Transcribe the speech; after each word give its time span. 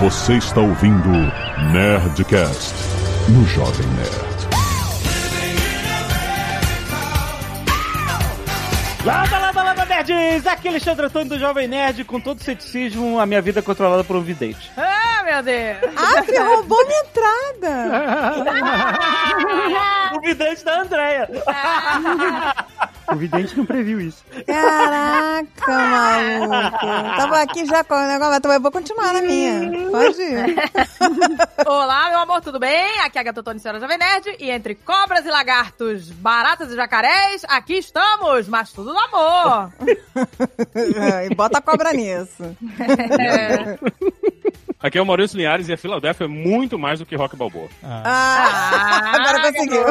Você 0.00 0.38
está 0.38 0.62
ouvindo 0.62 1.10
Nerdcast 1.72 2.74
no 3.28 3.44
Jovem 3.44 3.86
Nerd. 3.88 4.48
Lada, 9.04 9.38
lada, 9.38 9.62
lada, 9.62 9.84
nerds! 9.84 10.46
Aqui 10.46 10.68
é 10.68 10.70
Alexandre 10.70 11.04
Antônio 11.04 11.28
do 11.28 11.38
Jovem 11.38 11.68
Nerd, 11.68 12.04
com 12.04 12.18
todo 12.18 12.42
ceticismo, 12.42 13.20
a 13.20 13.26
minha 13.26 13.42
vida 13.42 13.58
é 13.58 13.62
controlada 13.62 14.02
por 14.02 14.16
um 14.16 14.22
vidente. 14.22 14.72
Ah, 14.74 15.22
meu 15.22 15.42
Deus! 15.42 15.76
Ah, 15.94 16.22
você 16.22 16.38
roubou 16.38 16.86
minha 16.86 17.00
entrada! 17.02 17.76
o 20.16 20.20
vidente 20.22 20.64
da 20.64 20.80
Andréia. 20.80 21.28
O 23.12 23.16
vidente 23.16 23.56
não 23.56 23.66
previu 23.66 24.00
isso. 24.00 24.24
Caraca, 24.46 25.66
maluco. 25.66 27.16
Tava 27.16 27.42
aqui 27.42 27.66
já 27.66 27.82
com 27.82 27.94
o 27.94 28.06
negócio, 28.06 28.40
mas 28.44 28.54
eu 28.54 28.60
vou 28.60 28.70
continuar 28.70 29.12
na 29.12 29.22
minha. 29.22 29.90
Pode 29.90 30.22
ir. 30.22 30.56
Olá, 31.66 32.10
meu 32.10 32.18
amor, 32.20 32.40
tudo 32.40 32.58
bem? 32.58 33.00
Aqui 33.00 33.18
é 33.18 33.20
a 33.20 33.24
Gatotone 33.24 33.58
Senhora 33.58 33.80
Jovem 33.80 33.98
Nerd. 33.98 34.36
E 34.38 34.50
entre 34.50 34.74
cobras 34.74 35.26
e 35.26 35.28
lagartos, 35.28 36.10
baratas 36.10 36.70
e 36.72 36.76
jacarés, 36.76 37.44
aqui 37.48 37.74
estamos, 37.74 38.48
mas 38.48 38.72
tudo 38.72 38.92
no 38.92 39.00
amor. 39.00 39.72
e 41.30 41.34
bota 41.34 41.58
a 41.58 41.62
cobra 41.62 41.92
nisso. 41.92 42.56
É. 43.18 43.78
Aqui 44.82 44.96
é 44.96 45.02
o 45.02 45.06
Maurício 45.06 45.36
Linhares 45.36 45.68
e 45.68 45.74
a 45.74 45.76
Filadélfia 45.76 46.24
é 46.24 46.28
muito 46.28 46.78
mais 46.78 47.00
do 47.00 47.06
que 47.06 47.14
Rock 47.14 47.36
Balboa. 47.36 47.68
Ah, 47.82 49.12
agora 49.14 49.42
conseguiu. 49.42 49.84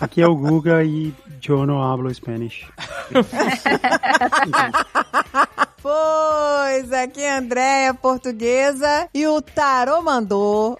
Aqui 0.00 0.22
é 0.22 0.26
o 0.26 0.34
Guga 0.34 0.82
e 0.82 1.12
yo 1.42 1.66
no 1.66 1.82
hablo 1.82 2.12
Spanish. 2.14 2.66
Pois, 5.82 6.92
aqui 6.92 7.22
é 7.22 7.32
a 7.32 7.38
Andréia, 7.38 7.92
portuguesa, 7.92 9.08
e 9.12 9.26
o 9.26 9.42
Tarô 9.42 10.00
mandou. 10.00 10.78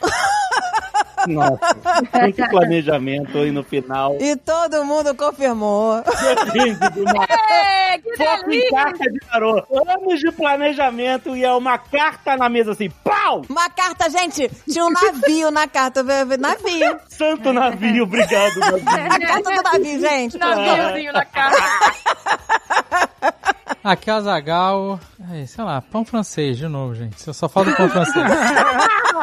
Nossa, 1.27 1.59
muito 2.21 2.49
planejamento 2.49 3.39
aí 3.39 3.51
no 3.51 3.65
final. 3.65 4.17
E 4.21 4.37
todo 4.37 4.85
mundo 4.85 5.15
confirmou. 5.15 6.03
Depende 6.45 6.79
do 6.91 7.05
mar. 7.05 7.27
Ê, 7.93 7.99
que 7.99 8.17
Foco 8.17 8.51
em 8.51 8.71
carta 8.71 9.11
de 9.11 9.21
tarô. 9.21 9.65
Anos 9.89 10.21
de 10.21 10.31
planejamento 10.33 11.37
e 11.37 11.45
é 11.45 11.53
uma 11.53 11.79
carta 11.79 12.37
na 12.37 12.49
mesa 12.49 12.73
assim, 12.73 12.91
pau! 13.03 13.43
Uma 13.49 13.69
carta, 13.71 14.09
gente, 14.09 14.49
tinha 14.69 14.85
um 14.85 14.91
navio 14.91 15.51
na 15.51 15.67
carta. 15.67 16.03
Navio. 16.03 17.01
Santo 17.09 17.53
navio, 17.53 18.05
obrigado, 18.05 18.57
navio. 18.59 18.89
A 18.89 19.19
carta 19.19 19.51
do 19.51 19.63
navio, 19.63 20.01
gente. 20.01 20.39
Naviozinho 20.39 21.13
na 21.13 21.25
cara. 21.25 21.57
Aqui 23.83 24.11
é 24.11 24.15
o 24.15 24.17
Azagal. 24.17 25.01
Sei 25.47 25.65
lá, 25.65 25.81
pão 25.81 26.05
francês 26.05 26.57
de 26.57 26.69
novo, 26.69 26.95
gente. 26.95 27.27
Eu 27.27 27.35
só 27.35 27.49
falo 27.49 27.71
do 27.71 27.77
pão 27.77 27.89
francês. 27.89 28.25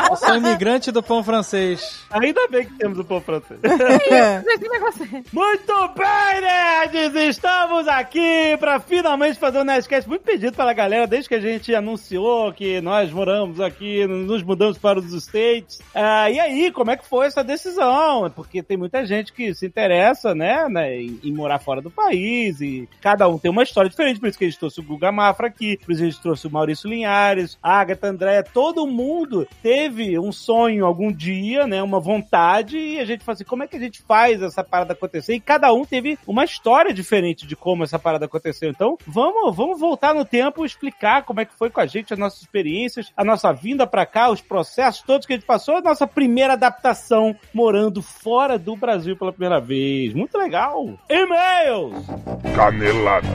Eu 0.09 0.15
sou 0.15 0.35
imigrante 0.35 0.91
do 0.91 1.03
pão 1.03 1.23
francês. 1.23 2.03
Ainda 2.09 2.47
bem 2.47 2.65
que 2.65 2.73
temos 2.73 2.97
o 2.97 3.03
povo 3.03 3.23
francês. 3.23 3.59
Esse 3.63 4.67
negócio 4.67 5.03
aí. 5.03 5.23
Muito 5.31 5.87
bem, 5.89 6.41
nerds! 6.41 7.15
Estamos 7.29 7.87
aqui 7.87 8.57
para 8.59 8.79
finalmente 8.79 9.37
fazer 9.37 9.59
um 9.59 9.63
Nerdcast 9.63 10.09
muito 10.09 10.23
pedido 10.23 10.55
pela 10.55 10.73
galera, 10.73 11.05
desde 11.05 11.29
que 11.29 11.35
a 11.35 11.39
gente 11.39 11.75
anunciou 11.75 12.51
que 12.53 12.81
nós 12.81 13.11
moramos 13.11 13.59
aqui, 13.59 14.07
nos 14.07 14.41
mudamos 14.41 14.77
para 14.77 14.99
os 14.99 15.13
States. 15.13 15.79
Ah, 15.93 16.29
e 16.29 16.39
aí, 16.39 16.71
como 16.71 16.91
é 16.91 16.97
que 16.97 17.05
foi 17.05 17.27
essa 17.27 17.43
decisão? 17.43 18.31
Porque 18.35 18.63
tem 18.63 18.77
muita 18.77 19.05
gente 19.05 19.31
que 19.31 19.53
se 19.53 19.65
interessa, 19.65 20.33
né, 20.33 20.67
né, 20.69 20.95
em, 20.95 21.19
em 21.23 21.33
morar 21.33 21.59
fora 21.59 21.81
do 21.81 21.91
país 21.91 22.61
e 22.61 22.87
cada 23.01 23.27
um 23.27 23.37
tem 23.37 23.51
uma 23.51 23.63
história 23.63 23.89
diferente, 23.89 24.19
por 24.19 24.29
isso 24.29 24.38
que 24.39 24.45
a 24.45 24.49
gente 24.49 24.59
trouxe 24.59 24.79
o 24.79 24.83
Guga 24.83 25.11
Mafra 25.11 25.47
aqui, 25.47 25.77
por 25.77 25.91
isso 25.91 26.01
que 26.01 26.07
a 26.07 26.09
gente 26.09 26.21
trouxe 26.21 26.47
o 26.47 26.51
Maurício 26.51 26.89
Linhares, 26.89 27.57
a 27.61 27.79
Agatha 27.79 28.07
Andréia, 28.07 28.43
todo 28.43 28.87
mundo 28.87 29.47
teve 29.61 30.17
um 30.17 30.31
sonho 30.31 30.85
algum 30.85 31.11
dia, 31.11 31.67
né, 31.67 31.83
uma 31.83 31.99
vontade, 31.99 32.77
e 32.77 32.99
a 32.99 33.05
gente 33.05 33.23
falou 33.23 33.35
assim, 33.35 33.43
como 33.43 33.63
é 33.63 33.67
que 33.67 33.75
a 33.75 33.79
gente 33.79 34.01
faz 34.01 34.41
essa 34.41 34.63
parada 34.63 34.93
acontecer? 34.93 35.35
E 35.35 35.39
cada 35.39 35.73
um 35.73 35.85
teve 35.85 36.17
uma 36.25 36.45
história 36.45 36.93
diferente 36.93 37.45
de 37.45 37.55
como 37.55 37.83
essa 37.83 37.99
parada 37.99 38.25
aconteceu. 38.25 38.69
Então, 38.69 38.97
vamos, 39.05 39.55
vamos 39.55 39.79
voltar 39.79 40.13
no 40.13 40.23
tempo 40.23 40.63
e 40.63 40.67
explicar 40.67 41.23
como 41.23 41.41
é 41.41 41.45
que 41.45 41.53
foi 41.53 41.69
com 41.69 41.81
a 41.81 41.85
gente, 41.85 42.13
as 42.13 42.19
nossas 42.19 42.41
experiências, 42.41 43.11
a 43.15 43.23
nossa 43.23 43.51
vinda 43.51 43.85
pra 43.85 44.05
cá, 44.05 44.29
os 44.29 44.41
processos 44.41 45.01
todos 45.01 45.27
que 45.27 45.33
a 45.33 45.35
gente 45.35 45.45
passou, 45.45 45.75
a 45.75 45.81
nossa 45.81 46.07
primeira 46.07 46.53
adaptação 46.53 47.35
morando 47.53 48.01
fora 48.01 48.57
do 48.57 48.75
Brasil 48.75 49.17
pela 49.17 49.33
primeira 49.33 49.59
vez. 49.59 50.13
Muito 50.13 50.37
legal! 50.37 50.97
E-mails! 51.09 52.05
Canelada. 52.55 53.27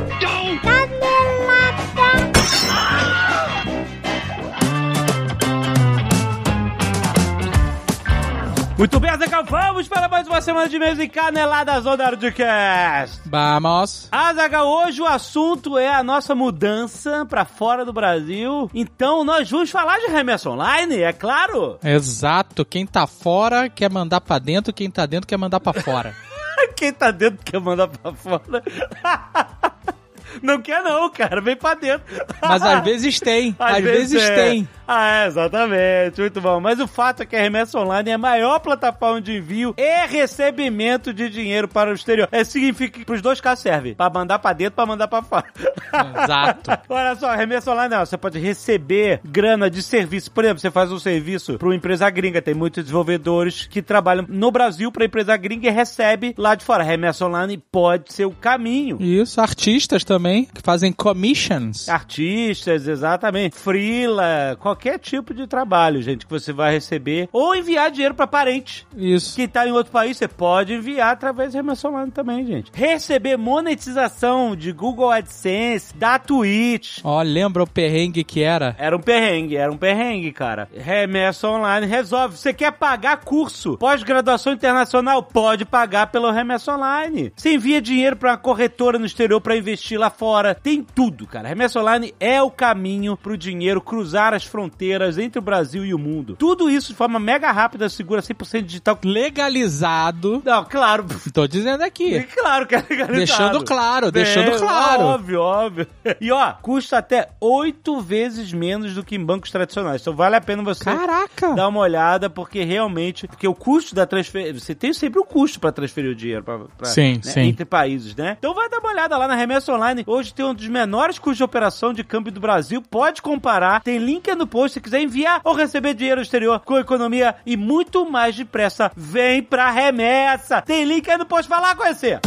Muito 8.76 9.00
bem, 9.00 9.08
Azaghal, 9.08 9.44
vamos 9.44 9.86
para 9.88 10.08
mais 10.08 10.26
uma 10.26 10.40
semana 10.40 10.68
de 10.68 10.76
e-mails 10.76 10.98
e 10.98 11.08
caneladas 11.08 11.84
do 11.84 11.96
Nerdcast! 11.96 13.20
Vamos. 13.24 14.08
Azaghal, 14.10 14.66
hoje 14.66 15.00
o 15.00 15.06
assunto 15.06 15.78
é 15.78 15.88
a 15.88 16.02
nossa 16.02 16.34
mudança 16.34 17.24
pra 17.24 17.44
fora 17.44 17.84
do 17.84 17.92
Brasil. 17.92 18.68
Então 18.74 19.24
nós 19.24 19.48
vamos 19.48 19.70
falar 19.70 19.98
de 20.00 20.08
remessa 20.08 20.50
online, 20.50 21.00
é 21.02 21.12
claro? 21.12 21.78
Exato. 21.84 22.64
Quem 22.64 22.84
tá 22.84 23.06
fora 23.06 23.68
quer 23.70 23.88
mandar 23.88 24.20
pra 24.20 24.38
dentro, 24.38 24.72
quem 24.72 24.90
tá 24.90 25.06
dentro 25.06 25.28
quer 25.28 25.38
mandar 25.38 25.60
pra 25.60 25.72
fora. 25.72 26.14
Quem 26.76 26.92
tá 26.92 27.10
dentro 27.10 27.44
quer 27.44 27.60
mandar 27.60 27.88
pra 27.88 28.12
fora. 28.12 28.62
Não 30.42 30.60
quer 30.60 30.82
não, 30.82 31.10
cara, 31.10 31.40
vem 31.40 31.56
pra 31.56 31.74
dentro. 31.74 32.04
Mas 32.40 32.62
às 32.62 32.82
vezes 32.84 33.20
tem. 33.20 33.54
Às, 33.58 33.82
vezes, 33.82 34.22
é. 34.22 34.34
tem. 34.34 34.68
Ah, 34.86 35.22
é, 35.22 35.26
exatamente. 35.26 36.20
Muito 36.20 36.40
bom. 36.40 36.60
Mas 36.60 36.78
o 36.78 36.86
fato 36.86 37.22
é 37.22 37.26
que 37.26 37.34
a 37.34 37.40
Remessa 37.40 37.78
Online 37.78 38.10
é 38.10 38.14
a 38.14 38.18
maior 38.18 38.58
plataforma 38.60 39.20
de 39.20 39.36
envio 39.36 39.74
e 39.76 40.06
recebimento 40.06 41.12
de 41.12 41.28
dinheiro 41.30 41.66
para 41.68 41.90
o 41.90 41.94
exterior. 41.94 42.28
É, 42.30 42.44
significa 42.44 42.98
que 42.98 43.04
pros 43.04 43.22
dois 43.22 43.40
casos 43.40 43.62
serve. 43.62 43.94
Pra 43.94 44.10
mandar 44.10 44.38
pra 44.38 44.52
dentro, 44.52 44.74
pra 44.74 44.86
mandar 44.86 45.08
pra 45.08 45.22
fora. 45.22 45.46
Exato. 46.22 46.70
Olha 46.88 47.14
só, 47.16 47.28
a 47.28 47.36
Remessa 47.36 47.70
Online, 47.70 47.94
não, 47.94 48.04
você 48.04 48.16
pode 48.16 48.38
receber 48.38 49.20
grana 49.24 49.70
de 49.70 49.82
serviço. 49.82 50.30
Por 50.30 50.44
exemplo, 50.44 50.60
você 50.60 50.70
faz 50.70 50.92
um 50.92 50.98
serviço 50.98 51.58
para 51.58 51.68
uma 51.68 51.74
empresa 51.74 52.08
gringa. 52.10 52.42
Tem 52.42 52.54
muitos 52.54 52.84
desenvolvedores 52.84 53.66
que 53.66 53.80
trabalham 53.80 54.26
no 54.28 54.50
Brasil 54.50 54.92
para 54.92 55.04
empresa 55.04 55.36
gringa 55.36 55.68
e 55.68 55.70
recebe 55.70 56.34
lá 56.36 56.54
de 56.54 56.64
fora. 56.64 56.82
A 56.82 56.86
Remessa 56.86 57.26
Online 57.26 57.62
pode 57.72 58.12
ser 58.12 58.26
o 58.26 58.32
caminho. 58.32 58.98
Isso, 59.00 59.40
artistas 59.40 60.04
também, 60.04 60.23
que 60.52 60.62
fazem 60.62 60.92
commissions. 60.92 61.88
Artistas, 61.88 62.86
exatamente. 62.88 63.56
Freela, 63.56 64.56
qualquer 64.58 64.98
tipo 64.98 65.34
de 65.34 65.46
trabalho, 65.46 66.02
gente, 66.02 66.24
que 66.26 66.32
você 66.32 66.52
vai 66.52 66.72
receber. 66.72 67.28
Ou 67.32 67.54
enviar 67.54 67.90
dinheiro 67.90 68.14
para 68.14 68.26
parente. 68.26 68.86
Isso. 68.96 69.36
Que 69.36 69.46
tá 69.46 69.66
em 69.66 69.72
outro 69.72 69.92
país, 69.92 70.16
você 70.16 70.28
pode 70.28 70.72
enviar 70.72 71.12
através 71.12 71.50
de 71.50 71.56
remessa 71.56 71.88
online 71.88 72.10
também, 72.10 72.46
gente. 72.46 72.70
Receber 72.72 73.36
monetização 73.36 74.56
de 74.56 74.72
Google 74.72 75.10
AdSense, 75.10 75.94
da 75.96 76.18
Twitch. 76.18 77.00
Ó, 77.04 77.20
lembra 77.22 77.62
o 77.62 77.66
perrengue 77.66 78.24
que 78.24 78.42
era? 78.42 78.74
Era 78.78 78.96
um 78.96 79.00
perrengue, 79.00 79.56
era 79.56 79.70
um 79.70 79.76
perrengue, 79.76 80.32
cara. 80.32 80.68
Remessa 80.74 81.48
online 81.48 81.86
resolve. 81.86 82.36
Você 82.36 82.52
quer 82.52 82.72
pagar 82.72 83.18
curso? 83.18 83.76
Pós-graduação 83.78 84.52
internacional? 84.52 85.22
Pode 85.22 85.64
pagar 85.64 86.06
pelo 86.06 86.30
Remessa 86.30 86.74
online. 86.74 87.32
Você 87.36 87.54
envia 87.54 87.80
dinheiro 87.80 88.16
pra 88.16 88.30
uma 88.30 88.38
corretora 88.38 88.98
no 88.98 89.06
exterior 89.06 89.40
pra 89.40 89.56
investir 89.56 89.98
lá 89.98 90.10
fora. 90.16 90.54
Tem 90.54 90.82
tudo, 90.82 91.26
cara. 91.26 91.48
Remessa 91.48 91.80
online 91.80 92.14
é 92.18 92.40
o 92.42 92.50
caminho 92.50 93.16
pro 93.16 93.36
dinheiro 93.36 93.80
cruzar 93.80 94.32
as 94.34 94.44
fronteiras 94.44 95.18
entre 95.18 95.38
o 95.38 95.42
Brasil 95.42 95.84
e 95.84 95.92
o 95.94 95.98
mundo. 95.98 96.36
Tudo 96.38 96.70
isso 96.70 96.88
de 96.92 96.94
forma 96.94 97.18
mega 97.18 97.50
rápida, 97.50 97.88
segura, 97.88 98.20
100% 98.22 98.62
digital. 98.62 98.98
Legalizado. 99.04 100.42
Não, 100.44 100.64
claro. 100.64 101.04
Tô 101.32 101.46
dizendo 101.46 101.82
aqui. 101.82 102.22
Claro 102.24 102.66
que 102.66 102.74
é 102.74 102.78
legalizado. 102.78 103.14
Deixando 103.16 103.64
claro, 103.64 104.10
deixando 104.12 104.52
É, 104.52 104.58
claro. 104.58 105.02
Óbvio, 105.02 105.40
óbvio. 105.40 105.86
E 106.20 106.30
ó, 106.30 106.52
custa 106.62 106.98
até 106.98 107.28
oito 107.40 108.00
vezes 108.00 108.52
menos 108.52 108.94
do 108.94 109.04
que 109.04 109.16
em 109.16 109.24
bancos 109.24 109.50
tradicionais. 109.50 110.00
Então 110.00 110.14
vale 110.14 110.36
a 110.36 110.40
pena 110.40 110.62
você 110.62 110.84
Caraca. 110.84 111.54
dar 111.54 111.68
uma 111.68 111.80
olhada, 111.80 112.28
porque 112.30 112.62
realmente, 112.64 113.26
porque 113.26 113.46
o 113.48 113.54
custo 113.54 113.94
da 113.94 114.06
transferência, 114.06 114.58
você 114.60 114.74
tem 114.74 114.92
sempre 114.92 115.20
um 115.20 115.24
custo 115.24 115.60
pra 115.60 115.72
transferir 115.72 116.10
o 116.10 116.14
dinheiro 116.14 116.42
pra, 116.42 116.58
pra- 116.76 116.86
Sim, 116.88 117.14
né, 117.14 117.20
sim. 117.22 117.40
entre 117.42 117.64
países, 117.64 118.14
né? 118.14 118.36
Então 118.38 118.54
vai 118.54 118.68
dar 118.68 118.78
uma 118.78 118.90
olhada 118.90 119.16
lá 119.16 119.26
na 119.28 119.34
Remessa 119.34 119.72
Online. 119.72 120.03
Hoje 120.06 120.34
tem 120.34 120.44
um 120.44 120.54
dos 120.54 120.68
menores 120.68 121.18
custos 121.18 121.38
de 121.38 121.44
operação 121.44 121.92
de 121.92 122.04
câmbio 122.04 122.32
do 122.32 122.40
Brasil. 122.40 122.82
Pode 122.82 123.22
comparar. 123.22 123.82
Tem 123.82 123.98
link 123.98 124.32
no 124.34 124.46
post 124.46 124.74
se 124.74 124.80
quiser 124.80 125.00
enviar 125.00 125.40
ou 125.44 125.54
receber 125.54 125.94
dinheiro 125.94 126.20
exterior 126.20 126.60
com 126.60 126.78
economia 126.78 127.36
e 127.46 127.56
muito 127.56 128.08
mais 128.08 128.36
depressa. 128.36 128.92
Vem 128.96 129.42
pra 129.42 129.70
remessa. 129.70 130.62
Tem 130.62 130.84
link 130.84 131.10
aí 131.10 131.16
no 131.16 131.26
post. 131.26 131.48
Vai 131.48 131.60
lá 131.60 131.74
conhecer. 131.74 132.20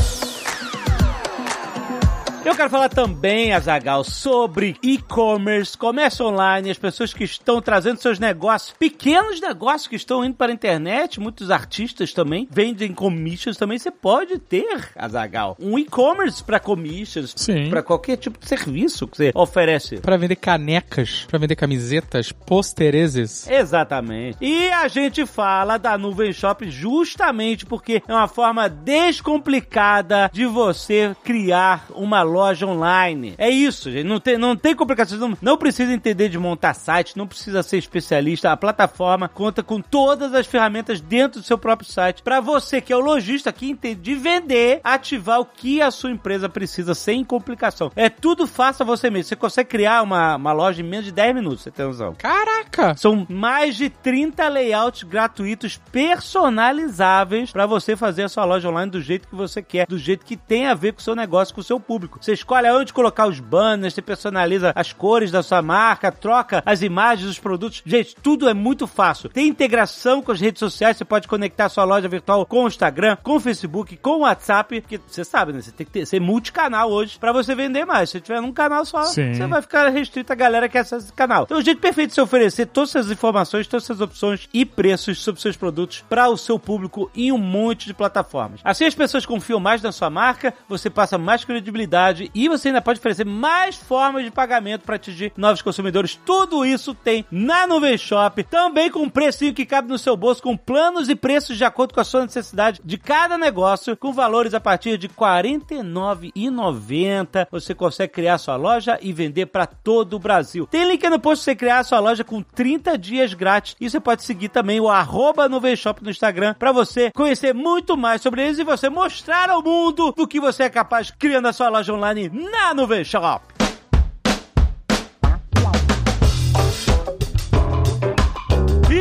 Eu 2.47 2.55
quero 2.55 2.69
falar 2.69 2.87
também, 2.87 3.51
Azagal, 3.51 4.05
sobre 4.05 4.77
e-commerce, 4.81 5.77
comércio 5.77 6.25
online, 6.25 6.71
as 6.71 6.77
pessoas 6.77 7.13
que 7.13 7.25
estão 7.25 7.61
trazendo 7.61 7.99
seus 7.99 8.19
negócios, 8.19 8.73
pequenos 8.79 9.41
negócios 9.41 9.85
que 9.85 9.97
estão 9.97 10.23
indo 10.23 10.33
para 10.33 10.49
a 10.49 10.55
internet, 10.55 11.19
muitos 11.19 11.51
artistas 11.51 12.13
também 12.13 12.47
vendem 12.49 12.93
commissions 12.93 13.57
também. 13.57 13.77
Você 13.77 13.91
pode 13.91 14.39
ter, 14.39 14.91
Azagal, 14.95 15.57
um 15.59 15.77
e-commerce 15.77 16.41
para 16.41 16.57
commissions, 16.57 17.35
para 17.69 17.83
qualquer 17.83 18.15
tipo 18.15 18.39
de 18.39 18.47
serviço 18.47 19.09
que 19.09 19.17
você 19.17 19.31
oferece. 19.35 19.97
Pra 19.97 20.15
vender 20.15 20.37
canecas, 20.37 21.25
pra 21.27 21.37
vender 21.37 21.57
camisetas, 21.57 22.31
posterezes. 22.31 23.45
Exatamente. 23.49 24.37
E 24.39 24.69
a 24.69 24.87
gente 24.87 25.25
fala 25.25 25.77
da 25.77 25.97
Nuvem 25.97 26.31
Shop 26.31 26.71
justamente 26.71 27.65
porque 27.65 28.01
é 28.07 28.13
uma 28.13 28.29
forma 28.29 28.69
descomplicada 28.69 30.31
de 30.31 30.45
você 30.45 31.13
criar 31.25 31.87
uma 31.93 32.21
loja 32.21 32.36
online. 32.65 33.35
É 33.37 33.49
isso, 33.49 33.91
gente. 33.91 34.05
Não 34.05 34.19
tem, 34.19 34.37
não 34.37 34.55
tem 34.55 34.75
complicações. 34.75 35.19
Não, 35.19 35.37
não 35.41 35.57
precisa 35.57 35.93
entender 35.93 36.29
de 36.29 36.37
montar 36.37 36.73
site, 36.73 37.17
não 37.17 37.27
precisa 37.27 37.63
ser 37.63 37.77
especialista. 37.77 38.51
A 38.51 38.57
plataforma 38.57 39.27
conta 39.27 39.63
com 39.63 39.81
todas 39.81 40.33
as 40.33 40.47
ferramentas 40.47 41.01
dentro 41.01 41.41
do 41.41 41.45
seu 41.45 41.57
próprio 41.57 41.89
site 41.89 42.21
para 42.21 42.39
você 42.39 42.81
que 42.81 42.93
é 42.93 42.95
o 42.95 42.99
lojista 42.99 43.51
que 43.51 43.69
entende 43.69 44.01
de 44.01 44.15
vender, 44.15 44.79
ativar 44.83 45.39
o 45.39 45.45
que 45.45 45.81
a 45.81 45.91
sua 45.91 46.11
empresa 46.11 46.49
precisa 46.49 46.93
sem 46.93 47.23
complicação. 47.23 47.91
É 47.95 48.09
tudo 48.09 48.47
faça 48.47 48.83
você 48.83 49.09
mesmo. 49.09 49.29
Você 49.29 49.35
consegue 49.35 49.69
criar 49.69 50.01
uma, 50.01 50.35
uma 50.35 50.53
loja 50.53 50.81
em 50.81 50.85
menos 50.85 51.05
de 51.05 51.11
10 51.11 51.35
minutos, 51.35 51.63
você 51.63 51.71
tem 51.71 51.85
noção. 51.85 52.15
Caraca! 52.17 52.95
São 52.95 53.25
mais 53.29 53.75
de 53.75 53.89
30 53.89 54.47
layouts 54.47 55.03
gratuitos 55.03 55.79
personalizáveis 55.91 57.51
para 57.51 57.65
você 57.65 57.95
fazer 57.95 58.23
a 58.23 58.29
sua 58.29 58.45
loja 58.45 58.69
online 58.69 58.91
do 58.91 59.01
jeito 59.01 59.27
que 59.27 59.35
você 59.35 59.61
quer, 59.61 59.87
do 59.87 59.97
jeito 59.97 60.25
que 60.25 60.37
tem 60.37 60.67
a 60.67 60.73
ver 60.73 60.93
com 60.93 60.99
o 60.99 61.03
seu 61.03 61.15
negócio, 61.15 61.53
com 61.53 61.61
o 61.61 61.63
seu 61.63 61.79
público. 61.79 62.19
Você 62.27 62.33
escolhe 62.33 62.67
aonde 62.67 62.91
colocar 62.91 63.25
os 63.25 63.39
banners, 63.39 63.93
você 63.93 64.01
personaliza 64.01 64.73
as 64.75 64.91
cores 64.91 65.31
da 65.31 65.41
sua 65.41 65.61
marca, 65.61 66.11
troca 66.11 66.61
as 66.65 66.81
imagens 66.81 67.25
dos 67.25 67.39
produtos. 67.39 67.81
Gente, 67.85 68.17
tudo 68.21 68.49
é 68.49 68.53
muito 68.53 68.85
fácil. 68.85 69.29
Tem 69.29 69.47
integração 69.47 70.21
com 70.21 70.33
as 70.33 70.41
redes 70.41 70.59
sociais, 70.59 70.97
você 70.97 71.05
pode 71.05 71.25
conectar 71.25 71.69
sua 71.69 71.85
loja 71.85 72.09
virtual 72.09 72.45
com 72.45 72.65
o 72.65 72.67
Instagram, 72.67 73.15
com 73.23 73.37
o 73.37 73.39
Facebook, 73.39 73.95
com 73.95 74.09
o 74.09 74.19
WhatsApp, 74.19 74.81
porque 74.81 74.99
você 75.07 75.23
sabe, 75.23 75.53
né? 75.53 75.61
Você 75.61 75.71
tem 75.71 75.85
que 75.85 75.93
ter, 75.93 76.05
ser 76.05 76.19
multicanal 76.19 76.91
hoje 76.91 77.17
para 77.17 77.31
você 77.31 77.55
vender 77.55 77.85
mais. 77.85 78.09
Se 78.09 78.17
você 78.17 78.21
tiver 78.21 78.41
num 78.41 78.51
canal 78.51 78.83
só, 78.83 79.03
Sim. 79.05 79.33
você 79.33 79.47
vai 79.47 79.61
ficar 79.61 79.87
restrito 79.87 80.33
a 80.33 80.35
galera 80.35 80.67
que 80.67 80.77
acessa 80.77 81.05
esse 81.05 81.13
canal. 81.13 81.43
Então, 81.43 81.59
o 81.59 81.63
jeito 81.63 81.79
perfeito 81.79 82.09
de 82.09 82.15
se 82.15 82.21
oferecer 82.21 82.65
todas 82.65 82.93
essas 82.93 83.09
informações, 83.09 83.67
todas 83.67 83.85
essas 83.85 84.01
opções 84.01 84.49
e 84.53 84.65
preços 84.65 85.23
sobre 85.23 85.39
seus 85.39 85.55
produtos 85.55 86.03
para 86.09 86.27
o 86.27 86.35
seu 86.35 86.59
público 86.59 87.09
em 87.15 87.31
um 87.31 87.37
monte 87.37 87.85
de 87.85 87.93
plataformas. 87.93 88.59
Assim 88.65 88.83
as 88.83 88.93
pessoas 88.93 89.25
confiam 89.25 89.61
mais 89.61 89.81
na 89.81 89.93
sua 89.93 90.09
marca, 90.09 90.53
você 90.67 90.89
passa 90.89 91.17
mais 91.17 91.45
credibilidade 91.45 92.06
e 92.33 92.47
você 92.47 92.69
ainda 92.69 92.81
pode 92.81 92.99
oferecer 92.99 93.25
mais 93.25 93.75
formas 93.75 94.23
de 94.23 94.31
pagamento 94.31 94.83
para 94.83 94.95
atingir 94.95 95.33
novos 95.35 95.61
consumidores. 95.61 96.17
Tudo 96.25 96.65
isso 96.65 96.93
tem 96.93 97.25
na 97.31 97.67
Nuvem 97.67 97.97
Shop, 97.97 98.43
também 98.43 98.91
com 98.91 98.99
um 98.99 99.09
precinho 99.09 99.53
que 99.53 99.65
cabe 99.65 99.89
no 99.89 99.97
seu 99.97 100.15
bolso, 100.15 100.41
com 100.41 100.55
planos 100.55 101.09
e 101.09 101.15
preços 101.15 101.57
de 101.57 101.65
acordo 101.65 101.93
com 101.93 101.99
a 101.99 102.03
sua 102.03 102.23
necessidade 102.23 102.79
de 102.83 102.97
cada 102.97 103.37
negócio, 103.37 103.95
com 103.97 104.13
valores 104.13 104.53
a 104.53 104.59
partir 104.59 104.97
de 104.97 105.07
R$ 105.07 105.13
49,90. 105.17 107.47
Você 107.51 107.73
consegue 107.73 108.13
criar 108.13 108.37
sua 108.37 108.55
loja 108.55 108.99
e 109.01 109.13
vender 109.13 109.47
para 109.47 109.65
todo 109.65 110.15
o 110.15 110.19
Brasil. 110.19 110.67
Tem 110.67 110.87
link 110.87 111.07
no 111.09 111.19
post 111.19 111.43
pra 111.43 111.51
você 111.51 111.55
criar 111.55 111.83
sua 111.83 111.99
loja 111.99 112.23
com 112.23 112.41
30 112.41 112.97
dias 112.97 113.33
grátis. 113.33 113.75
E 113.79 113.89
você 113.89 113.99
pode 113.99 114.23
seguir 114.23 114.49
também 114.49 114.79
o 114.79 114.89
arroba 114.89 115.49
Nuvem 115.49 115.75
Shop 115.75 116.03
no 116.03 116.09
Instagram 116.09 116.55
para 116.57 116.71
você 116.71 117.11
conhecer 117.11 117.53
muito 117.53 117.95
mais 117.97 118.21
sobre 118.21 118.43
eles 118.43 118.59
e 118.59 118.63
você 118.63 118.89
mostrar 118.89 119.49
ao 119.49 119.61
mundo 119.61 120.11
do 120.11 120.27
que 120.27 120.39
você 120.39 120.63
é 120.63 120.69
capaz 120.69 121.11
criando 121.11 121.47
a 121.47 121.53
sua 121.53 121.69
loja 121.69 121.93
online 121.97 122.29
na 122.51 122.73
Nuvem 122.73 123.03
Shop. 123.03 123.56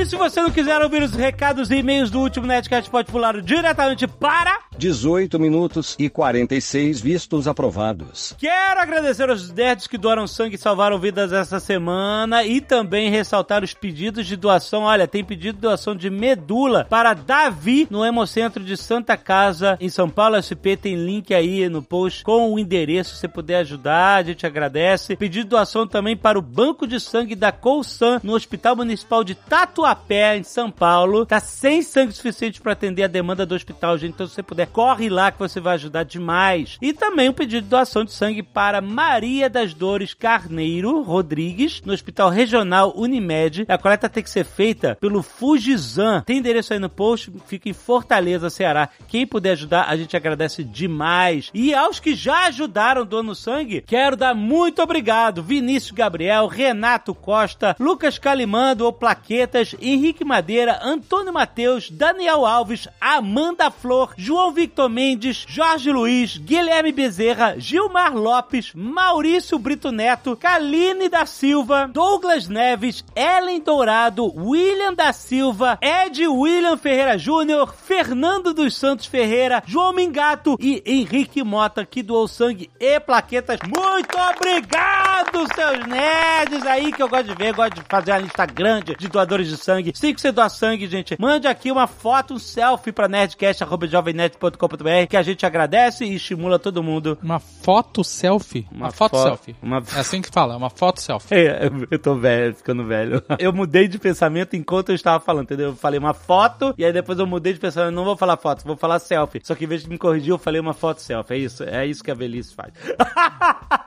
E 0.06 0.08
se 0.08 0.14
você 0.14 0.40
não 0.40 0.52
quiser 0.52 0.80
ouvir 0.80 1.02
os 1.02 1.10
recados 1.14 1.68
e 1.68 1.78
e-mails 1.78 2.12
do 2.12 2.20
último 2.20 2.46
Netcast, 2.46 2.88
pode 2.88 3.10
pular 3.10 3.42
diretamente 3.42 4.06
para 4.06 4.60
18 4.78 5.38
minutos 5.40 5.96
e 5.98 6.08
46 6.08 7.00
vistos 7.00 7.48
aprovados. 7.48 8.34
Quero 8.38 8.80
agradecer 8.80 9.28
aos 9.28 9.50
nerds 9.50 9.86
que 9.86 9.98
doaram 9.98 10.26
sangue 10.26 10.56
e 10.56 10.58
salvaram 10.58 10.98
vidas 10.98 11.32
essa 11.32 11.58
semana 11.58 12.44
e 12.44 12.60
também 12.60 13.10
ressaltar 13.10 13.64
os 13.64 13.74
pedidos 13.74 14.26
de 14.26 14.36
doação. 14.36 14.82
Olha, 14.82 15.08
tem 15.08 15.24
pedido 15.24 15.56
de 15.56 15.62
doação 15.62 15.96
de 15.96 16.10
medula 16.10 16.86
para 16.88 17.14
Davi 17.14 17.88
no 17.90 18.04
Hemocentro 18.04 18.62
de 18.62 18.76
Santa 18.76 19.16
Casa, 19.16 19.76
em 19.80 19.88
São 19.88 20.08
Paulo, 20.08 20.40
SP. 20.40 20.76
Tem 20.76 20.94
link 20.94 21.34
aí 21.34 21.68
no 21.68 21.82
post 21.82 22.22
com 22.22 22.52
o 22.52 22.58
endereço. 22.58 23.14
Se 23.14 23.20
você 23.20 23.28
puder 23.28 23.56
ajudar, 23.60 24.16
a 24.16 24.22
gente 24.22 24.46
agradece. 24.46 25.16
Pedido 25.16 25.44
de 25.44 25.50
doação 25.50 25.86
também 25.86 26.16
para 26.16 26.38
o 26.38 26.42
Banco 26.42 26.86
de 26.86 27.00
Sangue 27.00 27.34
da 27.34 27.50
Colsan 27.50 28.20
no 28.22 28.34
Hospital 28.34 28.76
Municipal 28.76 29.24
de 29.24 29.34
Tatuapé, 29.34 29.95
em 30.36 30.42
São 30.42 30.70
Paulo. 30.70 31.26
Tá 31.26 31.40
sem 31.40 31.82
sangue 31.82 32.12
suficiente 32.12 32.60
para 32.60 32.72
atender 32.72 33.04
a 33.04 33.08
demanda 33.08 33.46
do 33.46 33.54
hospital, 33.54 33.96
gente. 33.98 34.14
Então, 34.14 34.26
se 34.26 34.34
você 34.34 34.42
puder, 34.42 34.66
corre 34.66 35.08
lá 35.08 35.30
que 35.30 35.38
você 35.38 35.60
vai 35.60 35.74
ajudar 35.74 36.04
demais. 36.04 36.78
E 36.80 36.92
também 36.92 37.28
um 37.28 37.32
pedido 37.32 37.62
de 37.62 37.68
doação 37.68 38.04
de 38.04 38.12
sangue 38.12 38.42
para 38.42 38.80
Maria 38.80 39.48
das 39.48 39.74
Dores 39.74 40.14
Carneiro 40.14 41.02
Rodrigues, 41.02 41.82
no 41.84 41.92
Hospital 41.92 42.30
Regional 42.30 42.92
Unimed. 42.96 43.64
A 43.68 43.78
coleta 43.78 44.08
tem 44.08 44.22
que 44.22 44.30
ser 44.30 44.44
feita 44.44 44.96
pelo 45.00 45.22
Fujizan. 45.22 46.22
Tem 46.22 46.38
endereço 46.38 46.72
aí 46.72 46.78
no 46.78 46.88
post, 46.88 47.32
fica 47.46 47.68
em 47.68 47.72
Fortaleza, 47.72 48.50
Ceará. 48.50 48.88
Quem 49.08 49.26
puder 49.26 49.52
ajudar, 49.52 49.86
a 49.88 49.96
gente 49.96 50.16
agradece 50.16 50.64
demais. 50.64 51.50
E 51.52 51.74
aos 51.74 52.00
que 52.00 52.14
já 52.14 52.46
ajudaram 52.46 53.04
doando 53.04 53.34
sangue, 53.34 53.82
quero 53.86 54.16
dar 54.16 54.34
muito 54.34 54.82
obrigado. 54.82 55.42
Vinícius 55.42 55.92
Gabriel, 55.92 56.46
Renato 56.46 57.14
Costa, 57.14 57.76
Lucas 57.78 58.18
Calimando 58.18 58.84
ou 58.84 58.92
Plaquetas, 58.92 59.74
Henrique 59.90 60.24
Madeira, 60.24 60.80
Antônio 60.82 61.32
Mateus, 61.32 61.90
Daniel 61.90 62.44
Alves, 62.44 62.88
Amanda 63.00 63.70
Flor, 63.70 64.14
João 64.16 64.52
Victor 64.52 64.88
Mendes, 64.88 65.44
Jorge 65.48 65.92
Luiz, 65.92 66.36
Guilherme 66.36 66.92
Bezerra, 66.92 67.54
Gilmar 67.58 68.14
Lopes, 68.16 68.72
Maurício 68.74 69.58
Brito 69.58 69.92
Neto, 69.92 70.36
Kaline 70.36 71.08
da 71.08 71.24
Silva, 71.24 71.88
Douglas 71.92 72.48
Neves, 72.48 73.04
Ellen 73.14 73.60
Dourado, 73.60 74.32
William 74.36 74.92
da 74.92 75.12
Silva, 75.12 75.78
Ed 75.80 76.26
William 76.26 76.76
Ferreira 76.76 77.16
Júnior, 77.16 77.74
Fernando 77.74 78.52
dos 78.52 78.74
Santos 78.76 79.06
Ferreira, 79.06 79.62
João 79.66 79.92
Mingato 79.92 80.56
e 80.58 80.82
Henrique 80.84 81.44
Mota, 81.44 81.84
que 81.84 82.02
doou 82.02 82.26
sangue 82.26 82.70
e 82.80 82.98
plaquetas. 82.98 83.60
Muito 83.62 84.16
obrigado, 84.18 85.46
seus 85.54 85.86
nerds 85.86 86.66
aí, 86.66 86.92
que 86.92 87.02
eu 87.02 87.08
gosto 87.08 87.28
de 87.28 87.34
ver, 87.34 87.54
gosto 87.54 87.74
de 87.74 87.82
fazer 87.88 88.12
uma 88.12 88.18
lista 88.18 88.46
grande 88.46 88.96
de 88.96 89.08
doadores 89.08 89.48
de 89.48 89.56
sangue. 89.56 89.75
Se 89.94 90.12
que 90.14 90.20
você 90.20 90.30
doa 90.32 90.48
sangue, 90.48 90.86
gente, 90.86 91.16
mande 91.18 91.46
aqui 91.46 91.70
uma 91.70 91.86
foto, 91.86 92.34
um 92.34 92.38
selfie 92.38 92.92
pra 92.92 93.08
nerdcast.jovemnet.com.br 93.08 95.06
que 95.08 95.16
a 95.16 95.22
gente 95.22 95.44
agradece 95.46 96.04
e 96.04 96.14
estimula 96.14 96.58
todo 96.58 96.82
mundo. 96.82 97.18
Uma 97.22 97.38
foto 97.38 98.02
selfie? 98.04 98.66
Uma, 98.70 98.90
foto 98.90 99.16
fo- 99.16 99.22
selfie. 99.22 99.56
Uma... 99.62 99.82
É 99.94 100.00
assim 100.00 100.20
que 100.22 100.28
fala, 100.30 100.56
uma 100.56 100.70
foto 100.70 101.00
selfie. 101.00 101.34
É, 101.34 101.66
eu- 101.66 101.86
eu 101.90 101.98
tô 101.98 102.14
velho, 102.16 102.54
ficando 102.54 102.84
velho. 102.84 103.22
Eu 103.38 103.52
mudei 103.52 103.86
de 103.88 103.98
pensamento 103.98 104.56
enquanto 104.56 104.88
eu 104.90 104.94
estava 104.94 105.20
falando, 105.20 105.44
entendeu? 105.44 105.68
Eu 105.70 105.76
falei 105.76 105.98
uma 105.98 106.14
foto 106.14 106.74
e 106.78 106.84
aí 106.84 106.92
depois 106.92 107.18
eu 107.18 107.26
mudei 107.26 107.52
de 107.52 107.60
pensamento. 107.60 107.94
Não 107.94 108.04
vou 108.04 108.16
falar 108.16 108.36
foto, 108.36 108.64
vou 108.64 108.76
falar 108.76 108.98
selfie. 108.98 109.40
Só 109.44 109.54
que 109.54 109.64
em 109.64 109.68
vez 109.68 109.82
de 109.82 109.88
me 109.88 109.98
corrigir, 109.98 110.30
eu 110.30 110.38
falei 110.38 110.60
uma 110.60 110.72
foto 110.74 111.00
selfie. 111.02 111.34
É 111.34 111.38
isso, 111.38 111.62
é 111.64 111.86
isso 111.86 112.02
que 112.02 112.10
a 112.10 112.14
velhice 112.14 112.54
faz. 112.54 112.72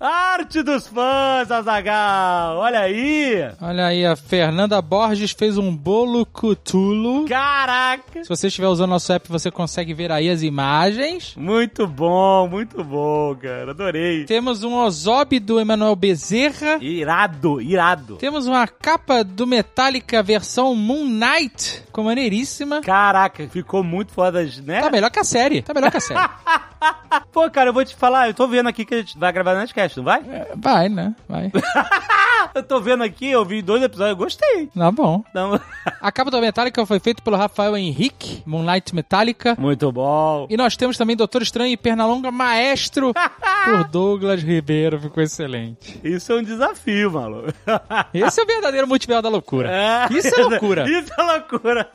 Arte 0.00 0.62
dos 0.62 0.86
fãs, 0.86 1.50
Azagal! 1.50 2.58
Olha 2.58 2.80
aí! 2.80 3.50
Olha 3.60 3.86
aí, 3.86 4.06
a 4.06 4.14
Fernanda 4.14 4.80
Borges 4.80 5.27
fez 5.32 5.58
um 5.58 5.74
bolo 5.74 6.24
cutulo. 6.26 7.26
Caraca! 7.26 8.22
Se 8.22 8.28
você 8.28 8.48
estiver 8.48 8.68
usando 8.68 8.90
nosso 8.90 9.12
app, 9.12 9.28
você 9.28 9.50
consegue 9.50 9.94
ver 9.94 10.10
aí 10.10 10.28
as 10.28 10.42
imagens. 10.42 11.34
Muito 11.36 11.86
bom, 11.86 12.48
muito 12.48 12.82
bom, 12.82 13.34
cara. 13.36 13.70
Adorei. 13.70 14.24
Temos 14.24 14.62
um 14.62 14.74
Ozob 14.74 15.38
do 15.40 15.60
Emanuel 15.60 15.96
Bezerra. 15.96 16.78
Irado, 16.80 17.60
irado. 17.60 18.16
Temos 18.16 18.46
uma 18.46 18.66
capa 18.66 19.22
do 19.22 19.46
Metallica 19.46 20.22
versão 20.22 20.74
Moon 20.74 21.04
Knight, 21.04 21.82
com 21.92 22.04
maneiríssima. 22.04 22.80
Caraca, 22.80 23.48
ficou 23.48 23.82
muito 23.82 24.12
foda, 24.12 24.42
né? 24.62 24.80
Tá 24.80 24.90
melhor 24.90 25.10
que 25.10 25.18
a 25.18 25.24
série. 25.24 25.62
Tá 25.62 25.74
melhor 25.74 25.90
que 25.90 25.96
a 25.96 26.00
série. 26.00 26.20
Pô, 27.32 27.50
cara, 27.50 27.70
eu 27.70 27.74
vou 27.74 27.84
te 27.84 27.94
falar, 27.94 28.28
eu 28.28 28.34
tô 28.34 28.46
vendo 28.46 28.68
aqui 28.68 28.84
que 28.84 28.94
a 28.94 28.98
gente 28.98 29.18
vai 29.18 29.32
gravar 29.32 29.52
no 29.52 29.58
Nerdcast, 29.58 29.96
não 29.96 30.04
vai? 30.04 30.22
Vai, 30.56 30.88
né? 30.88 31.14
Vai. 31.28 31.50
eu 32.54 32.62
tô 32.62 32.80
vendo 32.80 33.02
aqui, 33.02 33.30
eu 33.30 33.44
vi 33.44 33.62
dois 33.62 33.82
episódios, 33.82 34.10
eu 34.10 34.16
gostei. 34.16 34.66
Tá 34.68 34.90
bom. 34.90 35.17
Então, 35.30 35.60
A 36.00 36.12
capa 36.12 36.30
da 36.30 36.40
Metallica 36.40 36.84
foi 36.86 36.98
feita 37.00 37.22
pelo 37.22 37.36
Rafael 37.36 37.76
Henrique, 37.76 38.42
Moonlight 38.46 38.94
Metallica. 38.94 39.56
muito 39.58 39.90
bom. 39.90 40.46
E 40.50 40.56
nós 40.56 40.76
temos 40.76 40.96
também 40.96 41.16
Doutor 41.16 41.42
Estranho 41.42 41.72
e 41.72 41.76
Pernalonga 41.76 42.30
Maestro 42.30 43.12
por 43.64 43.84
Douglas 43.88 44.42
Ribeiro. 44.42 45.00
Ficou 45.00 45.22
excelente. 45.22 46.00
Isso 46.04 46.32
é 46.32 46.36
um 46.36 46.42
desafio, 46.42 47.10
maluco. 47.12 47.52
Esse 48.14 48.40
é 48.40 48.44
o 48.44 48.46
verdadeiro 48.46 48.86
multiverso 48.86 49.22
da 49.22 49.28
loucura. 49.28 49.70
Isso 50.10 50.28
é 50.28 50.42
loucura. 50.42 50.88
Isso 50.88 51.12
é 51.18 51.22
loucura. 51.22 51.88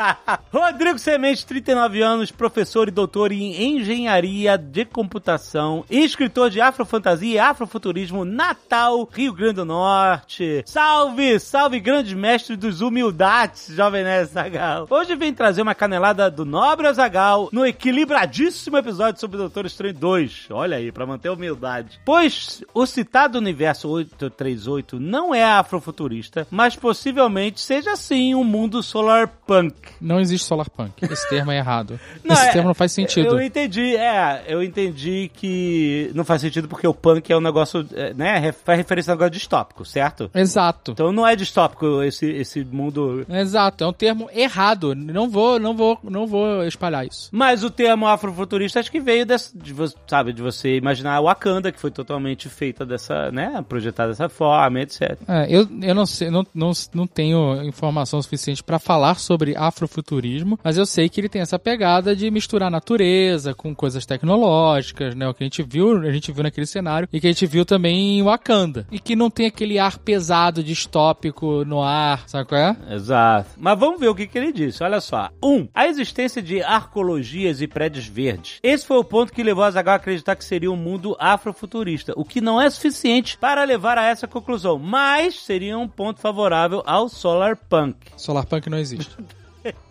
Rodrigo 0.51 0.99
Semente, 0.99 1.45
39 1.45 2.01
anos, 2.01 2.31
professor 2.31 2.87
e 2.87 2.91
doutor 2.91 3.31
em 3.31 3.75
engenharia 3.77 4.57
de 4.57 4.85
computação, 4.85 5.85
escritor 5.89 6.49
de 6.49 6.61
afrofantasia 6.61 7.33
e 7.35 7.39
afrofuturismo, 7.39 8.25
Natal, 8.25 9.07
Rio 9.11 9.33
Grande 9.33 9.53
do 9.55 9.65
Norte. 9.65 10.63
Salve, 10.65 11.39
salve, 11.39 11.79
grandes 11.79 12.13
mestres 12.13 12.57
dos 12.57 12.81
humildades, 13.13 13.67
jovem 13.69 14.03
Nerd 14.03 14.27
Zagal. 14.31 14.87
Hoje 14.89 15.15
vem 15.15 15.31
trazer 15.33 15.61
uma 15.61 15.75
canelada 15.75 16.31
do 16.31 16.43
nobre 16.43 16.91
Zagal 16.93 17.47
no 17.51 17.65
equilibradíssimo 17.65 18.75
episódio 18.77 19.21
sobre 19.21 19.37
o 19.37 19.41
Doutor 19.41 19.67
Estranho 19.67 19.93
2. 19.93 20.47
Olha 20.49 20.77
aí, 20.77 20.91
pra 20.91 21.05
manter 21.05 21.27
a 21.27 21.33
humildade. 21.33 21.99
Pois 22.03 22.63
o 22.73 22.85
citado 22.87 23.37
universo 23.37 23.87
838 23.87 24.99
não 24.99 25.33
é 25.33 25.43
afrofuturista, 25.43 26.47
mas 26.49 26.75
possivelmente 26.75 27.61
seja 27.61 27.95
sim 27.95 28.33
um 28.33 28.43
mundo 28.43 28.81
solar 28.81 29.27
punk. 29.27 29.75
Não 30.01 30.19
existe 30.19 30.47
solar 30.47 30.69
punk. 30.69 30.93
Esse 31.03 31.29
termo 31.29 31.51
é 31.51 31.57
errado. 31.57 31.99
Não, 32.23 32.33
Esse 32.33 32.47
é- 32.47 32.51
termo 32.53 32.69
não 32.69 32.73
faz 32.73 32.91
sentido. 32.91 33.27
Eu 33.27 33.41
entendi, 33.41 33.95
é, 33.95 34.43
eu 34.47 34.63
entendi 34.63 35.29
que 35.33 36.09
não 36.15 36.23
faz 36.23 36.41
sentido 36.41 36.67
porque 36.67 36.87
o 36.87 36.93
punk 36.93 37.31
é 37.31 37.37
um 37.37 37.41
negócio, 37.41 37.85
é, 37.93 38.13
né, 38.13 38.51
faz 38.51 38.77
referência 38.77 39.11
a 39.11 39.13
um 39.13 39.17
negócio 39.17 39.31
distópico, 39.31 39.83
certo? 39.83 40.31
Exato. 40.33 40.91
Então 40.91 41.11
não 41.11 41.27
é 41.27 41.35
distópico 41.35 42.01
esse, 42.01 42.25
esse 42.25 42.63
mundo. 42.63 42.92
Exato, 43.29 43.83
é 43.83 43.87
um 43.87 43.93
termo 43.93 44.29
errado. 44.33 44.93
Não 44.95 45.29
vou, 45.29 45.59
não 45.59 45.75
vou, 45.75 45.97
não 46.03 46.27
vou 46.27 46.63
espalhar 46.63 47.05
isso. 47.05 47.29
Mas 47.31 47.63
o 47.63 47.69
termo 47.69 48.07
afrofuturista 48.07 48.79
acho 48.79 48.91
que 48.91 48.99
veio 48.99 49.25
desse, 49.25 49.57
de, 49.57 49.73
sabe, 50.07 50.33
de 50.33 50.41
você 50.41 50.77
imaginar 50.77 51.21
Wakanda, 51.21 51.71
que 51.71 51.79
foi 51.79 51.91
totalmente 51.91 52.49
feita 52.49 52.85
dessa, 52.85 53.31
né, 53.31 53.63
projetada 53.67 54.09
dessa 54.09 54.29
forma, 54.29 54.81
etc. 54.81 55.17
É, 55.27 55.47
eu, 55.49 55.67
eu 55.81 55.95
não 55.95 56.05
sei, 56.05 56.29
não, 56.29 56.45
não, 56.53 56.71
não 56.93 57.07
tenho 57.07 57.63
informação 57.63 58.21
suficiente 58.21 58.63
pra 58.63 58.79
falar 58.79 59.15
sobre 59.15 59.55
afrofuturismo, 59.55 60.59
mas 60.63 60.77
eu 60.77 60.85
sei 60.85 61.09
que 61.09 61.19
ele 61.21 61.29
tem 61.29 61.41
essa 61.41 61.57
pegada 61.57 62.15
de 62.15 62.29
misturar 62.29 62.69
natureza 62.69 63.53
com 63.53 63.73
coisas 63.75 64.05
tecnológicas, 64.05 65.15
né? 65.15 65.27
O 65.27 65.33
que 65.33 65.43
a 65.43 65.45
gente 65.45 65.63
viu, 65.63 65.97
a 65.97 66.11
gente 66.11 66.31
viu 66.31 66.43
naquele 66.43 66.65
cenário 66.65 67.07
e 67.11 67.19
que 67.19 67.27
a 67.27 67.31
gente 67.31 67.45
viu 67.45 67.65
também 67.65 68.19
em 68.19 68.23
Wakanda. 68.23 68.85
E 68.91 68.99
que 68.99 69.15
não 69.15 69.29
tem 69.29 69.47
aquele 69.47 69.79
ar 69.79 69.97
pesado, 69.97 70.63
distópico 70.63 71.63
no 71.65 71.81
ar, 71.81 72.23
sabe 72.27 72.47
qual 72.47 72.59
é? 72.59 72.75
Exato. 72.89 73.51
Mas 73.57 73.79
vamos 73.79 73.99
ver 73.99 74.09
o 74.09 74.15
que, 74.15 74.27
que 74.27 74.37
ele 74.37 74.51
disse. 74.51 74.83
Olha 74.83 75.01
só. 75.01 75.29
Um, 75.43 75.67
a 75.73 75.87
existência 75.87 76.41
de 76.41 76.61
arcologias 76.61 77.61
e 77.61 77.67
prédios 77.67 78.05
verdes. 78.05 78.59
Esse 78.63 78.85
foi 78.85 78.97
o 78.97 79.03
ponto 79.03 79.33
que 79.33 79.43
levou 79.43 79.63
a 79.63 79.71
Zagal 79.71 79.93
a 79.93 79.97
acreditar 79.97 80.35
que 80.35 80.45
seria 80.45 80.71
um 80.71 80.75
mundo 80.75 81.15
afrofuturista, 81.19 82.13
o 82.15 82.25
que 82.25 82.41
não 82.41 82.61
é 82.61 82.69
suficiente 82.69 83.37
para 83.37 83.63
levar 83.63 83.97
a 83.97 84.05
essa 84.05 84.27
conclusão, 84.27 84.77
mas 84.79 85.39
seria 85.39 85.77
um 85.77 85.87
ponto 85.87 86.19
favorável 86.19 86.83
ao 86.85 87.09
solar 87.09 87.55
punk. 87.55 87.97
Solar 88.17 88.45
Punk 88.45 88.69
não 88.69 88.77
existe. 88.77 89.15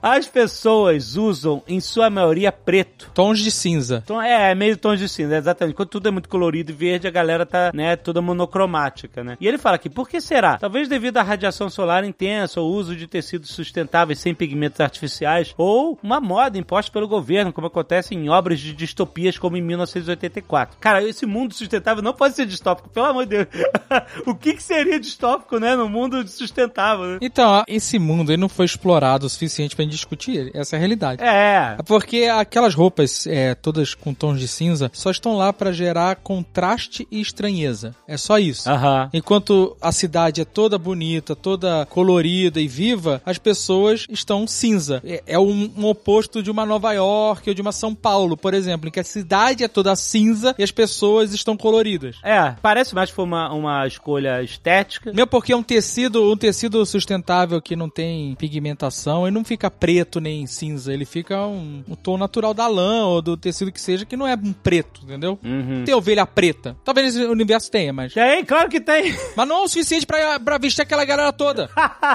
As 0.02 0.26
pessoas 0.26 1.16
usam, 1.16 1.62
em 1.66 1.80
sua 1.80 2.10
maioria, 2.10 2.50
preto. 2.50 3.10
Tons 3.14 3.38
de 3.38 3.50
cinza. 3.50 4.02
É, 4.24 4.50
é 4.50 4.54
meio 4.54 4.76
tons 4.76 4.98
de 4.98 5.08
cinza, 5.08 5.36
exatamente. 5.36 5.76
Quando 5.76 5.88
tudo 5.88 6.08
é 6.08 6.10
muito 6.10 6.28
colorido 6.28 6.72
e 6.72 6.74
verde, 6.74 7.06
a 7.06 7.10
galera 7.10 7.46
tá, 7.46 7.70
né, 7.72 7.94
toda 7.94 8.20
monocromática, 8.20 9.22
né? 9.22 9.36
E 9.40 9.46
ele 9.46 9.58
fala 9.58 9.76
aqui, 9.76 9.88
por 9.88 10.08
que 10.08 10.20
será? 10.20 10.58
Talvez 10.58 10.88
devido 10.88 11.18
à 11.18 11.22
radiação 11.22 11.70
solar 11.70 12.04
intensa, 12.04 12.60
ou 12.60 12.72
uso 12.72 12.96
de 12.96 13.06
tecidos 13.06 13.50
sustentáveis 13.50 14.18
sem 14.18 14.34
pigmentos 14.34 14.80
artificiais, 14.80 15.54
ou 15.56 15.98
uma 16.02 16.20
moda 16.20 16.58
imposta 16.58 16.90
pelo 16.90 17.06
governo, 17.06 17.52
como 17.52 17.68
acontece 17.68 18.14
em 18.14 18.28
obras 18.28 18.58
de 18.58 18.72
distopias 18.72 19.38
como 19.38 19.56
em 19.56 19.62
1984. 19.62 20.78
Cara, 20.80 21.02
esse 21.04 21.24
mundo 21.26 21.54
sustentável 21.54 22.02
não 22.02 22.12
pode 22.12 22.34
ser 22.34 22.46
distópico, 22.46 22.88
pelo 22.88 23.06
amor 23.06 23.24
de 23.24 23.36
Deus. 23.36 23.46
o 24.26 24.34
que 24.34 24.54
que 24.54 24.62
seria 24.62 24.98
distópico, 24.98 25.58
né, 25.58 25.76
no 25.76 25.88
mundo 25.88 26.26
sustentável, 26.26 27.04
né? 27.04 27.18
Então, 27.20 27.62
esse 27.68 27.98
mundo 27.98 28.32
ele 28.32 28.40
não 28.40 28.48
foi 28.48 28.66
explorado 28.66 29.26
o 29.26 29.30
suficiente 29.30 29.61
pra 29.70 29.84
gente 29.84 29.92
discutir. 29.92 30.50
Essa 30.54 30.74
é 30.74 30.78
a 30.78 30.80
realidade. 30.80 31.22
É, 31.22 31.76
Porque 31.86 32.24
aquelas 32.24 32.74
roupas 32.74 33.26
é, 33.26 33.54
todas 33.54 33.94
com 33.94 34.12
tons 34.14 34.38
de 34.38 34.48
cinza 34.48 34.90
só 34.92 35.10
estão 35.10 35.36
lá 35.36 35.52
pra 35.52 35.72
gerar 35.72 36.16
contraste 36.16 37.06
e 37.10 37.20
estranheza. 37.20 37.94
É 38.06 38.16
só 38.16 38.38
isso. 38.38 38.68
aham. 38.68 39.08
Enquanto 39.12 39.76
a 39.80 39.92
cidade 39.92 40.40
é 40.40 40.44
toda 40.44 40.78
bonita, 40.78 41.34
toda 41.36 41.86
colorida 41.86 42.60
e 42.60 42.68
viva, 42.68 43.20
as 43.24 43.38
pessoas 43.38 44.06
estão 44.10 44.46
cinza. 44.46 45.00
É, 45.04 45.22
é 45.26 45.38
um, 45.38 45.70
um 45.76 45.86
oposto 45.86 46.42
de 46.42 46.50
uma 46.50 46.66
Nova 46.66 46.92
York 46.92 47.48
ou 47.48 47.54
de 47.54 47.62
uma 47.62 47.72
São 47.72 47.94
Paulo, 47.94 48.36
por 48.36 48.54
exemplo, 48.54 48.88
em 48.88 48.92
que 48.92 49.00
a 49.00 49.04
cidade 49.04 49.64
é 49.64 49.68
toda 49.68 49.94
cinza 49.96 50.54
e 50.58 50.62
as 50.62 50.70
pessoas 50.70 51.32
estão 51.32 51.56
coloridas. 51.56 52.16
É, 52.22 52.54
parece 52.62 52.94
mais 52.94 53.10
que 53.10 53.16
foi 53.16 53.24
uma, 53.24 53.52
uma 53.52 53.86
escolha 53.86 54.42
estética. 54.42 55.12
Mesmo 55.12 55.26
porque 55.26 55.52
é 55.52 55.56
um 55.56 55.62
tecido, 55.62 56.32
um 56.32 56.36
tecido 56.36 56.84
sustentável 56.86 57.60
que 57.60 57.76
não 57.76 57.88
tem 57.88 58.34
pigmentação 58.36 59.26
e 59.26 59.30
não 59.30 59.44
fica 59.52 59.70
preto 59.70 60.18
nem 60.18 60.46
cinza, 60.46 60.94
ele 60.94 61.04
fica 61.04 61.46
um, 61.46 61.84
um 61.86 61.94
tom 61.94 62.16
natural 62.16 62.54
da 62.54 62.66
lã 62.66 63.04
ou 63.04 63.20
do 63.20 63.36
tecido 63.36 63.70
que 63.70 63.80
seja, 63.80 64.06
que 64.06 64.16
não 64.16 64.26
é 64.26 64.34
um 64.34 64.52
preto, 64.52 65.02
entendeu? 65.04 65.38
Uhum. 65.44 65.84
Tem 65.84 65.94
ovelha 65.94 66.26
preta. 66.26 66.74
Talvez 66.82 67.14
esse 67.14 67.26
universo 67.26 67.70
tenha, 67.70 67.92
mas. 67.92 68.14
Tem, 68.14 68.42
claro 68.44 68.70
que 68.70 68.80
tem. 68.80 69.14
Mas 69.36 69.48
não 69.48 69.56
é 69.56 69.60
o 69.64 69.68
suficiente 69.68 70.06
pra, 70.06 70.40
pra 70.40 70.56
vestir 70.56 70.82
aquela 70.82 71.04
galera 71.04 71.32
toda. 71.32 71.68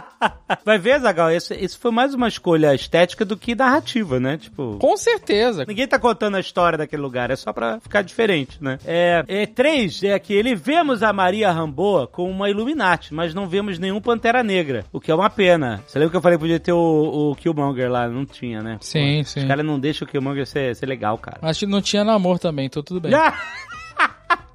Vai 0.65 0.79
ver, 0.79 0.99
Zagal, 0.99 1.31
isso, 1.31 1.53
isso 1.53 1.77
foi 1.77 1.91
mais 1.91 2.13
uma 2.15 2.27
escolha 2.27 2.73
estética 2.73 3.23
do 3.23 3.37
que 3.37 3.53
narrativa, 3.53 4.19
né? 4.19 4.37
Tipo. 4.37 4.77
Com 4.79 4.97
certeza. 4.97 5.63
Ninguém 5.67 5.87
tá 5.87 5.99
contando 5.99 6.37
a 6.37 6.39
história 6.39 6.77
daquele 6.77 7.01
lugar, 7.03 7.29
é 7.29 7.35
só 7.35 7.53
pra 7.53 7.79
ficar 7.79 8.01
diferente, 8.01 8.57
né? 8.59 8.79
É, 8.83 9.23
é 9.27 9.45
três, 9.45 10.01
é 10.03 10.17
que 10.17 10.33
ele 10.33 10.55
vemos 10.55 11.03
a 11.03 11.13
Maria 11.13 11.51
Ramboa 11.51 12.07
com 12.07 12.29
uma 12.29 12.49
Illuminati, 12.49 13.13
mas 13.13 13.33
não 13.33 13.47
vemos 13.47 13.77
nenhum 13.77 14.01
Pantera 14.01 14.41
Negra, 14.41 14.85
o 14.91 14.99
que 14.99 15.11
é 15.11 15.15
uma 15.15 15.29
pena. 15.29 15.83
Você 15.85 15.99
lembra 15.99 16.11
que 16.11 16.17
eu 16.17 16.21
falei 16.21 16.37
que 16.37 16.41
podia 16.41 16.59
ter 16.59 16.73
o, 16.73 17.26
o 17.26 17.26
Killmonger 17.35 17.89
lá? 17.91 18.07
Não 18.07 18.25
tinha, 18.25 18.61
né? 18.61 18.77
Sim, 18.81 19.23
sim. 19.23 19.41
Os 19.41 19.45
caras 19.45 19.65
não 19.65 19.79
deixam 19.79 20.07
o 20.07 20.09
Killmonger 20.11 20.45
ser, 20.45 20.75
ser 20.75 20.85
legal, 20.85 21.17
cara. 21.17 21.39
Acho 21.41 21.61
que 21.61 21.65
não 21.65 21.81
tinha 21.81 22.03
namoro 22.03 22.39
também, 22.39 22.65
então 22.65 22.83
tudo 22.83 23.01
bem. 23.01 23.11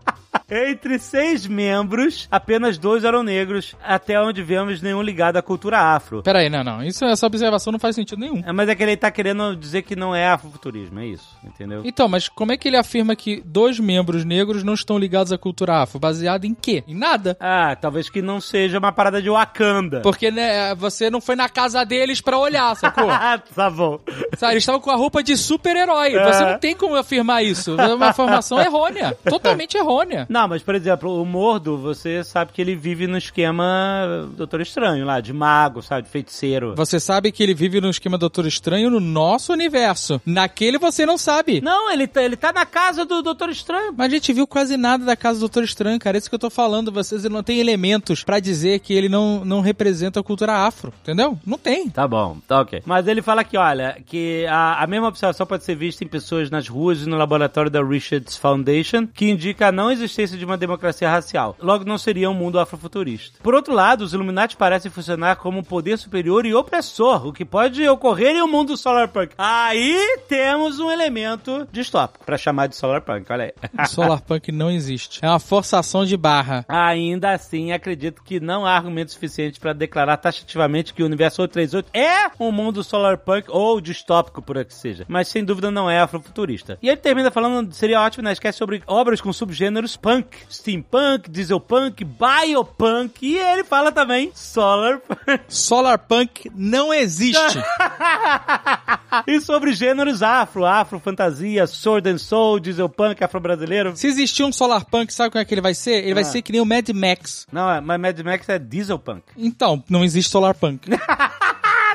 Entre 0.51 0.99
seis 0.99 1.47
membros, 1.47 2.29
apenas 2.31 2.79
dois 2.79 3.05
eram 3.05 3.23
negros, 3.23 3.75
até 3.83 4.21
onde 4.21 4.43
vemos 4.43 4.83
nenhum 4.83 5.03
ligado 5.03 5.37
à 5.37 5.43
cultura 5.43 5.79
afro. 5.79 6.23
Pera 6.23 6.41
aí, 6.41 6.51
não, 6.51 6.63
não. 6.63 6.83
Isso, 6.83 7.05
essa 7.05 7.27
observação 7.27 7.73
não 7.73 7.79
faz 7.79 7.95
sentido 7.95 8.19
nenhum. 8.19 8.43
É, 8.45 8.53
mas 8.53 8.69
é 8.69 8.75
que 8.75 8.83
ele 8.83 8.97
tá 8.97 9.11
querendo 9.11 9.57
dizer 9.57 9.83
que 9.83 9.97
não 9.97 10.15
é 10.15 10.29
afrofuturismo, 10.29 11.01
é 11.01 11.07
isso, 11.07 11.29
entendeu? 11.45 11.83
Então, 11.85 12.09
mas 12.09 12.29
como 12.29 12.53
é 12.53 12.57
que 12.57 12.69
ele 12.69 12.77
afirma 12.77 13.17
que 13.17 13.43
dois 13.45 13.79
membros 13.79 14.25
negros 14.25 14.63
não 14.63 14.75
estão 14.75 14.99
ligados 14.99 15.33
à 15.33 15.39
cultura 15.39 15.83
afro? 15.83 15.99
Baseado 15.99 16.45
em 16.45 16.55
quê? 16.55 16.85
Em 16.87 16.95
nada. 16.95 17.37
Ah, 17.41 17.77
talvez 17.77 18.09
que 18.11 18.21
não 18.21 18.41
seja 18.41 18.79
uma 18.79 18.93
parada 18.93 19.23
de 19.23 19.31
Wakanda. 19.31 20.01
Porque, 20.03 20.31
né, 20.31 20.75
você 20.75 21.09
não 21.11 21.21
foi 21.21 21.37
na 21.37 21.49
casa 21.49 21.85
deles 21.85 22.21
pra 22.21 22.39
olhar, 22.39 22.75
sacou? 22.77 23.11
Ah, 23.25 23.39
tá 23.39 23.71
bom. 23.71 24.01
Sabe, 24.37 24.55
eles 24.55 24.63
estavam 24.63 24.81
com 24.81 24.91
a 24.91 24.97
roupa 24.97 25.23
de 25.23 25.37
super-herói. 25.37 26.13
Você 26.13 26.45
não 26.45 26.59
tem 26.59 26.75
como 26.75 26.97
afirmar 26.97 27.43
isso. 27.45 27.79
É 27.81 27.95
uma 27.95 28.09
informação 28.09 28.59
errônea. 28.61 29.17
Totalmente 29.29 29.77
errônea. 29.77 30.22
Não, 30.29 30.49
mas 30.49 30.63
por 30.63 30.75
exemplo, 30.75 31.21
o 31.21 31.25
Mordo, 31.25 31.79
você 31.79 32.25
sabe 32.25 32.53
que 32.53 32.61
ele 32.61 32.75
vive 32.75 33.07
no 33.07 33.19
esquema 33.19 34.29
Doutor 34.37 34.61
Estranho 34.61 35.05
lá, 35.05 35.21
de 35.21 35.33
mago, 35.33 35.83
sabe, 35.83 36.03
de 36.03 36.09
feiticeiro. 36.09 36.75
Você 36.77 36.99
sabe 36.99 37.33
que 37.33 37.43
ele 37.43 37.55
vive 37.55 37.81
no 37.81 37.91
esquema 37.91 38.19
Doutor 38.19 38.47
Estranho 38.47 38.91
no 38.91 39.01
nosso 39.01 39.53
universo. 39.53 40.21
Naquele 40.25 40.79
você 40.79 41.05
não 41.05 41.19
sabe. 41.19 41.61
Não, 41.61 41.91
ele 41.91 42.07
tá, 42.07 42.23
ele 42.23 42.37
tá 42.37 42.53
na 42.53 42.67
casa 42.67 43.05
do 43.05 43.23
Doutor 43.23 43.51
Estranho. 43.51 43.95
Mas 43.97 44.07
a 44.07 44.15
gente 44.15 44.33
viu 44.33 44.47
quase 44.47 44.77
nada 44.77 45.05
da 45.05 45.17
casa 45.17 45.39
do 45.39 45.41
Doutor 45.41 45.65
Estranho, 45.65 45.99
cara. 45.99 46.17
É 46.17 46.19
isso 46.19 46.29
que 46.29 46.35
eu 46.35 46.39
tô 46.39 46.51
falando. 46.51 46.93
Vocês 46.93 47.25
não 47.25 47.43
têm 47.43 47.59
elementos 47.59 48.23
pra 48.25 48.41
dizer 48.41 48.81
que 48.81 48.95
ele 48.95 49.09
não, 49.09 49.45
não 49.45 49.61
representa 49.61 50.21
a 50.21 50.23
cultura 50.23 50.67
afro. 50.67 50.93
Entendeu? 51.03 51.39
Não 51.47 51.59
tem. 51.59 51.89
Tá 51.91 52.07
bom, 52.07 52.39
tá 52.47 52.61
ok. 52.61 52.83
Mas 52.85 53.07
ele 53.07 53.23
fala 53.23 53.45
que, 53.45 53.57
olha, 53.57 53.99
que 54.07 54.47
a, 54.47 54.83
a 54.83 54.87
mesma 54.87 55.09
observação 55.09 55.47
pode 55.47 55.65
ser 55.65 55.75
vista 55.75 56.05
em 56.05 56.09
pessoas 56.09 56.51
nas 56.51 56.69
ruas 56.69 57.03
e 57.03 57.09
no 57.09 57.17
laboratório 57.17 57.71
da 57.71 57.83
Richards 57.83 58.37
Foundation, 58.37 59.07
que 59.07 59.31
indica 59.31 59.69
a 59.69 59.73
não 59.73 59.91
existência 59.91 60.12
de 60.13 60.45
uma 60.45 60.57
democracia 60.57 61.11
racial. 61.11 61.57
Logo, 61.61 61.85
não 61.85 61.99
seria 61.99 62.31
um 62.31 62.35
mundo 62.35 62.59
afrofuturista. 62.59 63.39
Por 63.43 63.55
outro 63.55 63.75
lado, 63.75 64.03
os 64.03 64.13
Illuminati 64.13 64.57
parecem 64.57 64.91
funcionar 64.91 65.37
como 65.37 65.59
um 65.59 65.65
poder 65.65 65.99
superior 65.99 66.47
e 66.47 66.55
opressor, 66.55 67.27
o 67.27 67.33
que 67.33 67.45
pode 67.45 67.87
ocorrer 67.89 68.37
em 68.37 68.43
um 68.43 68.49
mundo 68.49 68.77
solarpunk. 68.77 69.35
Aí 69.39 70.19
temos 70.29 70.79
um 70.79 70.91
elemento 70.91 71.67
distópico 71.73 72.25
pra 72.25 72.39
chamar 72.39 72.69
de 72.69 72.77
solarpunk, 72.77 73.31
olha 73.33 73.45
aí. 73.45 73.87
Solarpunk 73.87 74.53
não 74.53 74.71
existe. 74.71 75.21
É 75.23 75.29
uma 75.29 75.39
forçação 75.39 76.05
de 76.05 76.17
barra. 76.17 76.65
Ainda 76.69 77.33
assim, 77.33 77.73
acredito 77.73 78.23
que 78.23 78.41
não 78.41 78.65
há 78.65 78.75
argumento 78.75 79.13
suficiente 79.13 79.61
para 79.61 79.73
declarar 79.73 80.17
taxativamente 80.17 80.95
que 80.95 81.03
o 81.03 81.07
universo 81.07 81.43
838 81.43 81.91
é 81.93 82.31
um 82.43 82.53
mundo 82.53 82.83
solarpunk 82.83 83.47
ou 83.49 83.81
distópico, 83.81 84.43
por 84.43 84.59
aqui 84.59 84.75
seja. 84.75 85.05
Mas 85.09 85.29
sem 85.29 85.45
dúvida 85.45 85.71
não 85.71 85.91
é 85.91 86.01
afrofuturista. 86.01 86.79
E 86.83 86.89
ele 86.89 86.97
termina 86.97 87.31
falando, 87.31 87.73
seria 87.73 88.01
ótimo, 88.01 88.25
né? 88.25 88.33
Esquece 88.33 88.59
sobre 88.59 88.83
obras 88.87 89.21
com 89.21 89.33
subgêneros 89.33 89.97
punk 90.03 90.13
punk, 90.23 90.37
steampunk, 90.51 91.31
dieselpunk, 91.31 92.05
biopunk 92.05 93.15
e 93.23 93.39
ele 93.39 93.63
fala 93.65 93.91
também 93.93 94.31
solar 94.35 94.99
punk. 94.99 95.41
Solar 95.49 95.99
Punk 95.99 96.51
não 96.55 96.93
existe. 96.93 97.39
e 99.27 99.41
sobre 99.41 99.73
gêneros 99.73 100.23
afro, 100.23 100.65
afro 100.67 100.99
fantasia, 100.99 101.67
sword 101.67 102.09
and 102.09 102.19
soul, 102.19 102.59
dieselpunk, 102.59 103.23
afro-brasileiro. 103.23 103.97
Se 103.97 104.07
existir 104.09 104.43
um 104.45 104.53
Solar 104.53 104.85
Punk, 104.85 105.13
sabe 105.13 105.31
como 105.31 105.41
é 105.41 105.45
que 105.45 105.55
ele 105.55 105.61
vai 105.61 105.75
ser? 105.75 106.03
Ele 106.05 106.15
vai 106.15 106.23
Ah. 106.25 106.27
ser 106.27 106.43
que 106.43 106.53
nem 106.53 106.61
o 106.61 106.67
Mad 106.67 106.89
Max. 106.91 107.47
Não, 107.53 107.71
é- 107.71 107.81
mas 107.81 108.01
Mad 108.01 108.19
Max 108.21 108.49
é 108.49 108.59
dieselpunk. 108.59 109.23
Então, 109.37 109.83
não 109.89 110.05
existe 110.05 110.31
Solar 110.31 110.55
Punk. 110.55 110.89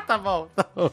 Tá 0.08 0.18
bom, 0.18 0.48
tá 0.56 0.66
bom. 0.76 0.90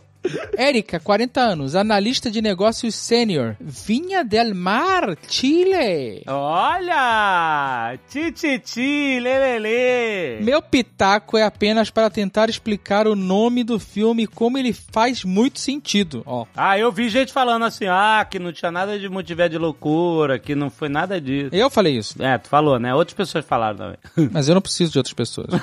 Érica, 0.56 0.98
40 0.98 1.38
anos, 1.38 1.74
analista 1.76 2.30
de 2.30 2.40
negócios 2.40 2.94
sênior, 2.94 3.56
Vinha 3.60 4.24
del 4.24 4.54
Mar, 4.54 5.18
Chile. 5.28 6.22
Olha! 6.26 7.98
Tititi, 8.08 9.20
lelele. 9.20 10.42
Meu 10.42 10.62
pitaco 10.62 11.36
é 11.36 11.42
apenas 11.42 11.90
para 11.90 12.08
tentar 12.08 12.48
explicar 12.48 13.06
o 13.06 13.14
nome 13.14 13.62
do 13.62 13.78
filme 13.78 14.22
e 14.22 14.26
como 14.26 14.56
ele 14.56 14.72
faz 14.72 15.24
muito 15.24 15.58
sentido. 15.60 16.22
Ó, 16.24 16.46
Ah, 16.56 16.78
eu 16.78 16.90
vi 16.90 17.10
gente 17.10 17.30
falando 17.30 17.66
assim, 17.66 17.84
ah, 17.86 18.26
que 18.28 18.38
não 18.38 18.50
tinha 18.50 18.70
nada 18.70 18.98
de 18.98 19.08
multiverso 19.10 19.50
de 19.50 19.58
loucura, 19.58 20.38
que 20.38 20.54
não 20.54 20.70
foi 20.70 20.88
nada 20.88 21.20
disso. 21.20 21.50
eu 21.52 21.68
falei 21.68 21.98
isso, 21.98 22.20
É, 22.22 22.38
tu 22.38 22.48
falou, 22.48 22.78
né? 22.78 22.94
Outras 22.94 23.14
pessoas 23.14 23.44
falaram 23.44 23.76
também. 23.76 24.30
mas 24.32 24.48
eu 24.48 24.54
não 24.54 24.62
preciso 24.62 24.90
de 24.92 24.98
outras 24.98 25.12
pessoas. 25.14 25.48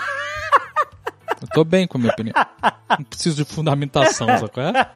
Eu 1.42 1.48
tô 1.54 1.64
bem 1.64 1.88
com 1.88 1.98
a 1.98 2.02
minha 2.02 2.14
opinião. 2.14 2.36
Não 2.98 3.06
preciso 3.06 3.38
de 3.38 3.46
fundamentação, 3.46 4.28
sacou? 4.38 4.64
É? 4.64 4.92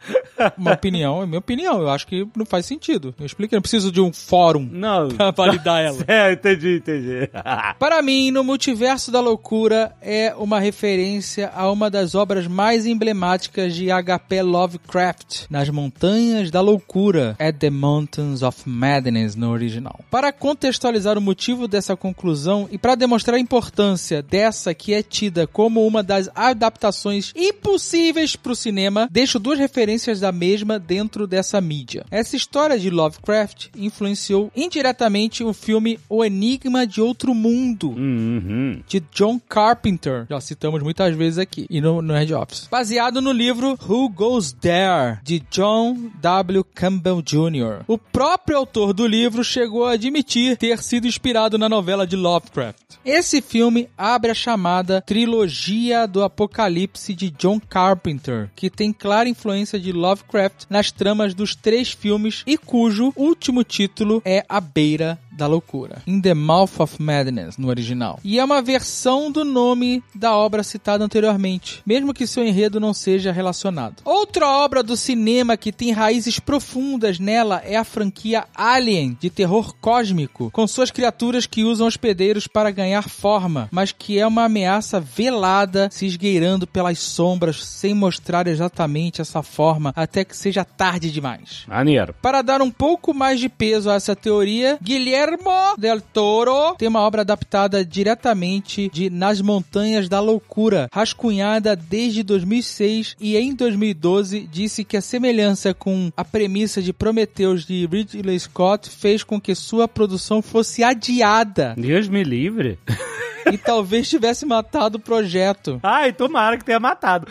Uma 0.58 0.74
opinião 0.74 1.24
é 1.24 1.26
minha 1.26 1.40
opinião. 1.40 1.82
Eu 1.82 1.90
acho 1.90 2.06
que 2.06 2.28
não 2.36 2.46
faz 2.46 2.66
sentido. 2.66 3.16
Eu 3.20 3.26
expliquei, 3.26 3.56
não 3.56 3.62
preciso 3.62 3.92
de 3.92 4.02
um 4.02 4.12
fórum 4.14 4.68
Não. 4.72 5.10
pra 5.16 5.32
validar 5.32 5.82
ela. 5.82 5.96
É, 6.08 6.34
entendi, 6.34 6.78
entendi. 6.78 7.30
Para 7.80 8.02
mim, 8.02 8.30
no 8.32 8.44
Multiverso 8.44 9.12
da 9.12 9.20
Loucura 9.20 9.96
é 10.02 10.34
uma 10.38 10.60
referência 10.60 11.52
a 11.54 11.70
uma 11.72 11.90
das 11.90 12.14
obras 12.16 12.48
mais 12.48 12.86
emblemáticas 12.86 13.74
de 13.74 13.90
H.P. 13.90 14.42
Lovecraft, 14.44 15.46
Nas 15.50 15.70
Montanhas 15.70 16.52
da 16.52 16.62
Loucura, 16.62 17.36
At 17.40 17.58
the 17.58 17.70
Mountains 17.70 18.44
of 18.44 18.68
Madness 18.70 19.36
no 19.36 19.52
original. 19.52 20.00
Para 20.12 20.32
contextualizar 20.32 21.18
o 21.18 21.22
motivo 21.22 21.68
dessa 21.68 21.96
conclusão 21.96 22.68
e 22.72 22.78
para 22.78 22.96
demonstrar 22.96 23.38
a 23.38 23.40
importância 23.40 24.22
dessa 24.22 24.74
que 24.74 24.94
é 24.94 25.02
tida 25.02 25.48
como 25.48 25.86
uma 25.86 26.04
das 26.04 26.30
adaptações 26.36 27.32
impossíveis 27.36 28.36
para 28.36 28.52
o 28.52 28.56
cinema, 28.56 29.08
deixo 29.12 29.40
duas 29.40 29.58
referências 29.58 30.20
da 30.20 30.32
mesma 30.32 30.78
dentro 30.78 31.26
dessa 31.26 31.60
mídia. 31.62 32.06
Essa 32.12 32.36
história 32.36 32.78
de 32.78 32.90
Lovecraft 32.90 33.68
influenciou 33.76 34.52
indiretamente 34.56 35.44
o 35.44 35.54
filme 35.54 36.00
O 36.10 36.24
Enigma 36.24 36.86
de 36.86 37.02
Outro 37.02 37.34
Mundo, 37.34 37.90
Uhum. 37.92 38.82
de 38.88 39.00
John 39.14 39.40
Carpenter. 39.40 40.26
Já 40.30 40.40
citamos 40.42 40.82
muitas 40.84 41.16
vezes 41.16 41.40
aqui. 41.40 41.66
E 41.70 41.80
no, 41.82 42.02
no 42.02 42.14
Red 42.14 42.34
Office. 42.34 42.68
Baseado 42.70 43.22
no 43.22 43.32
livro 43.32 43.78
Who 43.88 44.10
Goes 44.10 44.52
There, 44.52 45.20
de 45.24 45.42
John 45.50 46.12
W. 46.22 46.64
Campbell 46.64 47.22
Jr. 47.22 47.84
O 47.88 47.98
próprio 47.98 48.58
autor 48.58 48.94
do 48.94 49.08
livro 49.08 49.44
chegou 49.44 49.86
a 49.86 49.92
admitir 49.94 50.58
ter 50.58 50.78
sido 50.82 51.08
inspirado 51.08 51.58
na 51.58 51.70
novela 51.70 52.06
de 52.06 52.16
Lovecraft. 52.16 52.76
Esse 53.04 53.42
filme 53.42 53.88
abre 53.98 54.32
a 54.32 54.36
chamada 54.36 55.02
Trilogia 55.02 56.08
do 56.08 56.24
Apocalipse 56.26 57.14
de 57.14 57.30
John 57.30 57.60
Carpenter, 57.60 58.50
que 58.56 58.70
tem 58.70 58.92
clara 58.92 59.30
influência 59.30 59.80
de 59.80 59.92
Lovecraft 59.92 60.66
nas 60.70 60.92
tramas 60.92 61.34
dos 61.34 61.56
três 61.56 61.92
filmes 61.92 62.44
e 62.46 62.58
cujo 62.58 63.14
último 63.16 63.64
título 63.64 64.22
é 64.26 64.46
A 64.50 64.60
Beira 64.60 65.20
da 65.36 65.48
Loucura. 65.48 66.02
In 66.08 66.22
the 66.22 66.34
Mouth 66.34 66.80
of 66.80 67.02
Madness, 67.02 67.58
no 67.58 67.68
original. 67.68 68.20
E 68.24 68.40
é 68.40 68.44
uma 68.44 68.62
versão 68.62 69.32
do 69.32 69.44
nome 69.44 70.04
da 70.14 70.36
obra 70.36 70.64
citada 70.64 71.04
anteriormente, 71.04 71.82
mesmo 71.86 72.14
que 72.14 72.28
seu 72.28 72.46
enredo 72.46 72.80
não 72.80 72.94
seja 72.94 73.32
relacionado. 73.32 74.02
Outra 74.04 74.48
obra 74.48 74.82
do 74.82 74.96
cinema 74.96 75.58
que 75.58 75.72
tem 75.72 75.92
raízes 75.92 76.40
profundas 76.40 77.20
nela 77.20 77.62
é 77.64 77.76
a 77.76 77.84
franquia 77.84 78.46
Alien, 78.56 79.18
de 79.20 79.30
terror 79.30 79.76
cósmico, 79.80 80.50
com 80.52 80.68
suas 80.68 80.92
criaturas 80.92 81.46
que 81.46 81.64
usam 81.64 81.88
hospedeiros 81.88 82.48
para 82.48 82.72
ganhar 82.72 83.10
forma, 83.10 83.70
mas 83.72 83.92
que 83.92 84.20
é 84.20 84.26
uma 84.26 84.46
ameaça 84.46 85.00
velada 85.00 85.90
se 85.92 86.06
esgueirando 86.06 86.66
pelas 86.66 87.00
sombras 87.00 87.64
sem 87.64 87.94
mostrar 87.94 88.48
exatamente 88.48 89.22
essa 89.22 89.42
forma 89.44 89.94
até 89.96 90.24
que 90.24 90.36
seja 90.36 90.64
tarde 90.64 91.12
demais. 91.12 91.64
Maneiro. 91.68 92.16
Para 92.22 92.42
dar 92.42 92.62
um 92.62 92.72
pouco 92.72 93.14
mais 93.14 93.40
de 93.40 93.50
peso 93.50 93.90
a 93.90 93.96
essa 93.96 94.16
teoria, 94.16 94.78
Guilhermo 95.26 95.76
Del 95.78 96.02
Toro 96.02 96.76
tem 96.78 96.88
uma 96.88 97.02
obra 97.02 97.22
adaptada 97.22 97.84
diretamente 97.84 98.90
de 98.94 99.10
Nas 99.10 99.42
Montanhas 99.42 100.08
da 100.08 100.20
Loucura, 100.20 100.88
rascunhada 100.94 101.76
desde 101.76 102.22
2006 102.22 103.16
e 103.20 103.36
em 103.36 103.56
2012 103.56 104.48
disse 104.52 104.84
que 104.84 104.96
a 104.96 105.02
semelhança 105.02 105.74
com 105.74 106.12
a 106.16 106.24
premissa 106.24 106.80
de 106.82 106.94
Prometheus 106.94 107.66
de 107.66 107.88
Ridley 107.88 108.40
Scott 108.40 108.90
fez 108.90 109.24
com 109.24 109.42
que 109.42 109.56
sua 109.56 109.88
produção 109.88 110.42
fosse 110.42 110.84
adiada 110.84 111.74
Deus 111.76 112.08
me 112.08 112.24
livre. 112.24 112.78
e 113.52 113.58
talvez 113.58 114.10
tivesse 114.10 114.46
matado 114.46 114.98
o 114.98 115.02
projeto. 115.02 115.80
Ai, 115.84 116.12
tomara 116.14 116.58
que 116.58 116.66
tenha 116.66 116.80
matado. 116.80 117.28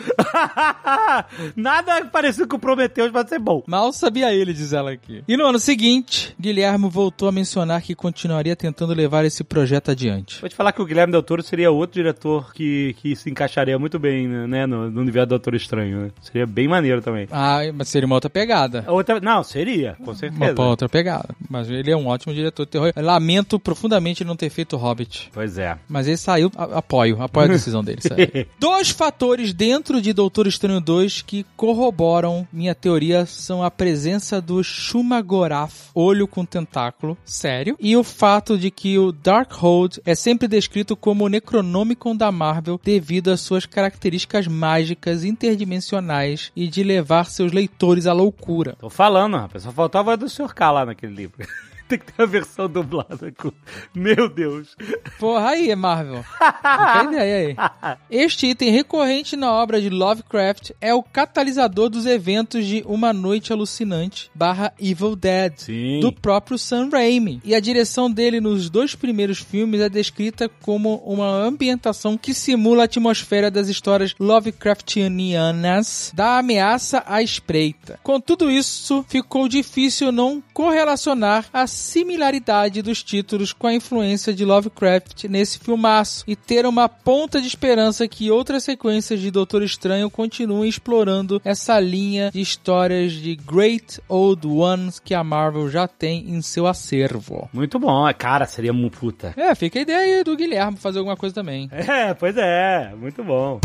Nada 1.55 2.05
parecido 2.05 2.47
com 2.47 2.57
o 2.57 2.59
Prometheus 2.59 3.11
vai 3.11 3.27
ser 3.27 3.39
bom. 3.39 3.63
Mal 3.67 3.91
sabia 3.93 4.33
ele, 4.33 4.53
diz 4.53 4.73
ela 4.73 4.91
aqui. 4.91 5.23
E 5.27 5.37
no 5.37 5.45
ano 5.45 5.59
seguinte, 5.59 6.35
Guilherme 6.39 6.89
voltou 6.89 7.27
a 7.27 7.31
mencionar 7.31 7.81
que 7.81 7.95
continuaria 7.95 8.55
tentando 8.55 8.93
levar 8.93 9.25
esse 9.25 9.43
projeto 9.43 9.91
adiante. 9.91 10.39
Vou 10.39 10.49
te 10.49 10.55
falar 10.55 10.71
que 10.71 10.81
o 10.81 10.85
Guilherme 10.85 11.11
Del 11.11 11.23
Toro 11.23 11.41
seria 11.43 11.71
outro 11.71 11.95
diretor 11.95 12.53
que, 12.53 12.95
que 13.01 13.15
se 13.15 13.29
encaixaria 13.29 13.77
muito 13.77 13.97
bem, 13.99 14.27
né, 14.27 14.65
no, 14.65 14.89
no 14.89 15.01
universo 15.01 15.27
do 15.27 15.29
Doutor 15.29 15.55
Estranho, 15.55 15.99
né? 16.01 16.11
Seria 16.21 16.45
bem 16.45 16.67
maneiro 16.67 17.01
também. 17.01 17.27
Ah, 17.31 17.59
mas 17.73 17.89
seria 17.89 18.05
uma 18.05 18.15
outra 18.15 18.29
pegada. 18.29 18.83
Outra, 18.87 19.19
não, 19.19 19.43
seria, 19.43 19.95
com 19.95 20.11
Uma 20.11 20.15
certeza. 20.15 20.53
pra 20.53 20.63
outra 20.65 20.87
pegada. 20.89 21.29
Mas 21.49 21.69
ele 21.69 21.91
é 21.91 21.97
um 21.97 22.07
ótimo 22.07 22.33
diretor 22.33 22.65
de 22.65 22.71
terror. 22.71 22.93
Lamento 22.95 23.59
profundamente 23.59 24.23
não 24.23 24.35
ter 24.35 24.49
feito 24.49 24.77
Hobbit. 24.77 25.29
Pois 25.33 25.57
é. 25.57 25.77
Mas 25.87 26.04
ele 26.07 26.17
saiu, 26.17 26.51
apoio, 26.55 27.21
apoio 27.21 27.45
a 27.45 27.53
decisão 27.53 27.83
dele. 27.83 28.01
sério. 28.01 28.47
Dois 28.59 28.89
fatores 28.89 29.53
dentro 29.53 30.01
de 30.01 30.13
Doutor 30.13 30.47
Estranho 30.47 30.81
2 30.81 31.21
que 31.21 31.45
corroboram 31.55 32.47
minha 32.51 32.73
teoria 32.73 33.25
são 33.25 33.63
a 33.63 33.69
presença 33.69 34.41
do 34.41 34.63
Shumagorath, 34.63 35.91
olho 35.93 36.27
com 36.27 36.45
tentáculo, 36.45 37.17
sério, 37.25 37.75
e 37.79 37.95
o 37.97 38.03
fato 38.03 38.57
de 38.57 38.71
que 38.71 38.97
o 38.97 39.11
Darkhold 39.11 40.01
é 40.05 40.15
sempre 40.15 40.47
descrito 40.47 40.95
como 40.95 41.25
o 41.25 41.29
Necronomicon 41.29 42.15
da 42.15 42.31
Marvel 42.31 42.79
devido 42.83 43.31
às 43.31 43.41
suas 43.41 43.65
características 43.65 44.47
mágicas 44.47 45.23
interdimensionais 45.23 46.51
e 46.55 46.67
de 46.67 46.83
levar 46.83 47.25
seus 47.25 47.51
leitores 47.51 48.07
à 48.07 48.13
loucura. 48.13 48.75
Tô 48.79 48.89
falando, 48.89 49.37
rapaz. 49.37 49.63
Só 49.63 49.71
faltava 49.71 50.13
a 50.13 50.15
voz 50.15 50.19
do 50.19 50.29
Sr. 50.29 50.53
K 50.53 50.71
lá 50.71 50.85
naquele 50.85 51.13
livro. 51.13 51.45
Tem 51.87 51.99
que 51.99 52.11
ter 52.11 52.23
a 52.23 52.25
versão 52.25 52.67
dublada. 52.67 53.31
Com... 53.31 53.51
Meu 53.93 54.27
Deus. 54.27 54.75
Porra, 55.19 55.49
aí, 55.49 55.73
Marvel. 55.75 56.23
Fica 56.33 56.99
a 56.99 57.03
ideia 57.03 57.47
aí. 57.47 57.97
Este 58.09 58.47
item 58.47 58.71
recorrente 58.71 59.35
na 59.35 59.51
obra 59.51 59.79
de 59.79 59.89
Lovecraft 59.89 60.71
é 60.81 60.93
o 60.93 61.03
catalisador 61.03 61.89
dos 61.89 62.05
eventos 62.05 62.65
de 62.65 62.83
Uma 62.87 63.13
Noite 63.13 63.53
Alucinante 63.53 64.31
barra 64.33 64.73
Evil 64.79 65.15
Dead. 65.15 65.53
Sim. 65.57 65.99
Do 65.99 66.11
próprio 66.11 66.57
Sam 66.57 66.89
Raimi. 66.91 67.41
E 67.43 67.53
a 67.53 67.59
direção 67.59 68.09
dele 68.09 68.41
nos 68.41 68.69
dois 68.69 68.95
primeiros 68.95 69.39
filmes 69.39 69.81
é 69.81 69.89
descrita 69.89 70.49
como 70.61 70.95
uma 71.05 71.27
ambientação 71.27 72.17
que 72.17 72.33
simula 72.33 72.83
a 72.83 72.85
atmosfera 72.85 73.51
das 73.51 73.67
histórias 73.67 74.15
Lovecraftianas 74.19 76.11
da 76.13 76.39
ameaça 76.39 77.03
à 77.05 77.21
espreita. 77.21 77.99
Com 78.01 78.19
tudo 78.19 78.49
isso, 78.49 79.05
ficou 79.07 79.47
difícil 79.47 80.11
não 80.11 80.43
correlacionar 80.53 81.45
a 81.53 81.67
similaridade 81.75 82.81
dos 82.81 83.03
títulos 83.03 83.53
com 83.53 83.67
a 83.67 83.73
influência 83.73 84.33
de 84.33 84.45
Lovecraft 84.45 85.25
nesse 85.25 85.59
filmaço 85.59 86.23
e 86.27 86.35
ter 86.35 86.65
uma 86.65 86.87
ponta 86.87 87.41
de 87.41 87.47
esperança 87.47 88.07
que 88.07 88.31
outras 88.31 88.63
sequências 88.63 89.19
de 89.19 89.29
Doutor 89.29 89.61
Estranho 89.61 90.09
continuem 90.09 90.69
explorando 90.69 91.41
essa 91.43 91.79
linha 91.79 92.31
de 92.31 92.41
histórias 92.41 93.11
de 93.11 93.35
Great 93.35 93.99
Old 94.07 94.47
Ones 94.47 94.99
que 94.99 95.13
a 95.13 95.23
Marvel 95.23 95.69
já 95.69 95.87
tem 95.87 96.29
em 96.29 96.41
seu 96.41 96.65
acervo. 96.65 97.49
Muito 97.53 97.77
bom. 97.77 98.05
Cara, 98.17 98.45
seria 98.45 98.71
um 98.71 98.89
puta. 98.89 99.33
É, 99.35 99.53
fica 99.55 99.79
a 99.79 99.81
ideia 99.81 100.17
aí 100.17 100.23
do 100.23 100.35
Guilherme 100.35 100.77
fazer 100.77 100.99
alguma 100.99 101.17
coisa 101.17 101.35
também. 101.35 101.69
É, 101.71 102.13
pois 102.13 102.35
é. 102.37 102.93
Muito 102.95 103.23
bom. 103.23 103.59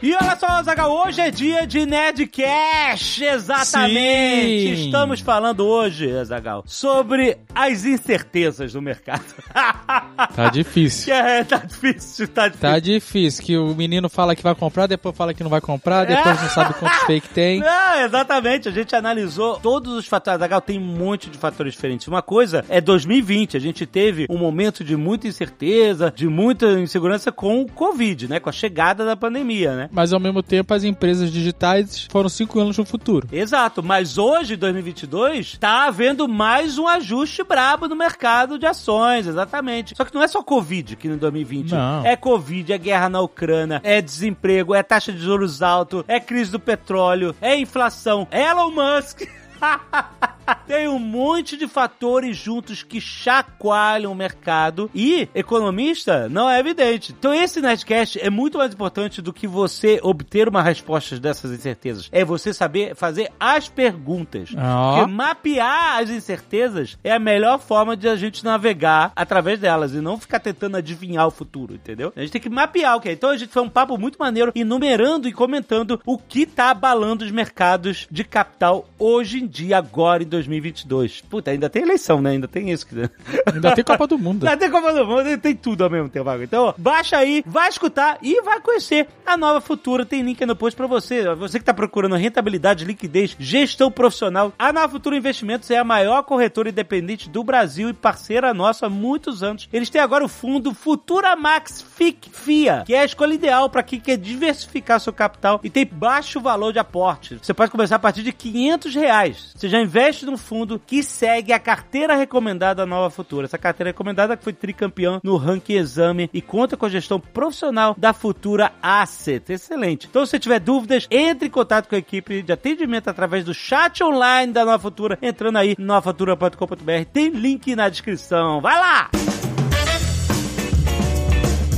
E 0.00 0.14
olha 0.14 0.36
só, 0.36 0.62
Zagal, 0.62 0.92
hoje 0.92 1.20
é 1.20 1.28
dia 1.28 1.66
de 1.66 1.84
Nerdcast, 1.84 3.24
exatamente. 3.24 4.76
Sim. 4.76 4.84
Estamos 4.86 5.18
falando 5.18 5.66
hoje, 5.66 6.24
Zagal, 6.24 6.62
sobre 6.66 7.36
as 7.52 7.84
incertezas 7.84 8.72
do 8.72 8.80
mercado. 8.80 9.24
Tá 10.34 10.50
difícil. 10.50 11.14
é, 11.14 11.44
tá 11.44 11.58
difícil, 11.58 12.28
tá 12.28 12.48
difícil. 12.48 12.68
Tá 12.68 12.78
difícil, 12.78 13.44
que 13.44 13.56
o 13.56 13.74
menino 13.74 14.08
fala 14.08 14.34
que 14.34 14.42
vai 14.42 14.54
comprar, 14.54 14.86
depois 14.86 15.16
fala 15.16 15.32
que 15.32 15.42
não 15.42 15.50
vai 15.50 15.60
comprar, 15.60 16.04
depois 16.04 16.40
não 16.40 16.48
sabe 16.48 16.74
quantos 16.74 16.98
fake 17.04 17.28
tem. 17.28 17.60
Não, 17.60 18.00
exatamente. 18.02 18.68
A 18.68 18.72
gente 18.72 18.94
analisou 18.94 19.58
todos 19.60 19.92
os 19.92 20.06
fatores. 20.06 20.40
Zagal 20.40 20.60
tem 20.60 20.78
um 20.78 20.84
monte 20.84 21.30
de 21.30 21.38
fatores 21.38 21.72
diferentes. 21.74 22.06
Uma 22.08 22.22
coisa 22.22 22.64
é 22.68 22.80
2020. 22.80 23.56
A 23.56 23.60
gente 23.60 23.86
teve 23.86 24.26
um 24.28 24.38
momento 24.38 24.84
de 24.84 24.96
muita 24.96 25.28
incerteza, 25.28 26.12
de 26.14 26.28
muita 26.28 26.66
insegurança 26.72 27.30
com 27.30 27.62
o 27.62 27.70
Covid, 27.70 28.28
né? 28.28 28.40
Com 28.40 28.48
a 28.48 28.52
chegada 28.52 29.04
da 29.04 29.16
pandemia, 29.16 29.74
né? 29.74 29.87
Mas 29.90 30.12
ao 30.12 30.20
mesmo 30.20 30.42
tempo, 30.42 30.72
as 30.74 30.84
empresas 30.84 31.30
digitais 31.30 32.06
foram 32.10 32.28
cinco 32.28 32.60
anos 32.60 32.76
no 32.76 32.84
futuro. 32.84 33.28
Exato, 33.32 33.82
mas 33.82 34.18
hoje, 34.18 34.56
2022, 34.56 35.58
tá 35.58 35.86
havendo 35.86 36.28
mais 36.28 36.78
um 36.78 36.86
ajuste 36.86 37.42
brabo 37.42 37.88
no 37.88 37.96
mercado 37.96 38.58
de 38.58 38.66
ações, 38.66 39.26
exatamente. 39.26 39.94
Só 39.96 40.04
que 40.04 40.14
não 40.14 40.22
é 40.22 40.28
só 40.28 40.42
Covid 40.42 40.96
que 40.96 41.08
no 41.08 41.16
2020. 41.16 41.72
Não. 41.72 42.06
É 42.06 42.16
Covid, 42.16 42.72
é 42.72 42.78
guerra 42.78 43.08
na 43.08 43.20
Ucrânia, 43.20 43.80
é 43.82 44.00
desemprego, 44.00 44.74
é 44.74 44.82
taxa 44.82 45.12
de 45.12 45.18
juros 45.18 45.62
alto, 45.62 46.04
é 46.06 46.20
crise 46.20 46.50
do 46.50 46.60
petróleo, 46.60 47.34
é 47.40 47.56
inflação, 47.56 48.26
é 48.30 48.48
Elon 48.48 48.70
Musk. 48.70 49.22
Tem 50.66 50.88
um 50.88 50.98
monte 50.98 51.56
de 51.56 51.66
fatores 51.66 52.36
juntos 52.36 52.82
que 52.82 53.00
chacoalham 53.00 54.12
o 54.12 54.14
mercado 54.14 54.90
e 54.94 55.28
economista 55.34 56.28
não 56.28 56.48
é 56.48 56.58
evidente. 56.58 57.14
Então 57.16 57.32
esse 57.32 57.60
Nerdcast 57.60 58.18
é 58.20 58.30
muito 58.30 58.58
mais 58.58 58.72
importante 58.72 59.20
do 59.20 59.32
que 59.32 59.46
você 59.46 60.00
obter 60.02 60.48
uma 60.48 60.62
resposta 60.62 61.18
dessas 61.18 61.52
incertezas. 61.52 62.08
É 62.12 62.24
você 62.24 62.52
saber 62.52 62.94
fazer 62.94 63.30
as 63.38 63.68
perguntas. 63.68 64.50
Ó. 64.56 64.96
Porque 64.96 65.10
mapear 65.12 65.98
as 65.98 66.10
incertezas 66.10 66.98
é 67.02 67.12
a 67.12 67.18
melhor 67.18 67.58
forma 67.58 67.96
de 67.96 68.08
a 68.08 68.16
gente 68.16 68.44
navegar 68.44 69.12
através 69.14 69.58
delas 69.58 69.92
e 69.92 70.00
não 70.00 70.18
ficar 70.18 70.40
tentando 70.40 70.76
adivinhar 70.76 71.26
o 71.26 71.30
futuro, 71.30 71.74
entendeu? 71.74 72.12
A 72.16 72.20
gente 72.20 72.32
tem 72.32 72.40
que 72.40 72.48
mapear 72.48 72.96
o 72.96 73.00
que 73.00 73.08
é. 73.08 73.12
Então 73.12 73.30
a 73.30 73.36
gente 73.36 73.52
foi 73.52 73.62
um 73.62 73.68
papo 73.68 73.98
muito 73.98 74.18
maneiro 74.18 74.52
enumerando 74.54 75.28
e 75.28 75.32
comentando 75.32 76.00
o 76.04 76.18
que 76.18 76.46
tá 76.46 76.70
abalando 76.70 77.24
os 77.24 77.30
mercados 77.30 78.06
de 78.10 78.24
capital 78.24 78.88
hoje 78.98 79.38
em 79.38 79.46
dia, 79.46 79.78
agora 79.78 80.22
em 80.22 80.26
2022. 80.46 81.22
Puta, 81.28 81.50
ainda 81.50 81.68
tem 81.68 81.82
eleição, 81.82 82.20
né? 82.20 82.30
Ainda 82.30 82.48
tem 82.48 82.70
isso. 82.70 82.86
que- 82.86 82.94
Ainda 83.52 83.74
tem 83.74 83.84
Copa 83.84 84.06
do 84.06 84.18
Mundo. 84.18 84.46
Ainda 84.46 84.56
tem 84.58 84.70
Copa 84.70 84.92
do 84.92 85.06
Mundo, 85.06 85.38
tem 85.38 85.54
tudo 85.54 85.84
ao 85.84 85.90
mesmo 85.90 86.08
tempo. 86.08 86.28
Então, 86.42 86.74
baixa 86.76 87.16
aí, 87.16 87.42
vai 87.46 87.68
escutar 87.68 88.18
e 88.22 88.40
vai 88.42 88.60
conhecer 88.60 89.08
a 89.24 89.36
nova 89.36 89.60
Futura. 89.60 90.04
Tem 90.04 90.22
link 90.22 90.40
aí 90.42 90.46
no 90.46 90.56
post 90.56 90.76
pra 90.76 90.86
você. 90.86 91.34
Você 91.34 91.58
que 91.58 91.64
tá 91.64 91.72
procurando 91.74 92.14
rentabilidade, 92.16 92.84
liquidez, 92.84 93.36
gestão 93.38 93.90
profissional. 93.90 94.52
A 94.58 94.72
Nova 94.72 94.88
Futura 94.88 95.16
Investimentos 95.16 95.70
é 95.70 95.78
a 95.78 95.84
maior 95.84 96.22
corretora 96.22 96.68
independente 96.70 97.28
do 97.28 97.42
Brasil 97.44 97.88
e 97.88 97.92
parceira 97.92 98.52
nossa 98.54 98.86
há 98.86 98.90
muitos 98.90 99.42
anos. 99.42 99.68
Eles 99.72 99.90
têm 99.90 100.00
agora 100.00 100.24
o 100.24 100.28
fundo 100.28 100.74
Futura 100.74 101.34
Max 101.36 101.82
FIC 101.82 102.30
FIA, 102.30 102.82
que 102.86 102.94
é 102.94 103.00
a 103.00 103.04
escolha 103.04 103.34
ideal 103.34 103.68
para 103.70 103.82
quem 103.82 104.00
quer 104.00 104.16
diversificar 104.16 105.00
seu 105.00 105.12
capital 105.12 105.60
e 105.62 105.70
tem 105.70 105.84
baixo 105.86 106.40
valor 106.40 106.72
de 106.72 106.78
aporte. 106.78 107.38
Você 107.42 107.52
pode 107.54 107.70
começar 107.70 107.96
a 107.96 107.98
partir 107.98 108.22
de 108.22 108.32
500 108.32 108.94
reais. 108.94 109.52
Você 109.56 109.68
já 109.68 109.80
investe 109.80 110.24
num 110.28 110.36
fundo 110.36 110.80
que 110.84 111.02
segue 111.02 111.52
a 111.52 111.58
carteira 111.58 112.14
recomendada 112.14 112.82
da 112.82 112.86
Nova 112.86 113.10
Futura. 113.10 113.46
Essa 113.46 113.58
carteira 113.58 113.90
recomendada 113.90 114.36
que 114.36 114.44
foi 114.44 114.52
tricampeã 114.52 115.20
no 115.22 115.36
ranking 115.36 115.74
exame 115.74 116.30
e 116.32 116.40
conta 116.40 116.76
com 116.76 116.86
a 116.86 116.88
gestão 116.88 117.18
profissional 117.18 117.94
da 117.98 118.12
Futura 118.12 118.72
Asset. 118.82 119.52
Excelente. 119.52 120.06
Então, 120.08 120.24
se 120.24 120.30
você 120.30 120.38
tiver 120.38 120.60
dúvidas, 120.60 121.06
entre 121.10 121.48
em 121.48 121.50
contato 121.50 121.88
com 121.88 121.94
a 121.94 121.98
equipe 121.98 122.42
de 122.42 122.52
atendimento 122.52 123.08
através 123.08 123.44
do 123.44 123.54
chat 123.54 124.02
online 124.02 124.52
da 124.52 124.64
Nova 124.64 124.78
Futura, 124.78 125.18
entrando 125.20 125.56
aí 125.56 125.74
no 125.78 125.98
novafutura.com.br. 125.98 127.04
Tem 127.12 127.30
link 127.30 127.74
na 127.74 127.88
descrição. 127.88 128.60
Vai 128.60 128.78
lá! 128.78 129.10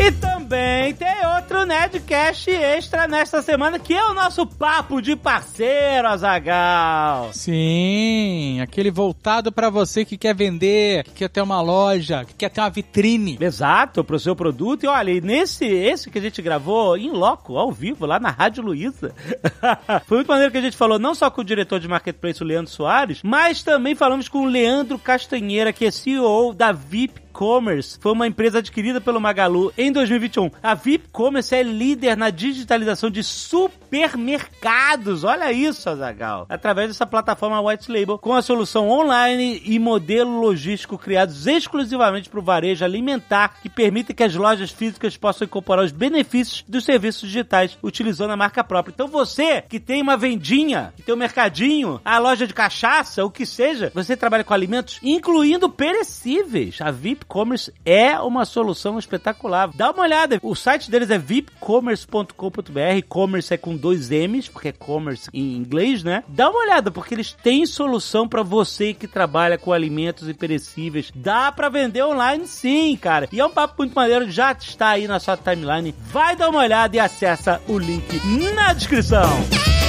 E 0.03 0.11
também 0.13 0.95
tem 0.95 1.27
outro 1.37 1.67
Nerdcast 1.67 2.51
extra 2.51 3.07
nesta 3.07 3.43
semana, 3.43 3.79
que 3.79 3.93
é 3.93 4.03
o 4.03 4.15
nosso 4.15 4.47
papo 4.47 5.03
de 5.03 5.15
parceiro, 5.15 6.09
Azagal. 6.09 7.29
Sim, 7.35 8.63
aquele 8.63 8.91
voltado 8.91 9.53
pra 9.53 9.69
você 9.69 10.07
que 10.07 10.17
quer 10.17 10.35
vender, 10.35 11.05
que 11.05 11.11
quer 11.11 11.29
ter 11.29 11.43
uma 11.43 11.61
loja, 11.61 12.25
que 12.25 12.33
quer 12.33 12.49
ter 12.49 12.63
uma 12.63 12.71
vitrine. 12.71 13.37
Exato, 13.39 14.03
pro 14.03 14.19
seu 14.19 14.35
produto. 14.35 14.85
E 14.85 14.87
olha, 14.87 15.11
e 15.11 15.21
nesse 15.21 15.67
esse 15.67 16.09
que 16.09 16.19
a 16.19 16.23
gente 16.23 16.41
gravou 16.41 16.97
em 16.97 17.11
loco, 17.11 17.59
ao 17.59 17.71
vivo, 17.71 18.07
lá 18.07 18.19
na 18.19 18.31
Rádio 18.31 18.65
Luiza. 18.65 19.15
Foi 20.09 20.17
muito 20.17 20.29
maneiro 20.29 20.51
que 20.51 20.59
a 20.59 20.63
gente 20.63 20.79
falou 20.79 20.99
não 20.99 21.15
só 21.15 21.31
com 21.31 21.43
o 21.43 21.45
diretor 21.45 21.79
de 21.79 21.87
marketplace, 21.87 22.43
o 22.43 22.47
Leandro 22.47 22.73
Soares, 22.73 23.21
mas 23.23 23.63
também 23.63 23.95
falamos 23.95 24.29
com 24.29 24.39
o 24.39 24.49
Leandro 24.49 24.99
Castanheira, 24.99 25.75
que 25.75 25.85
é 25.85 25.91
CEO 25.91 26.55
da 26.55 26.73
VIP 26.73 27.20
Commerce 27.33 27.99
foi 28.01 28.13
uma 28.13 28.27
empresa 28.27 28.59
adquirida 28.59 29.01
pelo 29.01 29.21
Magalu 29.21 29.73
em 29.77 29.91
2021. 29.91 30.51
A 30.63 30.75
VIP 30.75 31.09
Commerce 31.11 31.55
é 31.55 31.63
líder 31.63 32.17
na 32.17 32.31
digitalização 32.31 33.11
de 33.11 33.23
supermercados. 33.23 35.25
Olha 35.25 35.53
isso, 35.53 35.89
Azagal. 35.89 36.47
Através 36.49 36.89
dessa 36.89 37.07
plataforma 37.07 37.61
White 37.61 37.91
Label, 37.91 38.19
com 38.19 38.35
a 38.35 38.43
solução 38.43 38.89
online 38.89 39.63
e 39.65 39.79
modelo 39.79 40.41
logístico 40.41 40.99
criados 40.99 41.47
exclusivamente 41.47 42.29
para 42.29 42.41
o 42.41 42.43
varejo 42.43 42.85
alimentar, 42.85 43.57
que 43.63 43.69
permitem 43.69 44.15
que 44.15 44.23
as 44.23 44.35
lojas 44.35 44.71
físicas 44.71 45.17
possam 45.17 45.45
incorporar 45.45 45.85
os 45.85 45.93
benefícios 45.93 46.65
dos 46.69 46.85
serviços 46.85 47.29
digitais 47.29 47.79
utilizando 47.83 48.33
a 48.33 48.37
marca 48.37 48.63
própria. 48.63 48.93
Então 48.93 49.09
você 49.09 49.63
que 49.63 49.81
tem 49.81 50.03
uma 50.03 50.17
vendinha, 50.17 50.93
que 50.97 51.03
tem 51.03 51.15
um 51.15 51.19
mercadinho, 51.19 52.01
a 52.05 52.19
loja 52.19 52.47
de 52.47 52.55
cachaça, 52.55 53.25
o 53.25 53.31
que 53.31 53.47
seja, 53.47 53.91
você 53.95 54.17
trabalha 54.17 54.45
com 54.45 54.55
alimentos, 54.55 54.99
incluindo 55.03 55.69
perecíveis. 55.69 56.81
A 56.81 56.91
VIP 56.91 57.20
Commerce 57.27 57.73
é 57.85 58.19
uma 58.19 58.45
solução 58.45 58.99
espetacular. 58.99 59.71
Dá 59.75 59.91
uma 59.91 60.03
olhada. 60.03 60.39
O 60.43 60.55
site 60.55 60.91
deles 60.91 61.11
é 61.11 61.19
vipcommerce.com.br. 61.19 63.07
Commerce 63.09 63.55
é 63.55 63.57
com 63.57 63.77
dois 63.77 64.11
M's, 64.11 64.49
porque 64.49 64.69
é 64.69 64.73
commerce 64.73 65.29
em 65.33 65.57
inglês, 65.57 66.03
né? 66.03 66.25
Dá 66.29 66.51
uma 66.51 66.61
olhada, 66.61 66.91
porque 66.91 67.15
eles 67.15 67.33
têm 67.33 67.67
solução 67.67 68.29
para 68.29 68.43
você 68.43 68.95
que 68.95 69.07
trabalha 69.07 69.59
com 69.59 69.73
alimentos 69.73 70.29
e 70.29 70.35
perecíveis. 70.35 71.11
Dá 71.15 71.51
para 71.53 71.69
vender 71.69 72.05
online 72.05 72.47
sim, 72.47 72.97
cara. 72.97 73.29
E 73.33 73.41
é 73.41 73.47
um 73.47 73.51
papo 73.51 73.75
muito 73.79 73.95
maneiro, 73.95 74.31
já 74.31 74.53
está 74.53 74.91
aí 74.91 75.07
na 75.07 75.21
sua 75.21 75.37
timeline. 75.37 75.95
Vai 76.13 76.37
dar 76.37 76.49
uma 76.49 76.61
olhada 76.61 76.97
e 76.97 77.01
acessa 77.01 77.61
o 77.69 77.79
link 77.79 78.21
na 78.55 78.73
descrição. 78.73 79.80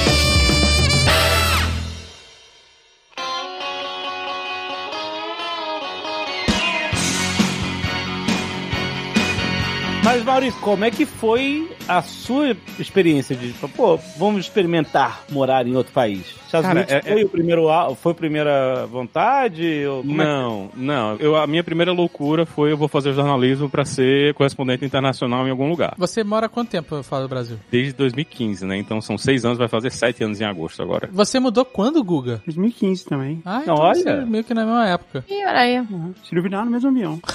Mas, 10.04 10.24
Maurício, 10.24 10.60
como 10.60 10.84
é 10.84 10.90
que 10.90 11.06
foi 11.06 11.70
a 11.86 12.02
sua 12.02 12.56
experiência 12.78 13.36
de, 13.36 13.54
pô, 13.76 13.96
vamos 14.18 14.40
experimentar 14.44 15.22
morar 15.30 15.64
em 15.66 15.76
outro 15.76 15.92
país? 15.92 16.26
Estados 16.44 16.66
Cara, 16.66 16.80
Unidos 16.80 16.92
é- 16.92 17.00
foi, 17.12 17.24
o 17.24 17.28
primeiro, 17.28 17.68
a- 17.70 17.94
foi 17.94 18.12
a 18.12 18.14
primeira 18.14 18.86
vontade? 18.86 19.86
Ou 19.86 20.02
como 20.02 20.20
é 20.20 20.24
que- 20.24 20.30
Não, 20.30 20.70
não. 20.76 21.16
Eu, 21.16 21.36
a 21.36 21.46
minha 21.46 21.62
primeira 21.64 21.92
loucura 21.92 22.44
foi 22.44 22.72
eu 22.72 22.76
vou 22.76 22.88
fazer 22.88 23.12
jornalismo 23.14 23.70
pra 23.70 23.84
ser 23.86 24.34
correspondente 24.34 24.84
internacional 24.84 25.46
em 25.46 25.50
algum 25.50 25.70
lugar. 25.70 25.94
Você 25.96 26.22
mora 26.24 26.44
há 26.46 26.48
quanto 26.48 26.70
tempo 26.70 27.02
fora 27.02 27.22
do 27.22 27.28
Brasil? 27.28 27.56
Desde 27.70 27.92
2015, 27.94 28.66
né? 28.66 28.76
Então 28.76 29.00
são 29.00 29.16
seis 29.16 29.44
anos, 29.46 29.56
vai 29.56 29.68
fazer 29.68 29.90
sete 29.90 30.22
anos 30.24 30.40
em 30.40 30.44
agosto 30.44 30.82
agora. 30.82 31.08
Você 31.12 31.38
mudou 31.40 31.64
quando, 31.64 32.02
Guga? 32.04 32.42
2015 32.44 33.06
também. 33.06 33.40
Ah, 33.46 33.60
então 33.62 33.76
Olha. 33.76 33.94
você 33.94 34.08
é 34.10 34.24
meio 34.26 34.44
que 34.44 34.52
na 34.52 34.64
mesma 34.66 34.86
época. 34.88 35.24
Ih, 35.30 35.44
olha 35.46 35.58
aí. 35.58 35.78
Uhum. 35.78 36.12
Se 36.22 36.34
no 36.66 36.70
mesmo 36.70 36.90
avião. 36.90 37.18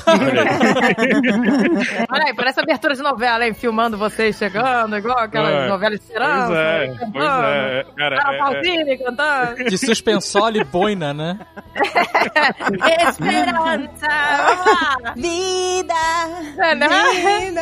Olha 2.10 2.24
aí, 2.28 2.34
parece 2.36 2.57
abertura 2.62 2.96
de 2.96 3.02
novela, 3.02 3.46
hein? 3.46 3.54
Filmando 3.54 3.98
vocês 3.98 4.38
chegando, 4.38 4.96
igual 4.98 5.18
aquelas 5.20 5.54
É. 5.66 5.68
novelas 5.68 6.00
de 6.00 6.06
esperança. 6.06 6.48
Pois 6.48 6.58
é, 6.60 6.88
cantando. 6.88 7.12
pois 7.14 7.26
é. 7.26 7.86
Cara, 7.98 8.18
Cara, 8.18 8.58
é- 8.58 8.94
é- 8.94 8.98
cantando. 8.98 9.64
De 9.70 9.78
suspensório 9.78 10.62
e 10.62 10.64
boina, 10.64 11.14
né? 11.14 11.40
Esperança! 13.08 14.08
Vamos 14.48 14.66
lá! 14.66 15.14
Vida! 15.16 15.94
É, 16.60 16.76
né? 16.76 16.88
Vida! 17.14 17.62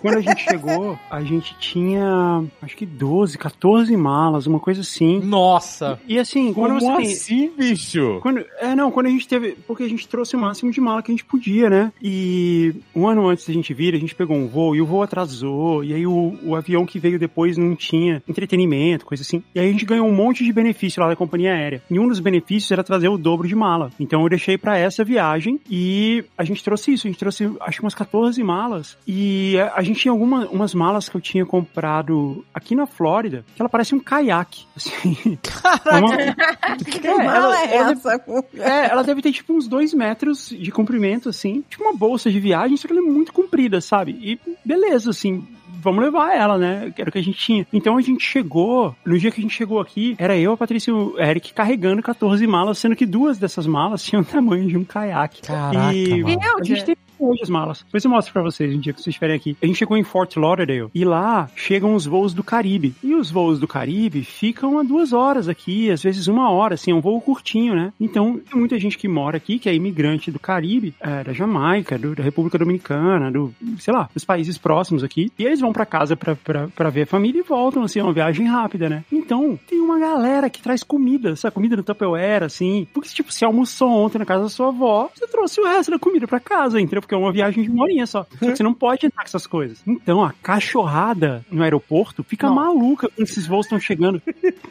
Quando 0.00 0.18
a 0.18 0.20
gente 0.20 0.42
chegou, 0.42 0.98
a 1.10 1.20
gente 1.22 1.56
tinha, 1.58 2.44
acho 2.62 2.76
que 2.76 2.86
12, 2.86 3.38
14 3.38 3.96
malas, 3.96 4.46
uma 4.46 4.58
coisa 4.60 4.80
assim. 4.80 5.20
Nossa! 5.20 5.98
E 6.06 6.18
assim, 6.18 6.52
quando 6.52 6.78
Como 6.78 6.96
você 6.96 7.02
tem... 7.02 7.12
assim, 7.12 7.52
bicho? 7.56 8.18
Quando, 8.22 8.44
é, 8.58 8.74
não, 8.74 8.90
quando 8.90 9.06
a 9.06 9.10
gente 9.10 9.26
teve. 9.28 9.52
Porque 9.66 9.82
a 9.84 9.88
gente 9.88 10.06
trouxe 10.08 10.36
o 10.36 10.38
máximo 10.38 10.70
de 10.70 10.80
mala 10.80 11.02
que 11.02 11.10
a 11.10 11.14
gente 11.14 11.24
podia, 11.24 11.68
né? 11.70 11.92
E 12.02 12.74
um 12.94 13.06
ano 13.08 13.28
antes 13.28 13.46
da 13.46 13.52
gente 13.52 13.72
vir, 13.74 13.94
a 13.94 13.98
gente 14.02 14.14
pegou 14.14 14.36
um 14.36 14.46
voo 14.46 14.74
e 14.76 14.80
o 14.80 14.86
voo 14.86 15.02
atrasou. 15.02 15.82
E 15.84 15.94
aí 15.94 16.06
o, 16.06 16.38
o 16.42 16.54
avião 16.54 16.84
que 16.84 16.98
veio 16.98 17.18
depois 17.18 17.56
não 17.56 17.74
tinha 17.74 18.22
entretenimento, 18.28 19.06
coisa 19.06 19.22
assim. 19.22 19.42
E 19.54 19.60
aí 19.60 19.68
a 19.68 19.72
gente 19.72 19.84
ganhou 19.84 20.06
um 20.06 20.14
monte 20.14 20.44
de 20.44 20.52
benefício 20.52 21.02
lá 21.02 21.08
da 21.08 21.16
companhia 21.16 21.52
aérea. 21.52 21.82
E 21.90 21.98
um 21.98 22.08
dos 22.08 22.20
benefícios 22.20 22.70
era 22.70 22.84
trazer 22.84 23.08
o 23.08 23.18
dobro 23.18 23.48
de 23.48 23.54
mala. 23.54 23.90
Então 23.98 24.22
eu 24.22 24.28
deixei 24.28 24.58
pra 24.58 24.78
essa 24.78 25.04
viagem 25.04 25.60
e 25.70 26.24
a 26.36 26.44
gente 26.44 26.62
trouxe 26.62 26.92
isso. 26.92 27.06
A 27.06 27.10
gente 27.10 27.18
trouxe 27.18 27.50
acho 27.60 27.78
que 27.78 27.84
umas 27.84 27.94
14 27.94 28.42
malas. 28.42 28.96
E 29.06 29.58
a, 29.58 29.74
a 29.76 29.82
gente 29.82 30.00
tinha 30.00 30.12
algumas 30.12 30.48
umas 30.50 30.74
malas 30.74 31.08
que 31.08 31.16
eu 31.16 31.20
tinha 31.20 31.46
comprado 31.46 32.44
aqui 32.52 32.74
na 32.74 32.86
Flórida, 32.86 33.44
que 33.54 33.62
ela 33.62 33.68
parece 33.68 33.94
um 33.94 34.00
caiaque. 34.00 34.64
Assim. 34.76 35.38
Caraca! 35.42 36.36
Que 37.02 37.08
mala 37.08 37.60
é 37.60 37.76
ela, 37.76 37.92
essa? 37.92 38.24
é, 38.56 38.90
ela 38.90 39.02
deve 39.02 39.22
ter 39.22 39.32
tipo 39.32 39.52
uns 39.52 39.68
dois 39.68 39.92
metros 39.94 40.48
de 40.48 40.70
comprimento, 40.70 41.28
assim. 41.28 41.62
Tipo 41.68 41.84
uma 41.84 41.94
bolsa 41.94 42.30
de 42.30 42.40
viagem, 42.40 42.76
só 42.76 42.86
que 42.86 42.94
ela 42.94 43.02
é 43.02 43.10
muito 43.10 43.32
comprida, 43.32 43.80
sabe? 43.92 44.12
E 44.22 44.40
beleza, 44.64 45.10
assim 45.10 45.46
vamos 45.82 46.04
levar 46.04 46.34
ela, 46.34 46.56
né? 46.56 46.92
Era 46.96 47.08
o 47.08 47.12
que 47.12 47.18
a 47.18 47.22
gente 47.22 47.38
tinha. 47.38 47.66
Então 47.72 47.96
a 47.96 48.00
gente 48.00 48.24
chegou, 48.24 48.94
no 49.04 49.18
dia 49.18 49.32
que 49.32 49.40
a 49.40 49.42
gente 49.42 49.54
chegou 49.54 49.80
aqui, 49.80 50.14
era 50.16 50.38
eu, 50.38 50.52
a 50.52 50.56
Patrícia 50.56 50.92
e 50.92 50.94
o 50.94 51.18
Eric 51.18 51.52
carregando 51.52 52.00
14 52.00 52.46
malas, 52.46 52.78
sendo 52.78 52.94
que 52.94 53.04
duas 53.04 53.36
dessas 53.36 53.66
malas 53.66 54.04
tinham 54.04 54.22
o 54.22 54.24
tamanho 54.24 54.68
de 54.68 54.76
um 54.76 54.84
caiaque. 54.84 55.42
Caraca, 55.42 55.92
e 55.92 56.22
mano. 56.22 56.40
a 56.60 56.64
gente 56.64 56.84
tem 56.84 56.96
hoje 57.28 57.42
as 57.42 57.48
malas. 57.50 57.82
Depois 57.84 58.04
eu 58.04 58.10
mostro 58.10 58.32
pra 58.32 58.42
vocês 58.42 58.74
um 58.74 58.78
dia 58.80 58.92
que 58.92 59.00
vocês 59.00 59.08
estiverem 59.12 59.36
aqui. 59.36 59.56
A 59.62 59.66
gente 59.66 59.76
chegou 59.78 59.96
em 59.96 60.02
Fort 60.04 60.36
Lauderdale 60.36 60.88
e 60.94 61.04
lá 61.04 61.48
chegam 61.56 61.94
os 61.94 62.06
voos 62.06 62.34
do 62.34 62.42
Caribe. 62.42 62.94
E 63.02 63.14
os 63.14 63.30
voos 63.30 63.58
do 63.58 63.68
Caribe 63.68 64.24
ficam 64.24 64.78
a 64.78 64.82
duas 64.82 65.12
horas 65.12 65.48
aqui, 65.48 65.90
às 65.90 66.02
vezes 66.02 66.26
uma 66.28 66.50
hora, 66.50 66.74
assim, 66.74 66.90
é 66.90 66.94
um 66.94 67.00
voo 67.00 67.20
curtinho, 67.20 67.74
né? 67.74 67.92
Então 68.00 68.38
tem 68.38 68.58
muita 68.58 68.78
gente 68.78 68.96
que 68.98 69.08
mora 69.08 69.36
aqui, 69.36 69.58
que 69.58 69.68
é 69.68 69.74
imigrante 69.74 70.30
do 70.30 70.38
Caribe, 70.38 70.94
é, 71.00 71.24
da 71.24 71.32
Jamaica, 71.32 71.98
do- 71.98 72.14
da 72.14 72.22
República 72.22 72.58
Dominicana, 72.58 73.30
do, 73.30 73.54
sei 73.78 73.92
lá, 73.94 74.08
dos 74.12 74.24
países 74.24 74.58
próximos 74.58 75.02
aqui. 75.04 75.30
E 75.38 75.44
eles 75.44 75.60
vão 75.60 75.72
pra 75.72 75.86
casa 75.86 76.16
pra, 76.16 76.34
pra, 76.36 76.68
pra 76.68 76.90
ver 76.90 77.02
a 77.02 77.06
família 77.06 77.40
e 77.40 77.42
voltam, 77.42 77.82
assim, 77.82 78.00
é 78.00 78.02
uma 78.02 78.12
viagem 78.12 78.46
rápida, 78.46 78.88
né? 78.88 79.04
Então 79.12 79.58
tem 79.68 79.80
uma 79.80 79.98
galera 79.98 80.48
que 80.50 80.62
traz 80.62 80.82
comida, 80.82 81.36
sabe? 81.36 81.54
Comida 81.54 81.76
no 81.76 81.82
Tupperware, 81.82 82.44
assim. 82.44 82.86
Porque, 82.92 83.08
tipo, 83.08 83.32
você 83.32 83.44
almoçou 83.44 83.90
ontem 83.90 84.18
na 84.18 84.24
casa 84.24 84.44
da 84.44 84.48
sua 84.48 84.68
avó, 84.68 85.10
você 85.14 85.26
trouxe 85.26 85.60
o 85.60 85.64
resto 85.64 85.90
da 85.90 85.98
comida 85.98 86.26
pra 86.26 86.40
casa, 86.40 86.80
entendeu? 86.80 87.02
Porque 87.12 87.14
é 87.14 87.18
uma 87.18 87.32
viagem 87.32 87.64
de 87.64 87.70
uma 87.70 87.84
horinha 87.84 88.06
só. 88.06 88.26
Só 88.38 88.38
que 88.50 88.56
você 88.56 88.62
não 88.62 88.72
pode 88.72 89.04
entrar 89.06 89.22
com 89.22 89.28
essas 89.28 89.46
coisas. 89.46 89.82
Então, 89.86 90.24
a 90.24 90.32
cachorrada 90.42 91.44
no 91.50 91.62
aeroporto 91.62 92.24
fica 92.24 92.48
maluca 92.48 93.08
quando 93.08 93.28
esses 93.28 93.46
voos 93.46 93.66
estão 93.66 93.78
chegando. 93.78 94.22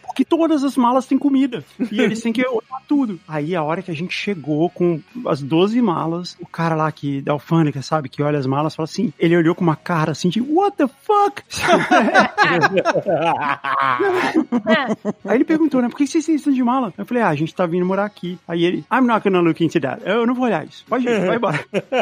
Porque 0.02 0.26
todas 0.26 0.64
as 0.64 0.76
malas 0.76 1.06
têm 1.06 1.18
comida. 1.18 1.64
E 1.92 2.02
eles 2.02 2.22
têm 2.22 2.34
que 2.34 2.46
olhar 2.48 2.82
tudo. 2.88 3.20
Aí, 3.28 3.56
a 3.56 3.64
hora 3.64 3.84
que 3.84 3.92
a 3.92 3.96
gente 3.96 4.14
chegou 4.14 4.70
com 4.70 5.00
as 5.28 5.42
12 5.42 5.82
malas, 5.82 6.38
o 6.40 6.48
cara 6.48 6.76
lá 6.76 6.90
que, 6.92 7.22
da 7.22 7.34
alfândega, 7.34 7.82
sabe, 7.82 8.10
que 8.10 8.24
olha 8.24 8.40
as 8.40 8.48
malas, 8.48 8.76
fala 8.76 8.86
assim, 8.86 9.14
ele 9.20 9.38
olhou 9.38 9.54
com 9.54 9.64
uma 9.64 9.76
cara 9.76 10.12
assim 10.12 10.30
de, 10.30 10.42
what 10.42 10.78
the 10.78 10.88
fuck? 10.88 11.44
Aí 15.26 15.36
ele 15.36 15.46
perguntou, 15.46 15.82
né, 15.82 15.90
por 15.90 15.98
que 15.98 16.08
vocês 16.08 16.28
isso 16.28 16.52
de 16.52 16.64
mala? 16.64 16.94
Eu 16.98 17.06
falei, 17.06 17.24
ah, 17.24 17.30
a 17.30 17.36
gente 17.36 17.54
tá 17.54 17.66
vindo 17.66 17.86
morar 17.86 18.06
aqui. 18.06 18.38
Aí 18.48 18.64
ele, 18.64 18.86
I'm 18.92 19.06
not 19.06 19.24
gonna 19.24 19.42
look 19.42 19.64
into 19.64 19.80
that. 19.80 20.02
Eu 20.06 20.26
não 20.26 20.34
vou 20.34 20.46
olhar 20.46 20.66
isso. 20.66 20.86
Pode 20.88 21.08
ir, 21.08 21.26
vai 21.26 21.38
embora. 21.38 21.60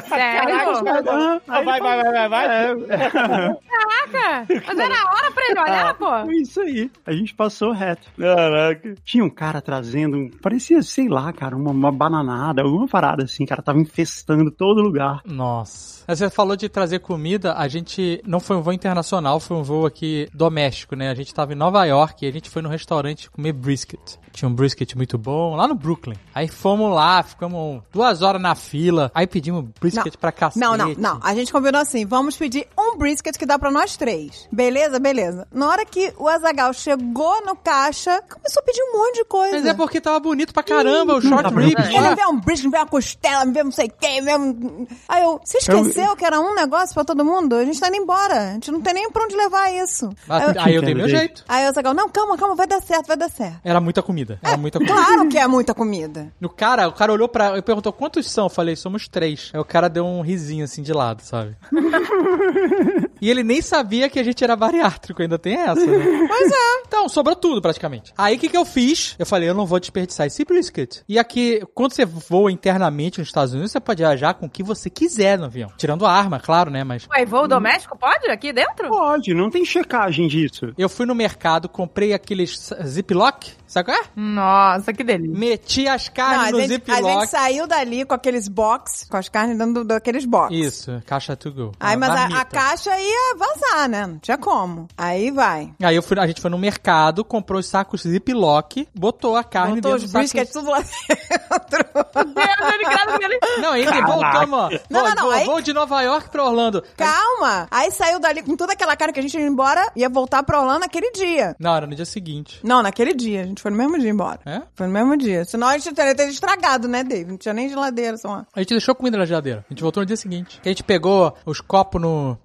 Sério? 0.08 0.29
Ah, 0.38 1.42
Ah, 1.48 1.62
vai, 1.62 1.80
vai, 1.80 2.04
vai, 2.04 2.30
vai, 2.30 2.30
vai. 2.30 3.56
Caraca! 3.70 4.46
Mas 4.68 4.80
era 4.80 4.94
a 4.96 5.12
hora 5.12 5.32
pra 5.32 5.44
ele 5.50 5.60
olhar, 5.60 5.94
pô. 5.96 6.26
Foi 6.26 6.36
isso 6.38 6.62
aí. 6.62 6.92
A 7.06 7.12
gente 7.12 7.34
passou 7.34 7.72
reto. 7.72 8.08
Caraca. 8.18 8.96
Tinha 9.04 9.24
um 9.24 9.30
cara 9.30 9.62
trazendo, 9.62 10.18
um- 10.18 10.30
parecia, 10.42 10.82
sei 10.82 11.08
lá, 11.08 11.32
cara, 11.34 11.56
uma, 11.56 11.72
uma 11.72 11.92
bananada, 11.92 12.62
alguma 12.62 12.88
parada 12.88 13.24
assim, 13.24 13.46
cara, 13.46 13.62
tava 13.62 13.80
infestando 13.80 14.52
todo 14.52 14.82
lugar. 14.82 15.22
Nossa. 15.26 16.04
Você 16.08 16.30
falou 16.30 16.56
de 16.56 16.68
trazer 16.70 17.00
comida, 17.00 17.54
a 17.54 17.68
gente 17.68 18.22
não 18.26 18.40
foi 18.40 18.56
um 18.58 18.62
voo 18.62 18.74
internacional, 18.74 19.40
foi 19.40 19.58
um 19.58 19.64
voo 19.64 19.86
aqui 19.86 20.28
doméstico, 20.34 20.96
né? 20.96 21.10
A 21.10 21.14
gente 21.16 21.34
tava 21.34 21.54
em 21.54 21.56
Nova 21.56 21.86
York 21.86 22.26
e 22.26 22.28
a 22.28 22.32
gente 22.32 22.50
foi 22.50 22.62
no 22.62 22.70
restaurante 22.70 23.30
comer 23.30 23.54
brisket. 23.54 24.18
Tinha 24.32 24.50
um 24.50 24.54
brisket 24.54 24.96
muito 24.96 25.18
bom, 25.18 25.56
lá 25.56 25.68
no 25.68 25.76
Brooklyn. 25.76 26.16
Aí 26.34 26.48
fomos 26.48 26.94
lá, 26.94 27.22
ficamos 27.24 27.82
duas 27.92 28.22
horas 28.22 28.42
na 28.42 28.56
fila, 28.56 29.12
aí 29.14 29.28
pedimos 29.28 29.66
brisket 29.80 30.16
pra 30.20 30.32
cacete. 30.32 30.60
Não, 30.60 30.76
não, 30.78 30.94
não. 30.98 31.20
A 31.24 31.34
gente 31.34 31.52
combinou 31.52 31.82
assim: 31.82 32.06
vamos 32.06 32.36
pedir 32.38 32.68
um 32.78 32.98
brisket 32.98 33.38
que 33.38 33.46
dá 33.46 33.58
pra 33.58 33.72
nós 33.72 33.96
três. 33.98 34.48
Beleza, 34.52 35.00
beleza. 35.00 35.48
Na 35.52 35.68
hora 35.70 35.86
que 35.86 36.14
o 36.18 36.28
Azagal 36.28 36.74
chegou 36.74 37.46
no 37.46 37.56
caixa, 37.56 38.22
começou 38.30 38.62
a 38.62 38.66
pedir 38.66 38.82
um 38.84 38.98
monte 38.98 39.16
de 39.16 39.26
coisa. 39.26 39.56
Mas 39.58 39.66
é 39.66 39.74
porque 39.74 40.02
tava 40.02 40.20
bonito 40.20 40.54
pra 40.54 40.64
caramba, 40.64 41.16
o 41.16 41.22
short 41.22 41.44
ribs 41.54 41.54
bonito. 41.54 41.80
Ele 41.80 42.10
me 42.10 42.16
vê 42.16 42.26
um 42.26 42.40
brisket, 42.40 42.66
me 42.66 42.72
vê 42.72 42.78
uma 42.78 42.86
costela, 42.88 43.46
me 43.46 43.54
vê 43.54 43.64
não 43.64 43.72
sei 43.72 43.88
o 43.88 43.92
quê, 44.00 44.08
me 44.20 44.22
vê 44.22 44.36
um... 44.38 44.88
Aí 45.08 45.24
eu, 45.24 45.40
você 45.44 45.58
esqueceu 45.60 46.16
que 46.16 46.26
era 46.26 46.40
um 46.40 46.54
negócio 46.56 46.94
pra 46.94 47.04
todo 47.06 47.24
mundo? 47.24 47.56
A 47.56 47.66
gente 47.66 47.80
tá 47.80 47.88
indo 47.88 47.98
embora. 47.98 48.50
A 48.50 48.54
gente 48.54 48.72
não 48.72 48.82
tem 48.82 48.94
nem 48.94 49.10
pra 49.12 49.24
onde 49.24 49.36
levar 49.36 49.72
isso. 49.74 50.10
Mas- 50.28 50.44
Aí 50.44 50.56
eu, 50.56 50.62
Aí 50.62 50.76
eu 50.76 50.82
dei 50.82 50.94
meu 50.96 51.08
jeito. 51.10 51.44
aí 51.48 51.66
o 51.66 51.70
Azagal, 51.70 51.94
não, 51.94 52.10
calma, 52.10 52.38
calma, 52.38 52.56
vai 52.56 52.68
dar 52.68 52.82
certo, 52.82 53.08
vai 53.08 53.18
dar 53.18 53.30
certo. 53.30 53.60
Era 53.64 53.80
muita 53.80 54.02
comida. 54.02 54.40
Era 54.44 54.58
muita 54.58 54.80
comida. 54.80 54.96
Claro 54.96 55.28
que 55.30 55.38
é 55.38 55.48
muita 55.48 55.74
comida. 55.74 56.32
No 56.40 56.50
cara, 56.50 56.88
o 56.88 56.94
cara 56.94 57.12
olhou 57.14 57.28
pra. 57.28 57.58
e 57.58 57.62
perguntou 57.62 57.92
quantos 57.94 58.30
são? 58.30 58.46
Eu 58.46 58.50
falei, 58.50 58.76
somos 58.76 59.08
três. 59.08 59.50
Aí 59.54 59.60
o 59.60 59.66
cara 59.66 59.90
deu 59.90 59.99
um 60.02 60.22
risinho 60.22 60.66
assim 60.66 60.82
de 60.82 60.94
lado, 60.94 61.22
sabe? 61.22 61.56
e 63.22 63.30
ele 63.30 63.44
nem 63.44 63.62
sabia 63.62 64.10
que 64.10 64.20
a 64.20 64.24
gente 64.24 64.44
era 64.44 64.56
bariátrico, 64.56 65.22
ainda 65.22 65.38
tem 65.38 65.56
essa, 65.56 65.86
né? 65.86 66.28
Pois 66.28 66.52
é. 66.52 66.82
Então, 66.88 67.08
sobrou 67.08 67.36
tudo 67.36 67.62
praticamente. 67.62 68.14
Aí 68.18 68.36
o 68.36 68.40
que, 68.40 68.50
que 68.50 68.58
eu 68.58 68.66
fiz? 68.66 69.16
Eu 69.20 69.26
falei, 69.26 69.50
eu 69.50 69.54
não 69.54 69.66
vou 69.66 69.80
desperdiçar 69.80 70.28
esse 70.28 70.44
brisket. 70.44 71.02
E 71.08 71.20
aqui, 71.20 71.62
quando 71.74 71.94
você 71.94 72.06
voa 72.06 72.52
internamente 72.52 73.20
nos 73.20 73.28
Estados 73.28 73.54
Unidos, 73.54 73.72
você 73.72 73.80
pode 73.80 74.02
viajar 74.02 74.34
com 74.34 74.46
o 74.46 74.50
que 74.50 74.64
você 74.64 74.90
quiser 74.90 75.38
no 75.38 75.46
avião. 75.46 75.72
Tirando 75.78 76.06
a 76.06 76.12
arma, 76.12 76.40
claro, 76.40 76.72
né? 76.72 76.84
Mas. 76.84 77.08
Ué, 77.10 77.26
voo 77.26 77.48
doméstico 77.48 77.98
pode? 77.98 78.30
Aqui 78.30 78.52
dentro? 78.52 78.90
Pode, 78.90 79.34
não 79.34 79.50
tem 79.50 79.66
checagem 79.66 80.28
disso. 80.28 80.74
Eu 80.78 80.90
fui 80.90 81.06
no 81.06 81.16
mercado, 81.16 81.70
comprei 81.70 82.14
aqueles 82.14 82.70
ziplock, 82.86 83.52
sabe 83.70 83.86
qual 83.86 83.98
é? 83.98 84.04
Nossa, 84.16 84.92
que 84.92 85.04
delícia. 85.04 85.38
Meti 85.38 85.88
as 85.88 86.08
Não, 86.08 86.14
carnes 86.14 86.48
a, 86.48 86.52
no 86.52 86.60
gente, 86.62 86.92
a 86.92 86.96
ziplock. 86.96 87.14
gente 87.22 87.28
saiu 87.30 87.68
dali 87.68 88.04
com 88.06 88.14
aqueles 88.14 88.48
box, 88.48 89.08
com 89.10 89.16
as 89.18 89.30
carnes 89.30 89.58
dentro 89.58 89.84
daqueles 89.86 90.26
box. 90.26 90.54
Isso, 90.54 91.02
caixa 91.06 91.36
to 91.36 91.52
go. 91.54 91.72
Aí, 91.80 91.96
mas 91.96 92.10
a, 92.10 92.26
a 92.42 92.46
caixa 92.46 92.92
ia 93.00 93.36
vazar, 93.38 93.88
né? 93.90 94.08
Não 94.08 94.20
tinha 94.20 94.38
como. 94.38 94.88
Aí 94.98 95.32
vai. 95.32 95.72
Aí 95.82 95.96
eu 95.96 96.04
fui, 96.04 96.20
a 96.20 96.28
gente 96.28 96.42
foi 96.42 96.50
no 96.50 96.58
mercado, 96.58 97.24
comprou 97.24 97.60
os 97.60 97.68
sacos 97.68 98.02
Ziploc, 98.02 98.74
botou 98.94 99.36
a 99.38 99.44
carne 99.44 99.76
Botou 99.76 99.92
dentro 99.94 100.06
os 100.06 100.12
do 100.12 100.14
saco. 100.14 100.20
brisket 100.20 100.52
tudo 100.52 100.70
lá 100.70 100.80
dentro. 100.82 101.90
Não, 103.62 103.72
aí 103.74 103.86
voltamos, 103.86 104.60
ó. 104.60 104.70
Não, 104.90 105.04
não, 105.04 105.16
não, 105.16 105.24
vou, 105.24 105.32
aí- 105.32 105.46
vou 105.46 105.62
de 105.62 105.74
Nova 105.74 106.02
York 106.02 106.30
pra 106.30 106.44
Orlando. 106.46 106.84
Calma! 106.98 107.68
Aí 107.70 107.92
saiu 107.92 108.20
dali 108.20 108.42
com 108.42 108.56
toda 108.56 108.74
aquela 108.74 108.96
cara 108.96 109.12
que 109.12 109.20
a 109.20 109.22
gente 109.22 109.38
ia 109.38 109.46
embora, 109.46 109.92
ia 109.96 110.10
voltar 110.10 110.44
pra 110.44 110.60
Orlando 110.60 110.80
naquele 110.82 111.12
dia. 111.12 111.56
Não, 111.60 111.76
era 111.76 111.86
no 111.88 111.96
dia 111.96 112.06
seguinte. 112.06 112.60
Não, 112.64 112.82
naquele 112.82 113.14
dia. 113.14 113.42
A 113.42 113.46
gente 113.46 113.59
foi 113.62 113.72
no 113.72 113.78
mesmo 113.78 114.00
dia 114.00 114.10
embora. 114.10 114.40
É? 114.46 114.62
Foi 114.76 114.88
no 114.88 114.94
mesmo 114.94 115.18
dia. 115.18 115.46
Senão 115.46 115.68
a 115.68 115.78
gente 115.78 115.94
teria 115.94 116.30
estragado, 116.30 116.88
né, 116.88 117.04
Dave? 117.04 117.32
Não 117.32 117.38
tinha 117.38 117.54
nem 117.54 117.70
geladeira, 117.70 118.18
só 118.18 118.28
uma... 118.30 118.48
A 118.56 118.60
gente 118.60 118.70
deixou 118.70 118.96
comida 118.96 119.18
na 119.18 119.26
geladeira. 119.26 119.66
A 119.70 119.74
gente 119.74 119.82
voltou 119.82 120.02
no 120.02 120.08
dia 120.08 120.18
seguinte. 120.18 120.60
A 120.64 120.68
gente 120.70 120.84
pegou 120.84 121.36
os 121.46 121.62
copos 121.62 122.02
no. 122.02 122.38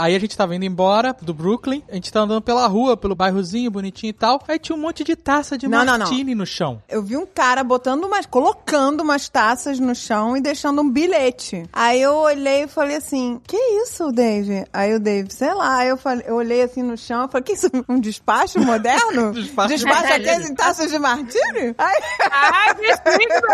Aí 0.00 0.14
a 0.14 0.18
gente 0.18 0.36
tava 0.36 0.54
indo 0.54 0.64
embora 0.64 1.14
do 1.20 1.34
Brooklyn. 1.34 1.82
A 1.90 1.94
gente 1.94 2.12
tava 2.12 2.26
andando 2.26 2.42
pela 2.42 2.66
rua, 2.66 2.96
pelo 2.96 3.14
bairrozinho 3.14 3.70
bonitinho 3.70 4.10
e 4.10 4.14
tal. 4.14 4.42
Aí 4.46 4.58
tinha 4.58 4.76
um 4.76 4.80
monte 4.80 5.04
de 5.04 5.16
taça 5.16 5.56
de 5.56 5.66
Não, 5.68 5.78
não, 5.84 5.98
não. 5.98 5.98
martini 6.00 6.34
no 6.34 6.46
chão. 6.46 6.82
Eu 6.88 7.02
vi 7.02 7.16
um 7.16 7.26
cara 7.26 7.62
botando 7.64 8.04
umas, 8.04 8.26
colocando 8.26 9.00
umas 9.02 9.28
taças 9.28 9.78
no 9.78 9.94
chão 9.94 10.36
e 10.36 10.40
deixando 10.40 10.82
um 10.82 10.90
bilhete. 10.90 11.64
Aí 11.72 12.00
eu 12.00 12.14
olhei 12.14 12.64
e 12.64 12.68
falei 12.68 12.96
assim: 12.96 13.40
Que 13.46 13.56
isso, 13.56 14.10
Dave? 14.12 14.64
Aí 14.72 14.94
o 14.94 15.00
Dave, 15.00 15.32
sei 15.32 15.52
lá. 15.54 15.78
Aí 15.78 15.88
eu, 15.88 15.96
falei, 15.96 16.24
eu 16.26 16.34
olhei 16.36 16.62
assim 16.62 16.82
no 16.82 16.96
chão 16.96 17.24
e 17.24 17.28
falei: 17.28 17.42
Que 17.44 17.52
isso? 17.52 17.68
Um 17.88 17.98
despacho 18.00 18.60
moderno? 18.60 19.32
Despacho 19.42 19.68
despacho 19.68 20.12
aqueles 20.42 20.50
em 20.50 20.54
taças 20.54 20.90
de 20.90 20.98
martini? 20.98 21.74
Aí, 21.78 22.02
Ai, 22.30 22.74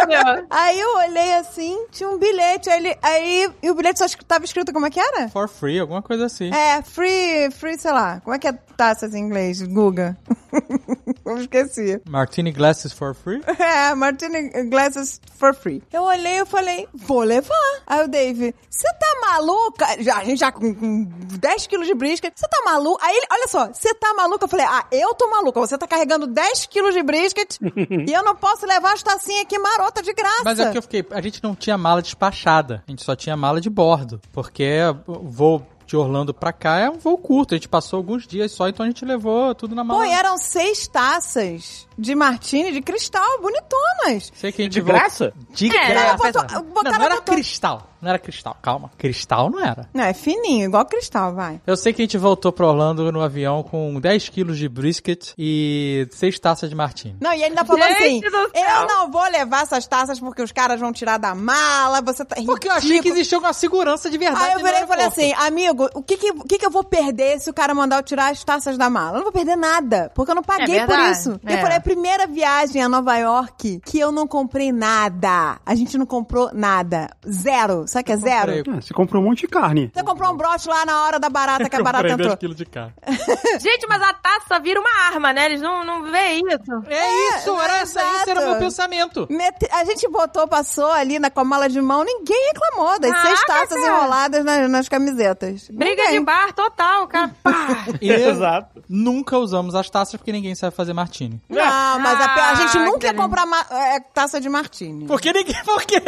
meu 0.07 0.47
aí 0.51 0.81
eu 0.81 0.97
olhei 0.97 1.35
assim, 1.35 1.87
tinha 1.91 2.09
um 2.09 2.19
bilhete. 2.19 2.71
Aí, 2.71 2.79
ele, 2.79 2.99
aí 3.03 3.51
e 3.63 3.71
o 3.71 3.75
bilhete 3.75 3.99
só 3.99 4.05
es- 4.07 4.17
tava 4.27 4.45
escrito 4.45 4.73
como 4.73 4.87
é 4.87 4.91
que 4.91 5.01
era? 5.01 5.29
For 5.29 5.49
free, 5.49 5.79
alguma 5.79 6.03
coisa 6.03 6.27
assim. 6.27 6.51
É, 6.53 6.83
free, 6.83 7.51
free, 7.51 7.79
sei 7.79 7.93
lá. 7.93 8.21
Como 8.21 8.35
é 8.35 8.39
que 8.39 8.49
é 8.49 8.59
taças 8.79 9.13
em 9.13 9.19
inglês? 9.19 9.61
Guga. 9.61 10.17
eu 11.27 11.39
esqueci. 11.39 12.01
Martini 12.09 12.53
glasses 12.53 12.93
for 12.93 13.13
free. 13.13 13.43
É, 13.59 13.95
Martini 13.95 14.51
Glasses 14.71 15.21
for 15.37 15.55
free. 15.55 15.83
Eu 15.93 16.03
olhei 16.05 16.41
e 16.41 16.47
falei, 16.47 16.89
vou 16.95 17.23
levar. 17.23 17.55
Aí 17.87 18.05
o 18.05 18.09
Dave, 18.09 18.55
você 18.71 18.87
tá 18.95 19.21
maluca? 19.21 20.03
Já, 20.03 20.19
a 20.19 20.25
gente 20.25 20.39
já 20.39 20.53
com, 20.53 20.75
com 20.75 21.05
10 21.05 21.67
quilos 21.67 21.87
de 21.87 21.95
brisket. 21.95 22.33
Você 22.35 22.47
tá 22.47 22.63
maluca? 22.65 23.05
Aí 23.05 23.17
ele, 23.17 23.27
olha 23.33 23.49
só, 23.49 23.67
você 23.67 23.93
tá 23.95 24.15
maluca? 24.15 24.45
Eu 24.45 24.49
falei, 24.49 24.65
ah, 24.67 24.87
eu 24.93 25.13
tô 25.15 25.29
maluca. 25.29 25.61
Você 25.61 25.77
tá 25.77 25.89
carregando 25.89 26.27
10 26.27 26.67
quilos 26.67 26.95
de 26.95 27.03
brisket 27.03 27.59
e 28.07 28.13
eu 28.13 28.23
não 28.23 28.37
posso 28.37 28.65
levar 28.65 28.95
as 28.95 29.03
tacinhas 29.03 29.43
aqui 29.43 29.59
marota 29.59 30.03
de 30.03 30.15
graça. 30.15 30.43
Mas 30.45 30.61
é 30.61 30.71
que 30.71 30.79
eu 30.79 30.83
fiquei. 30.83 31.05
A 31.11 31.21
gente 31.21 31.43
não 31.43 31.55
tinha 31.55 31.77
mala 31.77 32.01
despachada. 32.01 32.85
A 32.87 32.91
gente 32.91 33.05
só 33.05 33.17
tinha 33.17 33.37
mala 33.37 33.61
de 33.61 33.69
bordo. 33.69 34.21
Porque 34.33 34.81
o 35.07 35.29
voo 35.29 35.67
de 35.89 35.97
Orlando 35.97 36.35
pra 36.35 36.53
cá 36.53 36.79
é 36.79 36.91
um 36.91 36.99
voo 36.99 37.17
curto. 37.17 37.55
A 37.55 37.57
gente 37.57 37.69
passou 37.69 37.97
alguns 37.97 38.27
dias 38.27 38.53
só, 38.53 38.69
então 38.69 38.85
a 38.85 38.89
gente 38.89 39.05
levou 39.07 39.55
tudo 39.55 39.75
na 39.75 39.83
mala. 39.83 40.01
Pô, 40.01 40.05
e 40.07 40.13
eram 40.13 40.37
seis 40.37 40.87
taças 40.87 41.89
de 41.99 42.15
martini 42.15 42.71
de 42.71 42.83
cristal, 42.83 43.41
bonitonas. 43.41 44.31
Sei 44.35 44.53
que 44.53 44.63
a 44.63 44.65
gente 44.67 44.75
De 44.75 44.83
graça? 44.83 45.33
De 45.51 45.75
É, 45.75 45.89
graça. 45.89 46.17
botou- 46.17 46.63
não, 46.63 46.83
não 46.93 47.05
era 47.05 47.17
botou- 47.17 47.35
cristal. 47.35 47.91
Não 48.01 48.09
era 48.11 48.19
cristal. 48.19 48.57
Calma. 48.63 48.91
Cristal 48.97 49.51
não 49.51 49.61
era. 49.61 49.89
Não, 49.93 50.05
é 50.05 50.13
fininho, 50.13 50.67
igual 50.67 50.85
cristal, 50.85 51.35
vai. 51.35 51.61
Eu 51.67 51.77
sei 51.77 51.93
que 51.93 52.03
a 52.03 52.05
gente 52.05 52.19
voltou 52.19 52.53
pro 52.53 52.67
Orlando 52.67 53.11
no 53.11 53.21
avião 53.21 53.63
com 53.63 54.01
10 54.01 54.29
quilos 54.29 54.59
de 54.59 54.69
brisket 54.69 55.33
e 55.37 56.07
6 56.13 56.39
taças 56.39 56.71
de 56.71 56.77
martini. 56.77 57.17
Não, 57.21 57.33
e 57.33 57.37
ele 57.37 57.45
ainda 57.47 57.65
falou 57.65 57.83
assim: 57.83 58.21
eu 58.55 58.87
não 58.87 59.11
vou 59.11 59.29
levar 59.31 59.63
essas 59.63 59.87
taças 59.87 60.21
porque 60.21 60.43
os 60.43 60.53
caras 60.53 60.79
vão 60.81 60.93
tirar 60.93 61.19
da 61.19 61.35
mala, 61.35 62.01
você 62.01 62.25
tá. 62.25 62.37
Porque 62.45 62.69
eu 62.69 62.73
achei 62.73 62.89
que 62.89 62.95
ridículo." 62.95 63.15
existia 63.17 63.39
uma 63.39 63.53
segurança 63.53 64.11
de 64.11 64.19
verdade. 64.19 64.45
Aí 64.45 64.53
eu 64.53 64.59
virei 64.61 64.83
e 64.83 64.87
falei 64.87 65.07
assim, 65.07 65.33
amigo, 65.35 65.89
o 65.95 66.03
que 66.03 66.17
que, 66.17 66.31
o 66.31 66.45
que 66.45 66.59
que 66.59 66.67
eu 66.67 66.71
vou 66.71 66.85
perder 66.85 67.41
se 67.41 67.51
o 67.51 67.55
cara 67.55 67.75
mandar 67.75 67.97
eu 67.97 68.03
tirar 68.03 68.31
as 68.31 68.43
taças 68.45 68.79
da 68.79 68.89
mala? 68.89 69.13
Eu 69.13 69.17
não 69.17 69.25
vou 69.25 69.33
perder 69.33 69.57
nada, 69.57 70.11
porque 70.15 70.31
eu 70.31 70.35
não 70.35 70.43
paguei 70.43 70.79
É 70.79 70.87
por 70.87 70.99
isso. 70.99 71.41
é. 71.45 71.55
Eu 71.55 71.59
falei, 71.59 71.77
a 71.77 71.81
primeira 71.81 72.27
viagem 72.27 72.83
a 72.83 72.89
Nova 72.89 73.17
York 73.17 73.81
que 73.85 73.99
eu 73.99 74.13
não 74.13 74.27
comprei 74.27 74.73
nada. 74.73 75.59
A 75.65 75.75
gente 75.75 75.97
não 75.99 76.07
comprou 76.07 76.51
nada. 76.53 77.11
Zero. 77.29 77.87
Sabe 77.89 78.03
o 78.03 78.05
que 78.07 78.13
é 78.13 78.17
zero? 78.17 78.53
Ah, 78.71 78.81
você 78.81 78.95
comprou 78.95 79.23
um 79.23 79.27
monte 79.27 79.41
de 79.41 79.49
carne. 79.49 79.91
Você 79.95 80.03
comprou 80.03 80.33
um 80.33 80.37
broche 80.37 80.69
lá 80.69 80.85
na 80.85 81.05
hora 81.05 81.19
da 81.19 81.29
barata 81.29 81.69
que 81.69 81.77
a 81.77 81.83
barata 81.83 82.09
Comprei 82.09 82.17
10 82.17 82.21
entrou. 82.27 82.37
quilos 82.37 82.57
de 82.57 82.67
carne. 82.67 82.93
Gente, 83.61 83.87
mas 83.89 84.03
a 84.03 84.13
taça 84.15 84.61
vira 84.61 84.79
uma 84.81 85.07
arma, 85.13 85.33
né? 85.33 85.47
Eles 85.47 85.61
não, 85.61 85.85
não 85.85 86.05
veem 86.05 86.43
isso. 86.47 86.83
É 86.89 87.37
isso, 87.39 87.51
É, 87.61 87.65
era 87.65 87.79
essa, 87.79 88.01
esse 88.17 88.31
era 88.31 88.41
o 88.41 88.51
meu 88.51 88.59
pensamento. 88.59 89.27
Mete- 89.31 89.69
A 89.73 89.85
gente 89.85 90.09
botou, 90.09 90.47
passou 90.47 90.91
ali 90.93 91.19
na, 91.19 91.31
com 91.31 91.41
a 91.41 91.45
mala 91.45 91.69
de 91.69 91.81
mão, 91.81 92.05
ninguém 92.05 92.53
reclamou 92.53 92.99
das 93.01 93.13
Ah, 93.13 93.23
seis 93.23 93.45
taças 93.45 93.81
cara. 93.81 93.87
enroladas 93.97 94.45
nas, 94.45 94.71
nas 94.71 94.89
camisetas. 94.89 95.69
Briga 95.71 96.03
Ninguém. 96.03 96.19
de 96.21 96.25
bar 96.25 96.53
total, 96.53 97.07
cara. 97.09 97.35
Pá. 97.43 97.53
Exato. 98.01 98.83
nunca 98.89 99.39
usamos 99.39 99.75
as 99.75 99.89
taças 99.91 100.17
porque 100.17 100.33
ninguém 100.33 100.55
sabe 100.55 100.75
fazer 100.77 100.93
martini. 100.93 101.41
Não, 101.49 101.99
mas 102.01 102.21
a, 102.21 102.29
pe- 102.29 102.41
a 102.41 102.55
gente 102.55 102.79
Ah, 102.79 102.85
nunca 102.85 103.07
ia 103.07 103.15
comprar 103.15 103.47
ma- 103.47 103.67
é, 103.71 104.01
taça 104.01 104.41
de 104.41 104.49
martini. 104.49 105.07
Porque 105.07 105.33
ninguém. 105.33 105.57
Por 105.65 105.83
quê? 105.85 106.01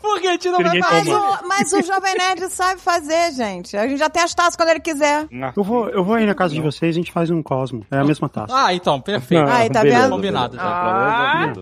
Porque 0.00 0.26
a 0.28 0.32
gente 0.32 0.50
não 0.50 0.58
vai 0.58 0.74
Ninguém 0.78 1.04
toma. 1.04 1.27
O, 1.28 1.48
mas 1.48 1.72
o 1.72 1.82
Jovem 1.82 2.14
Nerd 2.16 2.48
sabe 2.50 2.80
fazer, 2.80 3.32
gente. 3.32 3.76
A 3.76 3.86
gente 3.86 3.98
já 3.98 4.08
tem 4.10 4.22
as 4.22 4.34
taças 4.34 4.56
quando 4.56 4.68
ele 4.70 4.80
quiser. 4.80 5.26
Eu 5.56 5.62
vou, 5.64 5.88
eu 5.90 6.04
vou 6.04 6.14
aí 6.14 6.26
na 6.26 6.34
casa 6.34 6.54
de 6.54 6.60
vocês 6.60 6.94
e 6.96 6.98
a 6.98 7.02
gente 7.02 7.12
faz 7.12 7.30
um 7.30 7.42
Cosmo. 7.42 7.84
É 7.90 7.98
a 7.98 8.04
mesma 8.04 8.28
taça. 8.28 8.52
Ah, 8.56 8.72
então, 8.74 9.00
perfeito. 9.00 9.44
Não, 9.44 9.52
Aí, 9.52 9.70
tá 9.70 9.82
beleza, 9.82 10.02
vendo? 10.02 10.10
Combinado, 10.12 10.56
beleza. 10.56 10.68
Ah. 10.70 11.52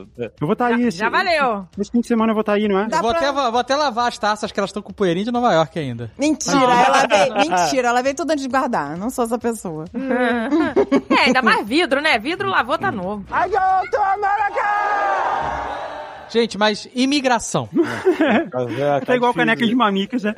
Eu 0.40 0.46
vou 0.46 0.52
estar 0.52 0.66
aí. 0.66 0.82
esse- 0.86 0.98
Já 0.98 1.08
valeu. 1.08 1.66
Esse 1.78 1.90
fim 1.90 2.00
de 2.00 2.06
semana 2.06 2.30
eu 2.30 2.34
vou 2.34 2.40
estar 2.42 2.54
aí, 2.54 2.68
não 2.68 2.78
é? 2.78 2.88
Vou, 2.88 3.10
pra- 3.10 3.18
até, 3.18 3.32
vou 3.32 3.58
até 3.60 3.76
lavar 3.76 4.08
as 4.08 4.18
taças 4.18 4.50
que 4.52 4.58
elas 4.60 4.70
estão 4.70 4.82
com 4.82 4.92
poeirinha 4.92 5.24
de 5.24 5.30
Nova 5.32 5.52
York 5.52 5.78
ainda. 5.78 6.10
Mentira, 6.18 6.56
ela 6.58 7.06
veio. 7.06 7.34
Mentira, 7.50 7.88
ela 7.88 8.02
veio 8.02 8.14
tudo 8.14 8.30
antes 8.30 8.42
de 8.42 8.48
guardar. 8.50 8.96
Não 8.96 9.10
sou 9.10 9.24
essa 9.24 9.38
pessoa. 9.38 9.84
É, 11.16 11.26
ainda 11.26 11.40
mais 11.42 11.66
vidro, 11.66 12.00
né? 12.00 12.18
Vidro 12.18 12.48
lavou, 12.50 12.76
tá 12.78 12.90
novo. 12.92 13.24
Gente, 16.36 16.58
mas 16.58 16.86
imigração. 16.94 17.66
Tá 19.06 19.16
igual 19.16 19.32
caneca 19.32 19.66
de 19.66 19.74
mamicas, 19.74 20.22
né? 20.22 20.34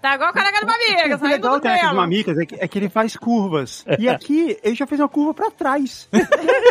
Tá 0.00 0.14
igual 0.14 0.32
careca 0.32 0.58
de 0.60 0.64
uma 0.64 0.74
amiga, 0.74 1.18
O 1.24 1.28
legal 1.28 1.54
da 1.54 1.60
caneca 1.60 1.88
de 1.88 1.94
mamicas 1.94 2.38
é 2.38 2.46
que, 2.46 2.54
é 2.56 2.68
que 2.68 2.78
ele 2.78 2.88
faz 2.88 3.16
curvas. 3.16 3.84
E 3.98 4.08
aqui, 4.08 4.56
ele 4.62 4.74
já 4.76 4.86
fez 4.86 5.00
uma 5.00 5.08
curva 5.08 5.34
pra 5.34 5.50
trás. 5.50 6.08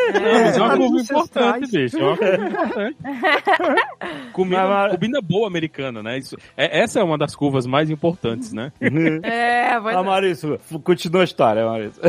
É, 0.08 0.44
mas 0.46 0.58
é 0.58 0.62
uma 0.62 0.78
curva 0.78 1.02
importante, 1.02 1.70
bicho. 1.70 1.98
É 1.98 2.02
uma 2.02 2.16
curva 2.18 2.46
importante. 2.48 2.98
Comida 4.32 5.22
boa 5.22 5.48
americana, 5.48 6.02
né? 6.02 6.18
Isso, 6.18 6.38
é, 6.56 6.80
essa 6.82 7.02
é 7.02 7.04
uma 7.04 7.18
das 7.18 7.36
curvas 7.36 7.66
mais 7.66 7.90
importantes, 7.90 8.54
né? 8.54 8.72
É, 8.80 9.78
pois 9.82 9.96
Ah, 9.96 10.00
é. 10.00 10.04
Maurício, 10.04 10.58
continua 10.84 11.22
a 11.22 11.24
história, 11.26 11.66
Maurício. 11.66 12.02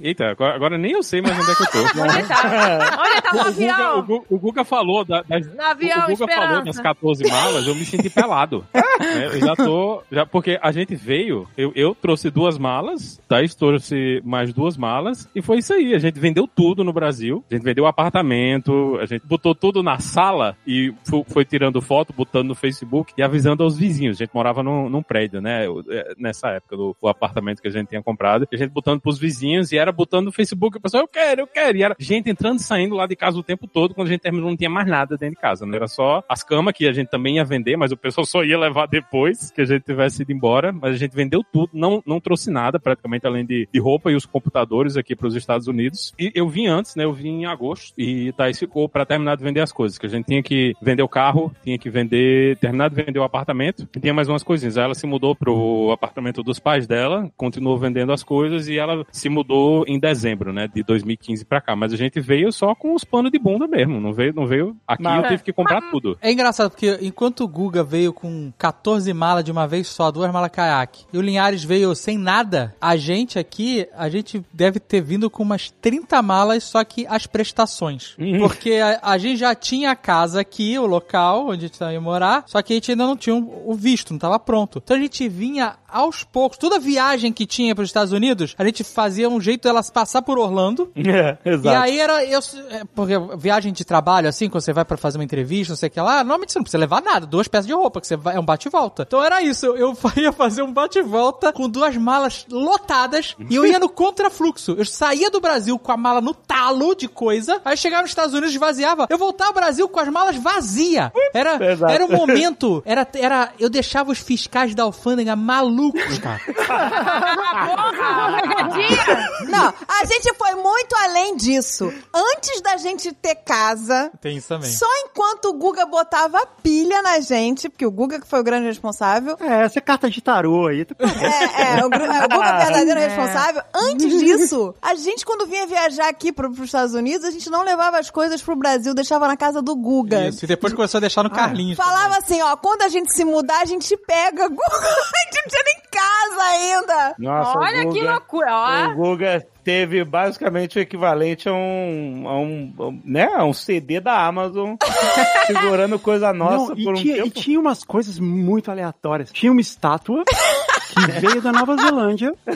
Eita, 0.00 0.24
agora, 0.30 0.54
agora 0.56 0.76
nem 0.78 0.92
eu 0.92 1.02
sei 1.04 1.22
mais 1.22 1.38
onde 1.38 1.50
é 1.50 1.54
que 1.54 1.62
eu 1.62 1.66
tô. 1.70 1.78
Onde 2.02 2.22
tá? 2.26 3.02
Onde 3.04 3.22
tá 3.22 3.30
o 3.30 3.34
O 3.34 3.38
Guga, 3.38 3.44
o, 3.44 3.46
avião? 3.46 4.02
Guga, 4.02 4.24
o 4.30 4.38
Guga 4.38 4.64
falou 4.64 5.04
da- 5.04 5.22
das, 5.22 5.46
avião, 5.90 5.98
o 5.98 6.02
Guga 6.02 6.12
esperança. 6.12 6.46
falou 6.48 6.64
das 6.64 6.80
14 6.80 7.28
malas, 7.28 7.66
eu 7.66 7.74
me 7.74 7.84
senti 7.84 8.10
pelado. 8.10 8.64
né? 8.74 8.82
Eu 9.34 9.40
já 9.40 9.56
tô. 9.56 10.02
Já, 10.10 10.24
porque 10.26 10.58
a 10.62 10.70
gente 10.70 10.94
veio, 10.94 11.48
eu, 11.56 11.72
eu 11.74 11.94
trouxe 11.94 12.30
duas 12.30 12.56
malas, 12.58 13.20
Thaís 13.28 13.54
trouxe 13.54 14.20
mais 14.24 14.52
duas 14.52 14.76
malas, 14.76 15.28
e 15.34 15.42
foi 15.42 15.58
isso 15.58 15.72
aí. 15.72 15.94
A 15.94 15.98
gente 15.98 16.18
vendeu 16.20 16.46
tudo 16.46 16.84
no 16.84 16.92
Brasil. 16.92 17.44
A 17.50 17.54
gente 17.54 17.64
vendeu 17.64 17.84
o 17.84 17.86
apartamento, 17.86 18.96
a 19.00 19.06
gente 19.06 19.26
botou 19.26 19.54
tudo 19.54 19.82
na 19.82 19.98
sala 19.98 20.56
e 20.66 20.94
foi, 21.28 21.44
tirando 21.44 21.80
foto, 21.82 22.12
botando 22.12 22.48
no 22.48 22.54
Facebook 22.54 23.12
e 23.16 23.22
avisando 23.22 23.62
aos 23.62 23.76
vizinhos. 23.76 24.16
A 24.16 24.24
gente 24.24 24.34
morava 24.34 24.62
num, 24.62 24.88
num 24.88 25.02
prédio, 25.02 25.40
né? 25.40 25.66
é, 25.66 26.14
Nessa 26.18 26.48
época, 26.50 26.76
do 26.76 26.94
o 27.00 27.08
apartamento 27.08 27.60
que 27.60 27.68
a 27.68 27.70
gente 27.70 27.88
tinha 27.88 28.02
comprado. 28.02 28.46
A 28.52 28.56
gente 28.56 28.70
botando 28.70 29.00
pros 29.00 29.18
vizinhos 29.18 29.72
e 29.72 29.78
era 29.78 29.92
botando 29.92 30.26
no 30.26 30.32
Facebook. 30.32 30.76
O 30.76 30.80
pessoal, 30.80 31.02
eu 31.02 31.08
quero, 31.08 31.42
eu 31.42 31.46
quero. 31.46 31.76
E 31.76 31.82
era 31.82 31.96
gente 31.98 32.30
entrando 32.30 32.58
e 32.58 32.62
saindo 32.62 32.94
lá 32.94 33.06
de 33.06 33.16
casa 33.16 33.38
o 33.38 33.42
tempo 33.42 33.66
todo. 33.66 33.94
Quando 33.94 34.08
a 34.08 34.10
gente 34.10 34.20
terminou, 34.20 34.48
não 34.48 34.56
tinha 34.56 34.70
mais 34.70 34.86
nada 34.88 35.16
dentro 35.16 35.34
de 35.34 35.40
casa. 35.40 35.63
Né? 35.66 35.76
Era 35.76 35.88
só 35.88 36.22
as 36.28 36.42
camas 36.42 36.74
que 36.74 36.86
a 36.86 36.92
gente 36.92 37.08
também 37.08 37.36
ia 37.36 37.44
vender, 37.44 37.76
mas 37.76 37.92
o 37.92 37.96
pessoal 37.96 38.24
só 38.26 38.44
ia 38.44 38.58
levar 38.58 38.86
depois 38.86 39.50
que 39.50 39.60
a 39.60 39.64
gente 39.64 39.82
tivesse 39.84 40.22
ido 40.22 40.32
embora. 40.32 40.72
Mas 40.72 40.94
a 40.94 40.98
gente 40.98 41.14
vendeu 41.14 41.42
tudo, 41.52 41.70
não, 41.72 42.02
não 42.06 42.20
trouxe 42.20 42.50
nada, 42.50 42.78
praticamente, 42.78 43.26
além 43.26 43.44
de, 43.44 43.68
de 43.72 43.80
roupa 43.80 44.10
e 44.10 44.14
os 44.14 44.26
computadores 44.26 44.96
aqui 44.96 45.14
para 45.14 45.26
os 45.26 45.36
Estados 45.36 45.66
Unidos. 45.66 46.12
E 46.18 46.32
eu 46.34 46.48
vim 46.48 46.66
antes, 46.66 46.96
né? 46.96 47.04
Eu 47.04 47.12
vim 47.12 47.40
em 47.40 47.46
agosto. 47.46 47.94
E 47.98 48.32
Thaís 48.32 48.58
ficou 48.58 48.88
para 48.88 49.06
terminar 49.06 49.36
de 49.36 49.44
vender 49.44 49.60
as 49.60 49.72
coisas. 49.72 49.98
Que 49.98 50.06
a 50.06 50.08
gente 50.08 50.26
tinha 50.26 50.42
que 50.42 50.74
vender 50.80 51.02
o 51.02 51.08
carro, 51.08 51.54
tinha 51.62 51.78
que 51.78 51.90
vender, 51.90 52.56
terminar 52.58 52.88
de 52.90 52.96
vender 52.96 53.18
o 53.18 53.24
apartamento. 53.24 53.88
E 53.94 54.00
tinha 54.00 54.14
mais 54.14 54.28
umas 54.28 54.42
coisinhas. 54.42 54.76
Aí 54.76 54.84
ela 54.84 54.94
se 54.94 55.06
mudou 55.06 55.34
pro 55.34 55.90
apartamento 55.92 56.42
dos 56.42 56.58
pais 56.58 56.86
dela, 56.86 57.30
continuou 57.36 57.78
vendendo 57.78 58.12
as 58.12 58.22
coisas 58.22 58.68
e 58.68 58.78
ela 58.78 59.04
se 59.10 59.28
mudou 59.28 59.84
em 59.86 59.98
dezembro, 59.98 60.52
né? 60.52 60.68
De 60.72 60.82
2015 60.82 61.44
para 61.44 61.60
cá. 61.60 61.76
Mas 61.76 61.92
a 61.92 61.96
gente 61.96 62.20
veio 62.20 62.52
só 62.52 62.74
com 62.74 62.94
os 62.94 63.04
panos 63.04 63.30
de 63.30 63.38
bunda 63.38 63.66
mesmo. 63.66 64.00
Não 64.00 64.12
veio, 64.12 64.34
não 64.34 64.46
veio. 64.46 64.76
Aqui 64.86 65.02
Mas- 65.02 65.22
eu 65.22 65.28
tive 65.30 65.42
que 65.42 65.52
comprar 65.54 65.90
tudo. 65.90 66.16
É 66.20 66.30
engraçado, 66.30 66.70
porque 66.70 66.98
enquanto 67.02 67.44
o 67.44 67.48
Guga 67.48 67.82
veio 67.82 68.12
com 68.12 68.52
14 68.56 69.12
malas 69.12 69.44
de 69.44 69.50
uma 69.50 69.66
vez 69.66 69.88
só, 69.88 70.10
duas 70.10 70.32
malas 70.32 70.50
caiaque, 70.50 71.04
e 71.12 71.18
o 71.18 71.22
Linhares 71.22 71.64
veio 71.64 71.94
sem 71.94 72.16
nada, 72.16 72.74
a 72.80 72.96
gente 72.96 73.38
aqui, 73.38 73.88
a 73.96 74.08
gente 74.08 74.44
deve 74.52 74.78
ter 74.78 75.00
vindo 75.00 75.28
com 75.28 75.42
umas 75.42 75.70
30 75.70 76.22
malas, 76.22 76.64
só 76.64 76.82
que 76.84 77.06
as 77.06 77.26
prestações. 77.26 78.14
Porque 78.38 78.74
a, 78.74 79.00
a 79.02 79.18
gente 79.18 79.38
já 79.38 79.54
tinha 79.54 79.90
a 79.90 79.96
casa 79.96 80.40
aqui, 80.40 80.78
o 80.78 80.86
local 80.86 81.48
onde 81.48 81.64
a 81.64 81.68
gente 81.68 81.80
ia 81.80 82.00
morar, 82.00 82.44
só 82.46 82.62
que 82.62 82.72
a 82.72 82.76
gente 82.76 82.90
ainda 82.90 83.06
não 83.06 83.16
tinha 83.16 83.34
o 83.34 83.64
o 83.64 83.74
visto, 83.74 84.10
não 84.10 84.16
estava 84.16 84.38
pronto. 84.38 84.80
Então 84.82 84.96
a 84.96 85.00
gente 85.00 85.28
vinha 85.28 85.76
aos 85.94 86.24
poucos. 86.24 86.58
Toda 86.58 86.78
viagem 86.78 87.32
que 87.32 87.46
tinha 87.46 87.74
para 87.74 87.82
os 87.82 87.88
Estados 87.88 88.12
Unidos, 88.12 88.54
a 88.58 88.64
gente 88.64 88.82
fazia 88.82 89.28
um 89.28 89.40
jeito 89.40 89.62
delas 89.62 89.88
passar 89.88 90.20
por 90.22 90.38
Orlando, 90.38 90.90
É, 91.04 91.38
e 91.44 91.50
exato. 91.50 91.82
aí 91.82 92.00
era. 92.00 92.24
Eu, 92.24 92.40
é, 92.70 92.82
porque 92.94 93.14
viagem 93.36 93.72
de 93.72 93.84
trabalho, 93.84 94.28
assim, 94.28 94.48
quando 94.48 94.62
você 94.62 94.72
vai 94.72 94.84
pra 94.84 94.96
fazer 94.96 95.18
uma 95.18 95.24
entrevista, 95.24 95.72
não 95.72 95.76
sei 95.76 95.88
o 95.88 95.92
que 95.92 96.00
lá, 96.00 96.16
normalmente 96.24 96.52
você 96.52 96.58
não 96.58 96.64
precisa 96.64 96.80
levar 96.80 97.02
nada, 97.02 97.26
duas 97.26 97.46
peças 97.46 97.66
de 97.66 97.72
roupa, 97.72 98.00
que 98.00 98.06
você 98.06 98.16
vai, 98.16 98.34
é 98.34 98.40
um 98.40 98.44
bate 98.44 98.66
e 98.66 98.70
volta. 98.70 99.04
Então 99.06 99.22
era 99.22 99.40
isso, 99.42 99.66
eu, 99.66 99.96
ia 100.16 100.32
fazer 100.32 100.62
um 100.62 100.72
bate 100.72 100.98
e 100.98 101.02
volta 101.02 101.52
com 101.52 101.68
duas 101.68 101.96
malas 101.96 102.46
lotadas 102.50 103.36
e 103.48 103.54
eu 103.54 103.64
ia 103.64 103.78
no 103.78 103.88
contrafluxo. 103.88 104.74
Eu 104.76 104.84
saía 104.84 105.30
do 105.30 105.40
Brasil 105.40 105.78
com 105.78 105.92
a 105.92 105.96
mala 105.96 106.20
no 106.20 106.34
talo 106.34 106.94
de 106.94 107.06
coisa, 107.06 107.60
aí 107.64 107.76
chegava 107.76 108.02
nos 108.02 108.10
Estados 108.10 108.32
Unidos, 108.32 108.50
esvaziava. 108.50 109.06
Eu 109.08 109.18
voltava 109.18 109.50
ao 109.50 109.54
Brasil 109.54 109.88
com 109.88 110.00
as 110.00 110.08
malas 110.08 110.36
vazias. 110.36 111.10
Era, 111.32 111.72
Exato. 111.72 111.92
era 111.92 112.04
um 112.04 112.08
momento, 112.10 112.82
era, 112.84 113.06
era, 113.14 113.52
eu 113.60 113.68
deixava 113.68 114.10
os 114.10 114.18
fiscais 114.18 114.74
da 114.74 114.82
alfândega 114.82 115.36
malucos, 115.36 115.83
cara. 115.92 116.40
Porra, 117.66 118.42
pegadinha. 118.42 119.28
Não, 119.48 119.74
a 119.88 120.04
gente 120.04 120.34
foi 120.34 120.54
muito 120.54 120.94
além 120.96 121.36
disso. 121.36 121.92
Antes 122.12 122.60
da 122.60 122.76
gente 122.76 123.12
ter 123.12 123.36
casa, 123.36 124.10
Tem 124.20 124.36
isso 124.36 124.48
também. 124.48 124.70
só 124.70 124.86
enquanto 125.04 125.46
o 125.46 125.52
Guga 125.54 125.86
botava 125.86 126.46
pilha 126.62 127.02
na 127.02 127.20
gente, 127.20 127.68
porque 127.68 127.86
o 127.86 127.90
Guga 127.90 128.20
que 128.20 128.26
foi 128.26 128.40
o 128.40 128.44
grande 128.44 128.66
responsável. 128.66 129.36
É, 129.40 129.64
essa 129.64 129.78
é 129.78 129.82
carta 129.82 130.10
de 130.10 130.20
tarô 130.20 130.66
aí. 130.68 130.86
É, 130.98 131.62
é, 131.62 131.76
o, 131.76 131.78
é, 131.78 131.84
o 131.84 131.90
Guga 131.90 132.04
é 132.04 132.36
o 132.36 132.58
verdadeiro 132.64 133.00
responsável. 133.00 133.62
Antes 133.74 134.20
disso, 134.20 134.74
a 134.80 134.94
gente, 134.94 135.24
quando 135.24 135.46
vinha 135.46 135.66
viajar 135.66 136.08
aqui 136.08 136.32
pro, 136.32 136.50
pros 136.52 136.66
Estados 136.66 136.94
Unidos, 136.94 137.26
a 137.26 137.30
gente 137.30 137.48
não 137.50 137.62
levava 137.62 137.98
as 137.98 138.10
coisas 138.10 138.42
pro 138.42 138.56
Brasil, 138.56 138.94
deixava 138.94 139.26
na 139.26 139.36
casa 139.36 139.62
do 139.62 139.74
Guga. 139.76 140.28
Isso, 140.28 140.44
e 140.44 140.48
depois 140.48 140.72
começou 140.72 140.98
a 140.98 141.00
deixar 141.00 141.22
no 141.22 141.30
Carlinhos. 141.30 141.76
Falava 141.76 142.18
assim, 142.18 142.40
ó, 142.42 142.56
quando 142.56 142.82
a 142.82 142.88
gente 142.88 143.12
se 143.12 143.24
mudar, 143.24 143.60
a 143.60 143.64
gente 143.64 143.96
pega. 143.96 144.48
Guga, 144.48 144.64
a 144.64 145.24
gente 145.24 145.42
não 145.42 145.48
tinha 145.48 145.62
nem 145.64 145.73
casa 145.90 146.42
ainda. 146.42 147.14
Nossa, 147.18 147.58
Olha 147.58 147.88
o 147.88 147.92
que 147.92 147.98
Guga, 148.00 148.10
loucura. 148.12 148.46
Ó. 148.50 148.86
O 148.90 148.94
Guga 148.94 149.46
teve 149.62 150.04
basicamente 150.04 150.78
o 150.78 150.80
equivalente 150.82 151.48
a 151.48 151.52
um, 151.52 152.24
a 152.26 152.36
um, 152.38 152.74
a 152.78 152.86
um- 152.88 153.02
né, 153.04 153.28
a 153.34 153.44
um 153.44 153.52
CD 153.52 154.00
da 154.00 154.26
Amazon 154.26 154.74
segurando 155.46 155.98
coisa 155.98 156.32
nossa 156.32 156.74
Não, 156.74 156.78
e, 156.78 156.84
por 156.84 156.92
um 156.94 156.96
tinha, 156.96 157.16
e 157.16 157.22
tempo. 157.22 157.40
tinha 157.40 157.58
umas 157.60 157.82
coisas 157.84 158.18
muito 158.18 158.70
aleatórias. 158.70 159.30
Tinha 159.32 159.50
uma 159.52 159.60
estátua 159.60 160.22
que 160.24 161.20
veio 161.20 161.40
da 161.40 161.50
Nova 161.52 161.76
Zelândia. 161.76 162.34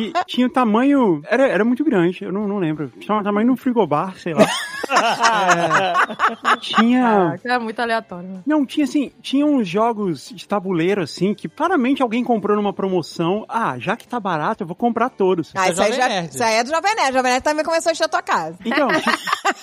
E 0.00 0.12
tinha 0.26 0.46
o 0.46 0.50
tamanho. 0.50 1.22
Era, 1.28 1.46
era 1.48 1.64
muito 1.64 1.84
grande, 1.84 2.24
eu 2.24 2.32
não, 2.32 2.46
não 2.48 2.58
lembro. 2.58 2.90
Tinha 2.98 3.16
o 3.18 3.22
tamanho 3.22 3.46
de 3.48 3.52
um 3.52 3.56
frigobar, 3.56 4.16
sei 4.18 4.34
lá. 4.34 4.46
É, 4.90 6.56
tinha. 6.60 7.38
É 7.44 7.58
muito 7.58 7.80
aleatório. 7.80 8.42
Não, 8.46 8.64
tinha 8.66 8.84
assim, 8.84 9.12
tinha 9.22 9.44
uns 9.46 9.66
jogos 9.68 10.30
de 10.34 10.46
tabuleiro 10.46 11.02
assim 11.02 11.34
que 11.34 11.48
claramente 11.48 12.02
alguém 12.02 12.22
comprou 12.24 12.56
numa 12.56 12.72
promoção. 12.72 13.44
Ah, 13.48 13.76
já 13.78 13.96
que 13.96 14.06
tá 14.06 14.18
barato, 14.20 14.62
eu 14.62 14.66
vou 14.66 14.76
comprar 14.76 15.08
todos. 15.10 15.52
Ah, 15.54 15.70
isso 15.70 15.82
aí, 15.82 15.92
Jovem 15.92 16.08
já, 16.10 16.20
isso 16.22 16.42
aí 16.44 16.54
é 16.56 16.64
do 16.64 16.70
Jovem 16.70 16.94
Nerd. 16.94 17.12
Jovem 17.14 17.32
Nerd 17.32 17.44
também 17.44 17.64
começou 17.64 17.90
a 17.90 17.92
encher 17.92 18.04
a 18.04 18.08
tua 18.08 18.22
casa. 18.22 18.58
Então, 18.64 18.88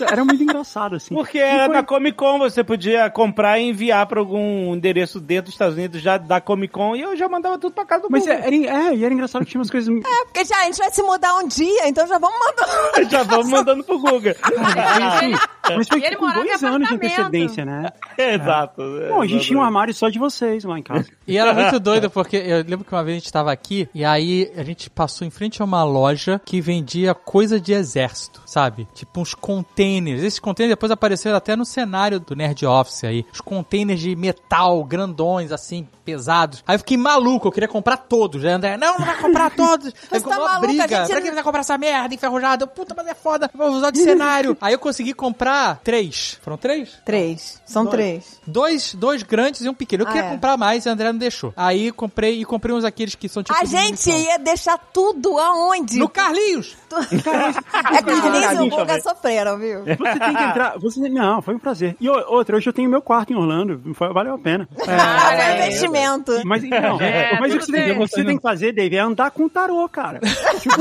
era 0.10 0.24
muito 0.26 0.42
engraçado 0.44 0.96
assim. 0.96 1.14
Porque 1.16 1.38
E 1.38 1.42
era 1.42 1.66
foi- 1.66 1.74
da 1.76 1.84
Comic 1.84 2.18
Con, 2.18 2.38
você 2.40 2.64
podia 2.64 3.10
comprar 3.10 3.60
e 3.60 3.70
enviar 3.70 4.06
pra 4.08 4.20
algum 4.20 4.74
endereço 4.76 5.20
dentro 5.20 5.46
dos 5.46 5.54
Estados 5.54 5.76
Unidos 5.76 6.02
já 6.02 6.18
da 6.18 6.40
Comic 6.42 6.74
Con 6.74 6.96
e 6.96 7.02
eu 7.02 7.16
já 7.16 7.28
mandava 7.30 7.58
tudo 7.58 7.74
pra 7.74 7.86
casa 7.86 8.04
do 8.04 8.10
Mas 8.10 8.26
Google. 8.26 8.40
é, 8.40 8.48
era, 8.48 8.56
é, 8.56 8.96
e 8.96 9.04
era 9.06 9.14
engraçado 9.14 9.44
que 9.46 9.52
tinha 9.52 9.60
umas 9.60 9.70
coisas. 9.70 9.94
É, 10.12 10.26
porque 10.26 10.44
já 10.44 10.58
a 10.58 10.64
gente 10.66 10.78
vai 10.78 10.92
se 10.92 11.02
mudar 11.02 11.36
um 11.36 11.48
dia, 11.48 11.88
então 11.88 12.06
já 12.06 12.18
vamos 12.18 12.38
mandando. 12.40 12.72
Já 13.12 13.24
vamos 13.24 13.50
mandando 13.50 13.84
pro 13.84 14.00
Google. 14.00 14.34
Mas 15.76 15.88
foi 15.88 16.00
E 16.00 16.06
ele 16.06 16.16
com 16.16 16.32
dois 16.32 16.64
anos 16.64 16.88
de 16.88 16.96
antecedência, 16.96 17.66
né? 17.66 17.90
Exato. 18.18 18.82
Bom, 19.10 19.22
a 19.22 19.28
gente 19.28 19.46
tinha 19.46 19.60
um 19.60 19.64
armário 19.64 19.94
só 19.94 20.10
de 20.10 20.20
vocês 20.20 20.64
lá 20.64 20.78
em 20.78 20.84
casa. 20.84 21.08
E 21.28 21.38
era 21.38 21.54
muito 21.54 21.80
doido, 21.80 22.10
porque 22.10 22.36
eu 22.36 22.58
lembro 22.58 22.84
que 22.84 22.92
uma 22.94 23.04
vez 23.04 23.16
a 23.16 23.20
gente 23.20 23.32
tava 23.32 23.54
aqui 23.54 23.88
e 23.94 24.04
aí 24.04 24.52
a 24.58 24.64
gente 24.64 24.90
passou 24.90 25.26
em 25.26 25.30
frente 25.30 25.62
a 25.62 25.66
uma 25.66 25.82
loja 25.82 26.42
que 26.44 26.60
vendia 26.60 27.14
coisa 27.14 27.58
de 27.58 27.72
exército, 27.72 28.42
sabe? 28.46 28.86
Tipo 28.94 29.22
uns 29.22 29.34
containers. 29.34 30.24
Esses 30.24 30.40
containers 30.40 30.74
depois 30.74 30.92
apareceram 30.92 31.38
até 31.38 31.56
no 31.56 31.64
cenário 31.64 32.20
do 32.20 32.36
Nerd 32.36 32.66
Office 32.66 33.06
aí. 33.06 33.26
Os 33.32 33.40
containers 33.40 34.02
de 34.02 34.14
metal 34.14 34.84
grandões, 34.84 35.54
assim, 35.54 35.88
pesados. 36.04 36.62
Aí 36.68 36.76
eu 36.76 36.80
fiquei 36.80 36.98
maluco, 36.98 37.48
eu 37.48 37.52
queria 37.52 37.70
comprar 37.70 37.96
todos. 37.96 38.44
Aí 38.44 38.52
André, 38.52 38.76
não, 38.76 38.98
não 38.98 39.06
vai 39.06 39.22
comprar 39.22 39.52
todos. 39.52 39.94
Aí 40.04 40.08
Você 40.10 40.18
ficou 40.20 40.32
tá 40.34 40.40
uma 40.40 40.48
maluco, 40.50 40.66
a 40.66 40.68
briga. 40.68 40.88
gente 40.88 41.12
Pra 41.12 41.22
que 41.22 41.32
vai 41.32 41.44
comprar 41.44 41.60
essa 41.62 41.78
merda 41.78 42.14
enferrujada? 42.16 42.64
Eu, 42.64 42.68
Puta, 42.68 42.94
mas 42.96 43.08
é 43.08 43.14
foda. 43.14 43.50
Vou 43.54 43.70
usar 43.70 43.92
de 43.92 44.00
cenário. 44.04 44.58
aí 44.62 44.74
eu 44.74 44.80
consegui 44.80 45.14
comprar 45.14 45.80
três. 45.84 46.40
Foram 46.42 46.58
três? 46.58 46.90
Três. 47.06 47.62
São 47.66 47.86
três. 47.86 48.40
Dois, 48.46 48.94
dois 48.96 49.24
grandes 49.24 49.62
e 49.62 49.70
um 49.70 49.74
pequeno. 49.74 50.04
Eu 50.04 50.08
Ah, 50.08 50.12
queria 50.12 50.28
é. 50.28 50.32
comprar 50.32 50.58
mais 50.58 50.86
e 50.86 50.90
a 50.90 50.92
André 50.94 51.12
não 51.12 51.20
deixou. 51.20 51.54
Aí 51.56 51.92
comprei 51.92 52.42
e 52.42 52.46
comprei 52.46 52.76
uns 52.76 52.84
aqueles 52.84 53.16
que 53.16 53.28
são 53.30 53.44
tipo. 53.44 53.58
a 53.58 53.64
gente 53.64 54.10
munição. 54.10 54.18
ia 54.18 54.38
deixar 54.40 54.78
tudo 54.78 55.38
aonde? 55.38 55.98
No 55.98 56.10
Carlinhos! 56.10 56.76
É 56.92 57.22
Carlinhos 58.02 58.26
e 58.26 58.38
o 58.38 58.42
Carlinhos 58.42 58.70
Guga 58.70 58.86
também. 58.86 59.02
sofreram, 59.02 59.58
viu? 59.58 59.80
Você 59.84 59.96
tem 60.20 60.36
que 60.36 60.44
entrar. 60.44 60.78
Você, 60.80 61.10
não, 61.10 61.42
foi 61.42 61.56
um 61.56 61.60
prazer. 61.60 61.96
E 62.00 62.10
o- 62.10 62.26
outra, 62.34 62.58
hoje 62.58 62.68
eu 62.68 62.74
tenho 62.74 62.90
meu 62.90 63.02
quarto 63.02 63.32
em 63.32 63.36
Orlando. 63.36 63.82
Foi, 63.94 64.12
valeu 64.14 64.34
a 64.36 64.40
pena. 64.40 64.68
Ah, 64.88 65.34
é. 65.36 65.38
foi 65.58 65.66
investimento. 65.68 66.32
Mas, 66.46 66.64
não, 66.64 67.00
É, 67.02 67.40
mas 67.40 67.54
o 67.54 67.58
que 67.60 67.66
você, 67.66 67.72
tem, 67.72 67.82
bem. 67.82 67.92
o 67.92 67.94
que 68.06 68.08
você 68.16 68.24
tem 68.26 68.36
que 68.38 68.42
fazer, 68.42 68.72
Dave, 68.74 68.96
é 68.96 69.00
andar 69.00 69.32
com 69.32 69.48
tarô, 69.48 69.88
cara. 69.92 70.20
Tipo, 70.60 70.76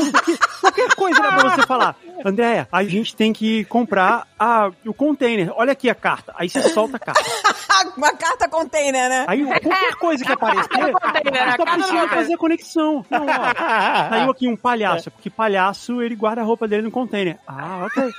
qualquer 0.60 0.94
coisa 0.94 1.20
dá 1.20 1.32
pra 1.32 1.56
você 1.56 1.66
falar. 1.66 1.96
Andréia, 2.24 2.68
a 2.70 2.84
gente 2.84 3.16
tem 3.16 3.32
que 3.32 3.64
comprar 3.64 4.26
a, 4.40 4.70
o 4.86 4.94
container. 4.94 5.52
Olha 5.54 5.72
aqui 5.72 5.90
a 5.90 5.94
carta. 5.94 6.32
Aí 6.34 6.48
você 6.48 6.62
solta 6.70 6.96
a 6.96 6.98
carta. 6.98 7.20
Uma 7.96 8.12
carta 8.14 8.48
container, 8.48 9.08
né? 9.08 9.24
Aí 9.28 9.44
qualquer 9.44 9.94
coisa 9.96 10.24
que 10.24 10.32
aparecer, 10.32 10.92
container, 10.92 11.42
a 11.42 11.44
a 11.44 11.50
gente 11.50 11.56
só 11.56 11.64
precisa 11.66 12.08
fazer 12.08 12.34
a 12.34 12.38
conexão. 12.38 13.04
Não, 13.10 13.26
ó. 13.26 13.28
Saiu 14.08 14.30
aqui 14.30 14.48
um 14.48 14.56
palhaço, 14.56 15.10
porque 15.10 15.28
palhaço 15.28 16.00
ele 16.00 16.14
guarda 16.16 16.40
a 16.40 16.44
roupa 16.44 16.66
dele 16.66 16.82
no 16.82 16.90
container. 16.90 17.38
Ah, 17.46 17.86
ok. 17.86 18.10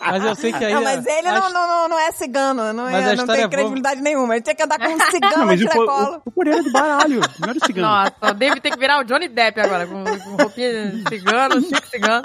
Mas 0.00 0.24
eu 0.24 0.34
sei 0.36 0.52
que 0.52 0.64
aí. 0.64 0.72
Não, 0.74 0.82
mas 0.84 1.04
a- 1.06 1.10
ele 1.10 1.30
não, 1.32 1.50
não, 1.52 1.88
não 1.88 1.98
é 1.98 2.12
cigano, 2.12 2.72
não, 2.72 2.84
Mas 2.84 3.04
é, 3.06 3.12
a 3.12 3.16
não 3.16 3.26
tem 3.26 3.42
é 3.42 3.48
credibilidade 3.48 4.00
nenhuma. 4.00 4.34
Ele 4.36 4.42
tinha 4.42 4.54
que 4.54 4.62
andar 4.62 4.78
com 4.78 4.86
um 4.92 5.00
cigano 5.10 5.36
Não, 5.38 5.46
mas 5.46 5.60
o, 5.60 5.64
tiracolo. 5.68 6.14
o, 6.14 6.22
o 6.28 6.30
poder 6.30 6.58
é 6.58 6.62
do 6.62 6.70
baralho, 6.70 7.20
não 7.40 7.48
era 7.50 7.54
do 7.58 7.66
cigano. 7.66 7.88
Nossa, 7.88 8.14
o 8.22 8.34
David 8.34 8.60
tem 8.60 8.72
que 8.72 8.78
virar 8.78 9.00
o 9.00 9.04
Johnny 9.04 9.28
Depp 9.28 9.60
agora, 9.60 9.86
com, 9.86 10.04
com 10.04 10.36
roupinha 10.42 10.90
de 10.90 11.08
cigano, 11.08 11.60
chique 11.62 11.88
cigano. 11.88 12.22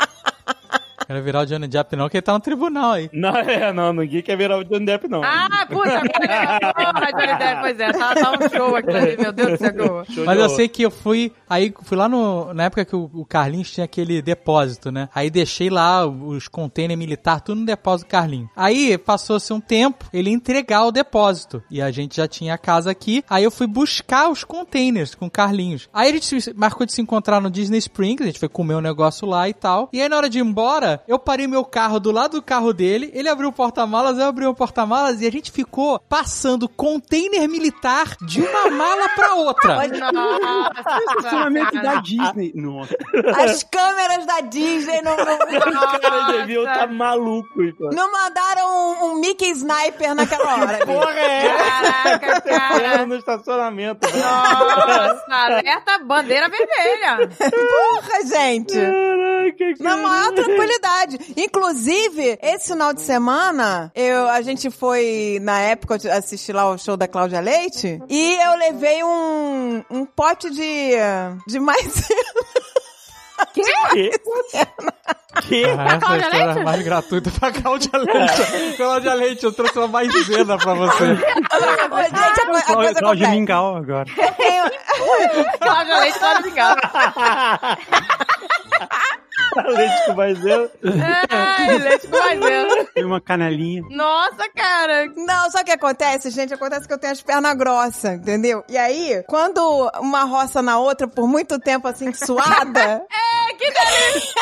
Quero 1.05 1.23
virar 1.23 1.41
o 1.41 1.45
Johnny 1.45 1.67
Depp, 1.67 1.95
não, 1.95 2.09
que 2.09 2.17
ele 2.17 2.21
tá 2.21 2.33
no 2.33 2.39
tribunal 2.39 2.93
aí. 2.93 3.09
Não, 3.13 3.35
é, 3.35 3.73
não, 3.73 3.93
ninguém 3.93 4.21
quer 4.21 4.37
virar 4.37 4.57
o 4.57 4.63
Johnny 4.63 4.85
Depp, 4.85 5.07
não. 5.07 5.23
Ah, 5.23 5.65
puta, 5.69 5.89
agora 5.89 7.09
Johnny 7.11 7.37
Depp, 7.37 7.61
pois 7.61 7.79
é, 7.79 7.91
tá, 7.91 8.15
tá 8.15 8.31
um 8.31 8.49
show 8.49 8.75
aqui, 8.75 9.21
meu 9.21 9.31
Deus 9.31 9.51
do 9.51 9.57
céu. 9.57 10.23
Mas 10.25 10.39
eu 10.39 10.49
sei 10.49 10.67
que 10.67 10.83
eu 10.83 10.91
fui. 10.91 11.31
Aí 11.49 11.73
fui 11.83 11.97
lá 11.97 12.07
no. 12.07 12.53
Na 12.53 12.63
época 12.63 12.85
que 12.85 12.95
o, 12.95 13.09
o 13.13 13.25
Carlinhos 13.25 13.71
tinha 13.71 13.85
aquele 13.85 14.21
depósito, 14.21 14.91
né? 14.91 15.09
Aí 15.13 15.29
deixei 15.29 15.69
lá 15.69 16.05
os 16.05 16.47
containers 16.47 16.97
militar, 16.97 17.41
tudo 17.41 17.59
no 17.61 17.65
depósito 17.65 18.07
do 18.07 18.11
Carlinhos. 18.11 18.49
Aí 18.55 18.97
passou-se 18.97 19.51
um 19.53 19.59
tempo, 19.59 20.05
ele 20.13 20.29
entregar 20.29 20.85
o 20.85 20.91
depósito. 20.91 21.63
E 21.69 21.81
a 21.81 21.91
gente 21.91 22.17
já 22.17 22.27
tinha 22.27 22.53
a 22.53 22.57
casa 22.57 22.91
aqui. 22.91 23.23
Aí 23.29 23.43
eu 23.43 23.51
fui 23.51 23.67
buscar 23.67 24.29
os 24.29 24.43
containers 24.43 25.15
com 25.15 25.27
o 25.27 25.31
Carlinhos. 25.31 25.89
Aí 25.93 26.09
a 26.09 26.13
gente 26.13 26.53
marcou 26.55 26.85
de 26.85 26.93
se 26.93 27.01
encontrar 27.01 27.41
no 27.41 27.49
Disney 27.49 27.77
Springs, 27.77 28.21
a 28.21 28.25
gente 28.25 28.39
foi 28.39 28.49
comer 28.49 28.75
um 28.75 28.81
negócio 28.81 29.27
lá 29.27 29.47
e 29.49 29.53
tal. 29.53 29.89
E 29.91 30.01
aí 30.01 30.09
na 30.09 30.17
hora 30.17 30.29
de 30.29 30.39
ir 30.39 30.41
embora, 30.41 30.92
eu 31.07 31.17
parei 31.19 31.47
meu 31.47 31.63
carro 31.65 31.99
do 31.99 32.11
lado 32.11 32.33
do 32.33 32.41
carro 32.41 32.73
dele, 32.73 33.11
ele 33.13 33.29
abriu 33.29 33.49
o 33.49 33.53
porta-malas, 33.53 34.17
eu 34.17 34.25
abri 34.25 34.45
o 34.45 34.53
porta-malas 34.53 35.21
e 35.21 35.27
a 35.27 35.31
gente 35.31 35.51
ficou 35.51 35.99
passando 35.99 36.67
container 36.69 37.47
militar 37.47 38.15
de 38.21 38.41
uma 38.41 38.69
mala 38.71 39.09
pra 39.09 39.33
outra. 39.35 39.85
Estacionamento 39.85 41.75
Nossa, 41.75 41.81
da 41.95 42.01
Disney. 42.01 42.51
Nossa. 42.55 42.95
As 43.43 43.63
câmeras 43.63 44.25
da 44.25 44.41
Disney 44.41 45.01
não, 45.01 45.15
não, 45.15 45.33
Os 45.93 45.99
caras 45.99 46.27
deviam 46.37 46.63
Nossa. 46.63 46.73
estar 46.75 46.87
malucos, 46.93 47.73
pô. 47.77 47.89
não 47.93 48.11
mandaram 48.11 48.67
um, 48.67 49.05
um 49.05 49.19
Mickey 49.19 49.49
Sniper 49.51 50.15
naquela 50.15 50.55
hora. 50.59 50.85
Porra, 50.85 51.19
é 51.19 51.57
Caraca, 51.57 52.41
cara. 52.41 53.05
no 53.05 53.15
estacionamento. 53.15 54.07
né? 54.07 54.13
Nossa, 54.21 55.25
alerta 55.29 55.99
bandeira 55.99 56.49
vermelha. 56.49 57.29
Porra, 57.39 58.25
gente! 58.25 58.73
Caraca, 58.73 59.53
que 59.75 59.83
Na 59.83 59.97
maior 59.97 60.31
tranquilidade. 60.33 60.82
Inclusive, 61.37 62.37
esse 62.41 62.67
final 62.67 62.93
de 62.93 63.01
semana, 63.01 63.89
eu, 63.95 64.27
a 64.29 64.41
gente 64.41 64.69
foi, 64.69 65.39
na 65.41 65.59
época, 65.59 65.97
eu 66.03 66.11
assisti 66.13 66.51
lá 66.51 66.69
o 66.69 66.77
show 66.77 66.97
da 66.97 67.07
Cláudia 67.07 67.39
Leite, 67.39 68.01
e 68.09 68.35
eu 68.41 68.55
levei 68.57 69.01
um, 69.03 69.83
um 69.89 70.05
pote 70.05 70.49
de, 70.49 70.91
de 71.47 71.59
maisena. 71.59 72.33
Que? 73.53 73.63
Que? 75.47 75.65
Ah, 75.65 75.85
essa 75.85 75.99
Cláudia 75.99 76.25
história 76.25 76.45
Leite? 76.45 76.59
é 76.59 76.63
mais 76.63 76.81
gratuita 76.83 77.31
pra 77.31 77.51
Cláudia 77.51 77.89
Leite. 77.93 78.41
Cláudia 78.77 79.13
Leite, 79.15 79.43
eu 79.43 79.51
trouxe 79.51 79.75
uma 79.77 79.87
maisena 79.87 80.55
pra 80.57 80.73
você. 80.75 81.15
Gente, 81.15 81.25
a, 81.49 81.57
a 81.57 81.89
coisa 81.89 82.11
Cláudia 82.69 82.93
completa. 83.01 83.29
Mingau 83.31 83.75
agora. 83.77 84.05
Cláudia 85.59 85.97
Leite, 85.99 86.19
Cláudia 86.19 86.41
Mingau. 86.43 86.75
Leite 89.73 90.05
com 90.07 90.13
maisena. 90.13 90.69
Ai, 91.29 91.77
leite 91.77 92.07
com 92.07 92.17
maisena. 92.17 92.85
Tem 92.93 93.03
uma 93.05 93.21
canelinha. 93.21 93.83
Nossa, 93.89 94.49
cara. 94.55 95.07
Não, 95.15 95.49
sabe 95.51 95.63
o 95.63 95.65
que 95.65 95.71
acontece, 95.71 96.29
gente? 96.29 96.53
Acontece 96.53 96.87
que 96.87 96.93
eu 96.93 96.97
tenho 96.97 97.13
as 97.13 97.21
pernas 97.21 97.55
grossas, 97.55 98.13
entendeu? 98.13 98.63
E 98.69 98.77
aí, 98.77 99.23
quando 99.27 99.59
uma 99.99 100.23
roça 100.23 100.61
na 100.61 100.79
outra 100.79 101.07
por 101.07 101.27
muito 101.27 101.59
tempo 101.59 101.87
assim, 101.87 102.13
suada, 102.13 103.03
É, 103.13 103.53
que 103.55 103.65
delícia. 103.71 104.41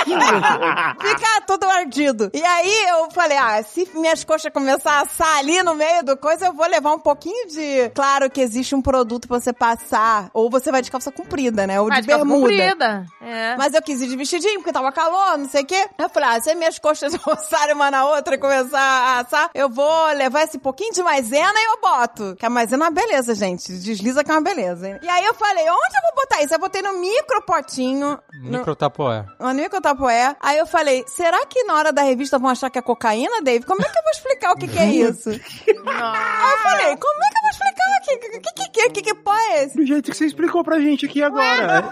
fica 1.00 1.42
tudo 1.48 1.66
ardido. 1.70 2.30
E 2.34 2.44
aí 2.44 2.86
eu 2.90 3.10
falei, 3.12 3.38
ah, 3.38 3.62
se 3.64 3.90
minhas 3.96 4.24
coxas 4.24 4.52
começar 4.54 4.92
a 4.94 5.02
assar 5.02 5.38
ali 5.38 5.62
no 5.64 5.76
meio 5.76 6.04
do 6.04 6.16
coisa, 6.18 6.48
eu 6.48 6.54
vou 6.54 6.68
levar 6.68 6.94
um 6.94 7.00
pouquinho 7.00 7.48
de... 7.48 7.90
Claro 7.94 8.30
que 8.30 8.42
existe 8.42 8.76
um 8.76 8.82
produto 8.82 9.28
pra 9.28 9.40
você 9.40 9.52
passar, 9.54 10.30
ou 10.34 10.50
você 10.50 10.72
vai 10.72 10.82
de 10.82 10.92
calça 10.92 11.12
comprida, 11.12 11.66
né? 11.68 11.80
Ou 11.82 11.90
de 11.90 11.96
calça 11.96 12.18
bermuda. 12.18 12.40
comprida. 12.42 13.06
É. 13.22 13.56
Mas 13.58 13.74
eu 13.74 13.82
quis 13.82 14.02
ir 14.02 14.08
de 14.08 14.16
vestidinho, 14.16 14.60
porque 14.60 14.72
tava 14.72 14.92
calor, 15.02 15.38
não 15.38 15.50
sei 15.50 15.64
o 15.64 15.66
quê. 15.66 15.88
Eu 15.98 16.10
falei, 16.10 16.30
ah, 16.30 16.42
se 16.42 16.54
minhas 16.56 16.78
coxas 16.80 17.14
roçarem 17.24 17.74
uma 17.76 17.90
na 17.90 18.06
outra 18.06 18.36
e 18.36 18.38
começar 18.38 18.80
a 18.80 19.20
assar, 19.20 19.50
eu 19.54 19.70
vou 19.70 20.08
levar 20.14 20.44
esse 20.44 20.60
pouquinho 20.60 20.94
de 20.94 21.02
maisena 21.02 21.54
e 21.60 21.66
eu 21.74 21.82
boto. 21.82 22.36
Que 22.38 22.46
a 22.46 22.50
maisena 22.50 22.86
é 22.86 22.90
uma 22.90 22.94
beleza, 22.94 23.34
gente. 23.36 23.72
Desliza 23.74 24.24
que 24.24 24.32
é 24.32 24.34
uma 24.34 24.42
beleza. 24.42 24.88
hein? 24.88 25.00
E 25.02 25.10
aí 25.10 25.26
eu 25.26 25.34
falei, 25.34 25.64
onde 25.64 25.96
eu 25.96 26.02
vou 26.04 26.24
botar 26.24 26.42
isso? 26.44 26.54
Eu 26.54 26.60
botei 26.60 26.82
no 26.82 26.94
micro 27.00 27.42
potinho. 27.46 28.20
No, 28.44 28.58
Micro 28.60 28.76
tapoé. 28.76 29.26
no 29.40 29.54
micro 29.54 29.82
tapoé. 29.82 30.36
Aí 30.40 30.58
eu 30.58 30.66
falei, 30.68 31.04
será 31.08 31.46
que 31.46 31.64
na 31.64 31.76
hora 31.76 31.92
da 31.92 32.02
revista 32.04 32.38
vão 32.38 32.50
achar 32.50 32.70
que 32.70 32.78
é 32.80 32.82
cocaína, 32.82 33.42
Dave? 33.42 33.66
Como 33.66 33.82
é 33.82 33.86
que 33.90 33.98
eu 33.98 34.04
vou 34.04 34.12
explicar 34.12 34.52
o 34.52 34.56
que 34.56 34.68
que 34.68 34.80
é 34.80 34.86
isso? 34.86 35.30
Aí 35.30 36.52
eu 36.52 36.58
falei, 36.60 36.98
como 36.98 37.24
é 37.24 37.30
que 37.30 37.38
eu 37.38 37.42
vou 37.42 37.50
explicar? 37.52 37.82
O 37.92 38.04
que 38.04 38.18
que, 38.18 38.40
que, 38.40 38.70
que, 38.72 38.90
que, 38.90 39.02
que 39.02 39.14
pó 39.16 39.34
é 39.36 39.64
esse? 39.64 39.78
Do 39.78 39.86
jeito 39.86 40.12
que 40.12 40.18
você 40.18 40.26
explicou 40.26 40.64
pra 40.64 40.80
gente 40.80 41.06
aqui 41.06 41.24
agora. 41.24 41.82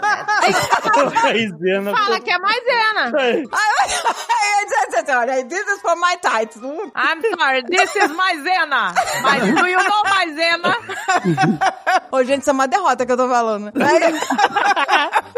Maisena. 1.22 1.96
Fala 1.96 2.20
que 2.20 2.30
é 2.30 2.38
maisena. 2.38 2.99
Disse 3.08 4.96
assim, 4.98 5.12
olha, 5.12 5.44
this 5.44 5.66
is 5.66 5.80
for 5.80 5.96
my 5.96 6.16
tights. 6.20 6.56
I'm 6.56 7.22
sorry, 7.38 7.62
this 7.64 7.94
is 7.96 8.10
maisena. 8.12 8.92
Mas 9.22 9.42
do 9.54 9.66
you 9.66 9.78
know 9.82 10.02
maisena? 10.04 10.76
Ô, 12.12 12.22
gente, 12.24 12.40
isso 12.42 12.50
é 12.50 12.52
uma 12.52 12.68
derrota 12.68 13.04
que 13.06 13.12
eu 13.12 13.16
tô 13.16 13.28
falando. 13.28 13.72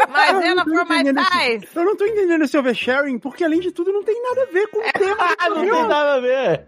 Maisena 0.08 0.64
for 0.64 0.84
my 0.88 1.04
thighs. 1.04 1.62
esse- 1.64 1.76
Eu 1.76 1.84
não 1.84 1.96
tô 1.96 2.04
entendendo 2.04 2.44
esse 2.44 2.56
oversharing, 2.58 3.18
porque 3.18 3.44
além 3.44 3.60
de 3.60 3.70
tudo 3.72 3.92
não 3.92 4.02
tem 4.02 4.20
nada 4.22 4.42
a 4.42 4.46
ver 4.52 4.66
com 4.68 4.78
o 4.78 4.92
tema. 4.92 5.34
Ah, 5.38 5.48
não 5.48 5.60
tem 5.60 5.70
nada 5.88 6.14
a 6.14 6.20
ver. 6.20 6.66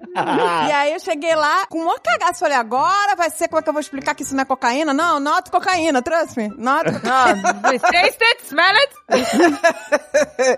E 0.68 0.72
aí 0.72 0.92
eu 0.92 1.00
cheguei 1.00 1.34
lá 1.34 1.66
com 1.66 1.78
uma 1.80 1.98
cagaça. 1.98 2.40
Falei, 2.40 2.56
agora 2.56 3.14
vai 3.16 3.30
ser 3.30 3.48
como 3.48 3.60
é 3.60 3.62
que 3.62 3.68
eu 3.68 3.72
vou 3.72 3.80
explicar 3.80 4.14
que 4.14 4.22
isso 4.22 4.34
não 4.34 4.42
é 4.42 4.44
cocaína? 4.44 4.92
Não, 4.92 5.18
not 5.20 5.50
cocaína, 5.50 6.02
trust 6.02 6.36
me. 6.38 6.48
Not, 6.56 6.84
Não, 6.90 7.42
taste 7.80 8.24
it, 8.24 8.46
smell 8.46 8.74
it. 8.76 8.94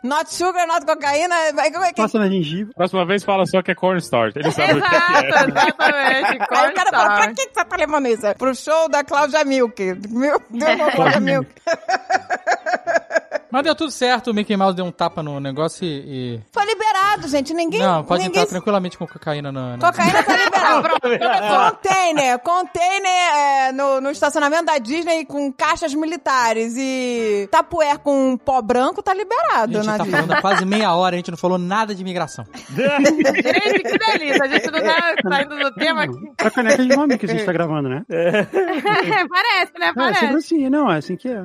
not 0.03 0.26
sugar, 0.33 0.67
not 0.67 0.85
cocaína. 0.87 1.35
É 1.35 1.93
que- 1.93 2.03
Passa 2.03 2.19
na 2.19 2.29
gengiva. 2.29 2.71
Próxima 2.75 3.07
vez 3.07 3.25
fala 3.25 3.45
só 3.47 3.63
que 3.63 3.71
é 3.71 3.75
cornstarch. 3.75 4.39
Ele 4.39 4.51
sabe 4.51 4.75
o 4.75 4.83
que 4.83 4.95
é. 4.95 4.99
Exato, 4.99 5.51
exatamente. 5.51 6.39
Aí 6.51 6.71
o 6.71 6.75
cara 6.75 6.91
falou, 6.91 7.15
pra 7.17 7.35
que 7.35 7.43
você 7.43 7.65
tá 7.65 7.77
levando 7.77 8.07
isso? 8.09 8.35
Pro 8.37 8.55
show 8.55 8.89
da 8.89 9.03
Cláudia 9.05 9.45
Milk. 9.45 9.83
Meu 10.11 10.41
Deus, 10.51 10.95
Cláudia 10.95 11.21
Milk. 11.21 11.51
Mas 13.57 13.65
deu 13.65 13.75
tudo 13.75 13.91
certo, 13.91 14.31
o 14.31 14.35
Mickey 14.35 14.55
Mouse 14.55 14.77
deu 14.77 14.85
um 14.85 14.91
tapa 14.93 15.23
no 15.23 15.41
negócio 15.41 15.83
e. 15.83 16.35
e- 16.37 16.41
Foi 16.53 16.65
liberado, 16.67 17.27
gente. 17.27 17.55
Ninguém. 17.55 17.81
Não, 17.81 18.05
pode 18.05 18.23
ninguém... 18.25 18.43
entrar 18.43 18.51
tranquilamente 18.51 18.99
com 18.99 19.07
cocaína 19.07 19.51
na. 19.51 19.79
na- 19.79 19.87
Cocaína 19.91 20.23
tá 20.23 20.37
liberada. 20.37 20.87
Container, 21.77 22.39
container 22.41 23.11
é, 23.35 23.73
no, 23.73 24.01
no 24.03 24.11
estacionamento 24.11 24.65
da 24.67 24.77
Disney 24.77 25.25
com 25.25 25.51
caixas 25.53 25.95
militares 25.95 26.75
e 26.77 27.49
tapuer 27.51 27.97
com 27.99 28.37
pó 28.37 28.61
branco 28.61 29.03
tá 29.03 29.13
A 29.13 29.15
liberado 29.15 29.73
gente 29.73 29.87
na 29.87 29.97
tá 29.97 30.05
Disney. 30.05 30.21
falando 30.21 30.33
há 30.33 30.41
quase 30.43 30.65
meia 30.67 30.95
hora, 30.95 31.15
a 31.15 31.19
gente 31.19 31.31
não 31.31 31.39
falou 31.39 31.57
nada 31.57 31.95
de 31.95 32.03
imigração. 32.03 32.45
Gente, 32.77 33.83
que 33.83 33.99
delícia. 33.99 34.45
A 34.45 34.49
gente 34.49 34.71
não 34.71 34.81
tá 34.83 35.15
saindo 35.31 35.57
do 35.59 35.75
tema 35.75 36.03
aqui. 36.03 36.15
A 36.39 36.51
caneca 36.51 36.83
de 36.85 36.95
nome 36.95 37.17
que 37.17 37.25
a 37.27 37.29
gente 37.29 37.45
tá 37.47 37.53
gravando, 37.53 37.89
né? 37.89 38.05
Parece, 38.11 39.73
né? 39.79 39.87
É, 39.87 39.89
sempre 39.89 39.95
Parece. 39.95 40.25
assim, 40.37 40.69
não, 40.69 40.91
é 40.93 40.99
assim 40.99 41.17
que 41.17 41.29
é. 41.29 41.45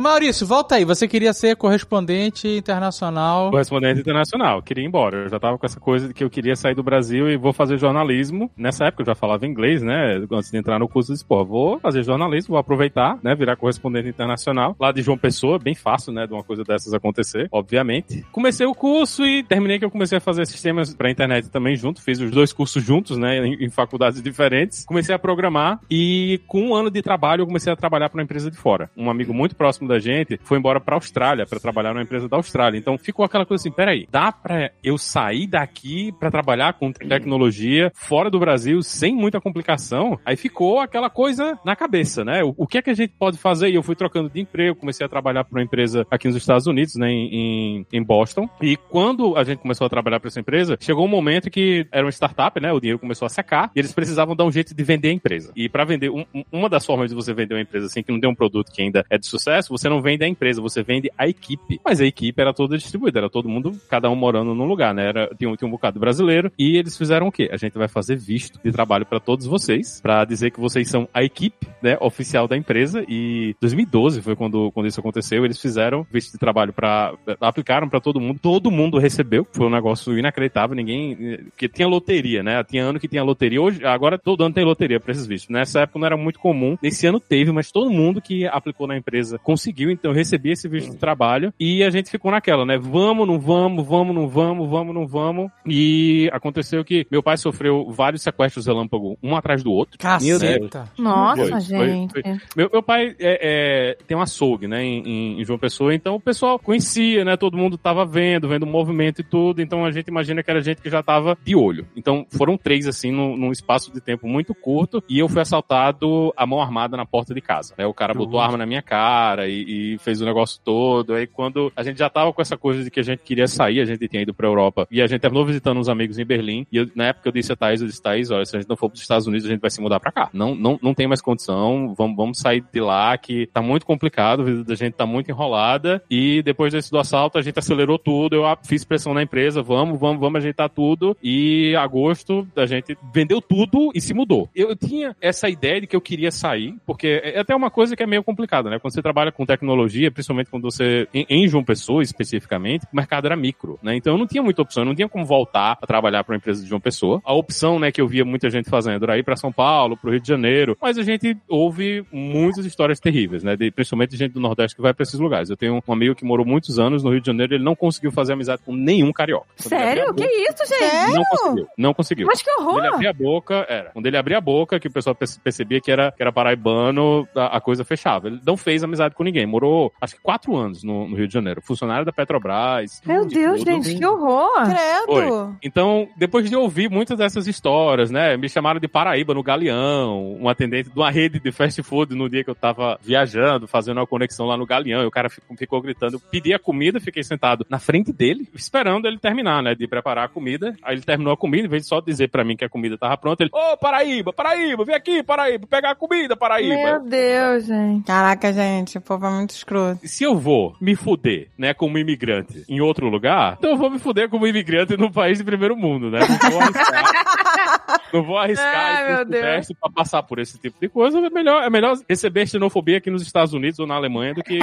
Maurício, 0.00 0.46
volta 0.46 0.76
aí. 0.76 0.84
Você 0.84 1.08
queria 1.08 1.32
ser 1.32 1.56
correspondente 1.56 2.48
internacional. 2.48 3.50
Correspondente 3.50 4.00
internacional. 4.00 4.62
Queria 4.62 4.84
ir 4.84 4.86
embora. 4.86 5.24
Eu 5.24 5.28
já 5.28 5.38
tava 5.38 5.58
com 5.58 5.66
essa 5.66 5.80
coisa 5.80 6.08
de 6.08 6.14
que 6.14 6.22
eu 6.22 6.30
queria 6.30 6.56
sair 6.56 6.74
do 6.74 6.82
Brasil 6.82 7.28
e 7.28 7.36
vou 7.36 7.52
fazer 7.52 7.78
jornalismo. 7.78 8.50
Nessa 8.56 8.86
época 8.86 9.02
eu 9.02 9.06
já 9.06 9.14
falava 9.14 9.46
inglês, 9.46 9.82
né? 9.82 10.16
Antes 10.30 10.50
de 10.50 10.58
entrar 10.58 10.78
no 10.78 10.88
curso 10.88 11.12
de 11.12 11.18
esporte. 11.18 11.48
Vou 11.48 11.78
fazer 11.80 12.02
jornalismo, 12.02 12.52
vou 12.52 12.58
aproveitar, 12.58 13.18
né? 13.22 13.34
Virar 13.34 13.56
correspondente 13.56 14.08
internacional. 14.08 14.76
Lá 14.78 14.92
de 14.92 15.02
João 15.02 15.18
Pessoa, 15.18 15.58
bem 15.58 15.74
fácil, 15.74 16.12
né? 16.12 16.26
De 16.26 16.32
uma 16.32 16.44
coisa 16.44 16.62
dessas 16.64 16.92
acontecer, 16.92 17.48
obviamente. 17.50 18.24
Comecei 18.32 18.66
o 18.66 18.74
curso 18.74 19.24
e 19.24 19.42
terminei 19.42 19.78
que 19.78 19.84
eu 19.84 19.90
comecei 19.90 20.18
a 20.18 20.20
fazer 20.20 20.46
sistemas 20.46 20.94
pra 20.94 21.10
internet 21.10 21.48
também 21.48 21.76
junto. 21.76 22.02
Fiz 22.02 22.20
os 22.20 22.30
dois 22.30 22.52
cursos 22.52 22.82
juntos, 22.82 23.16
né? 23.16 23.38
Em, 23.38 23.64
em 23.64 23.70
faculdades 23.70 24.22
diferentes. 24.22 24.84
Comecei 24.84 25.14
a 25.14 25.18
programar 25.18 25.80
e 25.90 26.40
com 26.46 26.68
um 26.68 26.74
ano 26.74 26.90
de 26.90 27.02
trabalho 27.02 27.42
eu 27.42 27.46
comecei 27.46 27.72
a 27.72 27.76
trabalhar 27.76 28.08
para 28.08 28.18
uma 28.18 28.24
empresa 28.24 28.50
de 28.50 28.56
fora. 28.56 28.90
Um 28.96 29.10
amigo 29.10 29.32
muito 29.32 29.56
próximo 29.56 29.87
da 29.88 29.98
gente 29.98 30.38
foi 30.44 30.58
embora 30.58 30.80
pra 30.80 30.96
Austrália 30.96 31.46
para 31.46 31.58
trabalhar 31.58 31.92
numa 31.92 32.02
empresa 32.02 32.28
da 32.28 32.36
Austrália. 32.36 32.78
Então 32.78 32.96
ficou 32.98 33.24
aquela 33.24 33.44
coisa 33.46 33.62
assim, 33.62 33.74
peraí, 33.74 34.06
dá 34.10 34.30
pra 34.30 34.70
eu 34.82 34.96
sair 34.98 35.46
daqui 35.46 36.12
pra 36.18 36.30
trabalhar 36.30 36.74
com 36.74 36.92
tecnologia 36.92 37.90
fora 37.94 38.30
do 38.30 38.38
Brasil 38.38 38.82
sem 38.82 39.14
muita 39.14 39.40
complicação? 39.40 40.18
Aí 40.24 40.36
ficou 40.36 40.80
aquela 40.80 41.10
coisa 41.10 41.58
na 41.64 41.74
cabeça, 41.76 42.24
né? 42.24 42.42
O, 42.42 42.54
o 42.56 42.66
que 42.66 42.78
é 42.78 42.82
que 42.82 42.90
a 42.90 42.94
gente 42.94 43.12
pode 43.18 43.38
fazer? 43.38 43.68
E 43.70 43.74
eu 43.74 43.82
fui 43.82 43.94
trocando 43.94 44.30
de 44.30 44.40
emprego, 44.40 44.76
comecei 44.78 45.04
a 45.04 45.08
trabalhar 45.08 45.44
para 45.44 45.58
uma 45.58 45.62
empresa 45.64 46.06
aqui 46.10 46.28
nos 46.28 46.36
Estados 46.36 46.66
Unidos, 46.66 46.94
né, 46.96 47.08
em, 47.10 47.86
em, 47.92 48.02
Boston. 48.02 48.48
E 48.62 48.76
quando 48.76 49.36
a 49.36 49.44
gente 49.44 49.58
começou 49.58 49.86
a 49.86 49.90
trabalhar 49.90 50.20
para 50.20 50.28
essa 50.28 50.40
empresa, 50.40 50.76
chegou 50.80 51.04
um 51.04 51.08
momento 51.08 51.50
que 51.50 51.86
era 51.92 52.04
uma 52.04 52.12
startup, 52.12 52.60
né? 52.60 52.72
O 52.72 52.80
dinheiro 52.80 52.98
começou 52.98 53.26
a 53.26 53.28
secar 53.28 53.70
e 53.74 53.78
eles 53.78 53.92
precisavam 53.92 54.34
dar 54.34 54.44
um 54.44 54.52
jeito 54.52 54.74
de 54.74 54.82
vender 54.84 55.08
a 55.08 55.12
empresa. 55.12 55.52
E 55.56 55.68
para 55.68 55.84
vender, 55.84 56.10
um- 56.10 56.24
uma 56.52 56.68
das 56.68 56.84
formas 56.86 57.10
de 57.10 57.14
você 57.14 57.32
vender 57.34 57.54
uma 57.54 57.60
empresa 57.60 57.86
assim 57.86 58.02
que 58.02 58.12
não 58.12 58.20
tem 58.20 58.30
um 58.30 58.34
produto 58.34 58.72
que 58.72 58.82
ainda 58.82 59.04
é 59.10 59.18
de 59.18 59.26
sucesso, 59.26 59.72
você 59.78 59.88
não 59.88 60.00
vende 60.00 60.24
a 60.24 60.28
empresa, 60.28 60.60
você 60.60 60.82
vende 60.82 61.10
a 61.16 61.28
equipe. 61.28 61.80
Mas 61.84 62.00
a 62.00 62.06
equipe 62.06 62.40
era 62.40 62.52
toda 62.52 62.76
distribuída, 62.76 63.20
era 63.20 63.30
todo 63.30 63.48
mundo, 63.48 63.72
cada 63.88 64.10
um 64.10 64.16
morando 64.16 64.54
num 64.54 64.64
lugar, 64.66 64.94
né? 64.94 65.08
Era, 65.08 65.28
tinha, 65.38 65.48
um- 65.50 65.56
tinha 65.56 65.68
um 65.68 65.70
bocado 65.70 65.98
brasileiro 66.00 66.50
e 66.58 66.76
eles 66.76 66.96
fizeram 66.96 67.28
o 67.28 67.32
quê? 67.32 67.48
A 67.52 67.56
gente 67.56 67.76
vai 67.78 67.88
fazer 67.88 68.16
visto 68.16 68.60
de 68.62 68.72
trabalho 68.72 69.06
para 69.06 69.20
todos 69.20 69.46
vocês, 69.46 70.00
para 70.00 70.24
dizer 70.24 70.50
que 70.50 70.60
vocês 70.60 70.88
são 70.88 71.08
a 71.12 71.22
equipe, 71.22 71.66
né, 71.82 71.96
oficial 72.00 72.46
da 72.48 72.56
empresa. 72.56 73.04
E 73.08 73.54
2012 73.60 74.22
foi 74.22 74.34
quando, 74.36 74.70
quando 74.72 74.86
isso 74.86 75.00
aconteceu. 75.00 75.44
Eles 75.44 75.60
fizeram 75.60 76.06
visto 76.10 76.32
de 76.32 76.38
trabalho 76.38 76.72
para 76.72 77.14
aplicaram 77.40 77.88
para 77.88 78.00
todo 78.00 78.20
mundo. 78.20 78.38
Todo 78.42 78.70
mundo 78.70 78.98
recebeu. 78.98 79.46
Foi 79.52 79.66
um 79.66 79.70
negócio 79.70 80.18
inacreditável. 80.18 80.74
Ninguém, 80.76 81.38
que 81.56 81.68
tinha 81.68 81.86
loteria, 81.88 82.42
né? 82.42 82.62
Tinha 82.64 82.84
ano 82.84 82.98
que 83.00 83.08
tinha 83.08 83.22
loteria. 83.22 83.60
Hoje, 83.60 83.84
agora 83.84 84.18
todo 84.18 84.44
ano 84.44 84.54
tem 84.54 84.64
loteria 84.64 84.98
para 85.00 85.12
esses 85.12 85.26
vistos. 85.26 85.50
Nessa 85.50 85.80
época 85.80 85.98
não 85.98 86.06
era 86.06 86.16
muito 86.16 86.38
comum. 86.38 86.76
Nesse 86.82 87.06
ano 87.06 87.20
teve, 87.20 87.52
mas 87.52 87.70
todo 87.70 87.90
mundo 87.90 88.20
que 88.20 88.46
aplicou 88.46 88.86
na 88.86 88.96
empresa 88.96 89.38
conseguiu. 89.58 89.90
Então 89.90 90.10
eu 90.12 90.14
recebi 90.14 90.50
esse 90.52 90.68
visto 90.68 90.90
de 90.92 90.96
trabalho 90.96 91.52
e 91.58 91.82
a 91.82 91.90
gente 91.90 92.10
ficou 92.10 92.30
naquela, 92.30 92.64
né? 92.64 92.78
Vamos, 92.78 93.26
não 93.26 93.38
vamos, 93.38 93.86
vamos, 93.86 94.14
não 94.14 94.28
vamos, 94.28 94.68
vamos, 94.70 94.94
não 94.94 95.06
vamos. 95.06 95.50
E 95.66 96.28
aconteceu 96.32 96.84
que 96.84 97.06
meu 97.10 97.22
pai 97.22 97.36
sofreu 97.36 97.90
vários 97.90 98.22
sequestros 98.22 98.66
relâmpago, 98.66 99.18
um 99.22 99.34
atrás 99.36 99.62
do 99.62 99.72
outro. 99.72 99.98
Caceta. 99.98 100.88
Nossa, 100.98 101.42
Foi, 101.42 101.50
foi, 101.50 101.60
gente. 101.60 102.12
foi. 102.12 102.22
Meu, 102.56 102.70
meu 102.72 102.82
pai 102.82 103.14
é, 103.18 103.94
é, 103.98 103.98
tem 104.06 104.16
um 104.16 104.20
açougue, 104.20 104.66
né, 104.68 104.82
em, 104.84 105.02
em- 105.06 105.40
em 105.40 105.44
João 105.44 105.58
Pessoa, 105.58 105.94
então 105.94 106.14
o 106.14 106.20
pessoal 106.20 106.58
conhecia, 106.58 107.24
né, 107.24 107.36
todo 107.36 107.56
mundo 107.56 107.76
tava 107.76 108.04
vendo, 108.04 108.48
vendo 108.48 108.62
o 108.62 108.66
movimento 108.66 109.20
e 109.20 109.24
tudo, 109.24 109.60
então 109.60 109.84
a 109.84 109.90
gente 109.90 110.08
imagina 110.08 110.42
que 110.42 110.50
era 110.50 110.60
gente 110.60 110.80
que 110.80 110.90
já 110.90 111.02
tava 111.02 111.36
de 111.44 111.56
olho. 111.56 111.86
Então 111.96 112.26
foram 112.30 112.56
três, 112.56 112.86
assim, 112.86 113.10
num, 113.10 113.36
num 113.36 113.50
espaço 113.52 113.92
de 113.92 114.00
tempo 114.00 114.28
muito 114.28 114.54
curto, 114.54 115.02
e 115.08 115.18
eu 115.18 115.28
fui 115.28 115.40
assaltado 115.40 116.32
a 116.36 116.46
mão 116.46 116.60
armada 116.60 116.96
na 116.96 117.04
porta 117.06 117.34
de 117.34 117.40
casa. 117.40 117.74
Né, 117.76 117.86
o 117.86 117.94
cara 117.94 118.14
botou 118.14 118.38
a 118.40 118.44
arma 118.44 118.58
na 118.58 118.66
minha 118.66 118.82
cara 118.82 119.47
e, 119.48 119.94
e 119.94 119.98
fez 119.98 120.20
o 120.20 120.24
negócio 120.24 120.60
todo, 120.64 121.14
aí 121.14 121.26
quando 121.26 121.72
a 121.76 121.82
gente 121.82 121.98
já 121.98 122.08
tava 122.08 122.32
com 122.32 122.42
essa 122.42 122.56
coisa 122.56 122.82
de 122.84 122.90
que 122.90 123.00
a 123.00 123.02
gente 123.02 123.20
queria 123.20 123.46
sair, 123.46 123.80
a 123.80 123.84
gente 123.84 124.06
tinha 124.08 124.22
ido 124.22 124.34
pra 124.34 124.46
Europa, 124.46 124.86
e 124.90 125.00
a 125.02 125.06
gente 125.06 125.20
terminou 125.20 125.44
visitando 125.44 125.78
uns 125.78 125.88
amigos 125.88 126.18
em 126.18 126.24
Berlim, 126.24 126.66
e 126.70 126.76
eu- 126.76 126.88
na 126.94 127.06
época 127.06 127.28
eu 127.28 127.32
disse 127.32 127.52
a 127.52 127.56
Thaís, 127.56 127.80
eu 127.80 127.86
disse, 127.86 128.02
Thaís, 128.02 128.30
olha, 128.30 128.44
se 128.44 128.56
a 128.56 128.60
gente 128.60 128.68
não 128.68 128.76
for 128.76 128.88
pros 128.88 129.00
Estados 129.02 129.26
Unidos, 129.26 129.46
a 129.46 129.50
gente 129.50 129.60
vai 129.60 129.70
se 129.70 129.80
mudar 129.80 130.00
pra 130.00 130.12
cá. 130.12 130.28
Não, 130.32 130.54
não, 130.54 130.78
não 130.82 130.94
tem 130.94 131.06
mais 131.06 131.20
condição, 131.20 131.94
vamos, 131.96 132.16
vamos 132.16 132.38
sair 132.38 132.64
de 132.72 132.80
lá, 132.80 133.16
que 133.16 133.46
tá 133.46 133.60
muito 133.62 133.84
complicado, 133.86 134.42
a 134.42 134.44
vida 134.44 134.64
da 134.64 134.74
gente 134.74 134.94
tá 134.94 135.06
muito 135.06 135.30
enrolada, 135.30 136.02
e 136.10 136.42
depois 136.42 136.72
desse 136.72 136.90
do 136.90 136.98
assalto, 136.98 137.38
a 137.38 137.42
gente 137.42 137.58
acelerou 137.58 137.98
tudo, 137.98 138.36
eu 138.36 138.44
fiz 138.64 138.84
pressão 138.84 139.14
na 139.14 139.22
empresa, 139.22 139.62
vamos, 139.62 139.98
vamos, 139.98 140.20
vamos 140.20 140.38
ajeitar 140.38 140.68
tudo, 140.68 141.16
e 141.22 141.74
agosto 141.76 142.46
a 142.56 142.66
gente 142.66 142.96
vendeu 143.12 143.40
tudo 143.40 143.90
e 143.94 144.00
se 144.00 144.12
mudou. 144.14 144.48
Eu 144.54 144.74
tinha 144.76 145.14
essa 145.20 145.48
ideia 145.48 145.80
de 145.80 145.86
que 145.86 145.96
eu 145.96 146.00
queria 146.00 146.30
sair, 146.30 146.74
porque 146.86 147.20
é 147.22 147.38
até 147.40 147.54
uma 147.54 147.70
coisa 147.70 147.96
que 147.96 148.02
é 148.02 148.06
meio 148.06 148.22
complicada, 148.22 148.68
né? 148.70 148.78
Quando 148.78 148.92
você 148.92 149.02
trabalha 149.02 149.32
com 149.38 149.46
tecnologia, 149.46 150.10
principalmente 150.10 150.50
quando 150.50 150.64
você, 150.64 151.06
em, 151.14 151.24
em 151.30 151.48
João 151.48 151.62
Pessoa 151.64 152.02
especificamente, 152.02 152.84
o 152.92 152.96
mercado 152.96 153.26
era 153.26 153.36
micro, 153.36 153.78
né? 153.82 153.94
Então 153.96 154.12
eu 154.14 154.18
não 154.18 154.26
tinha 154.26 154.42
muita 154.42 154.60
opção, 154.62 154.82
eu 154.82 154.86
não 154.86 154.94
tinha 154.94 155.08
como 155.08 155.24
voltar 155.24 155.78
a 155.80 155.86
trabalhar 155.86 156.24
para 156.24 156.32
uma 156.34 156.38
empresa 156.38 156.60
de 156.62 156.68
João 156.68 156.80
Pessoa. 156.80 157.22
A 157.24 157.32
opção, 157.32 157.78
né, 157.78 157.92
que 157.92 158.00
eu 158.00 158.08
via 158.08 158.24
muita 158.24 158.50
gente 158.50 158.68
fazendo 158.68 159.04
era 159.04 159.16
ir 159.16 159.22
para 159.22 159.36
São 159.36 159.52
Paulo, 159.52 159.96
pro 159.96 160.10
Rio 160.10 160.20
de 160.20 160.26
Janeiro, 160.28 160.76
mas 160.82 160.98
a 160.98 161.02
gente 161.02 161.36
ouve 161.48 162.04
muitas 162.12 162.66
histórias 162.66 162.98
terríveis, 163.00 163.44
né? 163.44 163.56
De, 163.56 163.70
principalmente 163.70 164.10
de 164.10 164.16
gente 164.16 164.32
do 164.32 164.40
Nordeste 164.40 164.74
que 164.76 164.82
vai 164.82 164.92
para 164.92 165.04
esses 165.04 165.18
lugares. 165.20 165.48
Eu 165.50 165.56
tenho 165.56 165.80
um 165.86 165.92
amigo 165.92 166.14
que 166.16 166.24
morou 166.24 166.44
muitos 166.44 166.78
anos 166.80 167.04
no 167.04 167.10
Rio 167.10 167.20
de 167.20 167.26
Janeiro, 167.28 167.54
ele 167.54 167.64
não 167.64 167.76
conseguiu 167.76 168.10
fazer 168.10 168.32
amizade 168.32 168.60
com 168.64 168.74
nenhum 168.74 169.12
carioca. 169.12 169.46
Quando 169.56 169.68
Sério? 169.68 170.02
a 170.02 170.14
Que 170.14 170.22
boca- 170.22 170.34
isso, 170.34 170.66
gente? 170.74 171.14
Não 171.14 171.22
conseguiu, 171.24 171.66
não 171.78 171.94
conseguiu. 171.94 172.26
Mas 172.26 172.42
que 172.42 172.50
Quando 172.50 172.70
ele 172.70 172.78
horror! 172.80 172.94
abria 172.94 173.10
a 173.10 173.12
boca, 173.12 173.66
era. 173.68 173.90
Quando 173.90 174.06
ele 174.06 174.16
abria 174.16 174.38
a 174.38 174.40
boca, 174.40 174.80
que 174.80 174.88
o 174.88 174.90
pessoal 174.92 175.14
perce- 175.14 175.38
percebia 175.40 175.80
que 175.80 175.90
era, 175.92 176.10
que 176.12 176.20
era 176.22 176.32
paraibano, 176.32 177.28
a, 177.36 177.56
a 177.58 177.60
coisa 177.60 177.84
fechava. 177.84 178.26
Ele 178.28 178.40
não 178.44 178.56
fez 178.56 178.82
amizade 178.82 179.14
com 179.14 179.27
ninguém. 179.28 179.46
Morou, 179.46 179.92
acho 180.00 180.16
que 180.16 180.20
quatro 180.22 180.56
anos 180.56 180.82
no, 180.82 181.08
no 181.08 181.16
Rio 181.16 181.28
de 181.28 181.34
Janeiro. 181.34 181.62
Funcionário 181.62 182.04
da 182.04 182.12
Petrobras. 182.12 183.00
Meu 183.04 183.26
de 183.26 183.34
Deus, 183.34 183.60
tudo. 183.60 183.70
gente, 183.70 183.96
que 183.96 184.04
horror! 184.04 184.64
Credo. 184.64 185.56
Então, 185.62 186.08
depois 186.16 186.48
de 186.48 186.56
ouvir 186.56 186.90
muitas 186.90 187.18
dessas 187.18 187.46
histórias, 187.46 188.10
né? 188.10 188.36
Me 188.36 188.48
chamaram 188.48 188.80
de 188.80 188.88
Paraíba 188.88 189.34
no 189.34 189.42
Galeão, 189.42 190.36
um 190.40 190.48
atendente 190.48 190.90
de 190.90 190.98
uma 190.98 191.10
rede 191.10 191.40
de 191.40 191.52
fast 191.52 191.82
food 191.82 192.14
no 192.14 192.28
dia 192.28 192.42
que 192.42 192.50
eu 192.50 192.54
tava 192.54 192.98
viajando, 193.02 193.66
fazendo 193.66 193.98
uma 193.98 194.06
conexão 194.06 194.46
lá 194.46 194.56
no 194.56 194.66
Galeão, 194.66 195.02
e 195.02 195.06
o 195.06 195.10
cara 195.10 195.28
ficou, 195.28 195.56
ficou 195.56 195.80
gritando. 195.80 196.14
Eu 196.14 196.20
pedi 196.20 196.54
a 196.54 196.58
comida, 196.58 197.00
fiquei 197.00 197.22
sentado 197.22 197.66
na 197.68 197.78
frente 197.78 198.12
dele, 198.12 198.48
esperando 198.54 199.06
ele 199.06 199.18
terminar, 199.18 199.62
né? 199.62 199.74
De 199.74 199.86
preparar 199.86 200.24
a 200.24 200.28
comida. 200.28 200.74
Aí 200.82 200.94
ele 200.94 201.02
terminou 201.02 201.32
a 201.32 201.36
comida, 201.36 201.66
em 201.66 201.70
vez 201.70 201.82
de 201.82 201.88
só 201.88 202.00
dizer 202.00 202.28
pra 202.28 202.44
mim 202.44 202.56
que 202.56 202.64
a 202.64 202.68
comida 202.68 202.96
tava 202.96 203.16
pronta, 203.16 203.42
ele, 203.42 203.50
ô, 203.52 203.76
Paraíba, 203.76 204.32
Paraíba, 204.32 204.84
vem 204.84 204.94
aqui, 204.94 205.22
Paraíba, 205.22 205.66
pegar 205.66 205.90
a 205.90 205.94
comida, 205.94 206.36
Paraíba. 206.36 206.74
Meu 206.74 207.00
Deus, 207.00 207.66
gente. 207.66 208.06
Caraca, 208.06 208.52
gente, 208.52 208.98
o 208.98 209.00
é 209.26 209.30
muito 209.30 209.50
escroto. 209.50 210.00
se 210.06 210.24
eu 210.24 210.36
vou 210.36 210.74
me 210.80 210.94
fuder, 210.94 211.48
né, 211.56 211.74
como 211.74 211.98
imigrante 211.98 212.64
em 212.68 212.80
outro 212.80 213.08
lugar, 213.08 213.56
então 213.58 213.70
eu 213.70 213.76
vou 213.76 213.90
me 213.90 213.98
fuder 213.98 214.28
como 214.28 214.46
imigrante 214.46 214.96
num 214.96 215.10
país 215.10 215.38
de 215.38 215.44
primeiro 215.44 215.76
mundo, 215.76 216.10
né? 216.10 216.20
Não 216.20 216.50
vou 216.50 216.60
arriscar, 216.60 218.00
não 218.12 218.22
vou 218.22 218.38
arriscar 218.38 219.24
Ai, 219.24 219.60
pra 219.80 219.90
passar 219.90 220.22
por 220.22 220.38
esse 220.38 220.58
tipo 220.58 220.78
de 220.80 220.88
coisa, 220.88 221.18
é 221.18 221.30
melhor, 221.30 221.62
é 221.62 221.70
melhor 221.70 221.96
receber 222.08 222.46
xenofobia 222.46 222.98
aqui 222.98 223.10
nos 223.10 223.22
Estados 223.22 223.52
Unidos 223.52 223.78
ou 223.78 223.86
na 223.86 223.94
Alemanha 223.94 224.34
do 224.34 224.42
que 224.42 224.58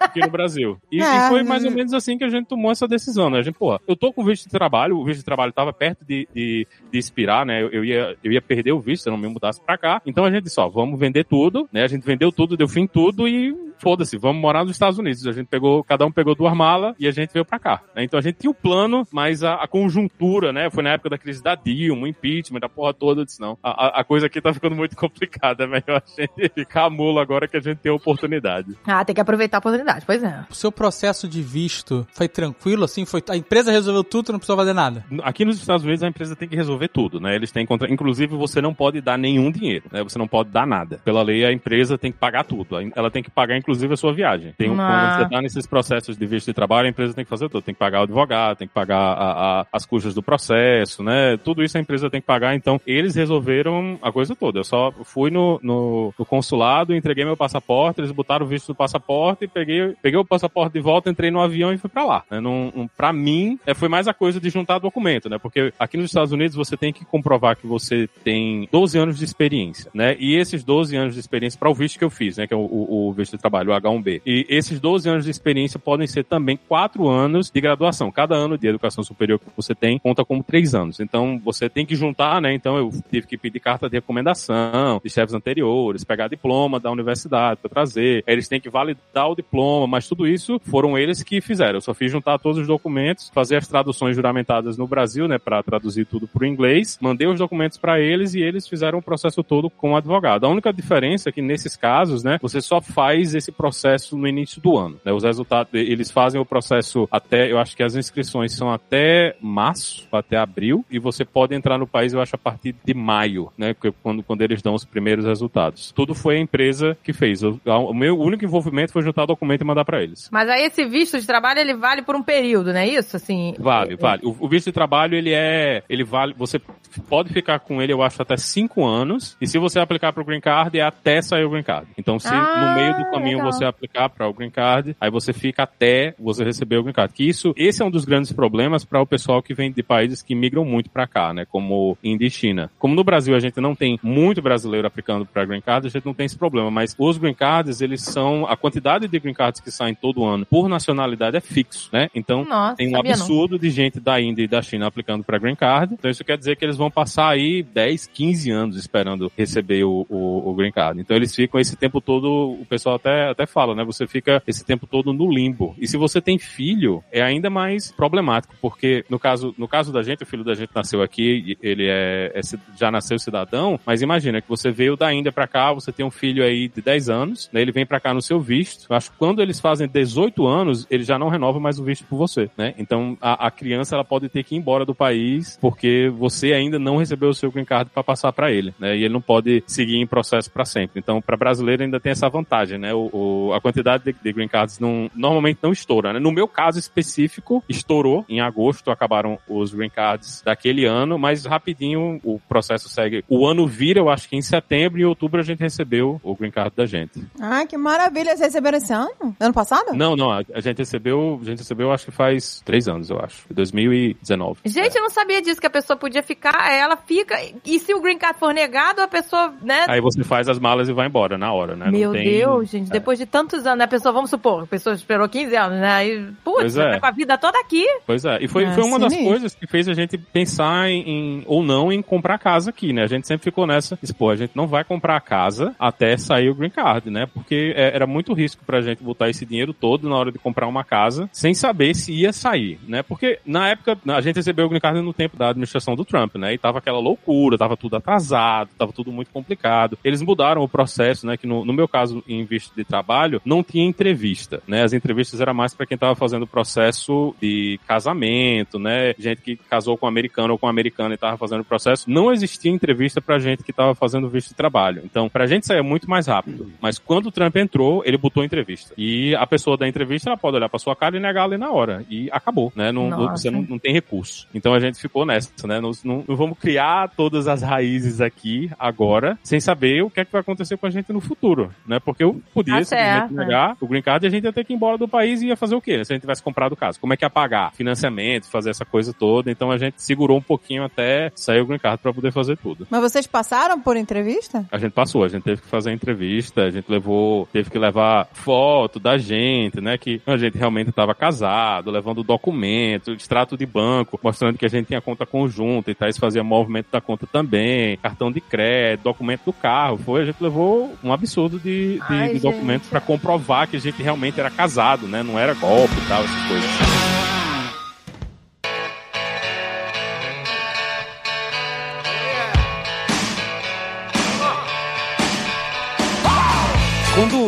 aqui 0.00 0.20
no 0.20 0.30
Brasil. 0.30 0.78
E, 0.90 1.02
É. 1.02 1.26
e 1.26 1.28
foi 1.28 1.42
mais 1.42 1.64
ou 1.64 1.70
menos 1.70 1.92
assim 1.92 2.16
que 2.16 2.24
a 2.24 2.28
gente 2.28 2.46
tomou 2.46 2.70
essa 2.70 2.86
decisão, 2.88 3.28
né? 3.30 3.38
A 3.38 3.42
gente, 3.42 3.58
pô, 3.58 3.78
eu 3.86 3.96
tô 3.96 4.12
com 4.12 4.24
visto 4.24 4.44
de 4.44 4.50
trabalho, 4.50 4.98
o 4.98 5.04
visto 5.04 5.18
de 5.20 5.24
trabalho 5.24 5.52
tava 5.52 5.72
perto 5.72 6.04
de, 6.04 6.26
de, 6.34 6.66
de 6.92 6.98
expirar, 6.98 7.44
né? 7.44 7.62
Eu, 7.62 7.70
eu 7.70 7.84
ia, 7.84 8.16
eu 8.22 8.32
ia 8.32 8.42
perder 8.42 8.72
o 8.72 8.80
visto 8.80 9.02
se 9.04 9.08
eu 9.08 9.12
não 9.12 9.18
me 9.18 9.28
mudasse 9.28 9.60
pra 9.60 9.76
cá. 9.78 10.00
Então 10.06 10.24
a 10.24 10.30
gente 10.30 10.44
disse, 10.44 10.60
ó, 10.60 10.68
vamos 10.68 10.98
vender 10.98 11.24
tudo, 11.24 11.68
né? 11.72 11.82
A 11.82 11.88
gente 11.88 12.04
vendeu 12.04 12.30
tudo, 12.32 12.56
deu 12.56 12.68
fim 12.68 12.82
em 12.82 12.86
tudo 12.86 13.26
e 13.28 13.54
foda-se, 13.96 14.18
vamos 14.18 14.42
morar 14.42 14.62
nos 14.62 14.72
Estados 14.72 14.98
Unidos. 14.98 15.26
A 15.26 15.32
gente 15.32 15.46
pegou, 15.46 15.82
cada 15.82 16.04
um 16.04 16.12
pegou 16.12 16.34
duas 16.34 16.54
malas 16.54 16.94
e 16.98 17.08
a 17.08 17.10
gente 17.10 17.32
veio 17.32 17.44
pra 17.46 17.58
cá. 17.58 17.80
né? 17.94 18.04
Então 18.04 18.18
a 18.18 18.22
gente 18.22 18.36
tinha 18.36 18.50
o 18.50 18.54
plano, 18.54 19.06
mas 19.10 19.42
a, 19.42 19.54
a 19.54 19.66
conjuntura, 19.66 20.52
né? 20.52 20.68
Foi 20.70 20.82
na 20.82 20.90
época 20.90 21.08
da 21.10 21.16
crise 21.18 21.42
da 21.42 21.54
Dilma, 21.54 22.02
o 22.02 22.06
impeachment, 22.06 22.60
da 22.60 22.68
porra 22.68 22.92
toda. 22.92 23.22
Eu 23.22 23.24
disse, 23.24 23.40
não, 23.40 23.56
a, 23.62 23.86
a- 23.86 24.00
a 24.00 24.04
coisa 24.04 24.26
aqui 24.26 24.40
tá 24.40 24.52
ficando 24.52 24.76
muito 24.76 24.94
complicada. 24.96 25.64
É 25.64 25.66
melhor 25.66 26.02
a 26.02 26.20
gente 26.20 26.48
ficar 26.54 26.90
mulo 26.90 27.18
agora 27.18 27.48
que 27.48 27.56
a 27.56 27.60
gente 27.60 27.78
tem 27.78 27.90
a 27.90 27.94
oportunidade. 27.94 28.76
Ah, 28.86 29.02
tem 29.04 29.14
que 29.14 29.20
aproveitar 29.20 29.56
a 29.56 29.60
oportunidade, 29.60 30.04
pois 30.04 30.22
é. 30.22 30.44
O 30.50 30.54
seu 30.54 30.70
processo 30.70 31.26
de 31.26 31.40
visto 31.40 32.06
foi 32.12 32.28
tranquilo, 32.28 32.84
assim? 32.84 33.04
Foi, 33.06 33.22
a 33.30 33.36
empresa 33.36 33.70
resolveu 33.72 34.04
tudo, 34.04 34.32
não 34.32 34.38
precisou 34.38 34.56
fazer 34.56 34.72
nada? 34.74 35.04
Aqui 35.22 35.44
nos 35.44 35.56
Estados 35.58 35.84
Unidos 35.84 36.02
a 36.02 36.08
empresa 36.08 36.36
tem 36.36 36.48
que 36.48 36.56
resolver 36.56 36.88
tudo, 36.88 37.18
né? 37.20 37.34
Eles 37.34 37.50
têm 37.50 37.64
contra... 37.64 37.90
Inclusive 37.90 38.36
você 38.36 38.60
não 38.60 38.74
pode 38.74 39.00
dar 39.00 39.16
nenhum 39.18 39.50
dinheiro, 39.50 39.84
né? 39.90 40.02
Você 40.02 40.18
não 40.18 40.28
pode 40.28 40.50
dar 40.50 40.66
nada. 40.66 41.00
Pela 41.04 41.22
lei 41.22 41.44
a 41.44 41.52
empresa 41.52 41.96
tem 41.96 42.12
que 42.12 42.18
pagar 42.18 42.44
tudo. 42.44 42.66
Ela 42.94 43.10
tem 43.10 43.22
que 43.22 43.30
pagar 43.30 43.56
inclusive 43.56 43.85
a 43.94 43.96
sua 43.96 44.12
viagem. 44.12 44.52
Tem 44.56 44.70
um... 44.70 44.80
Ah. 44.80 45.16
Quando 45.16 45.22
você 45.24 45.34
tá 45.34 45.42
nesses 45.42 45.66
processos 45.66 46.16
de 46.16 46.26
visto 46.26 46.46
de 46.46 46.52
trabalho, 46.54 46.86
a 46.86 46.90
empresa 46.90 47.14
tem 47.14 47.24
que 47.24 47.30
fazer 47.30 47.48
tudo. 47.48 47.62
Tem 47.62 47.74
que 47.74 47.78
pagar 47.78 48.00
o 48.00 48.02
advogado, 48.04 48.56
tem 48.58 48.68
que 48.68 48.74
pagar 48.74 48.98
a- 48.98 49.60
a- 49.60 49.66
as 49.72 49.84
custas 49.86 50.14
do 50.14 50.22
processo, 50.22 51.02
né? 51.02 51.36
Tudo 51.42 51.62
isso 51.62 51.76
a 51.76 51.80
empresa 51.80 52.08
tem 52.10 52.20
que 52.20 52.26
pagar. 52.26 52.54
Então 52.54 52.80
eles 52.86 53.14
resolveram 53.14 53.98
a 54.02 54.10
coisa 54.12 54.34
toda. 54.34 54.60
Eu 54.60 54.64
só 54.64 54.92
fui 55.04 55.30
no, 55.30 55.58
no, 55.62 56.12
no 56.18 56.24
consulado, 56.24 56.94
entreguei 56.94 57.24
meu 57.24 57.36
passaporte, 57.36 58.00
eles 58.00 58.12
botaram 58.12 58.44
o 58.46 58.48
visto 58.48 58.68
do 58.68 58.74
passaporte, 58.74 59.46
peguei, 59.46 59.94
peguei 60.02 60.18
o 60.18 60.24
passaporte 60.24 60.72
de 60.74 60.80
volta, 60.80 61.10
entrei 61.10 61.30
no 61.30 61.40
avião 61.40 61.72
e 61.72 61.78
fui 61.78 61.90
pra 61.90 62.04
lá. 62.04 62.22
Né? 62.30 62.40
Num, 62.40 62.72
um, 62.74 62.88
pra 62.88 63.12
mim, 63.12 63.58
é, 63.66 63.74
foi 63.74 63.88
mais 63.88 64.08
a 64.08 64.14
coisa 64.14 64.40
de 64.40 64.48
juntar 64.50 64.78
documento, 64.78 65.28
né? 65.28 65.38
Porque 65.38 65.72
aqui 65.78 65.96
nos 65.96 66.06
Estados 66.06 66.32
Unidos 66.32 66.56
você 66.56 66.76
tem 66.76 66.92
que 66.92 67.04
comprovar 67.04 67.56
que 67.56 67.66
você 67.66 68.08
tem 68.24 68.68
12 68.72 68.98
anos 68.98 69.18
de 69.18 69.24
experiência, 69.24 69.90
né? 69.94 70.16
E 70.18 70.34
esses 70.36 70.64
12 70.64 70.96
anos 70.96 71.14
de 71.14 71.20
experiência 71.20 71.58
para 71.58 71.70
o 71.70 71.74
visto 71.74 71.98
que 71.98 72.04
eu 72.04 72.10
fiz, 72.10 72.36
né? 72.36 72.46
Que 72.46 72.54
é 72.54 72.56
o, 72.56 72.60
o, 72.60 73.08
o 73.08 73.12
visto 73.12 73.32
de 73.36 73.38
trabalho, 73.38 73.72
H1B. 73.80 74.22
E 74.24 74.46
esses 74.48 74.80
12 74.80 75.08
anos 75.08 75.24
de 75.24 75.30
experiência 75.30 75.78
podem 75.78 76.06
ser 76.06 76.24
também 76.24 76.58
4 76.68 77.08
anos 77.08 77.50
de 77.50 77.60
graduação. 77.60 78.10
Cada 78.10 78.34
ano 78.34 78.58
de 78.58 78.66
educação 78.66 79.02
superior 79.02 79.38
que 79.38 79.46
você 79.56 79.74
tem 79.74 79.98
conta 79.98 80.24
como 80.24 80.42
3 80.42 80.74
anos. 80.74 81.00
Então 81.00 81.40
você 81.44 81.68
tem 81.68 81.86
que 81.86 81.94
juntar, 81.94 82.40
né? 82.40 82.54
Então 82.54 82.76
eu 82.76 82.90
tive 83.10 83.26
que 83.26 83.36
pedir 83.36 83.60
carta 83.60 83.88
de 83.88 83.96
recomendação 83.96 85.00
de 85.02 85.10
chefes 85.10 85.34
anteriores, 85.34 86.04
pegar 86.04 86.28
diploma 86.28 86.80
da 86.80 86.90
universidade 86.90 87.60
para 87.60 87.70
trazer. 87.70 88.22
Eles 88.26 88.48
têm 88.48 88.60
que 88.60 88.70
validar 88.70 89.30
o 89.30 89.34
diploma, 89.34 89.86
mas 89.86 90.08
tudo 90.08 90.26
isso 90.26 90.60
foram 90.64 90.98
eles 90.98 91.22
que 91.22 91.40
fizeram. 91.40 91.74
Eu 91.74 91.80
só 91.80 91.94
fiz 91.94 92.10
juntar 92.10 92.38
todos 92.38 92.58
os 92.58 92.66
documentos, 92.66 93.30
fazer 93.34 93.56
as 93.56 93.68
traduções 93.68 94.16
juramentadas 94.16 94.76
no 94.76 94.86
Brasil, 94.86 95.28
né, 95.28 95.38
para 95.38 95.62
traduzir 95.62 96.06
tudo 96.06 96.26
para 96.26 96.42
o 96.42 96.46
inglês, 96.46 96.98
mandei 97.00 97.26
os 97.26 97.38
documentos 97.38 97.78
para 97.78 98.00
eles 98.00 98.34
e 98.34 98.40
eles 98.40 98.68
fizeram 98.68 98.98
o 98.98 99.02
processo 99.02 99.42
todo 99.42 99.68
com 99.68 99.92
o 99.92 99.96
advogado. 99.96 100.44
A 100.44 100.48
única 100.48 100.72
diferença 100.72 101.28
é 101.28 101.32
que 101.32 101.42
nesses 101.42 101.76
casos, 101.76 102.22
né, 102.22 102.38
você 102.40 102.60
só 102.60 102.80
faz 102.80 103.34
esse 103.34 103.52
processo 103.56 104.16
no 104.16 104.26
início 104.26 104.60
do 104.60 104.76
ano. 104.76 105.00
Né, 105.04 105.12
os 105.12 105.24
resultados, 105.24 105.72
eles 105.74 106.10
fazem 106.10 106.40
o 106.40 106.44
processo 106.44 107.08
até, 107.10 107.50
eu 107.50 107.58
acho 107.58 107.76
que 107.76 107.82
as 107.82 107.96
inscrições 107.96 108.52
são 108.52 108.70
até 108.70 109.36
março, 109.40 110.06
até 110.12 110.36
abril, 110.36 110.84
e 110.90 110.98
você 110.98 111.24
pode 111.24 111.54
entrar 111.54 111.78
no 111.78 111.86
país, 111.86 112.12
eu 112.12 112.20
acho, 112.20 112.34
a 112.34 112.38
partir 112.38 112.74
de 112.84 112.94
maio, 112.94 113.50
né, 113.56 113.74
quando, 114.02 114.22
quando 114.22 114.42
eles 114.42 114.62
dão 114.62 114.74
os 114.74 114.84
primeiros 114.84 115.24
resultados. 115.24 115.92
Tudo 115.92 116.14
foi 116.14 116.36
a 116.36 116.40
empresa 116.40 116.96
que 117.02 117.12
fez. 117.12 117.42
O, 117.42 117.60
o 117.64 117.94
meu 117.94 118.18
único 118.18 118.44
envolvimento 118.44 118.92
foi 118.92 119.02
juntar 119.02 119.26
documento 119.26 119.62
e 119.62 119.64
mandar 119.64 119.84
para 119.84 120.02
eles. 120.02 120.28
Mas 120.30 120.48
aí 120.48 120.64
esse 120.64 120.84
visto 120.84 121.18
de 121.18 121.26
trabalho, 121.26 121.60
ele 121.60 121.74
vale 121.74 122.02
por 122.02 122.14
um 122.14 122.22
período, 122.22 122.72
não 122.72 122.80
é 122.80 122.88
isso? 122.88 123.16
Assim, 123.16 123.54
Vale, 123.58 123.96
vale. 123.96 124.22
O, 124.24 124.36
o 124.40 124.48
visto 124.48 124.66
de 124.66 124.72
trabalho, 124.72 125.16
ele 125.16 125.32
é. 125.32 125.82
Ele 125.88 126.04
vale. 126.04 126.34
Você 126.36 126.60
pode 127.08 127.32
ficar 127.32 127.58
com 127.60 127.80
ele, 127.80 127.92
eu 127.92 128.02
acho, 128.02 128.20
até 128.20 128.36
cinco 128.36 128.84
anos. 128.84 129.36
E 129.40 129.46
se 129.46 129.58
você 129.58 129.78
aplicar 129.78 130.12
para 130.12 130.22
o 130.22 130.26
Green 130.26 130.40
Card, 130.40 130.78
é 130.78 130.82
até 130.82 131.20
sair 131.22 131.44
o 131.44 131.50
Green 131.50 131.62
Card. 131.62 131.88
Então, 131.98 132.18
se 132.18 132.28
Ah, 132.28 132.66
no 132.66 132.74
meio 132.74 132.96
do 132.96 133.10
caminho. 133.10 133.45
Você 133.52 133.64
aplicar 133.64 134.08
para 134.08 134.28
o 134.28 134.32
Green 134.32 134.50
Card, 134.50 134.96
aí 135.00 135.10
você 135.10 135.32
fica 135.32 135.62
até 135.62 136.14
você 136.18 136.44
receber 136.44 136.78
o 136.78 136.82
Green 136.82 136.92
Card. 136.92 137.12
Que 137.12 137.28
isso, 137.28 137.52
esse 137.56 137.82
é 137.82 137.84
um 137.84 137.90
dos 137.90 138.04
grandes 138.04 138.32
problemas 138.32 138.84
para 138.84 139.00
o 139.00 139.06
pessoal 139.06 139.42
que 139.42 139.54
vem 139.54 139.70
de 139.72 139.82
países 139.82 140.22
que 140.22 140.34
migram 140.34 140.64
muito 140.64 140.90
para 140.90 141.06
cá, 141.06 141.32
né? 141.32 141.44
Como 141.44 141.96
Índia 142.02 142.26
e 142.26 142.30
China. 142.30 142.70
Como 142.78 142.94
no 142.94 143.04
Brasil 143.04 143.34
a 143.34 143.40
gente 143.40 143.60
não 143.60 143.74
tem 143.74 143.98
muito 144.02 144.42
brasileiro 144.42 144.86
aplicando 144.86 145.26
para 145.26 145.44
Green 145.44 145.60
Card, 145.60 145.86
a 145.86 145.90
gente 145.90 146.04
não 146.04 146.14
tem 146.14 146.26
esse 146.26 146.36
problema. 146.36 146.70
Mas 146.70 146.94
os 146.98 147.18
Green 147.18 147.34
Cards, 147.34 147.80
eles 147.80 148.02
são. 148.02 148.46
A 148.46 148.56
quantidade 148.56 149.08
de 149.08 149.18
Green 149.18 149.34
Cards 149.34 149.60
que 149.60 149.70
saem 149.70 149.94
todo 149.94 150.24
ano 150.24 150.46
por 150.46 150.68
nacionalidade 150.68 151.36
é 151.36 151.40
fixo, 151.40 151.88
né? 151.92 152.08
Então, 152.14 152.44
Nossa, 152.44 152.76
tem 152.76 152.88
um 152.88 152.92
sabia 152.92 153.12
não. 153.12 153.20
absurdo 153.20 153.58
de 153.58 153.70
gente 153.70 154.00
da 154.00 154.20
Índia 154.20 154.42
e 154.42 154.48
da 154.48 154.62
China 154.62 154.86
aplicando 154.86 155.24
para 155.24 155.38
Green 155.38 155.56
Card. 155.56 155.94
Então 155.94 156.10
isso 156.10 156.24
quer 156.24 156.38
dizer 156.38 156.56
que 156.56 156.64
eles 156.64 156.76
vão 156.76 156.90
passar 156.90 157.28
aí 157.28 157.62
10, 157.62 158.06
15 158.06 158.50
anos 158.50 158.76
esperando 158.76 159.30
receber 159.36 159.84
o, 159.84 160.06
o, 160.08 160.50
o 160.50 160.54
Green 160.54 160.72
Card. 160.72 161.00
Então 161.00 161.16
eles 161.16 161.34
ficam 161.34 161.60
esse 161.60 161.76
tempo 161.76 162.00
todo, 162.00 162.56
o 162.60 162.66
pessoal 162.66 162.96
até, 162.96 163.30
até 163.36 163.46
fala, 163.46 163.74
né? 163.74 163.84
Você 163.84 164.06
fica 164.06 164.42
esse 164.46 164.64
tempo 164.64 164.86
todo 164.86 165.12
no 165.12 165.30
limbo. 165.30 165.74
E 165.78 165.86
se 165.86 165.96
você 165.96 166.20
tem 166.20 166.38
filho, 166.38 167.04
é 167.12 167.22
ainda 167.22 167.50
mais 167.50 167.92
problemático, 167.92 168.54
porque 168.60 169.04
no 169.10 169.18
caso, 169.18 169.54
no 169.58 169.68
caso 169.68 169.92
da 169.92 170.02
gente, 170.02 170.22
o 170.22 170.26
filho 170.26 170.42
da 170.44 170.54
gente 170.54 170.70
nasceu 170.74 171.02
aqui, 171.02 171.56
ele 171.62 171.86
é, 171.86 172.32
é 172.34 172.40
já 172.76 172.90
nasceu 172.90 173.18
cidadão, 173.18 173.78
mas 173.84 174.00
imagina 174.02 174.40
que 174.40 174.48
você 174.48 174.70
veio 174.70 174.96
da 174.96 175.12
Índia 175.12 175.30
para 175.30 175.46
cá, 175.46 175.72
você 175.72 175.92
tem 175.92 176.04
um 176.04 176.10
filho 176.10 176.42
aí 176.42 176.68
de 176.68 176.80
10 176.80 177.08
anos, 177.10 177.50
né? 177.52 177.60
Ele 177.60 177.72
vem 177.72 177.84
para 177.86 178.00
cá 178.00 178.14
no 178.14 178.22
seu 178.22 178.40
visto. 178.40 178.92
Acho 178.92 179.10
que 179.10 179.18
quando 179.18 179.42
eles 179.42 179.60
fazem 179.60 179.86
18 179.86 180.46
anos, 180.46 180.86
ele 180.90 181.04
já 181.04 181.18
não 181.18 181.28
renova 181.28 181.60
mais 181.60 181.78
o 181.78 181.84
visto 181.84 182.04
por 182.06 182.16
você, 182.16 182.50
né? 182.56 182.74
Então 182.78 183.16
a, 183.20 183.46
a 183.46 183.50
criança 183.50 183.94
ela 183.94 184.04
pode 184.04 184.28
ter 184.28 184.42
que 184.44 184.54
ir 184.54 184.58
embora 184.58 184.84
do 184.84 184.94
país 184.94 185.58
porque 185.60 186.10
você 186.16 186.52
ainda 186.52 186.78
não 186.78 186.96
recebeu 186.96 187.28
o 187.28 187.34
seu 187.34 187.50
green 187.50 187.64
card 187.64 187.90
para 187.92 188.02
passar 188.02 188.32
para 188.32 188.50
ele, 188.50 188.74
né? 188.78 188.96
E 188.96 189.04
ele 189.04 189.12
não 189.12 189.20
pode 189.20 189.62
seguir 189.66 189.96
em 189.96 190.06
processo 190.06 190.50
para 190.50 190.64
sempre. 190.64 190.98
Então 191.00 191.20
para 191.20 191.36
brasileiro 191.36 191.82
ainda 191.82 192.00
tem 192.00 192.12
essa 192.12 192.28
vantagem, 192.28 192.78
né? 192.78 192.94
O, 192.94 193.10
o- 193.12 193.25
a 193.54 193.60
quantidade 193.60 194.04
de, 194.04 194.12
de 194.12 194.32
green 194.32 194.48
cards 194.48 194.78
não, 194.78 195.10
normalmente 195.14 195.58
não 195.62 195.72
estoura, 195.72 196.12
né? 196.12 196.18
No 196.18 196.32
meu 196.32 196.46
caso 196.48 196.78
específico 196.78 197.62
estourou 197.68 198.24
em 198.28 198.40
agosto, 198.40 198.90
acabaram 198.90 199.38
os 199.48 199.72
green 199.74 199.90
cards 199.90 200.42
daquele 200.44 200.84
ano, 200.84 201.18
mas 201.18 201.44
rapidinho 201.44 202.20
o 202.24 202.38
processo 202.48 202.88
segue. 202.88 203.24
O 203.28 203.46
ano 203.46 203.66
vira, 203.66 204.00
eu 204.00 204.08
acho 204.08 204.28
que 204.28 204.36
em 204.36 204.42
setembro 204.42 205.00
e 205.00 205.04
outubro 205.04 205.40
a 205.40 205.44
gente 205.44 205.60
recebeu 205.60 206.20
o 206.22 206.34
green 206.34 206.50
card 206.50 206.72
da 206.76 206.86
gente. 206.86 207.22
Ah, 207.40 207.64
que 207.66 207.76
maravilha. 207.76 208.30
Vocês 208.36 208.40
receberam 208.52 208.78
esse 208.78 208.92
ano? 208.92 209.36
Ano 209.38 209.54
passado? 209.54 209.94
Não, 209.94 210.16
não, 210.16 210.30
a, 210.30 210.42
a 210.54 210.60
gente 210.60 210.78
recebeu, 210.78 211.38
a 211.40 211.44
gente 211.44 211.58
recebeu 211.58 211.92
acho 211.92 212.06
que 212.06 212.10
faz 212.10 212.60
três 212.64 212.88
anos, 212.88 213.10
eu 213.10 213.18
acho. 213.18 213.44
2019. 213.52 214.60
Gente, 214.64 214.96
eu 214.96 215.02
não 215.02 215.10
sabia 215.10 215.40
disso, 215.42 215.60
que 215.60 215.66
a 215.66 215.70
pessoa 215.70 215.96
podia 215.96 216.22
ficar, 216.22 216.72
ela 216.72 216.96
fica, 216.96 217.36
e 217.64 217.78
se 217.78 217.94
o 217.94 218.00
green 218.00 218.18
card 218.18 218.38
for 218.38 218.52
negado, 218.52 219.00
a 219.00 219.08
pessoa, 219.08 219.54
né? 219.62 219.86
Aí 219.88 220.00
você 220.00 220.22
faz 220.24 220.48
as 220.48 220.58
malas 220.58 220.88
e 220.88 220.92
vai 220.92 221.06
embora 221.06 221.36
na 221.38 221.52
hora, 221.52 221.76
né? 221.76 221.86
Não 221.86 221.98
Meu 221.98 222.12
tem- 222.12 222.24
Deus, 222.24 222.70
gente, 222.70 222.90
depois 222.90 223.15
de 223.16 223.26
tantos 223.26 223.66
anos, 223.66 223.78
né? 223.78 223.84
A 223.84 223.88
pessoa, 223.88 224.12
vamos 224.12 224.30
supor, 224.30 224.64
a 224.64 224.66
pessoa 224.66 224.94
esperou 224.94 225.28
15 225.28 225.56
anos, 225.56 225.78
né? 225.80 225.88
Aí, 225.92 226.26
putz, 226.44 226.76
é. 226.76 226.92
tá 226.92 227.00
com 227.00 227.06
a 227.06 227.10
vida 227.10 227.36
toda 227.38 227.58
aqui. 227.58 227.84
Pois 228.06 228.24
é, 228.24 228.38
e 228.40 228.48
foi, 228.48 228.64
Ah, 228.66 228.72
foi 228.72 228.84
uma 228.84 228.98
das 228.98 229.12
sinistro. 229.12 229.32
coisas 229.32 229.54
que 229.54 229.66
fez 229.66 229.88
a 229.88 229.94
gente 229.94 230.16
pensar 230.18 230.88
em, 230.90 231.00
em- 231.08 231.42
ou 231.46 231.62
não 231.62 231.92
em 231.92 232.02
comprar 232.02 232.38
casa 232.38 232.70
aqui, 232.70 232.92
né? 232.92 233.02
A 233.02 233.06
gente 233.06 233.26
sempre 233.26 233.44
ficou 233.44 233.66
nessa, 233.66 233.98
disse, 234.00 234.14
pô, 234.14 234.30
a 234.30 234.36
gente 234.36 234.52
não 234.54 234.66
vai 234.66 234.84
comprar 234.84 235.16
a 235.16 235.20
casa 235.20 235.74
até 235.78 236.16
sair 236.16 236.50
o 236.50 236.54
green 236.54 236.70
card, 236.70 237.10
né? 237.10 237.26
Porque 237.26 237.72
é, 237.76 237.94
era 237.94 238.06
muito 238.06 238.32
risco 238.32 238.64
pra 238.64 238.80
gente 238.80 239.02
botar 239.02 239.28
esse 239.28 239.44
dinheiro 239.46 239.72
todo 239.72 240.08
na 240.08 240.16
hora 240.16 240.32
de 240.32 240.38
comprar 240.38 240.66
uma 240.66 240.84
casa 240.84 241.28
sem 241.32 241.54
saber 241.54 241.94
se 241.94 242.12
ia 242.12 242.32
sair, 242.32 242.78
né? 242.86 243.02
Porque 243.02 243.38
na 243.44 243.68
época 243.68 243.98
a 244.08 244.20
gente 244.20 244.36
recebeu 244.36 244.66
o 244.66 244.68
green 244.68 244.80
card 244.80 245.00
no 245.00 245.12
tempo 245.12 245.36
da 245.36 245.48
administração 245.50 245.94
do 245.96 246.04
Trump, 246.04 246.36
né? 246.36 246.54
E 246.54 246.58
tava 246.58 246.78
aquela 246.78 246.98
loucura, 246.98 247.56
tava 247.58 247.76
tudo 247.76 247.96
atrasado, 247.96 248.70
tava 248.78 248.92
tudo 248.92 249.10
muito 249.12 249.30
complicado. 249.30 249.98
Eles 250.04 250.22
mudaram 250.22 250.62
o 250.62 250.68
processo, 250.68 251.26
né? 251.26 251.36
Que 251.36 251.46
no, 251.46 251.64
no 251.64 251.72
meu 251.72 251.88
caso, 251.88 252.22
em 252.28 252.44
visto 252.44 252.74
de 252.74 252.84
trabalho, 253.06 253.40
não 253.44 253.62
tinha 253.62 253.86
entrevista, 253.86 254.60
né? 254.66 254.82
As 254.82 254.92
entrevistas 254.92 255.40
eram 255.40 255.54
mais 255.54 255.72
para 255.72 255.86
quem 255.86 255.96
tava 255.96 256.16
fazendo 256.16 256.42
o 256.42 256.46
processo 256.46 257.34
de 257.40 257.78
casamento, 257.86 258.78
né? 258.78 259.14
Gente 259.16 259.40
que 259.40 259.56
casou 259.56 259.96
com 259.96 260.06
um 260.06 260.08
americano 260.08 260.52
ou 260.52 260.58
com 260.58 260.66
um 260.66 260.70
americano 260.70 261.14
e 261.14 261.16
tava 261.16 261.36
fazendo 261.36 261.60
o 261.60 261.64
processo. 261.64 262.10
Não 262.10 262.32
existia 262.32 262.70
entrevista 262.70 263.20
pra 263.20 263.38
gente 263.38 263.62
que 263.62 263.72
tava 263.72 263.94
fazendo 263.94 264.28
visto 264.28 264.48
de 264.48 264.54
trabalho. 264.54 265.02
Então, 265.04 265.28
pra 265.28 265.46
gente 265.46 265.66
sair 265.66 265.82
muito 265.82 266.10
mais 266.10 266.26
rápido. 266.26 266.70
Mas 266.80 266.98
quando 266.98 267.26
o 267.26 267.30
Trump 267.30 267.54
entrou, 267.56 268.02
ele 268.04 268.18
botou 268.18 268.42
entrevista. 268.42 268.92
E 268.98 269.34
a 269.36 269.46
pessoa 269.46 269.76
da 269.76 269.86
entrevista, 269.86 270.30
ela 270.30 270.36
pode 270.36 270.56
olhar 270.56 270.68
pra 270.68 270.78
sua 270.78 270.96
cara 270.96 271.16
e 271.16 271.20
negar 271.20 271.44
ali 271.44 271.56
na 271.56 271.70
hora. 271.70 272.04
E 272.10 272.28
acabou, 272.32 272.72
né? 272.74 272.90
Não, 272.90 273.08
Nossa. 273.08 273.36
você 273.36 273.50
não, 273.50 273.62
não 273.62 273.78
tem 273.78 273.92
recurso. 273.92 274.48
Então 274.52 274.74
a 274.74 274.80
gente 274.80 275.00
ficou 275.00 275.24
nessa, 275.24 275.66
né? 275.66 275.80
Nós 275.80 276.02
não, 276.02 276.24
não 276.26 276.34
vamos 276.34 276.58
criar 276.58 277.10
todas 277.16 277.46
as 277.46 277.62
raízes 277.62 278.20
aqui 278.20 278.70
agora, 278.78 279.38
sem 279.42 279.60
saber 279.60 280.02
o 280.02 280.10
que 280.10 280.20
é 280.20 280.24
que 280.24 280.32
vai 280.32 280.40
acontecer 280.40 280.76
com 280.76 280.86
a 280.86 280.90
gente 280.90 281.12
no 281.12 281.20
futuro, 281.20 281.70
né? 281.86 282.00
Porque 282.00 282.24
eu 282.24 282.40
podia 282.52 282.78
ia 282.78 282.84
simplesmente 282.96 283.34
negar 283.34 283.76
o 283.80 283.86
green 283.86 284.02
card 284.02 284.24
e 284.24 284.28
a 284.28 284.30
gente 284.30 284.44
ia 284.44 284.52
ter 284.52 284.64
que 284.64 284.72
ir 284.72 284.76
embora 284.76 284.98
do 284.98 285.08
país 285.08 285.42
e 285.42 285.48
ia 285.48 285.56
fazer 285.56 285.74
o 285.74 285.80
quê? 285.80 286.04
Se 286.04 286.12
a 286.12 286.14
gente 286.14 286.22
tivesse 286.22 286.42
comprado 286.42 286.72
o 286.72 286.76
caso. 286.76 287.00
Como 287.00 287.12
é 287.12 287.16
que 287.16 287.24
ia 287.24 287.30
pagar? 287.30 287.72
Financiamento, 287.72 288.46
fazer 288.48 288.70
essa 288.70 288.84
coisa 288.84 289.12
toda. 289.12 289.50
Então 289.50 289.70
a 289.70 289.78
gente 289.78 290.00
segurou 290.02 290.38
um 290.38 290.42
pouquinho 290.42 290.84
até 290.84 291.30
sair 291.34 291.60
o 291.60 291.66
green 291.66 291.78
card 291.78 292.00
pra 292.02 292.12
poder 292.12 292.32
fazer 292.32 292.56
tudo. 292.56 292.86
Mas 292.90 293.00
vocês 293.00 293.26
passaram 293.26 293.80
por 293.80 293.96
entrevista? 293.96 294.64
A 294.70 294.78
gente 294.78 294.92
passou, 294.92 295.24
a 295.24 295.28
gente 295.28 295.42
teve 295.42 295.60
que 295.60 295.68
fazer 295.68 295.92
entrevista, 295.92 296.62
a 296.62 296.70
gente 296.70 296.90
levou, 296.90 297.48
teve 297.52 297.70
que 297.70 297.78
levar 297.78 298.28
foto 298.32 298.98
da 298.98 299.18
gente, 299.18 299.80
né? 299.80 299.98
Que 299.98 300.20
a 300.26 300.36
gente 300.36 300.56
realmente 300.56 300.90
estava 300.90 301.14
casado, 301.14 301.90
levando 301.90 302.22
documento, 302.22 303.12
extrato 303.12 303.56
de 303.56 303.66
banco, 303.66 304.18
mostrando 304.22 304.58
que 304.58 304.66
a 304.66 304.68
gente 304.68 304.86
tinha 304.86 305.00
conta 305.00 305.26
conjunta 305.26 305.90
e 305.90 305.94
Thaís 305.94 306.18
fazia 306.18 306.42
movimento 306.42 306.88
da 306.90 307.00
conta 307.00 307.26
também, 307.26 307.96
cartão 307.98 308.30
de 308.30 308.40
crédito, 308.40 309.04
documento 309.04 309.44
do 309.44 309.52
carro. 309.52 309.98
Foi, 309.98 310.22
a 310.22 310.24
gente 310.24 310.40
levou 310.40 310.94
um 311.02 311.12
absurdo 311.12 311.58
de, 311.58 311.94
de, 311.94 312.00
Ai, 312.00 312.34
de 312.34 312.40
documentos. 312.40 312.85
Para 312.88 313.00
comprovar 313.00 313.68
que 313.68 313.76
a 313.76 313.80
gente 313.80 314.02
realmente 314.02 314.38
era 314.40 314.50
casado, 314.50 315.06
né? 315.06 315.22
Não 315.22 315.38
era 315.38 315.54
golpe 315.54 315.94
e 315.94 316.08
tal, 316.08 316.22
essas 316.22 316.42
coisas. 316.48 316.70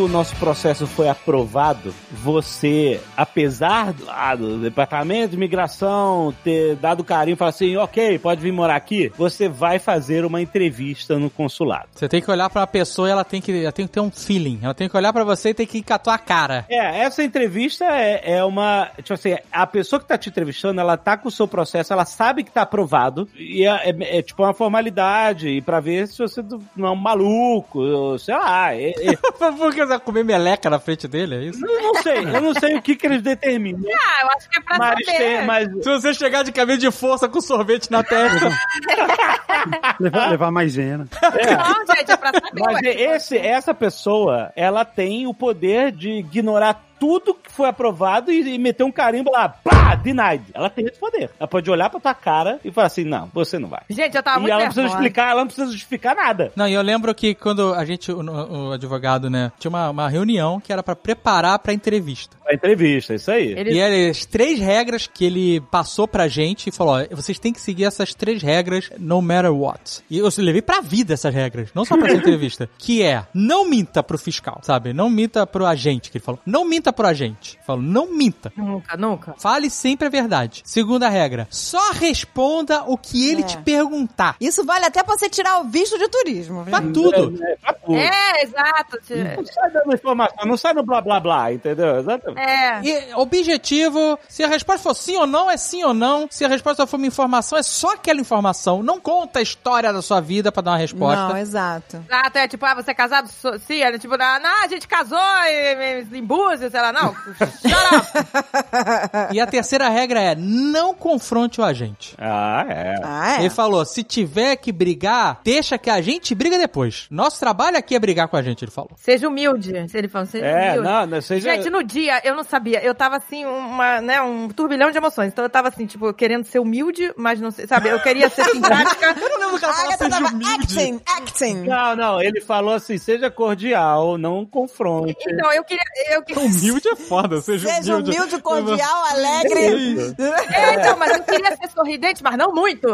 O 0.08 0.10
nosso 0.10 0.34
processo 0.36 0.86
foi 0.86 1.06
aprovado, 1.08 1.94
você, 2.10 2.98
apesar 3.16 3.92
do, 3.92 4.04
ah, 4.08 4.34
do 4.34 4.58
departamento 4.58 5.30
de 5.30 5.36
imigração 5.36 6.34
ter 6.42 6.76
dado 6.76 7.04
carinho 7.04 7.34
e 7.34 7.36
falar 7.36 7.50
assim, 7.50 7.76
ok, 7.76 8.18
pode 8.18 8.40
vir 8.40 8.52
morar 8.52 8.76
aqui, 8.76 9.12
você 9.16 9.48
vai 9.48 9.78
fazer 9.78 10.24
uma 10.24 10.40
entrevista 10.40 11.18
no 11.18 11.28
consulado. 11.28 11.88
Você 11.94 12.08
tem 12.08 12.22
que 12.22 12.30
olhar 12.30 12.48
pra 12.48 12.62
uma 12.62 12.66
pessoa 12.66 13.08
e 13.08 13.10
ela 13.12 13.24
tem 13.24 13.40
que, 13.40 13.52
ela 13.62 13.72
tem 13.72 13.86
que 13.86 13.92
ter 13.92 14.00
um 14.00 14.10
feeling. 14.10 14.60
Ela 14.62 14.72
tem 14.74 14.88
que 14.88 14.96
olhar 14.96 15.12
pra 15.12 15.24
você 15.24 15.50
e 15.50 15.54
tem 15.54 15.66
que 15.66 15.82
catar 15.82 16.14
a 16.14 16.18
cara. 16.18 16.64
É, 16.70 17.00
essa 17.02 17.22
entrevista 17.22 17.84
é, 17.84 18.36
é 18.38 18.44
uma. 18.44 18.88
Tipo 18.96 19.12
assim, 19.14 19.36
a 19.52 19.66
pessoa 19.66 20.00
que 20.00 20.06
tá 20.08 20.16
te 20.16 20.30
entrevistando, 20.30 20.80
ela 20.80 20.96
tá 20.96 21.16
com 21.16 21.28
o 21.28 21.32
seu 21.32 21.46
processo, 21.46 21.92
ela 21.92 22.04
sabe 22.06 22.44
que 22.44 22.50
tá 22.50 22.62
aprovado, 22.62 23.28
e 23.36 23.64
é, 23.66 23.90
é- 23.90 24.18
é 24.18 24.22
tipo 24.22 24.42
uma 24.42 24.54
formalidade, 24.54 25.48
e 25.48 25.60
pra 25.60 25.80
ver 25.80 26.08
se 26.08 26.18
você 26.18 26.42
não 26.74 26.88
é 26.88 26.90
um 26.90 26.96
maluco, 26.96 28.18
sei 28.18 28.34
lá. 28.34 28.72
é- 28.74 28.90
é- 28.90 29.16
Porque 29.58 29.84
você 29.84 29.97
comer 30.00 30.24
meleca 30.24 30.68
na 30.70 30.78
frente 30.78 31.06
dele, 31.08 31.34
é 31.34 31.42
isso? 31.44 31.64
eu 31.64 31.82
não 31.82 31.94
sei, 32.02 32.18
eu 32.18 32.40
não 32.40 32.54
sei 32.54 32.76
o 32.76 32.82
que, 32.82 32.96
que 32.96 33.06
eles 33.06 33.22
determinam. 33.22 33.80
Ah, 34.00 34.22
eu 34.22 34.28
acho 34.36 34.48
que 34.48 34.58
é 34.58 34.62
pra 34.62 34.78
Mas, 34.78 35.04
saber. 35.04 35.18
tem, 35.18 35.46
mas 35.46 35.68
Se 35.68 35.90
você 35.90 36.14
chegar 36.14 36.42
de 36.42 36.52
caminho 36.52 36.78
de 36.78 36.90
força 36.90 37.28
com 37.28 37.40
sorvete 37.40 37.90
na 37.90 38.02
testa. 38.02 38.48
Levar, 40.00 40.30
levar 40.30 40.50
maisena. 40.50 41.06
Não, 41.22 41.96
gente, 41.96 42.10
é 42.12 42.16
pra 42.16 42.32
saber. 42.32 42.60
Mas 42.60 42.78
esse, 42.82 43.36
essa 43.36 43.74
pessoa, 43.74 44.52
ela 44.54 44.84
tem 44.84 45.26
o 45.26 45.34
poder 45.34 45.90
de 45.92 46.10
ignorar 46.10 46.80
tudo 46.98 47.34
que 47.34 47.50
foi 47.50 47.68
aprovado 47.68 48.30
e, 48.32 48.54
e 48.54 48.58
meter 48.58 48.84
um 48.84 48.92
carimbo 48.92 49.30
lá, 49.30 49.48
pá, 49.48 49.94
denied. 49.94 50.42
Ela 50.54 50.68
tem 50.70 50.86
esse 50.86 50.98
poder. 50.98 51.30
Ela 51.38 51.48
pode 51.48 51.70
olhar 51.70 51.88
pra 51.90 52.00
tua 52.00 52.14
cara 52.14 52.58
e 52.64 52.70
falar 52.70 52.86
assim, 52.88 53.04
não, 53.04 53.30
você 53.32 53.58
não 53.58 53.68
vai. 53.68 53.82
Gente, 53.90 54.16
eu 54.16 54.22
tava 54.22 54.38
e 54.38 54.40
muito 54.42 54.52
ela 54.52 54.60
não 54.60 54.66
precisa 54.66 54.82
nervosa. 54.82 55.02
explicar, 55.02 55.30
ela 55.30 55.40
não 55.40 55.46
precisa 55.46 55.70
justificar 55.72 56.14
nada. 56.16 56.52
Não, 56.56 56.66
e 56.68 56.74
eu 56.74 56.82
lembro 56.82 57.14
que 57.14 57.34
quando 57.34 57.74
a 57.74 57.84
gente, 57.84 58.10
o, 58.12 58.20
o 58.20 58.72
advogado, 58.72 59.28
né, 59.30 59.50
tinha 59.58 59.68
uma, 59.68 59.90
uma 59.90 60.08
reunião 60.08 60.60
que 60.60 60.72
era 60.72 60.82
pra 60.82 60.96
preparar 60.96 61.58
pra 61.58 61.72
entrevista. 61.72 62.36
A 62.48 62.54
entrevista, 62.54 63.14
isso 63.14 63.30
aí. 63.30 63.52
Ele- 63.52 63.72
E 63.74 63.78
ele, 63.80 64.10
as 64.10 64.24
três 64.24 64.58
regras 64.58 65.06
que 65.06 65.24
ele 65.24 65.60
passou 65.70 66.08
pra 66.08 66.28
gente 66.28 66.68
e 66.68 66.72
falou: 66.72 66.94
ó, 66.96 67.04
vocês 67.14 67.38
têm 67.38 67.52
que 67.52 67.60
seguir 67.60 67.84
essas 67.84 68.14
três 68.14 68.42
regras 68.42 68.90
no 68.98 69.20
matter 69.20 69.52
what. 69.54 70.00
E 70.10 70.18
eu 70.18 70.28
levei 70.38 70.62
pra 70.62 70.80
vida 70.80 71.12
essas 71.14 71.32
regras, 71.34 71.68
não 71.74 71.84
só 71.84 71.96
pra 71.96 72.08
essa 72.08 72.16
entrevista. 72.18 72.68
Que 72.78 73.02
é, 73.02 73.24
não 73.34 73.68
minta 73.68 74.02
pro 74.02 74.16
fiscal, 74.18 74.60
sabe? 74.62 74.92
Não 74.94 75.10
minta 75.10 75.46
pro 75.46 75.66
agente, 75.66 76.10
que 76.10 76.16
ele 76.18 76.24
falou. 76.24 76.40
Não 76.46 76.64
minta 76.64 76.87
pro 76.92 77.06
agente. 77.06 77.58
Falou, 77.66 77.82
não 77.82 78.12
minta. 78.12 78.52
Nunca, 78.56 78.96
nunca. 78.96 79.34
Fale 79.38 79.68
sempre 79.70 80.06
a 80.06 80.10
verdade. 80.10 80.62
Segunda 80.64 81.08
regra, 81.08 81.46
só 81.50 81.92
responda 81.92 82.82
o 82.86 82.96
que 82.96 83.30
ele 83.30 83.42
É. 83.42 83.44
te 83.44 83.58
perguntar. 83.58 84.36
Isso 84.40 84.64
vale 84.64 84.84
até 84.86 85.02
pra 85.02 85.16
você 85.16 85.28
tirar 85.28 85.60
o 85.60 85.64
visto 85.64 85.98
de 85.98 86.08
turismo. 86.08 86.62
viu? 86.64 86.70
Pra 86.70 86.80
tudo. 86.80 87.44
É, 87.44 87.56
pra 87.56 87.72
tudo. 87.74 87.96
É, 87.96 88.42
exato. 88.42 88.98
Não 89.36 89.44
sai 89.46 89.70
dando 89.70 89.94
informação, 89.94 90.46
não 90.46 90.56
sai 90.56 90.72
no 90.74 90.82
blá 90.82 91.00
blá 91.00 91.20
blá, 91.20 91.52
entendeu? 91.52 91.98
Exatamente. 91.98 92.40
É. 92.48 92.80
E 92.82 93.14
objetivo, 93.14 94.18
se 94.28 94.42
a 94.44 94.48
resposta 94.48 94.82
for 94.82 94.94
sim 94.94 95.16
ou 95.16 95.26
não, 95.26 95.50
é 95.50 95.56
sim 95.56 95.82
ou 95.84 95.94
não. 95.94 96.26
Se 96.30 96.44
a 96.44 96.48
resposta 96.48 96.86
for 96.86 96.96
uma 96.96 97.06
informação, 97.06 97.58
é 97.58 97.62
só 97.62 97.94
aquela 97.94 98.20
informação. 98.20 98.82
Não 98.82 99.00
conta 99.00 99.38
a 99.38 99.42
história 99.42 99.92
da 99.92 100.02
sua 100.02 100.20
vida 100.20 100.50
pra 100.52 100.62
dar 100.62 100.72
uma 100.72 100.76
resposta. 100.78 101.28
Não, 101.28 101.36
exato. 101.36 102.04
Exato, 102.08 102.38
é 102.38 102.48
tipo, 102.48 102.64
ah, 102.66 102.74
você 102.74 102.90
é 102.90 102.94
casado? 102.94 103.28
Sim, 103.66 103.82
é 103.82 103.98
tipo, 103.98 104.14
ah, 104.14 104.38
não, 104.40 104.64
a 104.64 104.68
gente 104.68 104.86
casou 104.86 105.18
em, 105.46 106.00
em, 106.12 106.18
em 106.18 106.24
Búzios, 106.24 106.74
sei 106.78 106.82
lá, 106.82 106.92
não. 106.92 107.14
Shut 107.34 107.94
up. 107.96 109.34
E 109.34 109.40
a 109.40 109.46
terceira 109.46 109.88
regra 109.88 110.20
é 110.20 110.34
não 110.36 110.94
confronte 110.94 111.60
o 111.60 111.64
agente. 111.64 112.14
Ah, 112.18 112.64
é. 112.68 112.94
Ah, 113.02 113.36
é. 113.36 113.40
Ele 113.40 113.50
falou: 113.50 113.84
se 113.84 114.02
tiver 114.02 114.56
que 114.56 114.70
brigar, 114.72 115.40
deixa 115.44 115.76
que 115.78 115.90
a 115.90 116.00
gente 116.00 116.34
briga 116.34 116.56
depois. 116.58 117.06
Nosso 117.10 117.40
trabalho 117.40 117.76
aqui 117.76 117.94
é 117.94 117.98
brigar 117.98 118.28
com 118.28 118.36
a 118.36 118.42
gente, 118.42 118.64
ele 118.64 118.70
falou. 118.70 118.90
Seja 118.96 119.28
humilde. 119.28 119.72
Ele 119.92 120.08
falou, 120.08 120.26
seja 120.26 120.46
É, 120.46 120.70
humilde. 120.72 120.88
não, 120.88 121.06
não 121.06 121.20
seja. 121.20 121.50
Gente, 121.54 121.70
no 121.70 121.82
dia, 121.82 122.20
eu 122.24 122.34
não 122.34 122.44
sabia. 122.44 122.82
Eu 122.84 122.94
tava 122.94 123.16
assim, 123.16 123.44
uma, 123.44 124.00
né, 124.00 124.20
um 124.22 124.48
turbilhão 124.48 124.90
de 124.90 124.98
emoções. 124.98 125.28
Então 125.32 125.44
eu 125.44 125.50
tava 125.50 125.68
assim, 125.68 125.86
tipo, 125.86 126.12
querendo 126.14 126.44
ser 126.44 126.58
humilde, 126.58 127.12
mas 127.16 127.40
não 127.40 127.50
sei, 127.50 127.66
sabe? 127.66 127.88
Eu 127.88 128.00
queria 128.00 128.28
ser 128.28 128.44
simpática. 128.50 129.14
Eu 129.20 129.28
não 129.28 129.38
lembro 129.38 129.58
que 129.58 129.64
ela 129.64 129.74
falou 129.74 129.92
seja 129.98 130.18
humilde. 130.18 130.46
acting, 130.54 131.00
acting. 131.06 131.54
Não, 131.66 131.96
não, 131.96 132.22
ele 132.22 132.40
falou 132.40 132.74
assim: 132.74 132.98
seja 132.98 133.30
cordial, 133.30 134.16
não 134.18 134.44
confronte. 134.46 135.16
Então, 135.28 135.52
eu 135.52 135.64
queria. 135.64 135.82
Eu 136.10 136.22
queria... 136.22 136.42
Humilde 136.70 136.88
é 136.88 136.96
foda, 136.96 137.40
seja, 137.40 137.68
Seja 137.68 137.94
humilde. 137.96 138.10
humilde, 138.18 138.42
cordial, 138.42 139.04
alegre. 139.10 140.14
É, 140.52 140.74
então, 140.74 140.96
mas 140.98 141.16
eu 141.16 141.22
queria 141.22 141.56
ser 141.56 141.68
sorridente, 141.74 142.22
mas 142.22 142.36
não 142.36 142.52
muito. 142.52 142.86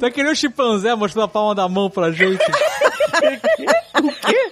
Tá 0.00 0.10
que 0.10 0.22
nem 0.22 0.32
o 0.32 0.36
chimpanzé 0.36 0.94
mostrando 0.94 1.24
a 1.24 1.28
palma 1.28 1.54
da 1.54 1.68
mão 1.68 1.88
pra 1.90 2.10
gente. 2.12 2.42
o 4.02 4.12
quê? 4.26 4.50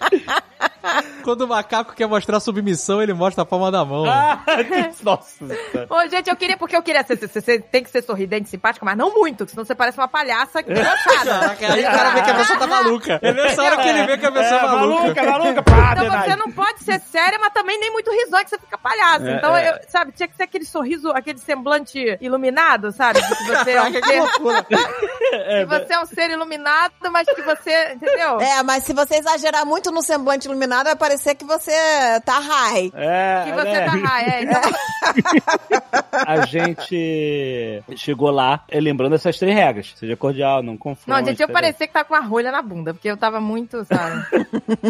Quando 1.22 1.43
o 1.43 1.49
macaco 1.49 1.95
quer 1.95 2.07
mostrar 2.07 2.41
submissão, 2.41 3.03
ele 3.03 3.14
mostra 3.14 3.43
a 3.43 3.47
palma 3.47 3.70
da 3.70 3.85
mão. 3.85 4.05
Ah, 4.05 4.43
nossa. 5.03 5.45
Ô, 5.89 6.09
gente, 6.09 6.28
eu 6.28 6.37
queria, 6.37 6.57
porque 6.57 6.76
eu 6.76 6.82
queria 6.82 7.03
ser, 7.05 7.16
tem 7.62 7.82
que 7.82 7.91
ser 7.91 8.03
sorridente, 8.03 8.49
simpática, 8.49 8.85
mas 8.85 8.97
não 8.97 9.14
muito, 9.14 9.49
senão 9.49 9.64
você 9.64 9.74
parece 9.74 9.99
uma 9.99 10.09
palhaça 10.09 10.62
cansada. 10.62 11.24
Caraca, 11.24 11.66
aí 11.72 11.80
o 11.80 11.91
cara 11.91 12.11
vê 12.11 12.22
que 12.22 12.30
a 12.30 12.35
pessoa 12.35 12.59
tá 12.59 12.66
maluca. 12.66 13.18
É 13.22 13.32
nessa 13.32 13.62
hora 13.62 13.76
que 13.78 13.89
ele 13.89 14.07
vê 14.07 14.18
que 14.18 14.26
a 14.26 14.32
pessoa 14.32 14.61
é, 14.61 14.64
É, 14.64 14.66
maluca. 14.66 15.03
maluca, 15.03 15.24
maluca, 15.24 15.62
pá, 15.62 15.95
Então 15.97 16.20
você 16.20 16.37
não 16.37 16.53
pode 16.53 16.85
ser 16.85 17.01
séria, 17.01 17.39
mas 17.39 17.53
também 17.53 17.78
nem 17.78 17.91
muito 17.91 18.11
risonha, 18.11 18.45
que 18.45 18.51
você 18.51 18.59
fica 18.59 18.76
palhaço. 18.78 19.26
É, 19.26 19.37
então, 19.37 19.57
é. 19.57 19.70
eu, 19.70 19.74
sabe, 19.89 20.12
tinha 20.12 20.28
que 20.28 20.37
ser 20.37 20.43
aquele 20.45 20.64
sorriso, 20.64 21.11
aquele 21.11 21.39
semblante 21.39 22.18
iluminado, 22.20 22.93
sabe? 22.93 23.20
De 23.20 23.28
que 23.28 23.45
você 23.49 23.70
é 23.72 23.82
um 23.82 23.93
ser. 23.93 24.66
É, 25.32 25.61
que 25.61 25.66
você 25.66 25.95
é 25.95 26.01
um 26.01 26.07
ser 26.07 26.30
iluminado, 26.30 26.93
mas 27.11 27.26
que 27.28 27.43
você, 27.43 27.93
entendeu? 27.95 28.41
É, 28.41 28.62
mas 28.62 28.85
se 28.85 28.93
você 28.93 29.16
exagerar 29.16 29.64
muito 29.64 29.91
no 29.91 30.03
semblante 30.03 30.47
iluminado, 30.47 30.74
vai 30.83 30.97
parecer 30.97 31.35
que 31.35 31.45
você 31.45 31.70
tá 32.25 32.39
high. 32.41 32.91
é, 32.95 33.43
Que 33.45 33.53
você 33.53 33.70
né? 33.72 33.85
tá 33.85 33.93
high, 33.93 34.29
é. 34.31 34.43
Então, 34.43 34.61
A 36.27 36.47
gente 36.47 37.83
chegou 37.97 38.31
lá 38.31 38.64
eh, 38.68 38.81
lembrando 38.81 39.14
essas 39.14 39.37
três 39.39 39.55
regras. 39.55 39.93
Seja 39.97 40.16
cordial, 40.16 40.62
não 40.62 40.77
confronte. 40.77 41.09
não, 41.20 41.25
gente, 41.27 41.43
eu 41.43 41.49
parecia 41.49 41.87
que 41.87 41.93
tava 41.93 42.05
com 42.07 42.14
a 42.14 42.20
rolha 42.20 42.51
na 42.51 42.62
bunda, 42.62 42.95
porque 42.95 43.09
eu 43.11 43.16
tava 43.16 43.41
muito, 43.41 43.85
sabe? 43.85 44.25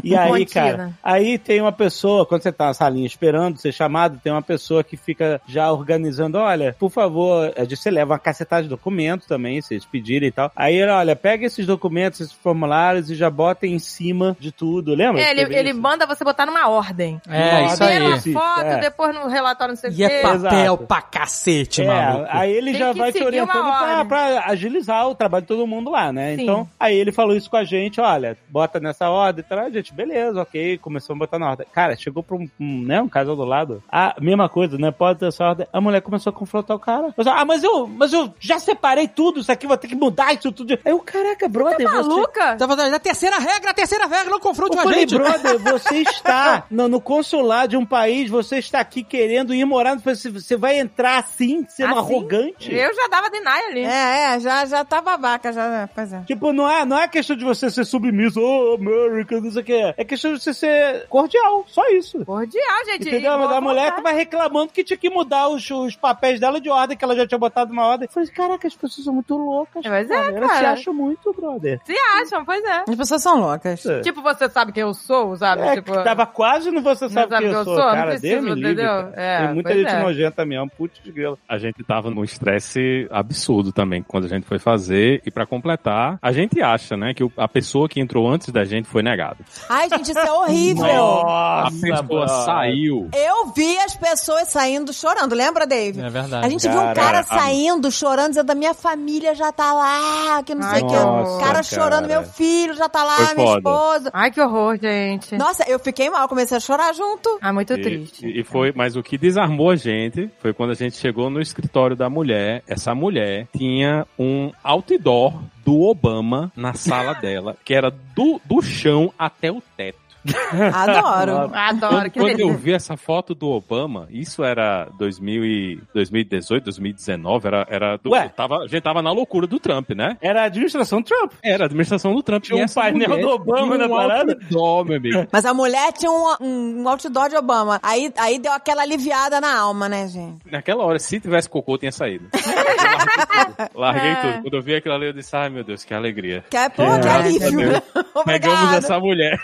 E 0.02 0.16
aí, 0.16 0.46
cara, 0.46 0.92
aí 1.02 1.38
tem 1.38 1.60
uma 1.60 1.72
pessoa, 1.72 2.24
quando 2.26 2.42
você 2.42 2.52
tá 2.52 2.66
na 2.66 2.74
salinha 2.74 3.06
esperando 3.06 3.58
ser 3.58 3.72
chamado, 3.72 4.20
tem 4.22 4.32
uma 4.32 4.42
pessoa 4.42 4.84
que 4.84 4.96
fica 4.96 5.40
já 5.46 5.70
organizando, 5.72 6.38
olha, 6.38 6.76
por 6.78 6.90
favor, 6.90 7.52
a 7.56 7.60
gente- 7.64 7.76
você 7.76 7.90
leva 7.90 8.12
uma 8.12 8.18
cacetada 8.18 8.62
de 8.62 8.68
documentos 8.68 9.26
também, 9.26 9.60
se 9.60 9.74
eles 9.74 9.84
pedirem 9.84 10.28
e 10.28 10.32
tal. 10.32 10.50
Aí 10.54 10.76
ele, 10.76 10.90
olha, 10.90 11.16
pega 11.16 11.46
esses 11.46 11.66
documentos, 11.66 12.20
esses 12.20 12.32
formulários 12.32 13.10
e 13.10 13.14
já 13.14 13.28
bota 13.30 13.66
em 13.66 13.78
cima 13.78 14.36
de 14.38 14.52
tudo, 14.52 14.94
lembra? 14.94 15.20
É, 15.22 15.30
ele, 15.30 15.42
ele? 15.54 15.72
Manda 15.74 16.06
você 16.06 16.24
botar 16.24 16.46
numa 16.46 16.68
ordem. 16.68 17.20
É, 17.28 17.66
isso 17.66 17.82
aí. 17.82 17.94
Primeiro 17.96 18.16
Isso, 18.16 18.32
foto, 18.32 18.60
é. 18.60 18.80
depois 18.80 19.14
no 19.14 19.28
relatório 19.28 19.72
não 19.74 19.80
sei 19.80 19.90
o 19.90 19.92
E 19.92 20.04
é 20.04 20.08
quê. 20.08 20.20
papel 20.22 20.34
Exato. 20.74 20.86
pra 20.86 21.02
cacete, 21.02 21.82
É, 21.82 21.86
maluco. 21.86 22.26
aí 22.30 22.52
ele 22.52 22.70
Tem 22.72 22.80
já 22.80 22.92
vai 22.92 23.12
te 23.12 23.22
orientando 23.22 23.62
pra, 23.78 24.04
pra 24.04 24.44
agilizar 24.46 25.08
o 25.08 25.14
trabalho 25.14 25.42
de 25.42 25.48
todo 25.48 25.66
mundo 25.66 25.90
lá, 25.90 26.12
né? 26.12 26.36
Sim. 26.36 26.42
Então, 26.42 26.68
aí 26.78 26.94
ele 26.96 27.12
falou 27.12 27.34
isso 27.36 27.50
com 27.50 27.56
a 27.56 27.64
gente, 27.64 28.00
olha, 28.00 28.36
bota 28.48 28.78
nessa 28.80 29.08
ordem 29.10 29.44
e 29.44 29.48
tal, 29.48 29.58
a 29.58 29.70
gente, 29.70 29.92
beleza, 29.92 30.40
ok, 30.40 30.78
começamos 30.78 31.20
a 31.20 31.24
botar 31.26 31.38
na 31.38 31.50
ordem. 31.50 31.66
Cara, 31.72 31.96
chegou 31.96 32.22
pra 32.22 32.36
um, 32.36 32.48
um, 32.60 32.82
né, 32.82 33.00
um 33.00 33.08
casal 33.08 33.36
do 33.36 33.44
lado, 33.44 33.82
a 33.90 34.14
mesma 34.20 34.48
coisa, 34.48 34.76
né, 34.78 34.90
pode 34.90 35.18
ter 35.20 35.26
essa 35.28 35.44
ordem, 35.44 35.66
a 35.72 35.80
mulher 35.80 36.00
começou 36.00 36.30
a 36.30 36.34
confrontar 36.34 36.76
o 36.76 36.80
cara. 36.80 37.12
Falou 37.12 37.32
ah, 37.32 37.44
mas 37.44 37.62
eu, 37.64 37.86
mas 37.86 38.12
eu 38.12 38.32
já 38.38 38.58
separei 38.58 39.08
tudo, 39.08 39.40
isso 39.40 39.50
aqui, 39.52 39.66
vou 39.66 39.76
ter 39.76 39.88
que 39.88 39.94
mudar 39.94 40.32
isso 40.34 40.50
tudo. 40.52 40.78
Aí 40.84 40.92
o 40.92 41.00
caraca, 41.00 41.48
brother, 41.48 41.78
você... 41.88 41.94
Maluca? 42.08 42.56
Tá 42.56 42.66
falando, 42.68 42.94
a 42.94 42.98
terceira 42.98 43.38
regra, 43.38 43.70
a 43.70 43.74
terceira 43.74 44.06
regra, 44.06 44.30
não 44.30 44.40
confronte 44.40 44.76
Eu 44.76 44.80
o 44.80 44.82
falei, 44.82 44.98
agente. 45.04 45.14
brother, 45.16 45.58
você 45.64 45.98
está 45.98 46.64
no, 46.70 46.88
no 46.88 47.00
consulado 47.00 47.68
de 47.68 47.76
um 47.76 47.84
país, 47.86 48.30
você 48.30 48.58
está 48.58 48.80
aqui 48.80 49.02
querendo 49.02 49.54
ir 49.54 49.64
morar, 49.64 49.96
você, 49.98 50.30
você 50.30 50.56
vai 50.56 50.78
entrar 50.78 51.18
assim, 51.18 51.64
sendo 51.68 51.98
Assim? 51.98 51.98
arrogante? 51.98 52.74
Eu 52.74 52.94
já 52.94 53.08
dava 53.08 53.30
deny 53.30 53.60
ali. 53.70 53.84
É, 53.84 54.34
é, 54.34 54.40
já, 54.40 54.64
já 54.66 54.84
tá 54.84 55.00
babaca, 55.00 55.52
já. 55.52 55.88
Pois 55.94 56.12
é. 56.12 56.20
Tipo, 56.22 56.52
não 56.52 56.70
é, 56.70 56.84
não 56.84 56.98
é 56.98 57.08
questão 57.08 57.36
de 57.36 57.44
você 57.44 57.70
ser 57.70 57.84
submisso, 57.84 58.40
oh, 58.40 58.74
America, 58.74 59.40
não 59.40 59.50
sei 59.50 59.62
o 59.62 59.64
que. 59.64 59.94
É 59.96 60.04
questão 60.04 60.34
de 60.34 60.42
você 60.42 60.54
ser 60.54 61.06
cordial, 61.08 61.64
só 61.68 61.86
isso. 61.90 62.24
Cordial, 62.24 62.84
gente. 62.86 63.08
Entendeu? 63.08 63.38
Mas 63.38 63.52
a 63.52 63.60
mulher 63.60 63.90
vontade. 63.90 64.02
tava 64.02 64.16
reclamando 64.16 64.72
que 64.72 64.84
tinha 64.84 64.96
que 64.96 65.10
mudar 65.10 65.48
os, 65.48 65.68
os 65.70 65.96
papéis 65.96 66.40
dela 66.40 66.60
de 66.60 66.68
ordem, 66.68 66.96
que 66.96 67.04
ela 67.04 67.16
já 67.16 67.26
tinha 67.26 67.38
botado 67.38 67.72
na 67.72 67.86
ordem. 67.86 68.06
Eu 68.06 68.12
falei, 68.12 68.28
caraca, 68.28 68.66
as 68.66 68.74
pessoas 68.74 69.04
são 69.04 69.14
muito 69.14 69.36
loucas. 69.36 69.82
Pois 69.86 70.10
é, 70.10 70.14
cara. 70.14 70.36
Elas 70.36 70.50
se 70.50 70.56
cara. 70.56 70.72
acham 70.72 70.94
muito, 70.94 71.32
brother. 71.32 71.80
Se 71.84 71.94
acham, 72.20 72.44
pois 72.44 72.64
é. 72.64 72.84
As 72.88 72.96
pessoas 72.96 73.22
são 73.22 73.40
loucas. 73.40 73.84
É. 73.86 74.00
Tipo, 74.00 74.22
você 74.22 74.48
sabe 74.48 74.72
quem 74.72 74.82
eu 74.82 74.94
sou, 74.94 75.28
sabe? 75.56 75.68
É, 75.68 75.74
tipo, 75.76 75.92
que 75.92 76.04
tava 76.04 76.26
quase 76.26 76.70
no 76.70 76.82
Você 76.82 77.08
Sabe 77.08 77.30
sabe 77.30 77.44
Quem 77.44 77.52
Eu 77.52 77.58
eu 77.58 77.64
Sou, 77.64 77.74
sou? 77.74 77.84
Cara. 77.84 78.10
precisa, 78.12 78.28
Deus 78.34 78.44
me 78.44 78.54
livre, 78.54 78.72
entendeu? 78.72 78.86
cara. 78.86 79.12
É, 79.16 79.38
Tem 79.46 79.54
muita 79.54 79.74
gente 79.74 79.90
é. 79.94 80.02
nojenta 80.02 80.44
mesmo, 80.46 80.70
putz 80.76 81.00
de 81.02 81.12
grilo. 81.12 81.38
A 81.48 81.58
gente 81.58 81.82
tava 81.84 82.10
num 82.10 82.24
estresse 82.24 83.06
absurdo 83.10 83.72
também 83.72 84.02
quando 84.02 84.24
a 84.24 84.28
gente 84.28 84.46
foi 84.46 84.58
fazer. 84.58 85.22
E 85.26 85.30
pra 85.30 85.46
completar, 85.46 86.18
a 86.20 86.32
gente 86.32 86.60
acha, 86.62 86.96
né, 86.96 87.12
que 87.14 87.24
o- 87.24 87.32
a 87.36 87.48
pessoa 87.48 87.88
que 87.88 88.00
entrou 88.00 88.28
antes 88.28 88.50
da 88.50 88.64
gente 88.64 88.88
foi 88.88 89.02
negada. 89.02 89.38
Ai, 89.68 89.88
gente, 89.88 90.10
isso 90.10 90.18
é 90.18 90.32
horrível. 90.32 90.84
A 90.84 91.64
Nossa, 91.64 91.80
pessoa 91.80 92.02
brother. 92.02 92.28
saiu. 92.44 93.08
Eu 93.14 93.52
vi 93.54 93.76
as 93.78 93.96
pessoas 93.96 94.48
saindo 94.48 94.92
chorando, 94.92 95.34
lembra, 95.34 95.66
Dave? 95.66 96.00
É 96.00 96.10
verdade. 96.10 96.46
A 96.46 96.48
gente 96.48 96.68
viu 96.68 96.78
um 96.80 96.84
Cara, 96.84 96.94
cara 96.94 97.18
a- 97.20 97.22
saindo, 97.24 97.90
chorando, 97.90 98.28
dizendo 98.30 98.46
da 98.46 98.54
minha 98.54 98.74
família 98.74 99.34
já 99.34 99.50
tá 99.52 99.72
lá, 99.72 100.42
que 100.42 100.54
não 100.54 100.62
sei 100.70 100.82
o 100.82 100.86
que. 100.86 100.92
Nossa, 100.94 101.38
cara 101.40 101.52
cara. 101.52 101.62
chorando, 101.62 102.06
meu 102.08 102.22
filho 102.24 102.74
já 102.74 102.88
tá 102.88 103.02
lá, 103.04 103.16
Foi 103.16 103.34
minha 103.34 103.46
foda. 103.46 103.58
esposa. 103.58 104.10
Ai, 104.12 104.30
que 104.30 104.40
horror, 104.40 104.78
gente. 104.80 105.36
Nossa, 105.44 105.62
eu 105.68 105.78
fiquei 105.78 106.08
mal, 106.08 106.26
comecei 106.26 106.56
a 106.56 106.60
chorar 106.60 106.94
junto. 106.94 107.38
Ah, 107.42 107.52
muito 107.52 107.74
E, 107.74 107.82
triste. 107.82 108.26
e 108.26 108.42
foi, 108.42 108.72
mas 108.74 108.96
o 108.96 109.02
que 109.02 109.18
desarmou 109.18 109.68
a 109.70 109.76
gente 109.76 110.30
foi 110.40 110.54
quando 110.54 110.70
a 110.70 110.74
gente 110.74 110.96
chegou 110.96 111.28
no 111.28 111.38
escritório 111.40 111.94
da 111.94 112.08
mulher. 112.08 112.62
Essa 112.66 112.94
mulher 112.94 113.46
tinha 113.54 114.06
um 114.18 114.50
outdoor 114.62 115.38
do 115.64 115.82
Obama 115.82 116.50
na 116.56 116.72
sala 116.72 117.12
dela, 117.20 117.56
que 117.62 117.74
era 117.74 117.90
do, 117.90 118.40
do 118.44 118.62
chão 118.62 119.12
até 119.18 119.50
o 119.52 119.62
teto. 119.76 119.98
Adoro. 120.72 121.50
Adoro, 121.54 121.94
Quando, 121.96 122.10
que 122.10 122.18
quando 122.20 122.40
eu 122.40 122.56
vi 122.56 122.72
essa 122.72 122.96
foto 122.96 123.34
do 123.34 123.48
Obama, 123.50 124.06
isso 124.10 124.42
era 124.42 124.88
2000 124.98 125.44
e 125.44 125.80
2018, 125.94 126.64
2019, 126.64 127.46
era, 127.46 127.66
era 127.68 127.96
do, 127.98 128.10
Ué? 128.10 128.28
tava, 128.28 128.58
a 128.58 128.66
gente 128.66 128.82
tava 128.82 129.02
na 129.02 129.12
loucura 129.12 129.46
do 129.46 129.58
Trump, 129.58 129.90
né? 129.90 130.16
Era 130.20 130.42
a 130.42 130.44
administração 130.44 131.02
Trump. 131.02 131.32
Era 131.42 131.64
a 131.64 131.66
administração 131.66 132.14
do 132.14 132.22
Trump. 132.22 132.42
Tinha 132.44 132.62
E 132.62 132.64
um 132.64 132.68
painel 132.68 133.20
do 133.20 133.28
Obama 133.28 133.76
na 133.76 133.86
um 133.86 133.90
parada? 133.90 134.32
outdoor, 134.32 134.84
meu 134.84 134.96
amigo. 134.96 135.26
Mas 135.32 135.44
a 135.44 135.52
mulher 135.54 135.92
tinha 135.92 136.10
um, 136.10 136.34
um, 136.40 136.88
outdoor 136.88 137.28
de 137.28 137.36
Obama. 137.36 137.78
Aí, 137.82 138.12
aí 138.16 138.38
deu 138.38 138.52
aquela 138.52 138.82
aliviada 138.82 139.40
na 139.40 139.58
alma, 139.58 139.88
né, 139.88 140.06
gente? 140.08 140.38
Naquela 140.50 140.84
hora, 140.84 140.98
se 140.98 141.20
tivesse 141.20 141.48
cocô, 141.48 141.76
tinha 141.78 141.92
saído. 141.92 142.28
Eu 143.74 143.80
Larguei 143.80 144.10
É. 144.10 144.14
tudo. 144.16 144.42
Quando 144.42 144.54
eu 144.54 144.62
vi 144.62 144.74
aquilo 144.74 144.94
ali, 144.94 145.06
eu 145.06 145.12
disse, 145.12 145.34
ai 145.36 145.48
meu 145.48 145.64
Deus, 145.64 145.84
que 145.84 145.92
alegria. 145.94 146.44
Que 146.50 146.56
é, 146.56 146.68
pô, 146.68 146.82
que 147.00 147.08
alívio. 147.08 147.82
Pegamos 148.24 148.72
essa 148.72 148.98
mulher. 148.98 149.38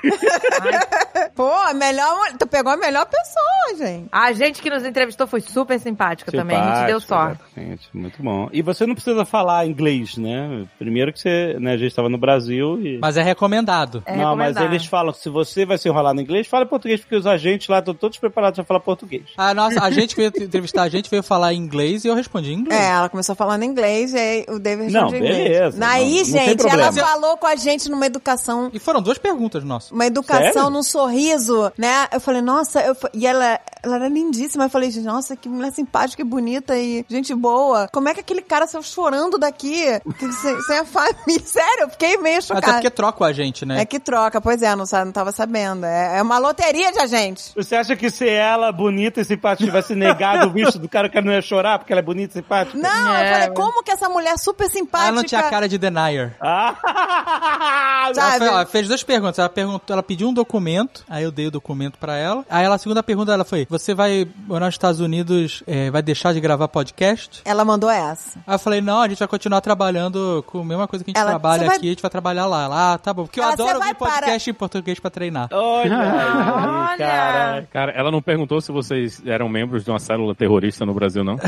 I, 0.72 1.04
Pô, 1.34 1.48
a 1.50 1.72
melhor, 1.74 2.32
tu 2.38 2.46
pegou 2.46 2.72
a 2.72 2.76
melhor 2.76 3.06
pessoa, 3.06 3.86
gente. 3.86 4.08
A 4.12 4.32
gente 4.32 4.60
que 4.62 4.70
nos 4.70 4.84
entrevistou 4.84 5.26
foi 5.26 5.40
super 5.40 5.78
simpática 5.78 6.30
também. 6.30 6.56
A 6.56 6.76
gente 6.80 6.86
deu 6.88 7.00
sorte. 7.00 7.40
Exatamente, 7.56 7.88
muito 7.94 8.22
bom. 8.22 8.48
E 8.52 8.62
você 8.62 8.86
não 8.86 8.94
precisa 8.94 9.24
falar 9.24 9.66
inglês, 9.66 10.16
né? 10.16 10.66
Primeiro 10.78 11.12
que 11.12 11.20
você, 11.20 11.56
né, 11.58 11.72
a 11.72 11.76
gente 11.76 11.88
estava 11.88 12.08
no 12.08 12.18
Brasil 12.18 12.80
e... 12.80 12.98
Mas 13.00 13.16
é 13.16 13.22
recomendado. 13.22 14.02
É 14.06 14.16
não, 14.16 14.36
mas 14.36 14.48
recomendado. 14.48 14.64
eles 14.72 14.86
falam 14.86 15.12
que 15.12 15.18
se 15.20 15.28
você 15.28 15.64
vai 15.64 15.78
se 15.78 15.88
enrolar 15.88 16.14
no 16.14 16.20
inglês, 16.20 16.46
fala 16.46 16.66
português, 16.66 17.00
porque 17.00 17.16
os 17.16 17.26
agentes 17.26 17.68
lá 17.68 17.78
estão 17.78 17.94
todos 17.94 18.18
preparados 18.18 18.56
para 18.56 18.64
falar 18.64 18.80
português. 18.80 19.24
A 19.36 19.54
nossa, 19.54 19.82
a 19.82 19.90
gente 19.92 20.14
veio 20.16 20.28
entrevistar, 20.28 20.82
a 20.82 20.88
gente 20.88 21.08
veio 21.10 21.22
falar 21.22 21.52
inglês 21.54 22.04
e 22.04 22.08
eu 22.08 22.14
respondi 22.14 22.52
em 22.52 22.58
inglês. 22.58 22.80
É, 22.80 22.90
ela 22.90 23.08
começou 23.08 23.34
falando 23.34 23.62
inglês 23.64 24.12
e 24.12 24.18
aí 24.18 24.46
o 24.48 24.58
David 24.58 24.92
Não, 24.92 25.02
respondeu 25.08 25.20
em 25.26 25.30
inglês. 25.30 25.48
beleza, 25.76 25.86
Aí, 25.86 26.10
não- 26.10 26.16
não 26.18 26.24
gente, 26.24 26.60
ela 26.66 26.90
problema. 26.90 26.92
falou 26.92 27.36
com 27.36 27.46
a 27.46 27.56
gente 27.56 27.88
numa 27.88 28.06
educação 28.06 28.70
E 28.72 28.78
foram 28.78 29.00
duas 29.00 29.18
perguntas 29.18 29.64
nossas. 29.64 29.90
uma 29.90 30.06
educação 30.06 30.52
Sério? 30.52 30.70
num 30.70 30.82
sorriso, 30.82 31.29
né? 31.76 32.08
Eu 32.12 32.20
falei, 32.20 32.40
nossa, 32.42 32.80
eu, 32.80 32.96
e 33.14 33.26
ela, 33.26 33.58
ela 33.82 33.96
era 33.96 34.08
lindíssima. 34.08 34.64
Eu 34.64 34.70
falei, 34.70 34.90
nossa, 35.02 35.36
que 35.36 35.48
mulher 35.48 35.72
simpática 35.72 36.22
e 36.22 36.24
bonita 36.24 36.76
e 36.76 37.04
gente 37.08 37.34
boa. 37.34 37.88
Como 37.92 38.08
é 38.08 38.14
que 38.14 38.20
aquele 38.20 38.42
cara 38.42 38.66
saiu 38.66 38.82
chorando 38.82 39.38
daqui? 39.38 39.84
Que 40.18 40.32
Sem, 40.32 40.60
sem 40.62 40.78
a 40.78 40.84
família. 40.84 41.40
Sério, 41.44 41.82
eu 41.84 41.90
fiquei 41.90 42.16
meio 42.18 42.38
Até 42.38 42.46
chocada. 42.46 42.72
porque 42.74 42.90
troca 42.90 43.24
a 43.24 43.32
gente, 43.32 43.64
né? 43.66 43.80
É 43.80 43.84
que 43.84 43.98
troca, 43.98 44.40
pois 44.40 44.62
é, 44.62 44.74
não, 44.74 44.84
não 45.04 45.12
tava 45.12 45.32
sabendo. 45.32 45.84
É, 45.86 46.18
é 46.18 46.22
uma 46.22 46.38
loteria 46.38 46.92
de 46.92 46.98
agentes. 46.98 47.52
Você 47.54 47.76
acha 47.76 47.96
que 47.96 48.10
se 48.10 48.28
ela, 48.28 48.72
bonita 48.72 49.20
e 49.20 49.24
simpática, 49.24 49.64
tivesse 49.64 49.94
negado 49.94 50.48
o 50.48 50.50
visto 50.52 50.78
do 50.78 50.88
cara, 50.88 51.08
o 51.08 51.10
cara 51.12 51.24
não 51.24 51.32
ia 51.32 51.42
chorar 51.42 51.78
porque 51.78 51.92
ela 51.92 52.00
é 52.00 52.04
bonita 52.04 52.32
e 52.32 52.40
simpática? 52.42 52.76
Não, 52.78 53.14
É, 53.14 53.26
eu 53.28 53.32
falei, 53.32 53.48
mas- 53.48 53.56
como 53.56 53.82
que 53.82 53.90
essa 53.90 54.08
mulher 54.08 54.38
super 54.38 54.68
simpática. 54.68 55.08
Ela 55.08 55.16
não 55.16 55.24
tinha 55.24 55.42
cara 55.44 55.68
de 55.68 55.78
denier. 55.78 56.36
Ah! 56.40 56.76
Ela, 58.18 58.30
Sabe? 58.32 58.38
fe- 58.44 58.50
ela 58.50 58.66
fez 58.66 58.88
duas 58.88 59.02
perguntas. 59.02 59.38
Ela 59.38 59.48
perguntou, 59.48 59.94
ela 59.94 60.02
pediu 60.02 60.28
um 60.28 60.34
documento, 60.34 61.04
aí 61.08 61.24
eu 61.24 61.30
dei 61.30 61.46
o 61.46 61.50
documento 61.50 61.98
pra 61.98 62.16
ela. 62.16 62.44
Aí 62.48 62.64
ela, 62.64 62.74
a 62.74 62.78
segunda 62.78 63.02
pergunta 63.02 63.30
dela 63.32 63.44
foi: 63.44 63.66
Você 63.70 63.94
vai 63.94 64.26
morar 64.46 64.66
nos 64.66 64.74
Estados 64.74 65.00
Unidos, 65.00 65.62
é, 65.66 65.90
vai 65.90 66.02
deixar 66.02 66.32
de 66.32 66.40
gravar 66.40 66.68
podcast? 66.68 67.40
Ela 67.44 67.64
mandou 67.64 67.90
essa. 67.90 68.38
Aí 68.46 68.54
eu 68.54 68.58
falei, 68.58 68.80
não, 68.80 69.00
a 69.02 69.08
gente 69.08 69.18
vai 69.18 69.28
continuar 69.28 69.61
trabalhando 69.61 70.44
com 70.46 70.61
a 70.61 70.64
mesma 70.64 70.86
coisa 70.88 71.04
que 71.04 71.11
a 71.11 71.12
gente 71.12 71.20
Ela, 71.20 71.30
trabalha 71.30 71.61
"Você 71.62 71.66
vai- 71.66 71.76
aqui, 71.76 71.86
a 71.86 71.90
gente 71.90 72.02
vai 72.02 72.11
trabalhar 72.11 72.46
lá. 72.46 72.66
Lá, 72.66 72.98
tá 72.98 73.12
bom. 73.12 73.24
Porque 73.24 73.40
eu 73.40 73.44
Ela, 73.44 73.52
adoro 73.54 73.68
"Você 73.72 73.78
vai 73.78 73.88
ouvir 73.88 73.98
podcast 73.98 74.50
em 74.50 74.54
português 74.54 74.98
pra 75.00 75.11
treinar. 75.11 75.48
Olha 75.52 75.90
aí, 76.92 76.98
cara. 76.98 77.68
Cara, 77.72 77.92
ela 77.92 78.11
não 78.11 78.20
perguntou 78.22 78.61
se 78.61 78.70
vocês 78.72 79.22
eram 79.26 79.48
membros 79.48 79.84
de 79.84 79.90
uma 79.90 79.98
célula 79.98 80.34
terrorista 80.34 80.84
no 80.86 80.94
Brasil, 80.94 81.22
não? 81.24 81.36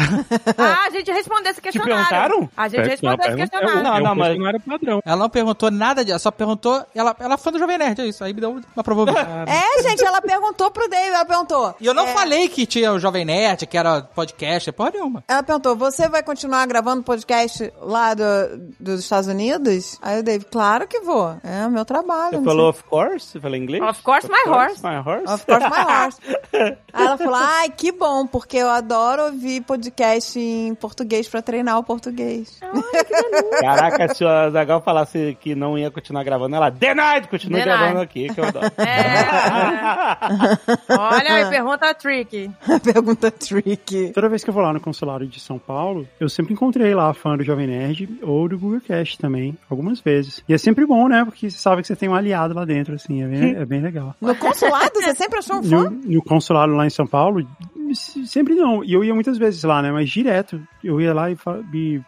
Ah, 0.58 0.86
a 0.86 0.90
gente 0.90 1.10
respondeu 1.10 1.50
esse 1.50 1.60
questionário. 1.60 1.94
perguntaram? 1.96 2.50
A 2.56 2.68
gente 2.68 2.88
respondeu 2.88 3.26
esse 3.26 3.36
questionário. 3.36 3.82
Não, 3.82 3.96
é 3.96 4.00
um 4.00 4.04
não, 4.04 4.14
mas- 4.14 4.26
questionário 4.28 4.60
padrão. 4.60 5.00
Ela 5.04 5.16
não 5.16 5.28
perguntou 5.30 5.70
nada 5.70 6.02
disso, 6.04 6.12
ela 6.12 6.18
só 6.18 6.30
perguntou. 6.30 6.51
Ela, 6.94 7.14
ela 7.18 7.34
é 7.34 7.36
fã 7.36 7.50
do 7.50 7.59
Jovem 7.59 7.78
Nerd, 7.78 8.00
é 8.00 8.07
isso. 8.07 8.22
Aí 8.24 8.32
me 8.32 8.40
deu 8.40 8.61
uma 8.74 8.84
provocação. 8.84 9.22
É, 9.53 9.82
gente, 9.82 10.05
ela 10.05 10.20
perguntou 10.20 10.70
pro 10.70 10.88
David, 10.88 11.14
ela 11.14 11.24
perguntou. 11.24 11.74
E 11.80 11.86
eu 11.86 11.94
não 11.94 12.07
é, 12.07 12.12
falei 12.12 12.48
que 12.48 12.66
tinha 12.66 12.92
o 12.92 12.98
Jovem 12.98 13.24
Nerd, 13.24 13.66
que 13.66 13.76
era 13.76 14.03
podcast, 14.03 14.68
é 14.68 14.72
porra 14.72 14.92
nenhuma. 14.94 15.24
Ela 15.28 15.42
perguntou, 15.42 15.76
você 15.76 16.09
vai 16.09 16.22
continuar 16.22 16.66
gravando 16.66 17.03
podcast 17.03 17.72
lá 17.80 18.14
do, 18.14 18.22
dos 18.78 19.00
Estados 19.00 19.28
Unidos? 19.28 19.98
Aí 20.00 20.20
o 20.20 20.22
David, 20.22 20.46
claro 20.50 20.86
que 20.86 21.00
vou. 21.00 21.36
É 21.42 21.66
o 21.66 21.70
meu 21.70 21.84
trabalho. 21.84 22.38
Você 22.38 22.44
falou 22.44 22.70
of 22.70 22.84
course? 22.84 23.26
Você 23.26 23.40
falou 23.40 23.57
inglês? 23.57 23.82
Of 23.82 24.03
course, 24.03 24.28
my 24.28 24.50
horse. 24.50 24.82
My 24.82 24.96
horse? 24.96 25.32
Of 25.32 25.46
course, 25.46 25.66
my 25.68 25.84
horse. 25.84 26.18
Aí 26.92 27.07
ela 27.07 27.18
falou, 27.18 27.34
ai, 27.34 27.70
que 27.70 27.92
bom, 27.92 28.26
porque 28.26 28.57
eu 28.59 28.68
adoro 28.68 29.24
ouvir 29.24 29.62
podcast 29.62 30.38
em 30.38 30.74
português 30.74 31.28
pra 31.28 31.40
treinar 31.42 31.78
o 31.78 31.84
português. 31.84 32.61
Caraca, 33.61 34.14
se 34.14 34.24
a 34.24 34.50
Zagal 34.50 34.80
falasse 34.82 35.36
que 35.40 35.55
não 35.55 35.78
ia 35.78 35.90
continuar 35.90 36.22
gravando, 36.24 36.31
ela, 36.34 36.70
denied, 36.70 37.26
continua 37.28 37.60
Denied. 37.60 37.78
gravando 37.78 38.00
aqui, 38.00 38.28
que 38.32 38.40
eu 38.40 38.44
adoro. 38.44 38.66
É. 38.82 40.96
Olha 40.98 41.34
aí, 41.34 41.50
pergunta 41.50 41.90
a 41.90 41.94
Tricky. 41.94 42.50
Pergunta 42.82 43.30
tricky. 43.30 44.10
Toda 44.12 44.28
vez 44.28 44.42
que 44.44 44.50
eu 44.50 44.54
vou 44.54 44.62
lá 44.62 44.72
no 44.72 44.80
consulado 44.80 45.26
de 45.26 45.40
São 45.40 45.58
Paulo, 45.58 46.06
eu 46.20 46.28
sempre 46.28 46.52
encontrei 46.52 46.94
lá 46.94 47.12
fã 47.14 47.36
do 47.36 47.44
Jovem 47.44 47.66
Nerd 47.66 48.08
ou 48.22 48.48
do 48.48 48.58
Google 48.58 48.80
Cast 48.80 49.18
também, 49.18 49.56
algumas 49.70 50.00
vezes. 50.00 50.42
E 50.48 50.54
é 50.54 50.58
sempre 50.58 50.86
bom, 50.86 51.08
né? 51.08 51.24
Porque 51.24 51.50
você 51.50 51.58
sabe 51.58 51.82
que 51.82 51.88
você 51.88 51.96
tem 51.96 52.08
um 52.08 52.14
aliado 52.14 52.54
lá 52.54 52.64
dentro, 52.64 52.94
assim, 52.94 53.22
é 53.22 53.26
bem, 53.26 53.54
é 53.56 53.64
bem 53.64 53.80
legal. 53.80 54.14
No 54.20 54.34
consulado, 54.36 54.90
você 54.94 55.14
sempre 55.14 55.38
achou 55.38 55.56
um 55.56 55.62
No, 55.62 55.84
fã? 55.84 55.90
no 56.04 56.22
consulado 56.22 56.72
lá 56.72 56.86
em 56.86 56.90
São 56.90 57.06
Paulo, 57.06 57.46
sempre 57.95 58.55
não. 58.55 58.82
E 58.84 58.93
eu 58.93 59.03
ia 59.05 59.14
muitas 59.14 59.38
vezes 59.38 59.62
lá, 59.64 59.80
né? 59.82 59.90
Mas 59.93 60.11
direto. 60.11 60.61
Eu 60.82 61.01
ia 61.01 61.14
lá 61.14 61.30
e 61.30 61.36
falava, 61.36 61.64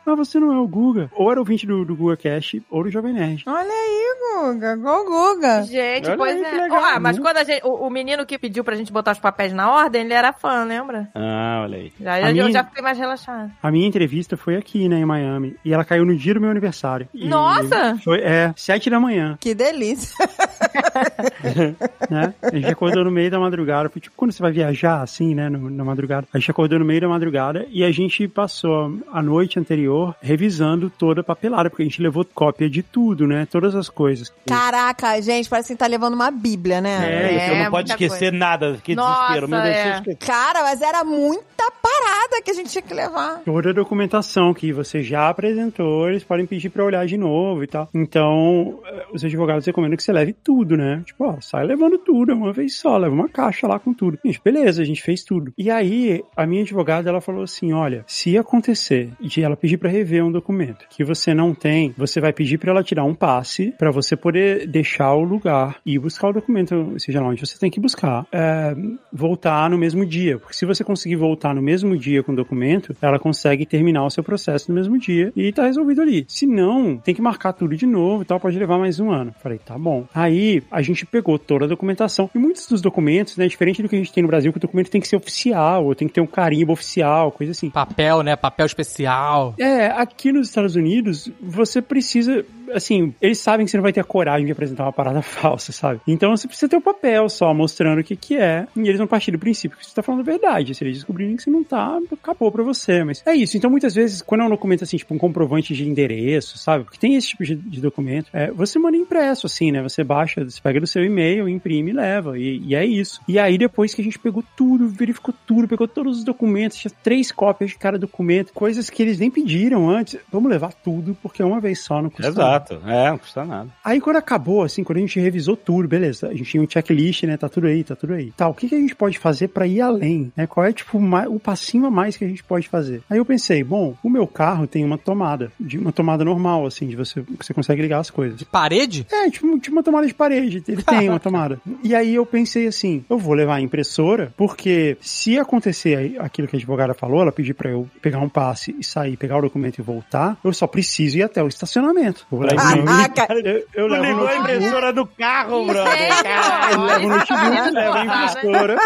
ah, 0.06 0.14
você 0.16 0.40
não 0.40 0.52
é 0.52 0.58
o 0.58 0.66
Guga. 0.66 1.08
Ou 1.14 1.30
era 1.30 1.38
ouvinte 1.40 1.66
do, 1.66 1.84
do 1.84 1.94
Guga 1.94 2.16
Cast 2.16 2.62
ou 2.70 2.82
do 2.82 2.90
Jovem 2.90 3.12
Nerd. 3.12 3.44
Olha 3.46 3.68
aí, 3.70 4.14
Guga, 4.52 4.72
igual 4.74 5.02
o 5.02 5.04
Guga. 5.04 5.62
Gente, 5.62 6.08
Olha 6.08 6.16
pois 6.16 6.36
aí, 6.42 6.58
é. 6.58 6.68
Ó, 6.72 7.00
mas 7.00 7.18
quando 7.18 7.36
a 7.36 7.44
gente, 7.44 7.60
o, 7.64 7.86
o 7.86 7.90
menino 7.90 8.26
que 8.26 8.36
pediu 8.38 8.64
pra 8.64 8.74
gente 8.74 8.92
botar 8.92 9.12
os 9.12 9.18
papéis 9.18 9.52
na 9.52 9.70
ordem, 9.70 10.02
ele 10.02 10.12
era 10.14 10.32
fã, 10.32 10.64
lembra? 10.64 11.08
Ah, 11.14 11.60
olha 11.62 11.78
aí. 11.78 11.92
Já, 12.00 12.20
eu 12.20 12.32
minha- 12.32 12.50
já 12.50 12.64
fiquei 12.64 12.82
mais 12.82 12.98
relaxada. 12.98 13.50
A 13.62 13.70
minha 13.70 13.86
entrevista 13.86 14.36
foi 14.36 14.56
aqui, 14.56 14.88
né, 14.88 14.98
em 14.98 15.04
Miami. 15.04 15.56
E 15.64 15.72
ela 15.72 15.84
caiu 15.84 16.04
no 16.04 16.16
dia 16.16 16.34
do 16.34 16.40
meu 16.40 16.50
aniversário. 16.50 17.08
E 17.14 17.28
Nossa! 17.28 17.96
Foi, 18.02 18.18
é, 18.20 18.52
sete 18.56 18.90
da 18.90 18.98
manhã, 18.98 19.36
Que 19.40 19.54
delícia. 19.54 20.16
né? 22.10 22.34
A 22.42 22.50
gente 22.54 22.66
acordou 22.66 23.04
no 23.04 23.10
meio 23.10 23.30
da 23.30 23.38
madrugada. 23.38 23.88
Foi 23.88 24.00
tipo 24.00 24.14
quando 24.16 24.32
você 24.32 24.42
vai 24.42 24.52
viajar, 24.52 25.02
assim, 25.02 25.34
né, 25.34 25.48
no- 25.48 25.70
na 25.74 25.84
madrugada. 25.84 26.26
A 26.32 26.38
gente 26.38 26.50
acordou 26.50 26.78
no 26.78 26.84
meio 26.84 27.00
da 27.00 27.08
madrugada 27.08 27.66
e 27.70 27.84
a 27.84 27.90
gente 27.90 28.26
passou 28.28 28.98
a 29.12 29.22
noite 29.22 29.58
anterior 29.58 30.14
revisando 30.20 30.90
toda 30.90 31.20
a 31.20 31.24
papelada, 31.24 31.68
porque 31.68 31.82
a 31.82 31.86
gente 31.86 32.00
levou 32.02 32.24
cópia 32.34 32.68
de 32.68 32.82
tudo, 32.82 33.26
né? 33.26 33.46
Todas 33.50 33.74
as 33.74 33.88
coisas. 33.88 34.32
Caraca, 34.46 35.20
gente, 35.20 35.48
parece 35.48 35.74
que 35.74 35.78
tá 35.78 35.86
levando 35.86 36.14
uma 36.14 36.30
bíblia, 36.30 36.80
né? 36.80 36.94
É, 36.94 37.38
Você 37.38 37.54
não 37.58 37.64
É, 37.66 37.70
pode 37.70 37.90
esquecer 37.90 38.32
nada. 38.32 38.78
Que 38.82 38.94
Nossa, 38.94 39.20
desespero. 39.34 39.48
Meu 39.48 39.62
Deus, 39.62 39.74
é. 39.74 39.94
esqueci. 39.96 40.16
Cara, 40.18 40.62
mas 40.62 40.80
era 40.80 41.04
muita 41.04 41.70
parada 41.82 42.42
que 42.42 42.50
a 42.50 42.54
gente 42.54 42.70
tinha 42.70 42.82
que 42.82 42.94
levar. 42.94 43.40
Toda 43.44 43.70
a 43.70 43.72
documentação 43.72 44.52
que 44.54 44.72
você 44.72 45.02
já 45.02 45.28
apresentou, 45.28 46.08
eles 46.08 46.24
podem 46.24 46.46
pedir 46.46 46.70
pra 46.70 46.84
olhar 46.84 47.06
de 47.06 47.16
novo 47.16 47.62
e 47.62 47.66
tal. 47.66 47.88
Então, 47.94 48.80
eh, 48.86 49.06
os 49.12 49.24
advogados 49.24 49.66
recomendam 49.66 49.96
que 49.96 50.02
você 50.02 50.12
leve 50.12 50.32
tudo, 50.32 50.76
né? 50.76 51.02
Tipo, 51.04 51.24
ó, 51.24 51.40
sai 51.40 51.64
levando 51.66 51.98
tudo, 51.98 52.32
é 52.32 52.34
uma 52.34 52.52
vez 52.52 52.76
só, 52.76 52.96
leva 52.96 53.14
uma 53.14 53.28
caixa 53.28 53.66
lá 53.66 53.78
com 53.78 53.92
tudo. 53.92 54.18
Gente, 54.24 54.40
beleza, 54.44 54.82
a 54.82 54.84
gente 54.84 55.02
fez 55.02 55.22
tudo. 55.22 55.52
E 55.56 55.63
aí, 55.70 56.22
a 56.36 56.46
minha 56.46 56.62
advogada, 56.62 57.08
ela 57.08 57.20
falou 57.20 57.42
assim, 57.42 57.72
olha, 57.72 58.04
se 58.06 58.36
acontecer 58.36 59.10
de 59.20 59.42
ela 59.42 59.56
pedir 59.56 59.78
pra 59.78 59.90
rever 59.90 60.24
um 60.24 60.32
documento 60.32 60.86
que 60.88 61.04
você 61.04 61.34
não 61.34 61.54
tem, 61.54 61.94
você 61.96 62.20
vai 62.20 62.32
pedir 62.32 62.58
pra 62.58 62.70
ela 62.70 62.82
tirar 62.82 63.04
um 63.04 63.14
passe 63.14 63.72
pra 63.78 63.90
você 63.90 64.16
poder 64.16 64.66
deixar 64.66 65.14
o 65.14 65.22
lugar 65.22 65.76
e 65.84 65.98
buscar 65.98 66.28
o 66.28 66.32
documento, 66.32 66.94
seja 66.98 67.20
lá 67.20 67.28
onde 67.28 67.46
você 67.46 67.58
tem 67.58 67.70
que 67.70 67.80
buscar, 67.80 68.26
é, 68.32 68.74
voltar 69.12 69.68
no 69.70 69.78
mesmo 69.78 70.04
dia. 70.04 70.38
Porque 70.38 70.54
se 70.54 70.66
você 70.66 70.84
conseguir 70.84 71.16
voltar 71.16 71.54
no 71.54 71.62
mesmo 71.62 71.96
dia 71.96 72.22
com 72.22 72.32
o 72.32 72.36
documento, 72.36 72.94
ela 73.00 73.18
consegue 73.18 73.66
terminar 73.66 74.04
o 74.04 74.10
seu 74.10 74.22
processo 74.22 74.70
no 74.70 74.74
mesmo 74.74 74.98
dia 74.98 75.32
e 75.36 75.52
tá 75.52 75.64
resolvido 75.64 76.02
ali. 76.02 76.24
Se 76.28 76.46
não, 76.46 76.96
tem 76.96 77.14
que 77.14 77.22
marcar 77.22 77.52
tudo 77.52 77.76
de 77.76 77.86
novo 77.86 78.22
e 78.22 78.26
tal, 78.26 78.40
pode 78.40 78.58
levar 78.58 78.78
mais 78.78 79.00
um 79.00 79.10
ano. 79.10 79.34
Falei, 79.42 79.58
tá 79.58 79.78
bom. 79.78 80.06
Aí 80.14 80.62
a 80.70 80.82
gente 80.82 81.06
pegou 81.06 81.38
toda 81.38 81.64
a 81.64 81.68
documentação 81.68 82.30
e 82.34 82.38
muitos 82.38 82.66
dos 82.66 82.80
documentos, 82.80 83.36
né, 83.36 83.46
diferente 83.46 83.82
do 83.82 83.88
que 83.88 83.96
a 83.96 83.98
gente 83.98 84.12
tem 84.12 84.22
no 84.22 84.28
Brasil, 84.28 84.52
que 84.52 84.58
o 84.58 84.60
documento 84.60 84.90
tem 84.90 85.00
que 85.00 85.08
ser 85.08 85.16
oficial, 85.16 85.43
ou 85.52 85.94
tem 85.94 86.08
que 86.08 86.14
ter 86.14 86.20
um 86.20 86.26
carimbo 86.26 86.72
oficial, 86.72 87.32
coisa 87.32 87.52
assim. 87.52 87.70
Papel, 87.70 88.22
né? 88.22 88.36
Papel 88.36 88.66
especial. 88.66 89.54
É, 89.58 89.86
aqui 89.86 90.32
nos 90.32 90.48
Estados 90.48 90.76
Unidos, 90.76 91.30
você 91.40 91.82
precisa. 91.82 92.44
Assim, 92.72 93.14
eles 93.20 93.38
sabem 93.38 93.64
que 93.64 93.70
você 93.70 93.76
não 93.76 93.82
vai 93.82 93.92
ter 93.92 94.00
a 94.00 94.04
coragem 94.04 94.46
de 94.46 94.52
apresentar 94.52 94.84
uma 94.84 94.92
parada 94.92 95.20
falsa, 95.22 95.72
sabe? 95.72 96.00
Então 96.06 96.36
você 96.36 96.48
precisa 96.48 96.68
ter 96.68 96.76
o 96.76 96.80
papel 96.80 97.28
só 97.28 97.52
mostrando 97.52 98.00
o 98.00 98.04
que, 98.04 98.16
que 98.16 98.36
é. 98.36 98.66
E 98.76 98.80
eles 98.80 98.98
vão 98.98 99.06
partir 99.06 99.30
do 99.30 99.38
princípio 99.38 99.76
que 99.76 99.86
você 99.86 99.94
tá 99.94 100.02
falando 100.02 100.20
a 100.20 100.24
verdade. 100.24 100.74
Se 100.74 100.82
eles 100.82 100.96
descobrirem 100.96 101.36
que 101.36 101.42
você 101.42 101.50
não 101.50 101.62
tá, 101.62 101.98
acabou 102.12 102.50
pra 102.50 102.62
você. 102.62 103.04
Mas 103.04 103.22
é 103.26 103.34
isso. 103.34 103.56
Então 103.56 103.70
muitas 103.70 103.94
vezes, 103.94 104.22
quando 104.22 104.42
é 104.42 104.44
um 104.44 104.50
documento 104.50 104.84
assim, 104.84 104.96
tipo 104.96 105.14
um 105.14 105.18
comprovante 105.18 105.74
de 105.74 105.88
endereço, 105.88 106.58
sabe? 106.58 106.84
Porque 106.84 106.98
tem 106.98 107.14
esse 107.14 107.28
tipo 107.28 107.44
de, 107.44 107.54
de 107.54 107.80
documento, 107.80 108.28
é, 108.32 108.50
você 108.50 108.78
manda 108.78 108.96
impresso, 108.96 109.46
assim, 109.46 109.70
né? 109.70 109.82
Você 109.82 110.02
baixa, 110.02 110.44
você 110.44 110.60
pega 110.60 110.80
do 110.80 110.86
seu 110.86 111.04
e-mail, 111.04 111.48
imprime 111.48 111.90
e 111.90 111.94
leva. 111.94 112.38
E, 112.38 112.62
e 112.66 112.74
é 112.74 112.84
isso. 112.84 113.20
E 113.26 113.38
aí, 113.38 113.58
depois 113.58 113.94
que 113.94 114.00
a 114.00 114.04
gente 114.04 114.18
pegou 114.18 114.44
tudo, 114.56 114.88
verificou 114.88 115.33
tudo, 115.46 115.68
pegou 115.68 115.88
todos 115.88 116.18
os 116.18 116.24
documentos, 116.24 116.78
tinha 116.78 116.92
três 117.02 117.30
cópias 117.30 117.70
de 117.70 117.78
cada 117.78 117.98
documento, 117.98 118.52
coisas 118.52 118.88
que 118.90 119.02
eles 119.02 119.18
nem 119.18 119.30
pediram 119.30 119.88
antes. 119.88 120.18
Vamos 120.32 120.50
levar 120.50 120.72
tudo, 120.72 121.16
porque 121.22 121.42
uma 121.42 121.60
vez 121.60 121.80
só, 121.80 122.02
não 122.02 122.10
custa 122.10 122.30
nada. 122.30 122.74
Exato. 122.74 122.80
É, 122.88 123.10
não 123.10 123.18
custa 123.18 123.44
nada. 123.44 123.68
Aí 123.84 124.00
quando 124.00 124.16
acabou, 124.16 124.62
assim, 124.62 124.84
quando 124.84 124.98
a 124.98 125.00
gente 125.00 125.20
revisou 125.20 125.56
tudo, 125.56 125.88
beleza, 125.88 126.28
a 126.28 126.32
gente 126.34 126.44
tinha 126.50 126.62
um 126.62 126.68
checklist, 126.68 127.24
né? 127.24 127.36
Tá 127.36 127.48
tudo 127.48 127.66
aí, 127.66 127.84
tá 127.84 127.96
tudo 127.96 128.14
aí. 128.14 128.32
Tá, 128.32 128.48
o 128.48 128.54
que, 128.54 128.68
que 128.68 128.74
a 128.74 128.78
gente 128.78 128.94
pode 128.94 129.18
fazer 129.18 129.48
pra 129.48 129.66
ir 129.66 129.80
além, 129.80 130.32
né? 130.36 130.46
Qual 130.46 130.64
é, 130.64 130.72
tipo, 130.72 130.98
o 130.98 131.40
passinho 131.40 131.86
a 131.86 131.90
mais 131.90 132.16
que 132.16 132.24
a 132.24 132.28
gente 132.28 132.42
pode 132.42 132.68
fazer? 132.68 133.02
Aí 133.08 133.18
eu 133.18 133.24
pensei, 133.24 133.62
bom, 133.62 133.94
o 134.02 134.10
meu 134.10 134.26
carro 134.26 134.66
tem 134.66 134.84
uma 134.84 134.98
tomada, 134.98 135.52
de 135.58 135.78
uma 135.78 135.92
tomada 135.92 136.24
normal, 136.24 136.66
assim, 136.66 136.86
de 136.86 136.96
você, 136.96 137.22
que 137.22 137.44
você 137.44 137.54
consegue 137.54 137.82
ligar 137.82 137.98
as 137.98 138.10
coisas. 138.10 138.42
Parede? 138.44 139.06
É, 139.10 139.30
tipo, 139.30 139.58
tipo 139.58 139.74
uma 139.74 139.82
tomada 139.82 140.06
de 140.06 140.14
parede. 140.14 140.62
Ele 140.66 140.82
tem 140.82 141.08
uma 141.08 141.20
tomada. 141.20 141.60
E 141.82 141.94
aí 141.94 142.14
eu 142.14 142.26
pensei 142.26 142.66
assim, 142.66 143.04
eu 143.08 143.18
vou 143.18 143.34
levar 143.34 143.56
a 143.56 143.60
impressora, 143.60 144.32
porque 144.36 144.96
se 145.00 145.23
acontecer 145.38 145.96
aí 145.96 146.16
aquilo 146.18 146.46
que 146.48 146.56
a 146.56 146.58
advogada 146.58 146.94
falou, 146.94 147.22
ela 147.22 147.32
pedir 147.32 147.54
pra 147.54 147.70
eu 147.70 147.88
pegar 148.02 148.18
um 148.18 148.28
passe 148.28 148.74
e 148.78 148.84
sair, 148.84 149.16
pegar 149.16 149.38
o 149.38 149.42
documento 149.42 149.78
e 149.78 149.82
voltar, 149.82 150.36
eu 150.44 150.52
só 150.52 150.66
preciso 150.66 151.18
ir 151.18 151.22
até 151.22 151.42
o 151.42 151.48
estacionamento. 151.48 152.26
Eu 152.30 152.38
vou 152.38 152.46
levar 152.46 152.76
meu- 152.76 152.84
Caraca. 152.84 153.26
eu, 153.34 153.64
eu 153.74 153.86
levo 153.86 154.04
Ligou 154.04 154.26
a 154.28 154.36
impressora 154.36 154.92
do 154.92 155.06
carro, 155.06 155.66
brother. 155.66 155.92
É, 155.94 156.22
Caralho. 156.22 156.74
eu 156.74 156.80
levo 156.86 157.06
o 157.06 157.08
notebook, 157.08 157.70
levo 157.72 157.96
a 157.96 158.04
impressora. 158.04 158.76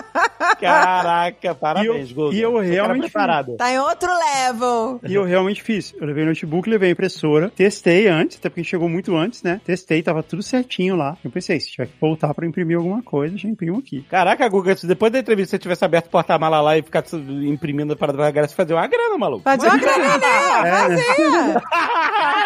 Caraca, 0.60 1.50
E 1.50 1.54
parabéns, 1.54 2.12
Guga. 2.12 2.34
e 2.34 2.40
eu 2.40 2.52
tá 2.54 2.60
realmente. 2.62 3.12
Tá 3.56 3.72
em 3.72 3.78
outro 3.78 4.08
level. 4.12 5.00
E 5.06 5.14
eu 5.14 5.24
realmente 5.24 5.62
fiz. 5.62 5.94
Eu 6.00 6.06
levei 6.06 6.24
o 6.24 6.26
notebook, 6.26 6.68
levei 6.68 6.88
a 6.90 6.92
impressora, 6.92 7.50
testei 7.54 8.08
antes, 8.08 8.38
até 8.38 8.48
porque 8.48 8.64
chegou 8.64 8.88
muito 8.88 9.16
antes, 9.16 9.42
né? 9.42 9.60
Testei, 9.64 10.02
tava 10.02 10.22
tudo 10.22 10.42
certinho 10.42 10.96
lá. 10.96 11.16
Eu 11.24 11.30
pensei, 11.30 11.58
se 11.60 11.70
tiver 11.70 11.86
que 11.86 11.92
voltar 12.00 12.32
pra 12.34 12.46
imprimir 12.46 12.76
alguma 12.76 13.02
coisa, 13.02 13.36
já 13.36 13.48
imprimo 13.48 13.78
aqui. 13.78 14.02
Caraca, 14.08 14.48
Guga, 14.48 14.76
se 14.76 14.86
depois 14.86 15.12
da 15.12 15.18
entrevista 15.18 15.50
você 15.52 15.58
tivesse 15.58 15.84
aberto 15.84 16.06
o 16.06 16.10
porta-mala 16.28 16.60
lá 16.60 16.76
e 16.76 16.82
ficar 16.82 17.02
imprimindo 17.46 17.94
a 17.94 17.96
parada 17.96 18.18
pra 18.18 18.30
galera, 18.30 18.48
você 18.48 18.54
fazia 18.54 18.76
uma 18.76 18.86
grana, 18.86 19.16
maluco. 19.16 19.42
Fazer 19.42 19.66
uma 19.66 19.78
graninha, 19.78 20.14
É, 20.14 20.88
né? 20.88 20.98
fazia. 20.98 21.62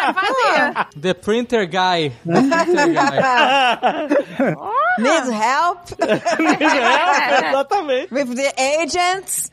É, 0.03 0.13
fazia. 0.13 0.87
The 1.01 1.13
Printer 1.13 1.69
Guy. 1.69 2.13
The 2.23 2.41
Printer 2.65 2.93
Guy. 2.93 3.19
Needs 4.99 5.29
help 5.29 5.79
é, 5.99 7.49
exatamente. 7.49 8.13
with 8.13 8.35
the 8.35 8.53
agents. 8.81 9.49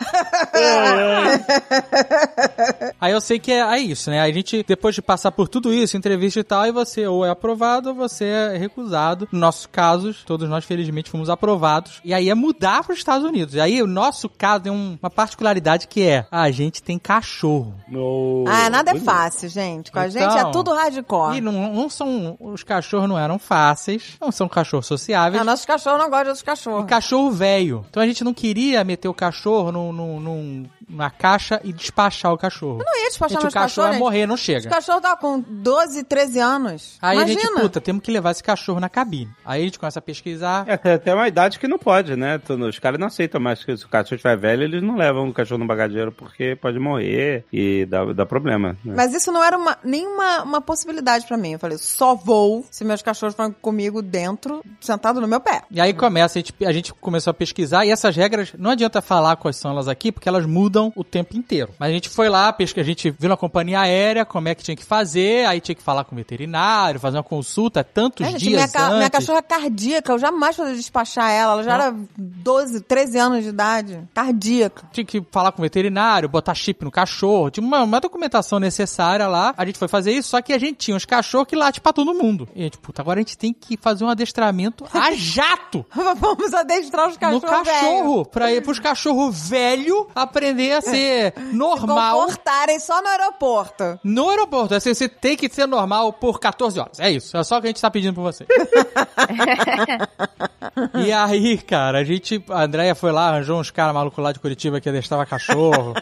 Aí 3.00 3.12
eu 3.12 3.20
sei 3.20 3.38
que 3.38 3.50
é, 3.50 3.60
é 3.60 3.78
isso, 3.78 4.10
né? 4.10 4.20
A 4.20 4.30
gente, 4.30 4.62
depois 4.68 4.94
de 4.94 5.00
passar 5.02 5.32
por 5.32 5.48
tudo 5.48 5.72
isso, 5.72 5.96
entrevista 5.96 6.40
e 6.40 6.44
tal, 6.44 6.66
e 6.66 6.72
você 6.72 7.06
ou 7.06 7.24
é 7.24 7.30
aprovado 7.30 7.88
ou 7.90 7.94
você 7.94 8.24
é 8.26 8.58
recusado. 8.58 9.26
No 9.32 9.38
nosso 9.38 9.68
caso, 9.70 10.14
todos 10.26 10.48
nós 10.48 10.64
felizmente 10.64 11.10
fomos 11.10 11.30
aprovados. 11.30 12.00
E 12.04 12.12
aí 12.12 12.28
é 12.28 12.34
mudar 12.34 12.84
para 12.84 12.92
os 12.92 12.98
Estados 12.98 13.26
Unidos. 13.26 13.54
E 13.54 13.60
aí 13.60 13.82
o 13.82 13.86
nosso 13.86 14.19
caso 14.28 14.64
tem 14.64 14.72
um- 14.72 14.98
uma 15.00 15.10
particularidade 15.10 15.86
que 15.88 16.02
é, 16.02 16.26
a 16.30 16.50
gente 16.50 16.82
tem 16.82 16.98
cachorro. 16.98 17.74
No... 17.88 18.44
Ah, 18.48 18.68
nada 18.68 18.90
é 18.92 18.94
fácil, 19.00 19.48
gente. 19.48 19.90
Com 19.90 19.98
a 19.98 20.08
Então, 20.08 20.20
gente 20.30 20.38
é 20.38 20.50
tudo 20.50 20.72
hardcore. 20.74 21.36
E 21.38 21.40
não, 21.40 21.72
não 21.72 21.88
são, 21.88 22.36
os 22.40 22.62
cachorros 22.62 23.08
não 23.08 23.18
eram 23.18 23.38
fáceis, 23.38 24.16
não 24.20 24.30
são 24.32 24.48
cachorros 24.48 24.86
sociáveis. 24.86 25.40
Ah, 25.40 25.44
nossos 25.44 25.64
cachorros 25.64 25.98
não 25.98 26.06
gostam 26.10 26.24
de 26.24 26.28
outros 26.30 26.42
E 26.42 26.44
cachorros. 26.44 26.86
cachorro 26.86 27.30
velho. 27.30 27.84
Então 27.88 28.02
a 28.02 28.06
gente 28.06 28.22
não 28.24 28.34
queria 28.34 28.82
meter 28.84 29.08
o 29.08 29.14
cachorro 29.14 29.70
num, 29.72 29.92
num, 29.92 30.20
num- 30.20 30.66
numa 30.90 31.10
caixa 31.10 31.60
e 31.64 31.72
despachar 31.72 32.32
o 32.32 32.38
cachorro. 32.38 32.78
Não 32.84 33.02
ia 33.02 33.08
despachar 33.08 33.40
gente, 33.40 33.50
o 33.50 33.52
cachorro 33.54 33.86
ia 33.88 33.92
gente. 33.92 34.02
morrer, 34.02 34.26
não 34.26 34.36
chega. 34.36 34.68
cachorros 34.68 35.02
estavam 35.02 35.18
com 35.18 35.40
12, 35.40 36.04
13 36.04 36.38
anos. 36.38 36.98
Aí 37.00 37.16
Imagina. 37.16 37.40
a 37.40 37.44
gente, 37.44 37.60
puta, 37.60 37.80
temos 37.80 38.02
que 38.02 38.10
levar 38.10 38.32
esse 38.32 38.42
cachorro 38.42 38.80
na 38.80 38.88
cabine. 38.88 39.30
Aí 39.44 39.62
a 39.62 39.64
gente 39.64 39.78
começa 39.78 39.98
a 39.98 40.02
pesquisar. 40.02 40.64
É, 40.66 40.76
tem 40.76 40.92
até 40.92 41.14
uma 41.14 41.28
idade 41.28 41.58
que 41.58 41.68
não 41.68 41.78
pode, 41.78 42.16
né? 42.16 42.40
Os 42.68 42.78
caras 42.78 42.98
não 42.98 43.06
aceitam 43.06 43.40
mais 43.40 43.64
que 43.64 43.76
se 43.76 43.84
o 43.84 43.88
cachorro 43.88 44.16
estiver 44.16 44.36
velho, 44.36 44.64
eles 44.64 44.82
não 44.82 44.96
levam 44.96 45.28
o 45.28 45.32
cachorro 45.32 45.58
no 45.58 45.66
bagageiro 45.66 46.12
porque 46.12 46.56
pode 46.56 46.78
morrer 46.78 47.44
e 47.52 47.86
dá, 47.86 48.04
dá 48.12 48.26
problema. 48.26 48.76
né? 48.84 48.94
Mas 48.96 49.14
isso 49.14 49.30
não 49.30 49.42
era 49.42 49.56
uma, 49.56 49.78
nenhuma 49.84 50.42
uma 50.42 50.60
possibilidade 50.60 51.26
pra 51.26 51.36
mim. 51.36 51.52
Eu 51.52 51.58
falei, 51.58 51.78
só 51.78 52.14
vou 52.14 52.64
se 52.70 52.84
meus 52.84 53.02
cachorros 53.02 53.34
forem 53.34 53.52
comigo 53.60 54.02
dentro, 54.02 54.62
sentado 54.80 55.20
no 55.20 55.28
meu 55.28 55.40
pé. 55.40 55.62
E 55.70 55.80
aí 55.80 55.92
começa, 55.92 56.38
a 56.38 56.42
gente, 56.42 56.54
a 56.64 56.72
gente 56.72 56.94
começou 56.94 57.30
a 57.30 57.34
pesquisar, 57.34 57.84
e 57.84 57.90
essas 57.90 58.16
regras, 58.16 58.52
não 58.58 58.70
adianta 58.70 59.00
falar 59.02 59.36
quais 59.36 59.56
são 59.56 59.70
elas 59.70 59.88
aqui, 59.88 60.10
porque 60.10 60.28
elas 60.28 60.46
mudam 60.46 60.79
o 60.96 61.04
tempo 61.04 61.36
inteiro. 61.36 61.72
Mas 61.78 61.90
a 61.90 61.92
gente 61.92 62.08
foi 62.08 62.28
lá, 62.28 62.52
pesca, 62.52 62.80
a 62.80 62.84
gente 62.84 63.10
viu 63.10 63.28
na 63.28 63.36
companhia 63.36 63.80
aérea 63.80 64.24
como 64.24 64.48
é 64.48 64.54
que 64.54 64.62
tinha 64.62 64.76
que 64.76 64.84
fazer, 64.84 65.46
aí 65.46 65.60
tinha 65.60 65.74
que 65.74 65.82
falar 65.82 66.04
com 66.04 66.14
o 66.14 66.16
veterinário, 66.16 66.98
fazer 67.00 67.16
uma 67.18 67.22
consulta 67.22 67.82
tantos 67.84 68.26
É, 68.26 68.30
gente, 68.32 68.40
dias 68.40 68.54
minha, 68.54 68.68
ca- 68.68 68.84
antes. 68.86 68.96
minha 68.96 69.10
cachorra 69.10 69.42
cardíaca, 69.42 70.12
eu 70.12 70.18
jamais 70.18 70.56
poderia 70.56 70.76
despachar 70.78 71.30
ela. 71.30 71.52
Ela 71.54 71.62
já 71.62 71.74
era 71.74 71.94
12, 72.16 72.80
13 72.82 73.18
anos 73.18 73.42
de 73.42 73.48
idade. 73.50 74.00
Cardíaca. 74.14 74.88
Tinha 74.92 75.04
que 75.04 75.22
falar 75.30 75.52
com 75.52 75.60
o 75.60 75.64
veterinário, 75.64 76.28
botar 76.28 76.54
chip 76.54 76.84
no 76.84 76.90
cachorro, 76.90 77.50
tinha 77.50 77.64
uma, 77.66 77.82
uma 77.82 78.00
documentação 78.00 78.58
necessária 78.58 79.26
lá. 79.26 79.54
A 79.56 79.64
gente 79.66 79.78
foi 79.78 79.88
fazer 79.88 80.12
isso, 80.12 80.28
só 80.30 80.40
que 80.42 80.52
a 80.52 80.58
gente 80.58 80.76
tinha 80.76 80.96
uns 80.96 81.04
cachorros 81.04 81.48
que 81.48 81.56
late 81.56 81.80
pra 81.80 81.92
todo 81.92 82.14
mundo. 82.14 82.48
E 82.54 82.60
a 82.60 82.64
gente, 82.64 82.78
puta, 82.78 83.02
agora 83.02 83.18
a 83.20 83.22
gente 83.22 83.36
tem 83.36 83.52
que 83.52 83.76
fazer 83.76 84.04
um 84.04 84.08
adestramento 84.08 84.84
a 84.92 85.12
jato 85.16 85.84
Vamos 86.16 86.52
adestrar 86.54 87.08
os 87.08 87.14
no 87.14 87.20
cachorros. 87.20 87.68
cachorro, 87.68 88.24
pra 88.26 88.52
ir 88.52 88.62
pros 88.62 88.78
cachorros 88.78 89.48
velho 89.48 90.08
aprender 90.14 90.69
a 90.72 90.80
ser 90.80 91.34
normal 91.52 92.20
Comportarem 92.20 92.78
só 92.78 93.00
no 93.02 93.08
aeroporto. 93.08 93.98
no 94.04 94.30
aeroporto. 94.30 94.74
Assim, 94.74 94.94
você 94.94 95.08
tem 95.08 95.36
que 95.36 95.48
ser 95.48 95.66
normal 95.66 96.12
por 96.12 96.38
14 96.40 96.78
horas. 96.78 97.00
É 97.00 97.10
isso. 97.10 97.36
É 97.36 97.44
só 97.44 97.58
o 97.58 97.60
que 97.60 97.66
a 97.66 97.70
gente 97.70 97.80
tá 97.80 97.90
pedindo 97.90 98.14
pra 98.14 98.22
você. 98.22 98.46
e 101.04 101.12
aí, 101.12 101.58
cara, 101.58 101.98
a 101.98 102.04
gente. 102.04 102.42
A 102.48 102.62
Andrea 102.62 102.94
foi 102.94 103.12
lá, 103.12 103.28
arranjou 103.28 103.60
uns 103.60 103.70
caras 103.70 103.94
malucos 103.94 104.22
lá 104.22 104.32
de 104.32 104.38
Curitiba 104.38 104.80
que 104.80 104.88
adestrava 104.88 105.26
cachorro. 105.26 105.94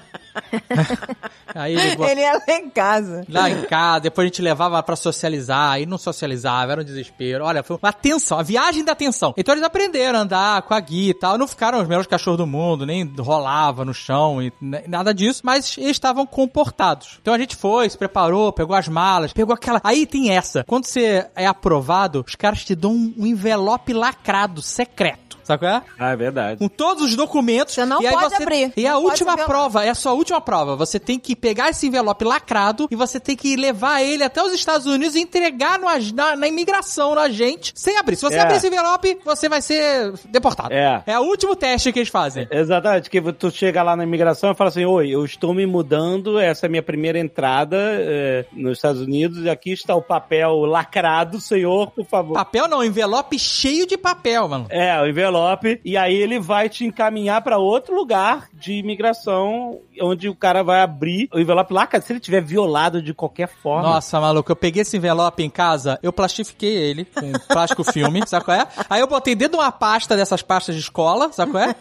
aí 1.54 1.74
ele 1.74 1.96
botou 1.96 2.08
Ele 2.08 2.20
ia 2.20 2.32
lá 2.32 2.54
em 2.56 2.70
casa. 2.70 3.24
lá 3.28 3.50
em 3.50 3.62
casa, 3.62 4.00
depois 4.00 4.24
a 4.24 4.28
gente 4.28 4.42
levava 4.42 4.82
pra 4.82 4.96
socializar, 4.96 5.72
aí 5.72 5.86
não 5.86 5.98
socializava, 5.98 6.72
era 6.72 6.80
um 6.80 6.84
desespero. 6.84 7.44
Olha, 7.44 7.62
foi 7.62 7.78
uma 7.82 7.92
tensão, 7.92 8.38
a 8.38 8.42
viagem 8.42 8.84
da 8.84 8.94
tensão. 8.94 9.34
Então 9.36 9.54
eles 9.54 9.64
aprenderam 9.64 10.18
a 10.18 10.22
andar 10.22 10.62
com 10.62 10.74
a 10.74 10.80
guia 10.80 11.10
e 11.10 11.14
tal, 11.14 11.38
não 11.38 11.46
ficaram 11.46 11.80
os 11.80 11.88
melhores 11.88 12.06
cachorros 12.06 12.38
do 12.38 12.46
mundo, 12.46 12.86
nem 12.86 13.04
rolava 13.18 13.84
no 13.84 13.94
chão 13.94 14.42
e 14.42 14.52
nada 14.86 15.12
disso, 15.12 15.42
mas 15.44 15.76
eles 15.78 15.90
estavam 15.90 16.26
comportados. 16.26 17.18
Então 17.20 17.34
a 17.34 17.38
gente 17.38 17.56
foi, 17.56 17.88
se 17.88 17.98
preparou, 17.98 18.52
pegou 18.52 18.76
as 18.76 18.88
malas, 18.88 19.32
pegou 19.32 19.54
aquela... 19.54 19.80
Aí 19.84 20.06
tem 20.06 20.30
essa, 20.30 20.64
quando 20.64 20.84
você 20.84 21.26
é 21.34 21.46
aprovado, 21.46 22.24
os 22.26 22.34
caras 22.34 22.64
te 22.64 22.74
dão 22.74 22.92
um 22.92 23.26
envelope 23.26 23.92
lacrado, 23.92 24.62
secreto. 24.62 25.27
Sabe 25.48 25.60
qual 25.60 25.72
é? 25.72 25.82
Ah, 25.98 26.10
é 26.12 26.16
verdade. 26.16 26.58
com 26.58 26.68
todos 26.68 27.04
os 27.04 27.16
documentos. 27.16 27.72
Você 27.72 27.86
não 27.86 28.02
e 28.02 28.06
aí 28.06 28.12
pode 28.12 28.36
você... 28.36 28.42
abrir. 28.42 28.70
E 28.76 28.86
a 28.86 28.92
Não 28.92 29.00
pode 29.00 29.12
última 29.12 29.34
prova, 29.46 29.82
é 29.82 29.88
a 29.88 29.94
sua 29.94 30.12
última 30.12 30.42
prova. 30.42 30.76
Você 30.76 31.00
tem 31.00 31.18
que 31.18 31.34
pegar 31.34 31.70
esse 31.70 31.86
envelope 31.86 32.22
lacrado 32.22 32.86
e 32.90 32.94
você 32.94 33.18
tem 33.18 33.34
que 33.34 33.56
levar 33.56 34.02
ele 34.02 34.22
até 34.22 34.42
os 34.42 34.52
Estados 34.52 34.86
Unidos 34.86 35.14
e 35.14 35.20
entregar 35.20 35.78
no, 35.78 35.86
na, 36.14 36.36
na 36.36 36.46
imigração, 36.46 37.14
no 37.14 37.20
agente, 37.22 37.72
sem 37.74 37.96
abrir. 37.96 38.16
Se 38.16 38.22
você 38.22 38.36
É. 38.36 38.40
abrir 38.40 38.56
esse 38.56 38.66
envelope, 38.66 39.18
você 39.24 39.48
vai 39.48 39.62
ser 39.62 40.12
deportado. 40.28 40.70
É. 40.70 41.02
É 41.06 41.18
o 41.18 41.22
último 41.22 41.56
teste 41.56 41.90
que 41.92 41.98
eles 42.00 42.10
fazem. 42.10 42.46
Exatamente, 42.50 43.08
que 43.08 43.20
tu 43.32 43.50
chega 43.50 43.82
lá 43.82 43.96
na 43.96 44.04
imigração 44.04 44.52
e 44.52 44.54
fala 44.54 44.68
assim, 44.68 44.84
oi, 44.84 45.08
eu 45.08 45.24
estou 45.24 45.54
me 45.54 45.64
mudando, 45.64 46.38
essa 46.38 46.66
é 46.66 46.68
a 46.68 46.70
minha 46.70 46.82
primeira 46.82 47.18
entrada 47.18 47.78
é, 47.78 48.44
nos 48.52 48.76
Estados 48.76 49.00
Unidos, 49.00 49.42
e 49.44 49.48
aqui 49.48 49.72
está 49.72 49.94
o 49.94 50.02
papel 50.02 50.56
lacrado, 50.66 51.40
senhor, 51.40 51.90
por 51.92 52.04
favor. 52.04 52.34
Papel 52.34 52.68
não, 52.68 52.84
envelope 52.84 53.38
cheio 53.38 53.86
de 53.86 53.96
papel, 53.96 54.46
mano. 54.46 54.66
É, 54.68 55.00
o 55.00 55.06
envelope, 55.06 55.37
e 55.84 55.96
aí 55.96 56.14
ele 56.14 56.38
vai 56.38 56.68
te 56.68 56.84
encaminhar 56.84 57.42
para 57.42 57.58
outro 57.58 57.94
lugar 57.94 58.48
de 58.52 58.74
imigração, 58.74 59.80
onde 60.00 60.28
o 60.28 60.34
cara 60.34 60.62
vai 60.62 60.80
abrir 60.80 61.28
o 61.32 61.38
envelope 61.38 61.72
lá, 61.72 61.86
cara, 61.86 62.02
se 62.02 62.12
ele 62.12 62.20
tiver 62.20 62.40
violado 62.40 63.02
de 63.02 63.14
qualquer 63.14 63.48
forma. 63.48 63.88
Nossa, 63.88 64.20
maluco, 64.20 64.50
eu 64.50 64.56
peguei 64.56 64.82
esse 64.82 64.96
envelope 64.96 65.42
em 65.42 65.50
casa, 65.50 65.98
eu 66.02 66.12
plastifiquei 66.12 66.74
ele 66.74 67.04
com 67.04 67.32
plástico 67.48 67.84
filme, 67.84 68.22
sabe 68.26 68.44
qual 68.44 68.56
é? 68.56 68.66
Aí 68.88 69.00
eu 69.00 69.06
botei 69.06 69.34
dentro 69.34 69.58
de 69.58 69.64
uma 69.64 69.72
pasta 69.72 70.16
dessas 70.16 70.42
pastas 70.42 70.74
de 70.74 70.80
escola, 70.80 71.32
sabe 71.32 71.52
qual 71.52 71.64
é? 71.64 71.74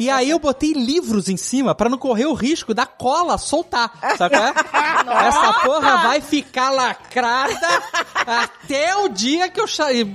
E 0.00 0.10
aí 0.10 0.30
eu 0.30 0.38
botei 0.38 0.72
livros 0.72 1.28
em 1.28 1.36
cima 1.36 1.74
pra 1.74 1.88
não 1.88 1.98
correr 1.98 2.26
o 2.26 2.34
risco 2.34 2.74
da 2.74 2.86
cola 2.86 3.38
soltar, 3.38 3.90
sabe 4.16 4.36
qual 4.36 4.46
é? 4.46 4.54
Essa 5.28 5.52
porra 5.64 5.96
vai 6.02 6.20
ficar 6.20 6.70
lacrada 6.70 7.68
até 8.26 8.96
o 8.96 9.08
dia 9.08 9.48
que 9.48 9.60
eu 9.60 9.66
sair. 9.68 10.14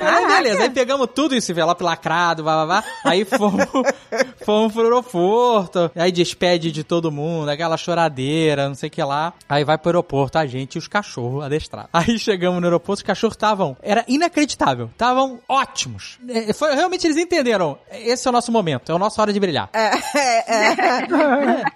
Aí 0.00 0.26
beleza, 0.26 0.62
aí 0.62 0.70
pegamos 0.70 1.08
tudo 1.14 1.34
esse 1.34 1.52
envelope 1.52 1.82
lacrado, 1.82 2.44
vá, 2.44 2.64
vá, 2.64 2.80
vá. 2.80 2.84
Aí 3.04 3.24
fomos, 3.24 3.64
fomos 4.44 4.72
pro 4.72 4.82
aeroporto. 4.82 5.90
Aí 5.94 6.12
despede 6.12 6.70
de 6.70 6.84
todo 6.84 7.10
mundo, 7.10 7.48
aquela 7.48 7.76
choradeira, 7.76 8.68
não 8.68 8.74
sei 8.74 8.88
o 8.88 8.92
que 8.92 9.02
lá. 9.02 9.32
Aí 9.48 9.64
vai 9.64 9.78
pro 9.78 9.90
aeroporto, 9.90 10.38
a 10.38 10.46
gente 10.46 10.76
e 10.76 10.78
os 10.78 10.88
cachorros 10.88 11.44
adestrados. 11.44 11.90
Aí 11.92 12.18
chegamos 12.18 12.60
no 12.60 12.66
aeroporto, 12.66 13.00
os 13.00 13.02
cachorros 13.02 13.34
estavam. 13.34 13.76
Era 13.82 14.04
inacreditável. 14.08 14.86
Estavam 14.92 15.40
ótimos. 15.48 16.18
É, 16.28 16.52
foi, 16.52 16.74
realmente 16.74 17.06
eles 17.06 17.16
entenderam. 17.16 17.78
Esse 17.90 18.26
é 18.26 18.30
o 18.30 18.32
nosso 18.32 18.52
momento, 18.52 18.92
é 18.92 18.94
a 18.94 18.98
nossa 18.98 19.20
hora 19.20 19.32
de 19.32 19.40
brilhar. 19.40 19.70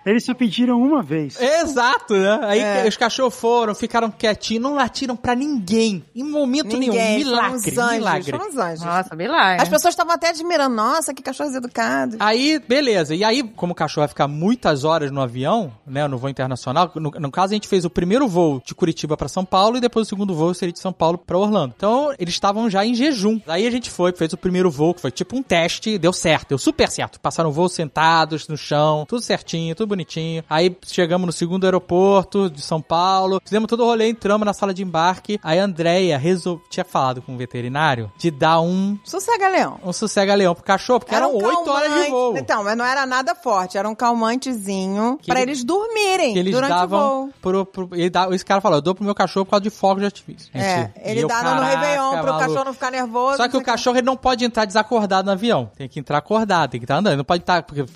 Eles 0.04 0.24
só 0.24 0.34
pediram 0.34 0.80
uma 0.80 1.02
vez. 1.02 1.40
Exato, 1.40 2.14
né? 2.14 2.40
Aí 2.42 2.88
os 2.88 2.96
cachorros 2.96 3.34
foram, 3.34 3.74
ficaram 3.74 4.11
quietinhos, 4.11 4.62
não 4.62 4.74
latiram 4.74 5.16
pra 5.16 5.34
ninguém. 5.34 6.04
Em 6.14 6.22
momento 6.22 6.76
nenhum. 6.76 6.92
Ninguém. 6.92 7.18
Milagre, 7.18 7.46
Foram 7.46 7.57
os 7.57 7.64
anjos, 7.97 8.26
milagre. 8.26 8.30
Foram 8.32 8.49
os 8.49 8.57
anjos. 8.57 8.84
Nossa, 8.84 9.16
milagre. 9.16 9.62
As 9.62 9.68
pessoas 9.68 9.92
estavam 9.92 10.14
até 10.14 10.28
admirando. 10.28 10.74
Nossa, 10.74 11.14
que 11.14 11.22
cachorros 11.22 11.55
educados. 11.55 12.16
Aí, 12.18 12.59
beleza. 12.66 13.14
E 13.14 13.24
aí, 13.24 13.42
como 13.42 13.72
o 13.72 13.74
cachorro 13.74 14.03
vai 14.03 14.09
ficar 14.09 14.28
muitas 14.28 14.84
horas 14.84 15.11
no 15.11 15.20
avião, 15.20 15.72
né, 15.86 16.07
no 16.07 16.18
voo 16.18 16.30
internacional, 16.30 16.90
no, 16.94 17.11
no 17.11 17.30
caso 17.30 17.53
a 17.53 17.57
gente 17.57 17.68
fez 17.68 17.84
o 17.84 17.90
primeiro 17.90 18.28
voo 18.28 18.62
de 18.64 18.74
Curitiba 18.74 19.16
pra 19.16 19.28
São 19.28 19.44
Paulo 19.44 19.76
e 19.76 19.80
depois 19.80 20.07
o 20.07 20.09
segundo 20.09 20.34
voo 20.34 20.55
seria 20.55 20.72
de 20.72 20.78
São 20.78 20.92
Paulo 20.92 21.18
pra 21.18 21.38
Orlando. 21.38 21.74
Então, 21.76 22.12
eles 22.18 22.34
estavam 22.34 22.68
já 22.68 22.84
em 22.84 22.94
jejum. 22.94 23.40
Aí 23.47 23.66
a 23.66 23.70
gente 23.70 23.90
foi, 23.90 24.12
fez 24.12 24.32
o 24.32 24.36
primeiro 24.36 24.70
voo, 24.70 24.94
que 24.94 25.01
foi 25.01 25.11
tipo 25.11 25.36
um 25.36 25.42
teste, 25.42 25.99
deu 25.99 26.12
certo, 26.12 26.51
deu 26.51 26.59
super 26.59 26.90
certo. 26.90 27.20
Passaram 27.20 27.51
o 27.51 27.53
voo 27.53 27.68
sentados 27.68 28.49
no 28.49 28.57
chão, 28.57 29.05
tudo 29.07 29.22
certinho, 29.22 29.74
tudo 29.74 29.88
bonitinho. 29.88 30.44
Aí 30.49 30.76
chegamos 30.86 31.26
no 31.26 31.32
segundo 31.32 31.64
aeroporto 31.64 32.51
de 32.51 32.61
São 32.61 32.80
Paulo, 32.80 33.40
fizemos 33.42 33.68
todo 33.68 33.80
o 33.80 33.86
rolê, 33.86 34.09
entramos 34.09 34.44
na 34.44 34.53
sala 34.53 34.74
de 34.74 34.82
embarque. 34.82 35.38
Aí 35.42 35.59
a 35.59 35.64
Andrea 35.64 36.20
tinha 36.68 36.84
falado 36.84 37.22
com 37.22 37.34
o 37.34 37.38
veterinário 37.38 37.86
de 38.16 38.30
dar 38.30 38.61
um 38.61 38.99
Sossega, 39.05 39.49
Leão. 39.49 39.78
um 39.84 39.93
sossega-leão 39.93 40.55
pro 40.55 40.64
cachorro, 40.64 41.01
porque 41.01 41.14
eram 41.14 41.32
um 41.32 41.45
oito 41.45 41.70
horas 41.70 41.93
de 42.05 42.11
voo. 42.11 42.37
Então, 42.37 42.62
mas 42.64 42.76
não 42.76 42.84
era 42.84 43.05
nada 43.07 43.34
forte. 43.34 43.76
Era 43.78 43.89
um 43.89 43.95
calmantezinho 44.41 45.18
Que 45.20 45.26
pra 45.28 45.41
ele- 45.41 45.51
eles 45.53 45.64
dormirem 45.64 46.32
que 46.32 46.39
eles 46.39 46.53
durante 46.55 46.72
o 46.72 46.74
davam 46.74 47.01
voo. 47.01 47.30
pro, 47.41 47.66
pro- 47.66 47.89
ele 47.93 48.11
dá, 48.11 48.28
esse 48.30 48.45
cara 48.45 48.61
falou, 48.61 48.78
eu 48.78 48.82
dou 48.82 48.95
pro 48.95 49.05
meu 49.05 49.14
cachorro 49.14 49.45
por 49.45 49.51
causa 49.53 49.62
de 49.62 49.70
fogo 49.70 50.01
de 50.01 50.07
artifício. 50.07 50.51
É, 50.55 50.76
Gente, 50.78 50.93
ele 51.03 51.26
dá 51.26 51.43
no 51.55 51.62
Réveillon 51.62 52.11
pro 52.11 52.16
maluco. 52.26 52.39
cachorro 52.39 52.64
não 52.64 52.72
ficar 52.74 52.91
nervoso. 52.91 53.37
Só 53.37 53.49
que 53.49 53.57
o 53.57 53.62
cachorro 53.62 53.97
ele 53.97 54.07
não 54.07 54.16
pode 54.16 54.45
entrar 54.45 54.64
desacordado 54.64 55.26
no 55.26 55.32
avião. 55.32 55.70
Tem 55.76 55.89
que 55.89 55.99
entrar 56.01 56.18
acordado, 56.18 56.70
tem 56.70 56.80
que 56.80 56.84
estar 56.84 56.97
andando. 56.97 57.16
Não 57.16 57.24
pode 57.24 57.43
estar, 57.43 57.62
porque 57.62 57.80
eu 57.80 57.87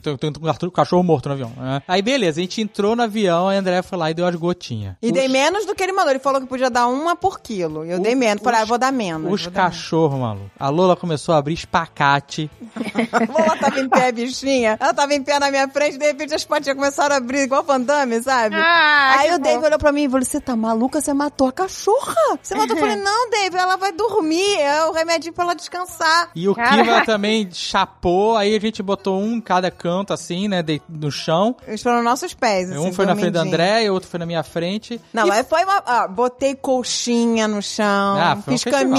tenho 0.00 0.16
tenho 0.18 0.32
um 0.64 0.70
cachorro 0.70 1.02
morto 1.02 1.26
no 1.28 1.34
avião. 1.34 1.52
né? 1.56 1.82
Aí 1.86 2.02
beleza, 2.02 2.40
a 2.40 2.42
gente 2.42 2.60
entrou 2.60 2.94
no 2.96 3.02
avião, 3.02 3.48
a 3.48 3.52
André 3.52 3.82
foi 3.82 3.98
lá 3.98 4.10
e 4.10 4.14
deu 4.14 4.26
as 4.26 4.34
gotinhas. 4.34 4.94
E 5.02 5.12
dei 5.12 5.28
menos 5.28 5.64
do 5.66 5.74
que 5.74 5.82
ele 5.82 5.92
mandou. 5.92 6.10
Ele 6.10 6.18
falou 6.18 6.40
que 6.40 6.46
podia 6.46 6.70
dar 6.70 6.86
uma 6.88 7.14
por 7.16 7.40
quilo. 7.40 7.84
Eu 7.84 8.00
dei 8.00 8.14
menos. 8.14 8.42
Falei, 8.42 8.60
ah, 8.60 8.62
eu 8.62 8.66
vou 8.66 8.78
dar 8.78 8.92
menos. 8.92 9.30
Os 9.40 9.46
cachorros, 9.48 10.18
maluco. 10.18 10.50
A 10.58 10.68
Lola 10.68 10.96
começou 10.96 11.34
a 11.34 11.38
abrir 11.38 11.54
espacate. 11.54 12.50
Ela 13.38 13.56
tava 13.56 13.80
em 13.80 13.88
pé, 13.88 14.12
bichinha. 14.12 14.76
Ela 14.80 14.94
tava 14.94 15.14
em 15.14 15.22
pé 15.22 15.38
na 15.38 15.50
minha 15.50 15.68
frente, 15.68 15.98
de 15.98 16.04
repente 16.06 16.34
as 16.34 16.44
patinhas 16.44 16.76
começaram 16.76 17.14
a 17.14 17.18
abrir 17.18 17.40
igual 17.42 17.62
Van 17.62 17.80
Damme, 17.80 18.20
sabe? 18.22 18.56
Ah, 18.56 19.16
Aí 19.18 19.34
o 19.34 19.38
Dave 19.38 19.58
bom. 19.60 19.66
olhou 19.66 19.78
pra 19.78 19.92
mim 19.92 20.04
e 20.04 20.08
falou: 20.08 20.24
Você 20.24 20.40
tá 20.40 20.56
maluca? 20.56 21.00
Você 21.00 21.12
matou 21.12 21.48
a 21.48 21.52
cachorra? 21.52 22.14
Você 22.42 22.54
matou? 22.54 22.76
Eu 22.76 22.80
falei: 22.80 22.96
Não, 22.96 23.30
Dave, 23.30 23.56
ela 23.56 23.76
vai 23.76 23.92
dormir. 23.92 24.58
É 24.60 24.84
o 24.84 24.92
remedinho 24.92 25.32
pra 25.32 25.44
ela 25.44 25.54
descansar. 25.54 26.30
E 26.34 26.48
o 26.48 26.54
Caraca. 26.54 26.82
Kiva 26.82 27.04
também 27.04 27.48
chapou, 27.52 28.36
aí 28.36 28.54
a 28.56 28.60
gente 28.60 28.82
botou 28.82 29.18
um 29.20 29.34
em 29.36 29.40
cada 29.40 29.70
canto, 29.70 30.12
assim, 30.12 30.48
né, 30.48 30.62
de- 30.62 30.82
no 30.88 31.10
chão. 31.10 31.56
Eles 31.66 31.82
foram 31.82 32.02
nossos 32.02 32.34
pés. 32.34 32.70
um 32.70 32.82
assim, 32.86 32.92
foi 32.92 33.06
na 33.06 33.14
frente 33.16 33.32
da. 33.32 33.40
André 33.40 33.84
e 33.84 33.90
outro 33.90 34.08
foi 34.08 34.18
na 34.18 34.26
minha 34.26 34.42
frente. 34.42 35.00
Não, 35.12 35.24
E 35.24 35.28
mas 35.28 35.46
foi 35.48 35.64
uma. 35.64 35.82
ó, 35.86 36.08
botei 36.08 36.54
colchinha 36.54 37.46
no 37.48 37.62
chão, 37.62 38.16
Ah, 38.18 38.36
foi 38.42 38.54
um 38.54 38.56
fiz 38.58 38.62
festival. 38.62 38.90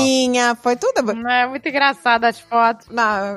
Foi 0.62 0.76
tudo. 0.76 1.12
É 1.28 1.48
muito 1.48 1.68
engraçado 1.68 2.24
as 2.26 2.40
fotos. 2.40 2.88
Não. 2.90 3.36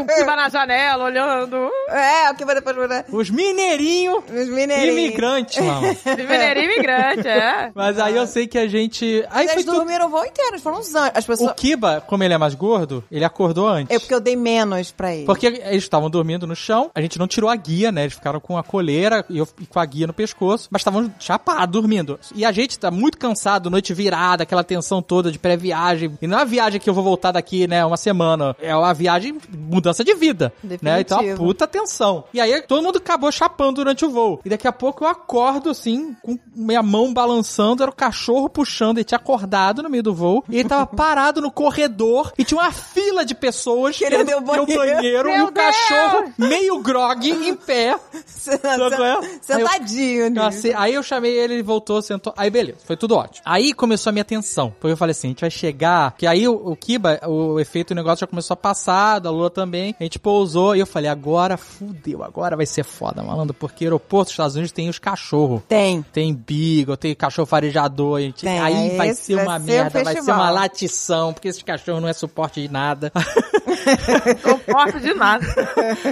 O 0.00 0.04
Kiba 0.06 0.36
na 0.36 0.48
janela, 0.48 1.04
olhando. 1.04 1.68
é, 1.88 2.30
o 2.30 2.34
que 2.34 2.44
vai 2.44 2.54
depois. 2.54 2.76
né? 2.88 3.04
Os 3.10 3.30
mineirinhos 3.30 4.22
Os 4.28 4.48
mineirinhos. 4.48 4.96
imigrantes, 4.98 5.58
mano. 5.64 5.94
De 6.16 6.22
mineirinho 6.22 6.72
imigrante, 6.72 7.28
é. 7.28 7.70
Mas 7.74 7.98
aí 7.98 8.16
eu 8.16 8.26
sei 8.26 8.46
que 8.46 8.58
a 8.58 8.66
gente. 8.68 9.24
Aí 9.30 9.46
foi 9.46 9.56
Eles 9.56 9.64
dormiram 9.64 10.06
o 10.06 10.10
voo 10.10 10.24
inteiro, 10.24 10.52
eles 10.52 10.62
foram 10.62 10.78
uns 10.78 10.94
anjos. 10.94 11.12
As 11.14 11.24
O 11.24 11.26
pessoas. 11.26 11.52
Kiba, 11.56 12.00
como 12.06 12.22
ele 12.24 12.34
é 12.34 12.38
mais 12.38 12.54
gordo, 12.54 13.02
ele 13.10 13.24
acordou 13.24 13.68
antes. 13.68 13.94
É 13.94 13.98
porque 13.98 14.14
eu 14.14 14.20
dei 14.20 14.36
menos 14.36 14.90
pra 14.92 15.14
ele. 15.14 15.26
Porque 15.26 15.46
eles 15.46 15.82
estavam 15.82 16.08
dormindo 16.10 16.46
no 16.46 16.54
chão, 16.56 16.90
a 16.94 17.00
gente 17.00 17.18
não 17.18 17.26
tirou 17.26 17.50
a 17.50 17.56
guia, 17.56 17.90
né? 17.92 18.02
Eles 18.02 18.14
ficaram 18.14 18.40
com 18.40 18.56
a 18.56 18.62
coleira 18.62 19.24
e 19.28 19.38
eu 19.38 19.48
e 19.60 19.66
com 19.66 19.78
a 19.80 19.84
guia 19.84 20.06
no 20.06 20.12
pescoço, 20.12 20.68
mas 20.70 20.80
estavam 20.80 21.12
chapados, 21.18 21.72
dormindo. 21.72 22.18
E 22.34 22.44
a 22.44 22.52
gente 22.52 22.78
tá 22.78 22.90
muito 22.90 23.18
cansado, 23.18 23.70
noite 23.70 23.92
virada, 23.94 24.42
aquela 24.42 24.64
tensão 24.64 25.02
toda 25.02 25.30
de 25.30 25.38
pré-viagem. 25.38 26.09
E 26.20 26.26
não 26.26 26.38
é 26.38 26.40
uma 26.40 26.46
viagem 26.46 26.80
que 26.80 26.88
eu 26.88 26.94
vou 26.94 27.02
voltar 27.04 27.32
daqui, 27.32 27.66
né, 27.66 27.84
uma 27.84 27.96
semana. 27.96 28.56
É 28.60 28.74
uma 28.74 28.92
viagem, 28.94 29.38
mudança 29.56 30.02
de 30.04 30.14
vida. 30.14 30.52
Né? 30.62 31.00
Então, 31.00 31.18
uma 31.18 31.22
Definitivo. 31.22 31.36
puta 31.44 31.66
tensão. 31.66 32.24
E 32.32 32.40
aí 32.40 32.60
todo 32.62 32.82
mundo 32.82 32.98
acabou 32.98 33.30
chapando 33.32 33.76
durante 33.76 34.04
o 34.04 34.10
voo. 34.10 34.40
E 34.44 34.48
daqui 34.48 34.66
a 34.68 34.72
pouco 34.72 35.04
eu 35.04 35.08
acordo, 35.08 35.70
assim, 35.70 36.14
com 36.22 36.38
minha 36.54 36.82
mão 36.82 37.12
balançando, 37.12 37.82
era 37.82 37.90
o 37.90 37.94
cachorro 37.94 38.48
puxando, 38.48 38.98
ele 38.98 39.04
tinha 39.04 39.18
acordado 39.18 39.82
no 39.82 39.90
meio 39.90 40.02
do 40.02 40.14
voo, 40.14 40.44
e 40.48 40.58
ele 40.58 40.68
tava 40.68 40.86
parado 40.94 41.40
no 41.40 41.50
corredor, 41.50 42.32
e 42.38 42.44
tinha 42.44 42.60
uma 42.60 42.72
fila 42.72 43.24
de 43.24 43.34
pessoas 43.34 43.96
Querendo 43.96 44.28
ir 44.30 44.32
ao 44.32 44.38
ao 44.40 44.44
banheiro. 44.66 44.76
banheiro, 44.96 45.28
e 45.30 45.42
o 45.42 45.52
cachorro 45.52 46.32
meio 46.38 46.78
grog, 46.80 47.28
em 47.30 47.54
pé. 47.54 47.96
Qual 48.78 49.04
é? 49.04 49.38
Sentadinho. 49.40 50.22
Eu- 50.26 50.30
né? 50.30 50.44
Assim, 50.46 50.72
aí 50.74 50.94
eu 50.94 51.02
chamei 51.02 51.32
ele, 51.38 51.54
ele 51.54 51.62
voltou, 51.62 52.00
sentou. 52.02 52.32
Aí 52.36 52.50
beleza, 52.50 52.78
foi 52.84 52.96
tudo 52.96 53.16
ótimo. 53.16 53.42
Aí 53.44 53.72
começou 53.72 54.10
a 54.10 54.12
minha 54.12 54.24
tensão. 54.24 54.70
Porque 54.80 54.92
eu 54.92 54.96
falei 54.96 55.12
assim: 55.12 55.28
a 55.28 55.30
gente 55.30 55.40
vai 55.40 55.50
chegar. 55.50 55.99
Que 56.16 56.26
aí 56.26 56.46
o, 56.46 56.52
o 56.54 56.76
Kiba, 56.76 57.20
o 57.26 57.58
efeito 57.58 57.88
do 57.88 57.96
negócio 57.96 58.20
já 58.20 58.26
começou 58.26 58.54
a 58.54 58.56
passar, 58.56 59.18
da 59.18 59.30
Lua 59.30 59.50
também. 59.50 59.94
A 59.98 60.02
gente 60.02 60.18
pousou 60.18 60.76
e 60.76 60.80
eu 60.80 60.86
falei: 60.86 61.10
agora 61.10 61.56
fudeu, 61.56 62.22
agora 62.22 62.56
vai 62.56 62.66
ser 62.66 62.84
foda, 62.84 63.22
malandro. 63.22 63.52
Porque 63.52 63.84
aeroporto 63.84 64.26
dos 64.26 64.32
Estados 64.32 64.56
Unidos 64.56 64.72
tem 64.72 64.88
os 64.88 64.98
cachorros. 64.98 65.62
Tem. 65.68 66.02
Tem 66.12 66.32
Beagle, 66.32 66.96
tem 66.96 67.14
cachorro 67.14 67.46
farejador. 67.46 68.18
A 68.18 68.20
gente, 68.20 68.44
Tem, 68.44 68.58
aí 68.60 68.96
vai 68.96 69.08
esse 69.08 69.24
ser 69.24 69.36
vai 69.36 69.44
uma 69.44 69.60
ser 69.60 69.66
merda, 69.66 70.04
vai 70.04 70.14
ser 70.22 70.30
uma 70.30 70.50
latição, 70.50 71.32
porque 71.32 71.48
esse 71.48 71.64
cachorro 71.64 72.00
não 72.00 72.08
é 72.08 72.12
suporte 72.12 72.62
de 72.62 72.68
nada. 72.70 73.12
Comporto 74.42 75.00
de 75.00 75.14
nada. 75.14 75.46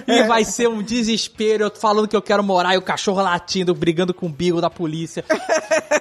e 0.06 0.22
vai 0.24 0.44
ser 0.44 0.68
um 0.68 0.82
desespero. 0.82 1.64
Eu 1.64 1.70
tô 1.70 1.80
falando 1.80 2.08
que 2.08 2.16
eu 2.16 2.22
quero 2.22 2.42
morar 2.42 2.74
e 2.74 2.78
o 2.78 2.82
cachorro 2.82 3.22
latindo, 3.22 3.74
brigando 3.74 4.12
com 4.12 4.26
o 4.26 4.30
Beagle 4.30 4.60
da 4.60 4.70
polícia. 4.70 5.24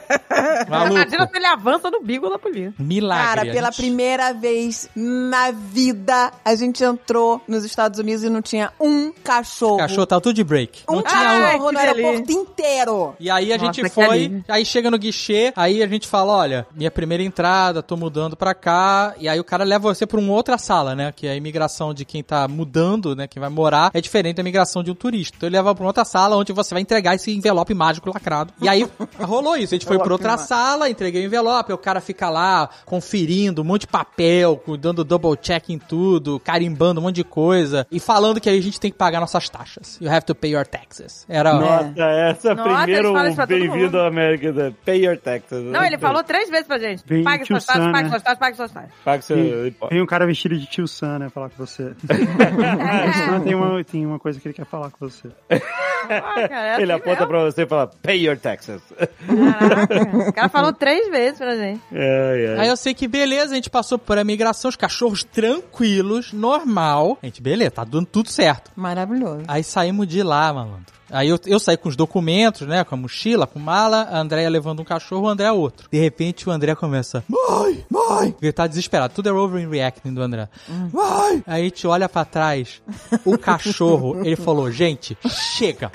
Maluco. 0.69 0.91
Imagina 0.93 1.27
se 1.27 1.37
ele 1.37 1.45
avança 1.45 1.89
no 1.91 2.01
bico 2.01 2.29
da 2.29 2.37
polícia. 2.39 2.73
Milagre. 2.79 3.25
Cara, 3.25 3.41
a 3.41 3.45
pela 3.53 3.71
gente- 3.71 3.77
primeira 3.81 4.33
vez 4.33 4.89
na 4.95 5.51
vida, 5.51 6.31
a 6.43 6.55
gente 6.55 6.83
entrou 6.83 7.41
nos 7.47 7.63
Estados 7.63 7.99
Unidos 7.99 8.23
e 8.23 8.29
não 8.29 8.41
tinha 8.41 8.71
um 8.79 9.11
cachorro. 9.23 9.77
Cachorro 9.77 10.05
tava 10.05 10.21
tudo 10.21 10.35
de 10.35 10.43
break. 10.43 10.83
Um 10.89 10.95
Não 10.97 11.01
tinha 11.03 11.19
um. 11.21 11.23
cachorro 11.41 11.67
que 11.67 11.73
no 11.73 11.79
aeroporto 11.79 12.31
inteiro. 12.31 13.15
E 13.19 13.29
aí 13.29 13.51
a 13.53 13.57
Nossa, 13.57 13.73
gente 13.73 13.89
foi, 13.89 14.43
aí 14.47 14.65
chega 14.65 14.91
no 14.91 14.97
guichê, 14.97 15.51
aí 15.55 15.81
a 15.83 15.87
gente 15.87 16.07
fala, 16.07 16.33
olha, 16.33 16.67
minha 16.75 16.91
primeira 16.91 17.23
entrada, 17.23 17.81
tô 17.83 17.95
mudando 17.97 18.35
pra 18.35 18.53
cá, 18.53 19.13
e 19.19 19.27
aí 19.27 19.39
o 19.39 19.43
cara 19.43 19.63
leva 19.63 19.93
você 19.93 20.05
pra 20.05 20.19
uma 20.19 20.33
outra 20.33 20.57
sala, 20.57 20.95
né, 20.95 21.11
que 21.15 21.27
é 21.27 21.31
a 21.31 21.35
imigração 21.35 21.93
de 21.93 22.05
quem 22.05 22.23
tá 22.23 22.47
mudando, 22.47 23.15
né, 23.15 23.27
quem 23.27 23.39
vai 23.39 23.49
morar, 23.49 23.91
é 23.93 24.01
diferente 24.01 24.35
da 24.37 24.41
imigração 24.41 24.83
de 24.83 24.91
um 24.91 24.95
turista. 24.95 25.35
Então 25.37 25.47
ele 25.47 25.55
leva 25.57 25.73
pra 25.73 25.83
uma 25.83 25.89
outra 25.89 26.05
sala 26.05 26.35
onde 26.35 26.51
você 26.53 26.73
vai 26.73 26.81
entregar 26.81 27.15
esse 27.15 27.31
envelope 27.31 27.73
mágico 27.73 28.09
lacrado. 28.13 28.53
E 28.61 28.67
aí 28.67 28.85
rolou 29.19 29.55
isso, 29.57 29.73
a 29.73 29.77
gente 29.77 29.85
foi 29.87 29.96
fui 29.97 30.03
pra 30.05 30.13
outra 30.13 30.35
mano. 30.35 30.47
sala, 30.47 30.89
entreguei 30.89 31.23
o 31.23 31.25
envelope, 31.25 31.71
o 31.73 31.77
cara 31.77 31.99
fica 32.01 32.29
lá 32.29 32.69
conferindo 32.85 33.61
um 33.61 33.65
monte 33.65 33.81
de 33.81 33.87
papel, 33.87 34.61
dando 34.79 35.03
double 35.03 35.35
check 35.41 35.69
em 35.69 35.77
tudo, 35.79 36.39
carimbando 36.39 36.99
um 36.99 37.03
monte 37.03 37.15
de 37.15 37.23
coisa 37.23 37.85
e 37.91 37.99
falando 37.99 38.39
que 38.41 38.49
aí 38.49 38.57
a 38.57 38.61
gente 38.61 38.79
tem 38.79 38.91
que 38.91 38.97
pagar 38.97 39.19
nossas 39.19 39.47
taxas. 39.49 39.97
You 40.01 40.09
have 40.11 40.25
to 40.25 40.35
pay 40.35 40.51
your 40.53 40.65
taxes. 40.65 41.25
Era 41.29 41.53
Nossa, 41.53 41.93
essa 42.03 42.51
é 42.51 42.55
Nossa, 42.55 42.85
primeiro 42.85 43.13
bem-vindo 43.47 43.99
à 43.99 44.07
América. 44.07 44.51
da- 44.53 44.71
Pay 44.85 45.05
your 45.05 45.17
taxes. 45.17 45.63
Não, 45.63 45.83
ele 45.83 45.97
falou 45.97 46.23
três 46.23 46.49
vezes 46.49 46.67
pra 46.67 46.77
gente. 46.77 47.03
Vem 47.05 47.23
Pague 47.23 47.45
suas 47.45 47.65
taxas, 47.65 47.83
Sam, 47.83 47.91
pague 47.91 48.03
né? 48.05 48.09
suas 48.09 48.23
taxas, 48.23 48.39
pague 48.39 48.57
suas 48.57 48.71
taxas. 48.71 48.91
Paga 49.03 49.21
seu 49.21 49.67
imposto. 49.67 49.89
Tem 49.93 50.01
um 50.01 50.05
cara 50.05 50.25
vestido 50.25 50.57
de 50.57 50.65
tio 50.65 50.87
Sam, 50.87 51.19
né, 51.19 51.29
falar 51.29 51.49
com 51.49 51.65
você. 51.65 51.93
tem 53.43 53.55
uma, 53.55 53.83
tem 53.83 54.05
uma 54.05 54.19
coisa 54.19 54.39
que 54.39 54.47
ele 54.47 54.53
quer 54.53 54.65
falar 54.65 54.89
com 54.91 55.07
você. 55.09 55.29
Ah, 55.49 56.47
cara, 56.47 56.77
é 56.77 56.81
Ele 56.81 56.91
assim 56.91 57.01
aponta 57.01 57.09
mesmo. 57.21 57.27
pra 57.27 57.43
você 57.43 57.61
e 57.63 57.67
fala, 57.67 57.87
pay 58.01 58.25
your 58.25 58.37
taxes. 58.37 58.81
Caraca, 59.27 59.86
o 60.27 60.33
cara 60.33 60.49
falou 60.49 60.73
três 60.73 61.09
vezes 61.09 61.37
pra 61.37 61.55
gente. 61.55 61.81
Ai, 61.91 62.47
ai. 62.47 62.59
Aí 62.59 62.67
eu 62.67 62.77
sei 62.77 62.93
que 62.93 63.07
beleza, 63.07 63.53
a 63.53 63.55
gente 63.55 63.69
passou 63.69 63.97
por 63.97 64.17
a 64.17 64.23
migração, 64.23 64.69
os 64.69 64.75
cachorros 64.75 65.23
tranquilos, 65.23 66.33
normal. 66.33 67.17
A 67.21 67.25
gente, 67.25 67.41
beleza, 67.41 67.71
tá 67.71 67.83
dando 67.83 68.05
tudo 68.05 68.29
certo. 68.29 68.71
Maravilhoso. 68.75 69.43
Aí 69.47 69.63
saímos 69.63 70.07
de 70.07 70.23
lá, 70.23 70.53
malandro. 70.53 70.97
Aí 71.11 71.29
eu, 71.29 71.39
eu 71.45 71.59
saí 71.59 71.77
com 71.77 71.89
os 71.89 71.95
documentos, 71.95 72.67
né? 72.67 72.83
Com 72.83 72.95
a 72.95 72.97
mochila, 72.97 73.47
com 73.47 73.59
mala, 73.59 74.07
a 74.11 74.19
Andréia 74.19 74.49
levando 74.49 74.81
um 74.81 74.85
cachorro, 74.85 75.23
o 75.23 75.29
André 75.29 75.51
outro. 75.51 75.87
De 75.91 75.99
repente 75.99 76.47
o 76.47 76.51
André 76.51 76.75
começa, 76.75 77.23
mãe, 77.27 77.85
mãe! 77.89 78.35
Ele 78.41 78.51
tá 78.51 78.67
desesperado, 78.67 79.13
tudo 79.13 79.29
é 79.29 79.31
overreacting 79.31 80.13
do 80.13 80.21
André. 80.21 80.49
Mãe! 80.91 81.43
Aí 81.47 81.61
a 81.61 81.63
gente 81.63 81.87
olha 81.87 82.09
pra 82.09 82.25
trás, 82.25 82.81
o 83.25 83.37
cachorro, 83.37 84.25
ele 84.25 84.35
falou, 84.35 84.71
gente, 84.71 85.17
chega! 85.27 85.91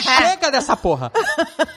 chega 0.00 0.50
dessa 0.50 0.76
porra! 0.76 1.12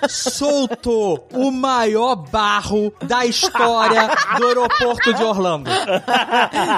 Soltou 0.08 1.28
o 1.34 1.52
maior 1.52 2.16
barro 2.16 2.94
da 3.02 3.26
história 3.26 4.10
do 4.38 4.48
aeroporto 4.48 5.14
de 5.14 5.24
Orlando. 5.24 5.70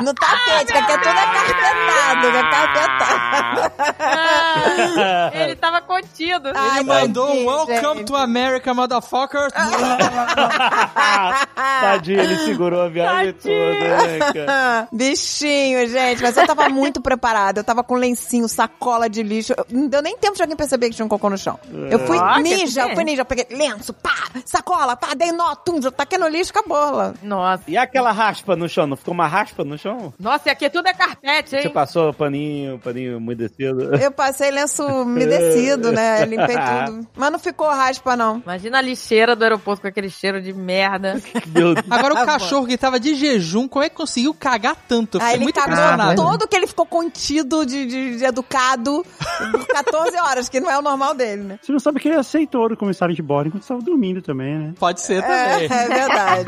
No 0.04 0.14
tapete, 0.14 0.72
que 0.72 0.78
aqui 0.78 0.92
é 0.92 0.98
tudo 0.98 1.10
acarpetado, 1.10 2.28
é 2.28 2.40
acarpetado. 2.40 3.72
Ah, 4.00 5.32
ele 5.34 5.56
tava 5.56 5.82
contido. 5.92 6.50
Ele 6.50 6.58
Ai, 6.58 6.84
mandou 6.84 7.26
um 7.26 7.28
tadinho, 7.28 7.48
Welcome 7.50 7.98
gente. 8.00 8.08
to 8.08 8.16
America, 8.16 8.74
motherfucker. 8.74 9.50
Tadinho, 11.56 12.20
ele 12.22 12.36
segurou 12.38 12.82
a 12.82 12.90
viagem 12.90 13.34
toda, 13.34 13.56
né, 13.58 14.20
cara? 14.34 14.88
Bichinho, 14.92 15.88
gente. 15.88 16.22
Mas 16.22 16.38
eu 16.38 16.46
tava 16.48 16.70
muito 16.70 17.02
preparada. 17.02 17.60
Eu 17.60 17.64
tava 17.64 17.84
com 17.84 17.96
lencinho, 17.96 18.48
sacola 18.48 19.10
de 19.10 19.24
lixo. 19.24 19.54
Não 19.70 19.88
deu 19.88 20.02
nem 20.02 20.18
tempo 20.18 20.36
de 20.36 20.42
alguém 20.42 20.56
perceber 20.56 20.90
que 20.90 20.96
tinha 20.96 21.06
um 21.06 21.10
cocô 21.10 21.30
no 21.30 21.38
chão. 21.38 21.60
Eu 21.90 22.00
fui 22.00 22.18
Ah, 22.18 22.40
ninja, 22.40 22.84
eu 22.84 22.96
fui 22.96 23.04
ninja. 23.04 23.22
Eu 23.22 23.26
peguei 23.26 23.46
lenço, 23.52 23.94
pá, 23.94 24.16
sacola, 24.46 24.96
pá, 24.96 25.14
dei 25.14 25.32
nó, 25.32 25.56
tum, 25.56 25.82
já 25.82 25.92
taquei 25.92 26.18
no 26.18 26.28
lixo, 26.28 26.52
acabou 26.52 26.92
lá. 26.92 27.14
Nossa. 27.22 27.64
E 27.68 27.78
aquela 27.78 28.12
raspa 28.12 28.56
no 28.56 28.68
chão? 28.70 28.88
Não 28.88 28.96
ficou 28.96 29.14
uma 29.14 29.28
raspa 29.28 29.64
no 29.64 29.78
chão? 29.78 30.14
Nossa, 30.20 30.50
e 30.50 30.52
aqui 30.52 30.70
tudo 30.70 30.88
é 30.88 30.94
carpete, 30.94 31.56
hein? 31.56 31.62
Você 31.64 31.70
passou 31.70 32.14
paninho, 32.14 32.80
paninho 32.80 33.18
umedecido? 33.18 33.96
Eu 33.96 34.12
passei 34.12 34.52
lenço 34.52 34.86
umedecido, 34.86 35.81
né? 35.90 36.26
Limpei 36.26 36.56
tudo. 36.58 37.08
Mas 37.16 37.32
não 37.32 37.40
ficou 37.40 37.68
raspa, 37.70 38.18
não. 38.18 38.40
Imagina 38.44 38.80
a 38.80 38.82
lixeira 38.82 39.36
do 39.38 39.44
aeroporto 39.44 39.82
com 39.82 39.88
aquele 39.88 40.10
cheiro 40.10 40.42
de 40.42 40.52
merda. 40.52 41.22
Meu 41.48 41.74
Deus. 41.74 41.86
Agora 41.90 42.14
o 42.24 42.26
cachorro 42.26 42.68
que 42.68 42.78
tava 42.78 43.00
de 43.00 43.16
jejum, 43.16 43.68
como 43.70 43.86
é 43.86 43.90
que 43.90 43.96
conseguiu 43.96 44.34
cagar 44.34 44.76
tanto? 44.88 45.18
Eu 45.20 45.28
ele 45.28 45.44
muito 45.44 45.56
cagou 45.56 45.74
impressionado. 45.74 46.16
todo 46.22 46.48
que 46.48 46.56
ele 46.58 46.68
ficou 46.68 46.86
contido, 46.86 47.66
de, 47.66 47.86
de- 47.86 48.18
de 48.18 48.26
educado, 48.26 49.06
por 49.52 49.66
14 49.68 50.18
horas, 50.20 50.50
que 50.50 50.60
não 50.60 50.70
é 50.70 50.78
o 50.78 50.82
normal 50.82 51.14
dele, 51.14 51.44
né? 51.44 51.60
Você 51.62 51.72
não 51.72 51.80
sabe 51.80 52.00
que 52.00 52.10
ele 52.10 52.18
aceitou 52.18 52.66
o 52.66 52.76
comissário 52.76 53.16
de 53.16 53.22
bordo 53.22 53.48
enquanto 53.48 53.62
estava 53.64 53.82
dormindo 53.82 54.22
também, 54.22 54.58
né? 54.58 54.74
Pode 54.80 55.00
ser 55.00 55.24
É, 55.24 55.68
também. 55.68 55.70
é 55.72 55.88
verdade. 55.88 56.46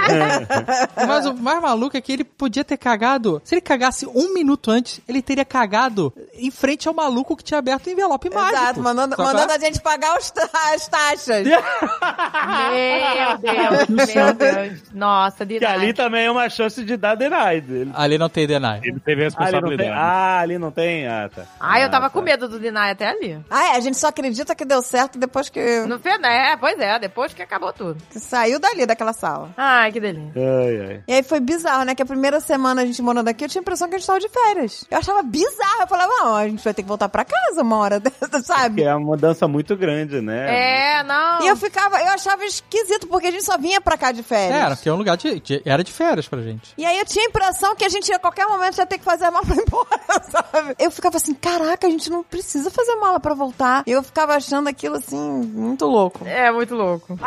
Mas 1.08 1.26
o 1.26 1.34
mais 1.34 1.62
maluco 1.62 1.95
é 1.95 2.02
que 2.02 2.12
ele 2.12 2.24
podia 2.24 2.64
ter 2.64 2.78
cagado. 2.78 3.41
Se 3.44 3.53
ele 3.56 3.62
cagasse 3.62 4.06
um 4.08 4.34
minuto 4.34 4.72
antes, 4.72 4.99
ele 5.08 5.22
teria 5.22 5.45
cagado 5.45 6.14
em 6.34 6.52
frente 6.52 6.88
ao 6.88 6.94
maluco 6.94 7.36
que 7.36 7.44
tinha 7.44 7.58
aberto 7.60 7.88
o 7.88 7.90
envelope 7.90 8.30
mágico. 8.30 8.64
Exato, 8.64 8.82
mandando? 8.82 9.16
Mandando 9.24 9.54
a 9.54 9.58
gente 9.60 9.80
pagar 9.82 10.18
os 10.18 10.32
ta- 10.32 10.50
as 10.74 10.88
taxas. 10.88 11.45
Meu 11.45 13.38
Deus, 13.38 14.14
meu 14.14 14.34
Deus. 14.34 14.84
Nossa, 14.94 15.45
de 15.45 15.60
Que 15.60 15.66
ali 15.66 15.94
também 15.94 16.26
é 16.26 16.32
uma 16.32 16.50
chance 16.50 16.84
de 16.84 16.98
dar 16.98 17.16
denied. 17.16 17.70
Ele... 17.70 17.91
Ali 17.94 18.18
não 18.18 18.30
tem 18.30 18.48
deny. 18.48 18.80
Ele 18.84 19.00
teve 19.00 19.24
responsabilidade. 19.24 19.90
Ah, 19.94 20.40
ali 20.40 20.58
não 20.58 20.72
tem? 20.72 21.08
Ah, 21.08 21.30
tá. 21.34 21.44
Ah, 21.60 21.80
eu 21.80 21.90
tava 21.90 22.08
Ah, 22.08 22.10
com 22.10 22.20
tá. 22.20 22.26
medo 22.26 22.48
do 22.48 22.60
Dinai 22.60 22.91
até 22.91 23.10
ali. 23.10 23.40
Ah, 23.50 23.74
é, 23.74 23.78
a 23.78 23.80
gente 23.80 23.98
só 23.98 24.08
acredita 24.08 24.56
que 24.56 24.66
deu 24.66 24.82
certo 24.82 25.18
depois 25.18 25.50
que, 25.50 25.82
No 25.86 26.00
final, 26.00 26.30
é, 26.32 26.56
pois 26.58 26.80
é, 26.80 27.00
depois 27.00 27.34
que 27.34 27.41
acabou 27.41 27.72
tudo. 27.74 28.02
que 28.10 28.20
saiu 28.20 28.60
dali, 28.60 28.86
daquela 28.86 29.14
sala. 29.14 29.50
Ai, 29.58 29.91
que 29.91 30.00
delícia. 30.00 30.32
Ai, 30.36 30.88
ai. 30.90 31.04
E 31.08 31.14
aí 31.14 31.24
foi 31.24 31.40
bizarro, 31.40 31.84
né? 31.84 31.95
Que 31.95 32.02
a 32.02 32.06
primeira 32.06 32.40
semana 32.40 32.82
a 32.82 32.86
gente 32.86 33.02
morando 33.02 33.28
aqui, 33.28 33.44
eu 33.45 33.50
tinha 33.50 33.62
a 33.62 33.64
impressão 33.64 33.88
que 33.90 33.95
a 33.95 33.98
gente 33.98 34.08
tava 34.08 34.20
de 34.20 34.30
férias. 34.30 34.86
Eu 34.90 34.98
achava 34.98 35.22
bizarro. 35.24 35.82
Eu 35.82 35.88
falava, 35.88 36.12
não, 36.12 36.36
a 36.36 36.48
gente 36.48 36.64
vai 36.64 36.74
ter 36.74 36.82
que 36.84 36.88
voltar 36.88 37.10
pra 37.10 37.26
casa 37.26 37.62
uma 37.62 37.78
hora 37.78 38.02
sabe? 38.44 38.84
é 38.84 38.94
uma 38.95 39.12
mudança 39.14 39.48
muito 39.48 39.76
grande, 39.76 40.19
né? 40.22 40.99
É, 40.99 41.03
não. 41.03 41.41
E 41.44 41.48
eu 41.48 41.56
ficava, 41.56 41.99
eu 42.02 42.10
achava 42.10 42.44
esquisito, 42.45 43.07
porque 43.07 43.27
a 43.27 43.31
gente 43.31 43.44
só 43.45 43.57
vinha 43.57 43.80
pra 43.80 43.98
cá 43.98 44.11
de 44.11 44.23
férias. 44.23 44.60
Era, 44.60 44.76
que 44.76 44.90
é 44.90 44.94
um 44.94 44.98
lugar 44.98 45.15
de, 45.18 45.40
de- 45.40 45.61
Era 45.65 45.84
de 45.84 45.91
férias 45.91 46.27
pra 46.27 46.41
gente. 46.41 46.73
E 46.77 46.85
aí 46.85 46.98
eu 46.99 47.06
tinha 47.06 47.26
a 47.26 47.27
impressão 47.30 47.76
que 47.76 47.85
a 47.85 47.90
gente 47.90 48.11
a 48.11 48.19
qualquer 48.19 48.45
momento 48.48 48.77
ia 48.77 48.85
ter 48.85 48.98
que 48.98 49.03
fazer 49.06 49.26
a 49.26 49.31
mala 49.31 49.45
pra 49.45 49.56
ir 49.56 49.64
embora, 49.68 50.23
sabe? 50.30 50.76
Eu 50.80 50.91
ficava 50.91 51.18
assim, 51.18 51.34
caraca, 51.34 51.88
a 51.88 51.90
gente 51.90 52.10
não 52.10 52.23
precisa 52.23 52.69
fazer 52.72 52.95
mala 52.95 53.19
pra 53.19 53.34
voltar. 53.34 53.84
E 53.88 53.91
eu 53.91 54.03
ficava 54.03 54.35
achando 54.35 54.68
aquilo 54.68 54.95
assim, 54.95 55.19
muito 55.19 55.85
louco. 55.85 56.26
É 56.27 56.52
muito 56.52 56.76
louco. 56.76 57.18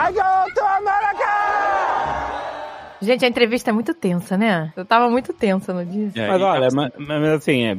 Gente, 3.06 3.24
a 3.24 3.28
entrevista 3.28 3.70
é 3.70 3.72
muito 3.72 3.94
tensa, 3.94 4.36
né? 4.36 4.72
Eu 4.76 4.84
tava 4.84 5.08
muito 5.08 5.32
tensa 5.32 5.72
no 5.72 5.84
dia. 5.84 6.10
É, 6.14 6.28
Mas 6.28 6.42
olha, 6.42 6.68
mas, 6.72 6.92
mas 6.98 7.24
assim, 7.30 7.62
é, 7.64 7.76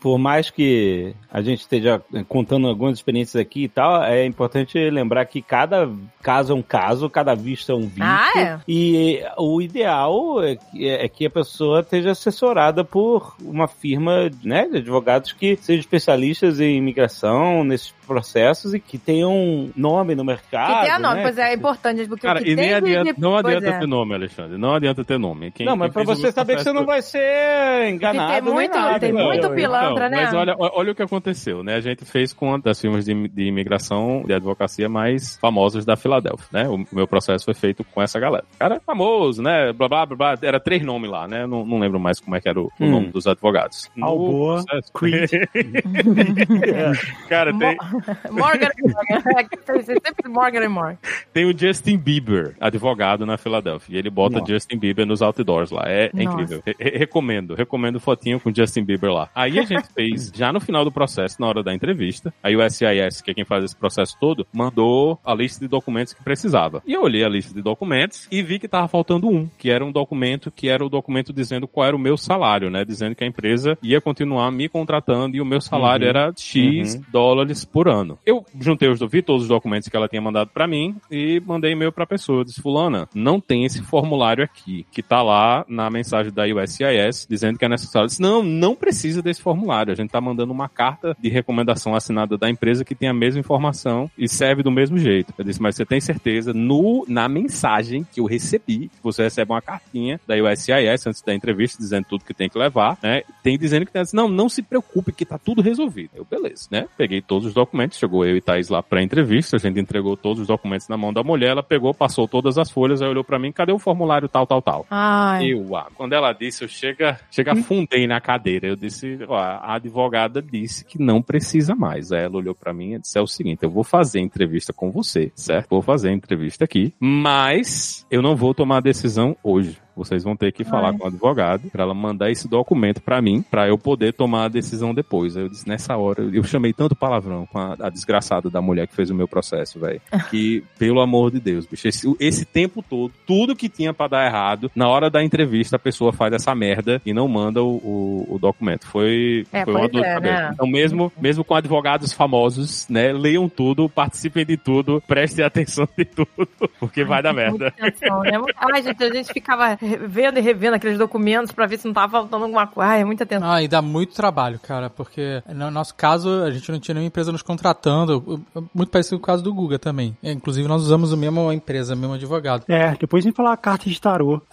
por 0.00 0.18
mais 0.18 0.50
que 0.50 1.14
a 1.30 1.42
gente 1.42 1.60
esteja 1.60 2.00
contando 2.28 2.68
algumas 2.68 2.96
experiências 2.98 3.40
aqui 3.40 3.64
e 3.64 3.68
tal, 3.68 4.02
é 4.04 4.24
importante 4.24 4.78
lembrar 4.90 5.24
que 5.26 5.42
cada 5.42 5.88
caso 6.22 6.52
é 6.52 6.56
um 6.56 6.62
caso, 6.62 7.10
cada 7.10 7.34
visto 7.34 7.72
é 7.72 7.74
um 7.74 7.80
visto. 7.88 8.02
Ah, 8.02 8.32
é? 8.36 8.60
E 8.68 9.20
o 9.36 9.60
ideal 9.60 10.42
é 10.42 10.56
que, 10.56 10.88
é 10.88 11.08
que 11.08 11.26
a 11.26 11.30
pessoa 11.30 11.80
esteja 11.80 12.12
assessorada 12.12 12.84
por 12.84 13.34
uma 13.42 13.66
firma 13.66 14.30
né, 14.42 14.68
de 14.68 14.78
advogados 14.78 15.32
que 15.32 15.56
sejam 15.56 15.80
especialistas 15.80 16.60
em 16.60 16.76
imigração, 16.76 17.64
nesses 17.64 17.92
processos 18.06 18.72
e 18.72 18.80
que 18.80 18.96
tenham 18.96 19.70
nome 19.76 20.14
no 20.14 20.24
mercado. 20.24 20.74
que 20.74 20.86
tem 20.86 20.90
a 20.90 20.98
nome, 20.98 21.16
né? 21.16 21.22
pois 21.22 21.38
é, 21.38 21.50
é 21.50 21.54
importante, 21.54 22.06
porque 22.06 22.26
Cara, 22.26 22.40
o 22.40 22.42
que 22.42 22.50
e 22.52 22.56
nem 22.56 22.72
adianta, 22.72 23.12
de- 23.12 23.20
não 23.20 23.36
adianta 23.36 23.68
é. 23.68 23.78
ter 23.78 23.86
nome, 23.86 24.14
Alexandre. 24.14 24.56
Não 24.56 24.67
adianta 24.74 25.04
ter 25.04 25.18
nome. 25.18 25.50
Quem, 25.50 25.66
não, 25.66 25.76
mas 25.76 25.94
o 25.94 26.04
você 26.04 26.32
saber 26.32 26.56
que 26.56 26.62
você 26.62 26.72
não 26.72 26.84
vai 26.86 27.02
ser 27.02 27.88
enganado. 27.88 28.32
tem 28.44 28.52
muito- 28.52 28.74
nada, 28.74 28.98
tem 29.00 29.12
né? 29.12 29.22
muito 29.24 29.50
pilantra, 29.50 30.08
né? 30.08 30.24
Mas 30.24 30.34
olha, 30.34 30.54
olha 30.58 30.92
o 30.92 30.94
que 30.94 31.02
aconteceu, 31.02 31.62
né? 31.62 31.74
A 31.76 31.80
gente 31.80 32.04
fez 32.04 32.32
com 32.32 32.48
uma 32.48 32.58
das 32.58 32.80
firmas 32.80 33.04
de, 33.04 33.28
de 33.28 33.42
imigração 33.44 34.22
de 34.26 34.32
advocacia 34.32 34.88
mais 34.88 35.36
famosas 35.38 35.84
da 35.84 35.96
Filadélfia, 35.96 36.46
né? 36.52 36.68
O 36.68 36.84
meu 36.92 37.06
processo 37.06 37.44
foi 37.44 37.54
feito 37.54 37.84
com 37.84 38.02
essa 38.02 38.18
galera. 38.18 38.44
Cara 38.58 38.76
é 38.76 38.80
famoso, 38.80 39.42
né? 39.42 39.72
Blá, 39.72 39.88
blá, 39.88 40.06
blá, 40.06 40.16
blá. 40.16 40.34
Era 40.42 40.58
três 40.60 40.82
nomes 40.82 41.10
lá, 41.10 41.26
né? 41.28 41.46
Não, 41.46 41.64
não 41.64 41.78
lembro 41.78 41.98
mais 42.00 42.20
como 42.20 42.36
é 42.36 42.40
que 42.40 42.48
era 42.48 42.60
o, 42.60 42.64
o 42.64 42.70
Hum. 42.84 42.90
nome 42.90 43.06
dos 43.08 43.26
advogados. 43.26 43.90
Alboa, 44.00 44.62
Creed. 44.94 45.30
Cara, 47.28 47.56
tem, 47.56 47.76
Morgan 48.30 48.68
e 48.78 48.88
Morgan. 48.88 49.82
Sempre 49.84 50.28
Morgan 50.28 50.68
Morgan. 50.68 50.98
tem 51.32 51.44
o 51.44 51.56
Justin 51.56 51.96
Bieber, 51.96 52.54
advogado 52.60 53.24
na 53.26 53.36
Filadélfia. 53.36 53.94
E 53.94 53.98
ele 53.98 54.10
bota. 54.10 54.38
Justin 54.48 54.78
Bieber 54.78 55.06
nos 55.06 55.20
outdoors 55.22 55.70
lá. 55.70 55.84
É, 55.86 56.10
é 56.16 56.22
incrível. 56.22 56.62
Re- 56.64 56.76
re- 56.78 56.98
recomendo. 56.98 57.54
Recomendo 57.54 58.00
fotinho 58.00 58.40
com 58.40 58.52
Justin 58.54 58.82
Bieber 58.84 59.10
lá. 59.12 59.28
Aí 59.34 59.58
a 59.58 59.62
gente 59.62 59.86
fez, 59.94 60.32
já 60.34 60.52
no 60.52 60.60
final 60.60 60.84
do 60.84 60.90
processo, 60.92 61.36
na 61.40 61.46
hora 61.46 61.62
da 61.62 61.74
entrevista, 61.74 62.32
aí 62.42 62.56
o 62.56 62.70
SIS, 62.70 63.20
que 63.22 63.30
é 63.30 63.34
quem 63.34 63.44
faz 63.44 63.64
esse 63.64 63.76
processo 63.76 64.16
todo, 64.20 64.46
mandou 64.52 65.18
a 65.24 65.34
lista 65.34 65.60
de 65.60 65.68
documentos 65.68 66.12
que 66.12 66.22
precisava. 66.22 66.82
E 66.86 66.92
eu 66.92 67.02
olhei 67.02 67.24
a 67.24 67.28
lista 67.28 67.54
de 67.54 67.62
documentos 67.62 68.26
e 68.30 68.42
vi 68.42 68.58
que 68.58 68.68
tava 68.68 68.88
faltando 68.88 69.28
um, 69.28 69.48
que 69.58 69.70
era 69.70 69.84
um 69.84 69.92
documento 69.92 70.50
que 70.50 70.68
era 70.68 70.84
o 70.84 70.88
documento 70.88 71.32
dizendo 71.32 71.66
qual 71.68 71.86
era 71.86 71.96
o 71.96 71.98
meu 71.98 72.16
salário, 72.16 72.70
né? 72.70 72.84
Dizendo 72.84 73.14
que 73.14 73.24
a 73.24 73.26
empresa 73.26 73.76
ia 73.82 74.00
continuar 74.00 74.50
me 74.50 74.68
contratando 74.68 75.36
e 75.36 75.40
o 75.40 75.44
meu 75.44 75.60
salário 75.60 76.04
Uhum. 76.04 76.10
era 76.10 76.32
X 76.36 76.94
Uhum. 76.94 77.02
dólares 77.10 77.64
por 77.64 77.88
ano. 77.88 78.18
Eu 78.26 78.44
juntei 78.60 78.88
os 78.88 78.98
vi 79.10 79.22
todos 79.22 79.42
os 79.42 79.48
documentos 79.48 79.88
que 79.88 79.96
ela 79.96 80.08
tinha 80.08 80.20
mandado 80.20 80.50
pra 80.52 80.66
mim 80.66 80.96
e 81.10 81.40
mandei 81.46 81.72
e-mail 81.72 81.92
pra 81.92 82.06
pessoa. 82.06 82.40
Eu 82.40 82.44
Disse, 82.44 82.60
fulana, 82.60 83.08
não 83.14 83.40
tem 83.40 83.64
esse 83.64 83.82
formulário 83.82 84.37
aqui, 84.42 84.86
que 84.90 85.02
tá 85.02 85.22
lá 85.22 85.64
na 85.68 85.90
mensagem 85.90 86.32
da 86.32 86.44
USCIS, 86.44 87.26
dizendo 87.28 87.58
que 87.58 87.64
é 87.64 87.68
necessário. 87.68 88.08
Disse, 88.08 88.20
não, 88.20 88.42
não 88.42 88.74
precisa 88.74 89.22
desse 89.22 89.42
formulário. 89.42 89.92
A 89.92 89.96
gente 89.96 90.10
tá 90.10 90.20
mandando 90.20 90.52
uma 90.52 90.68
carta 90.68 91.16
de 91.18 91.28
recomendação 91.28 91.94
assinada 91.94 92.36
da 92.36 92.48
empresa 92.48 92.84
que 92.84 92.94
tem 92.94 93.08
a 93.08 93.14
mesma 93.14 93.40
informação 93.40 94.10
e 94.16 94.28
serve 94.28 94.62
do 94.62 94.70
mesmo 94.70 94.98
jeito. 94.98 95.32
Eu 95.36 95.44
disse, 95.44 95.60
mas 95.60 95.76
você 95.76 95.84
tem 95.84 96.00
certeza, 96.00 96.52
no, 96.52 97.04
na 97.08 97.28
mensagem 97.28 98.06
que 98.12 98.20
eu 98.20 98.24
recebi, 98.24 98.90
você 99.02 99.22
recebe 99.24 99.52
uma 99.52 99.62
cartinha 99.62 100.20
da 100.26 100.34
USCIS 100.36 101.06
antes 101.06 101.22
da 101.22 101.34
entrevista, 101.34 101.78
dizendo 101.78 102.06
tudo 102.08 102.24
que 102.24 102.34
tem 102.34 102.48
que 102.48 102.58
levar, 102.58 102.98
né? 103.02 103.22
tem 103.42 103.58
dizendo 103.58 103.86
que 103.86 103.92
disse, 103.92 104.14
Não, 104.14 104.28
não 104.28 104.48
se 104.48 104.62
preocupe 104.62 105.12
que 105.12 105.24
tá 105.24 105.38
tudo 105.38 105.62
resolvido. 105.62 106.10
Eu, 106.14 106.24
beleza, 106.24 106.68
né? 106.70 106.86
Peguei 106.96 107.20
todos 107.20 107.46
os 107.46 107.54
documentos, 107.54 107.98
chegou 107.98 108.24
eu 108.24 108.36
e 108.36 108.40
Thaís 108.40 108.68
lá 108.68 108.82
pra 108.82 109.02
entrevista, 109.02 109.56
a 109.56 109.58
gente 109.58 109.80
entregou 109.80 110.16
todos 110.16 110.40
os 110.42 110.46
documentos 110.46 110.88
na 110.88 110.96
mão 110.96 111.12
da 111.12 111.22
mulher, 111.22 111.50
ela 111.50 111.62
pegou, 111.62 111.94
passou 111.94 112.28
todas 112.28 112.58
as 112.58 112.70
folhas, 112.70 113.02
aí 113.02 113.08
olhou 113.08 113.24
pra 113.24 113.38
mim, 113.38 113.52
cadê 113.52 113.72
o 113.72 113.78
formulário 113.78 114.27
tal, 114.28 114.46
tal, 114.46 114.62
tal? 114.62 114.86
Ai. 114.90 115.52
Eu, 115.52 115.76
ah, 115.76 115.88
quando 115.94 116.12
ela 116.12 116.32
disse, 116.32 116.62
eu 116.62 116.68
chega, 116.68 117.18
chega 117.30 117.52
afundei 117.52 118.06
na 118.06 118.20
cadeira. 118.20 118.66
Eu 118.66 118.76
disse, 118.76 119.18
ó, 119.26 119.36
a 119.36 119.74
advogada 119.74 120.42
disse 120.42 120.84
que 120.84 121.00
não 121.00 121.22
precisa 121.22 121.74
mais. 121.74 122.12
Aí 122.12 122.22
ela 122.22 122.36
olhou 122.36 122.54
pra 122.54 122.72
mim 122.72 122.94
e 122.94 122.98
disse, 122.98 123.18
é 123.18 123.20
o 123.20 123.26
seguinte, 123.26 123.62
eu 123.62 123.70
vou 123.70 123.84
fazer 123.84 124.20
entrevista 124.20 124.72
com 124.72 124.90
você, 124.90 125.32
certo? 125.34 125.68
Vou 125.70 125.82
fazer 125.82 126.10
entrevista 126.10 126.64
aqui, 126.64 126.94
mas 127.00 128.06
eu 128.10 128.22
não 128.22 128.36
vou 128.36 128.54
tomar 128.54 128.78
a 128.78 128.80
decisão 128.80 129.36
hoje. 129.42 129.78
Vocês 129.98 130.22
vão 130.24 130.36
ter 130.36 130.52
que 130.52 130.64
falar 130.64 130.92
com 130.96 131.04
o 131.04 131.06
advogado 131.08 131.68
pra 131.70 131.82
ela 131.82 131.94
mandar 131.94 132.30
esse 132.30 132.48
documento 132.48 133.00
pra 133.02 133.20
mim, 133.20 133.42
pra 133.42 133.68
eu 133.68 133.76
poder 133.76 134.12
tomar 134.14 134.44
a 134.44 134.48
decisão 134.48 134.94
depois. 134.94 135.36
Eu 135.36 135.48
disse, 135.48 135.68
nessa 135.68 135.96
hora, 135.96 136.22
eu 136.32 136.42
chamei 136.44 136.72
tanto 136.72 136.94
palavrão 136.96 137.46
com 137.46 137.58
a, 137.58 137.76
a 137.80 137.90
desgraçada 137.90 138.48
da 138.48 138.62
mulher 138.62 138.86
que 138.86 138.94
fez 138.94 139.10
o 139.10 139.14
meu 139.14 139.28
processo, 139.28 139.78
velho. 139.78 140.00
Que, 140.30 140.62
pelo 140.78 141.00
amor 141.00 141.30
de 141.30 141.40
Deus, 141.40 141.64
bicho, 141.66 141.88
esse, 141.88 142.14
esse 142.20 142.44
tempo 142.44 142.82
todo, 142.82 143.12
tudo 143.26 143.56
que 143.56 143.68
tinha 143.68 143.94
pra 143.94 144.08
dar 144.08 144.26
errado, 144.26 144.70
na 144.76 144.86
hora 144.88 145.08
da 145.08 145.22
entrevista 145.22 145.76
a 145.76 145.78
pessoa 145.78 146.12
faz 146.12 146.32
essa 146.34 146.54
merda 146.54 147.00
e 147.04 147.12
não 147.14 147.26
manda 147.26 147.62
o, 147.62 147.76
o, 147.76 148.34
o 148.34 148.38
documento. 148.38 148.86
Foi, 148.86 149.46
É, 149.52 149.64
foi 149.64 149.74
uma 149.74 149.88
dor 149.88 150.02
de 150.02 150.06
é, 150.06 150.14
cabeça. 150.14 150.42
né? 150.42 150.50
Então, 150.52 150.66
mesmo, 150.66 151.12
mesmo 151.18 151.42
com 151.44 151.54
advogados 151.54 152.12
famosos, 152.12 152.86
né, 152.88 153.12
leiam 153.12 153.48
tudo, 153.48 153.88
participem 153.88 154.44
de 154.44 154.56
tudo, 154.58 155.02
prestem 155.06 155.44
atenção 155.44 155.88
de 155.96 156.04
tudo, 156.04 156.28
porque 156.78 157.04
vai 157.04 157.22
dar 157.22 157.32
merda. 157.32 157.68
Atenção, 157.68 158.20
né? 158.20 158.32
Ai, 158.56 158.82
gente, 158.82 159.02
a 159.02 159.12
gente 159.12 159.32
ficava 159.32 159.78
vendo 159.96 160.38
e 160.38 160.42
revendo 160.42 160.76
aqueles 160.76 160.98
documentos 160.98 161.52
pra 161.52 161.66
ver 161.66 161.78
se 161.78 161.86
não 161.86 161.94
tava 161.94 162.12
faltando 162.12 162.44
alguma 162.44 162.66
coisa. 162.66 162.90
Ai, 162.90 163.00
é 163.00 163.04
muita 163.04 163.24
atenção. 163.24 163.50
Ah, 163.50 163.62
e 163.62 163.68
dá 163.68 163.80
muito 163.82 164.14
trabalho, 164.14 164.58
cara, 164.58 164.88
porque 164.90 165.42
no 165.48 165.70
nosso 165.70 165.94
caso, 165.94 166.42
a 166.42 166.50
gente 166.50 166.70
não 166.70 166.78
tinha 166.80 166.94
nenhuma 166.94 167.08
empresa 167.08 167.32
nos 167.32 167.42
contratando, 167.42 168.42
muito 168.74 168.90
parecido 168.90 169.18
com 169.18 169.22
o 169.24 169.26
caso 169.26 169.42
do 169.42 169.52
Guga 169.54 169.78
também. 169.78 170.16
É, 170.22 170.32
Inclusive, 170.32 170.66
nós 170.68 170.82
usamos 170.82 171.12
a 171.12 171.16
mesma 171.16 171.52
empresa, 171.54 171.94
o 171.94 171.96
mesmo 171.96 172.14
advogado. 172.14 172.64
É, 172.68 172.94
depois 172.98 173.24
vem 173.24 173.32
falar 173.32 173.52
a 173.52 173.56
carta 173.56 173.88
de 173.88 174.00
tarô. 174.00 174.40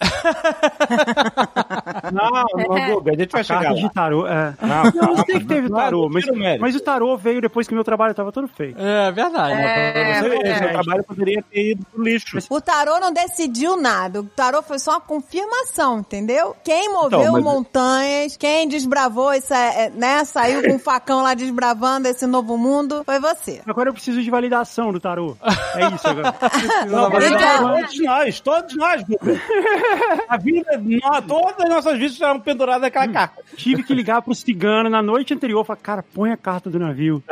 Não, 2.12 2.30
não, 2.30 2.94
Guga, 2.94 3.12
a 3.12 3.16
gente 3.16 3.32
vai 3.32 3.40
A 3.40 3.44
chegar 3.44 3.62
carta 3.62 3.80
lá. 3.80 3.88
de 3.88 3.94
tarô, 3.94 4.26
é. 4.26 4.54
Não, 4.60 4.68
Não, 4.68 4.84
eu 4.86 4.92
calma, 4.92 5.24
sei 5.24 5.38
que 5.40 5.44
teve 5.46 5.68
não, 5.68 5.76
tarô, 5.76 6.02
não 6.02 6.08
mas, 6.10 6.24
o 6.24 6.60
mas 6.60 6.76
o 6.76 6.80
tarô 6.80 7.16
veio 7.16 7.40
depois 7.40 7.66
que 7.66 7.74
meu 7.74 7.82
trabalho 7.84 8.14
tava 8.14 8.30
todo 8.30 8.46
feito. 8.48 8.78
É 8.80 9.10
verdade. 9.12 9.52
É, 9.54 10.14
Você 10.20 10.28
vê, 10.28 10.36
verdade. 10.38 10.58
seu 10.58 10.68
trabalho 10.72 11.04
poderia 11.04 11.42
ter 11.50 11.72
ido 11.72 11.84
pro 11.92 12.02
lixo. 12.02 12.38
O 12.48 12.60
tarô 12.60 12.98
não 13.00 13.12
decidiu 13.12 13.76
nada. 13.80 14.20
O 14.20 14.24
tarô 14.24 14.62
foi 14.62 14.78
só 14.78 14.92
uma 14.92 15.00
confirmação, 15.30 15.98
entendeu? 16.00 16.54
Quem 16.64 16.92
moveu 16.92 17.20
Então, 17.20 17.32
mas- 17.34 17.42
montanhas, 17.44 18.36
quem 18.36 18.68
desbravou 18.68 19.32
esse, 19.32 19.52
é, 19.52 19.90
né, 19.90 20.24
saiu 20.24 20.62
com 20.62 20.74
um 20.74 20.78
facão 20.78 21.22
lá 21.22 21.34
desbravando 21.34 22.08
esse 22.08 22.26
novo 22.26 22.56
mundo, 22.56 23.02
foi 23.04 23.18
você. 23.18 23.60
Agora 23.66 23.88
eu 23.90 23.92
preciso 23.92 24.22
de 24.22 24.30
validação 24.30 24.92
do 24.92 25.00
tarô. 25.00 25.36
É 25.74 25.94
isso 25.94 26.06
agora. 26.08 26.34
Não, 26.88 27.10
mas 27.10 27.24
Então- 27.24 27.74
todos 27.74 28.00
nós, 28.00 28.40
todos 28.40 28.76
nós, 28.76 29.02
Guga. 29.02 29.40
A 30.28 30.36
vida, 30.36 30.80
nós, 31.02 31.24
todas 31.26 31.60
as 31.60 31.68
nossas 31.68 31.94
vidas 31.98 32.12
estavam 32.12 32.40
penduradas 32.40 32.82
naquela 32.82 33.08
carta. 33.08 33.42
Tive 33.56 33.82
que 33.82 33.94
ligar 33.94 34.22
pro 34.22 34.34
cigano 34.34 34.88
na 34.88 35.02
noite 35.02 35.34
anterior. 35.34 35.64
Falar, 35.64 35.76
cara, 35.78 36.04
põe 36.14 36.30
a 36.32 36.36
carta 36.36 36.70
do 36.70 36.78
navio. 36.78 37.22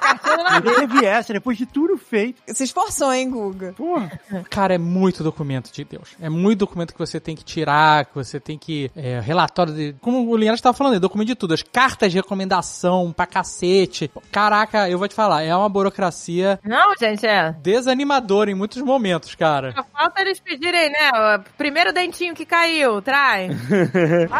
Cartinha 0.00 0.36
do 0.36 0.42
navio. 0.44 0.70
Ainda 0.70 0.74
teve 0.86 1.06
essa, 1.06 1.32
depois 1.32 1.56
de 1.58 1.66
tudo 1.66 1.96
feito. 1.96 2.40
Se 2.48 2.64
esforçou, 2.64 3.12
hein, 3.12 3.30
Guga? 3.30 3.74
Porra. 3.76 4.10
Cara, 4.48 4.74
é 4.74 4.78
muito 4.78 5.22
documento 5.22 5.72
de 5.72 5.84
Deus. 5.84 6.10
É 6.20 6.28
muito 6.28 6.49
documento 6.54 6.92
que 6.92 6.98
você 6.98 7.18
tem 7.20 7.34
que 7.36 7.44
tirar, 7.44 8.04
que 8.06 8.14
você 8.14 8.38
tem 8.40 8.58
que. 8.58 8.90
É, 8.96 9.20
relatório 9.20 9.72
de. 9.72 9.94
Como 10.00 10.28
o 10.28 10.36
Linhares 10.36 10.58
estava 10.58 10.76
falando, 10.76 10.96
é 10.96 11.00
documento 11.00 11.28
de 11.28 11.34
tudo. 11.34 11.54
As 11.54 11.62
cartas 11.62 12.12
de 12.12 12.18
recomendação 12.18 13.12
pra 13.12 13.26
cacete. 13.26 14.10
Caraca, 14.30 14.88
eu 14.88 14.98
vou 14.98 15.08
te 15.08 15.14
falar, 15.14 15.42
é 15.42 15.54
uma 15.54 15.68
burocracia 15.68 16.58
Não, 16.64 16.94
gente, 16.98 17.26
é. 17.26 17.54
desanimadora 17.62 18.50
em 18.50 18.54
muitos 18.54 18.82
momentos, 18.82 19.34
cara. 19.34 19.72
Só 19.72 19.84
falta 19.92 20.20
eles 20.20 20.40
pedirem, 20.40 20.90
né? 20.90 21.10
O 21.36 21.56
primeiro 21.56 21.92
dentinho 21.92 22.34
que 22.34 22.44
caiu, 22.44 23.00
traz. 23.02 23.52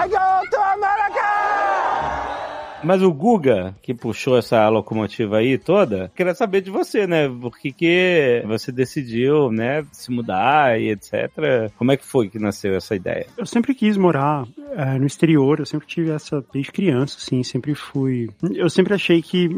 Mas 2.82 3.02
o 3.02 3.12
Guga, 3.12 3.74
que 3.82 3.94
puxou 3.94 4.38
essa 4.38 4.68
locomotiva 4.68 5.38
aí 5.38 5.58
toda, 5.58 6.10
queria 6.14 6.34
saber 6.34 6.60
de 6.60 6.70
você, 6.70 7.06
né? 7.06 7.28
Por 7.28 7.58
que, 7.58 7.72
que 7.72 8.42
você 8.46 8.72
decidiu, 8.72 9.50
né, 9.50 9.84
se 9.92 10.10
mudar 10.10 10.80
e 10.80 10.90
etc. 10.90 11.72
Como 11.76 11.92
é 11.92 11.96
que 11.96 12.04
foi 12.04 12.28
que 12.28 12.38
nasceu 12.38 12.74
essa 12.74 12.94
ideia? 12.94 13.26
Eu 13.36 13.46
sempre 13.46 13.74
quis 13.74 13.96
morar 13.96 14.46
é, 14.76 14.98
no 14.98 15.06
exterior, 15.06 15.60
eu 15.60 15.66
sempre 15.66 15.86
tive 15.86 16.10
essa 16.10 16.44
desde 16.52 16.72
criança, 16.72 17.16
assim, 17.18 17.42
sempre 17.42 17.74
fui. 17.74 18.30
Eu 18.54 18.70
sempre 18.70 18.94
achei 18.94 19.20
que. 19.22 19.48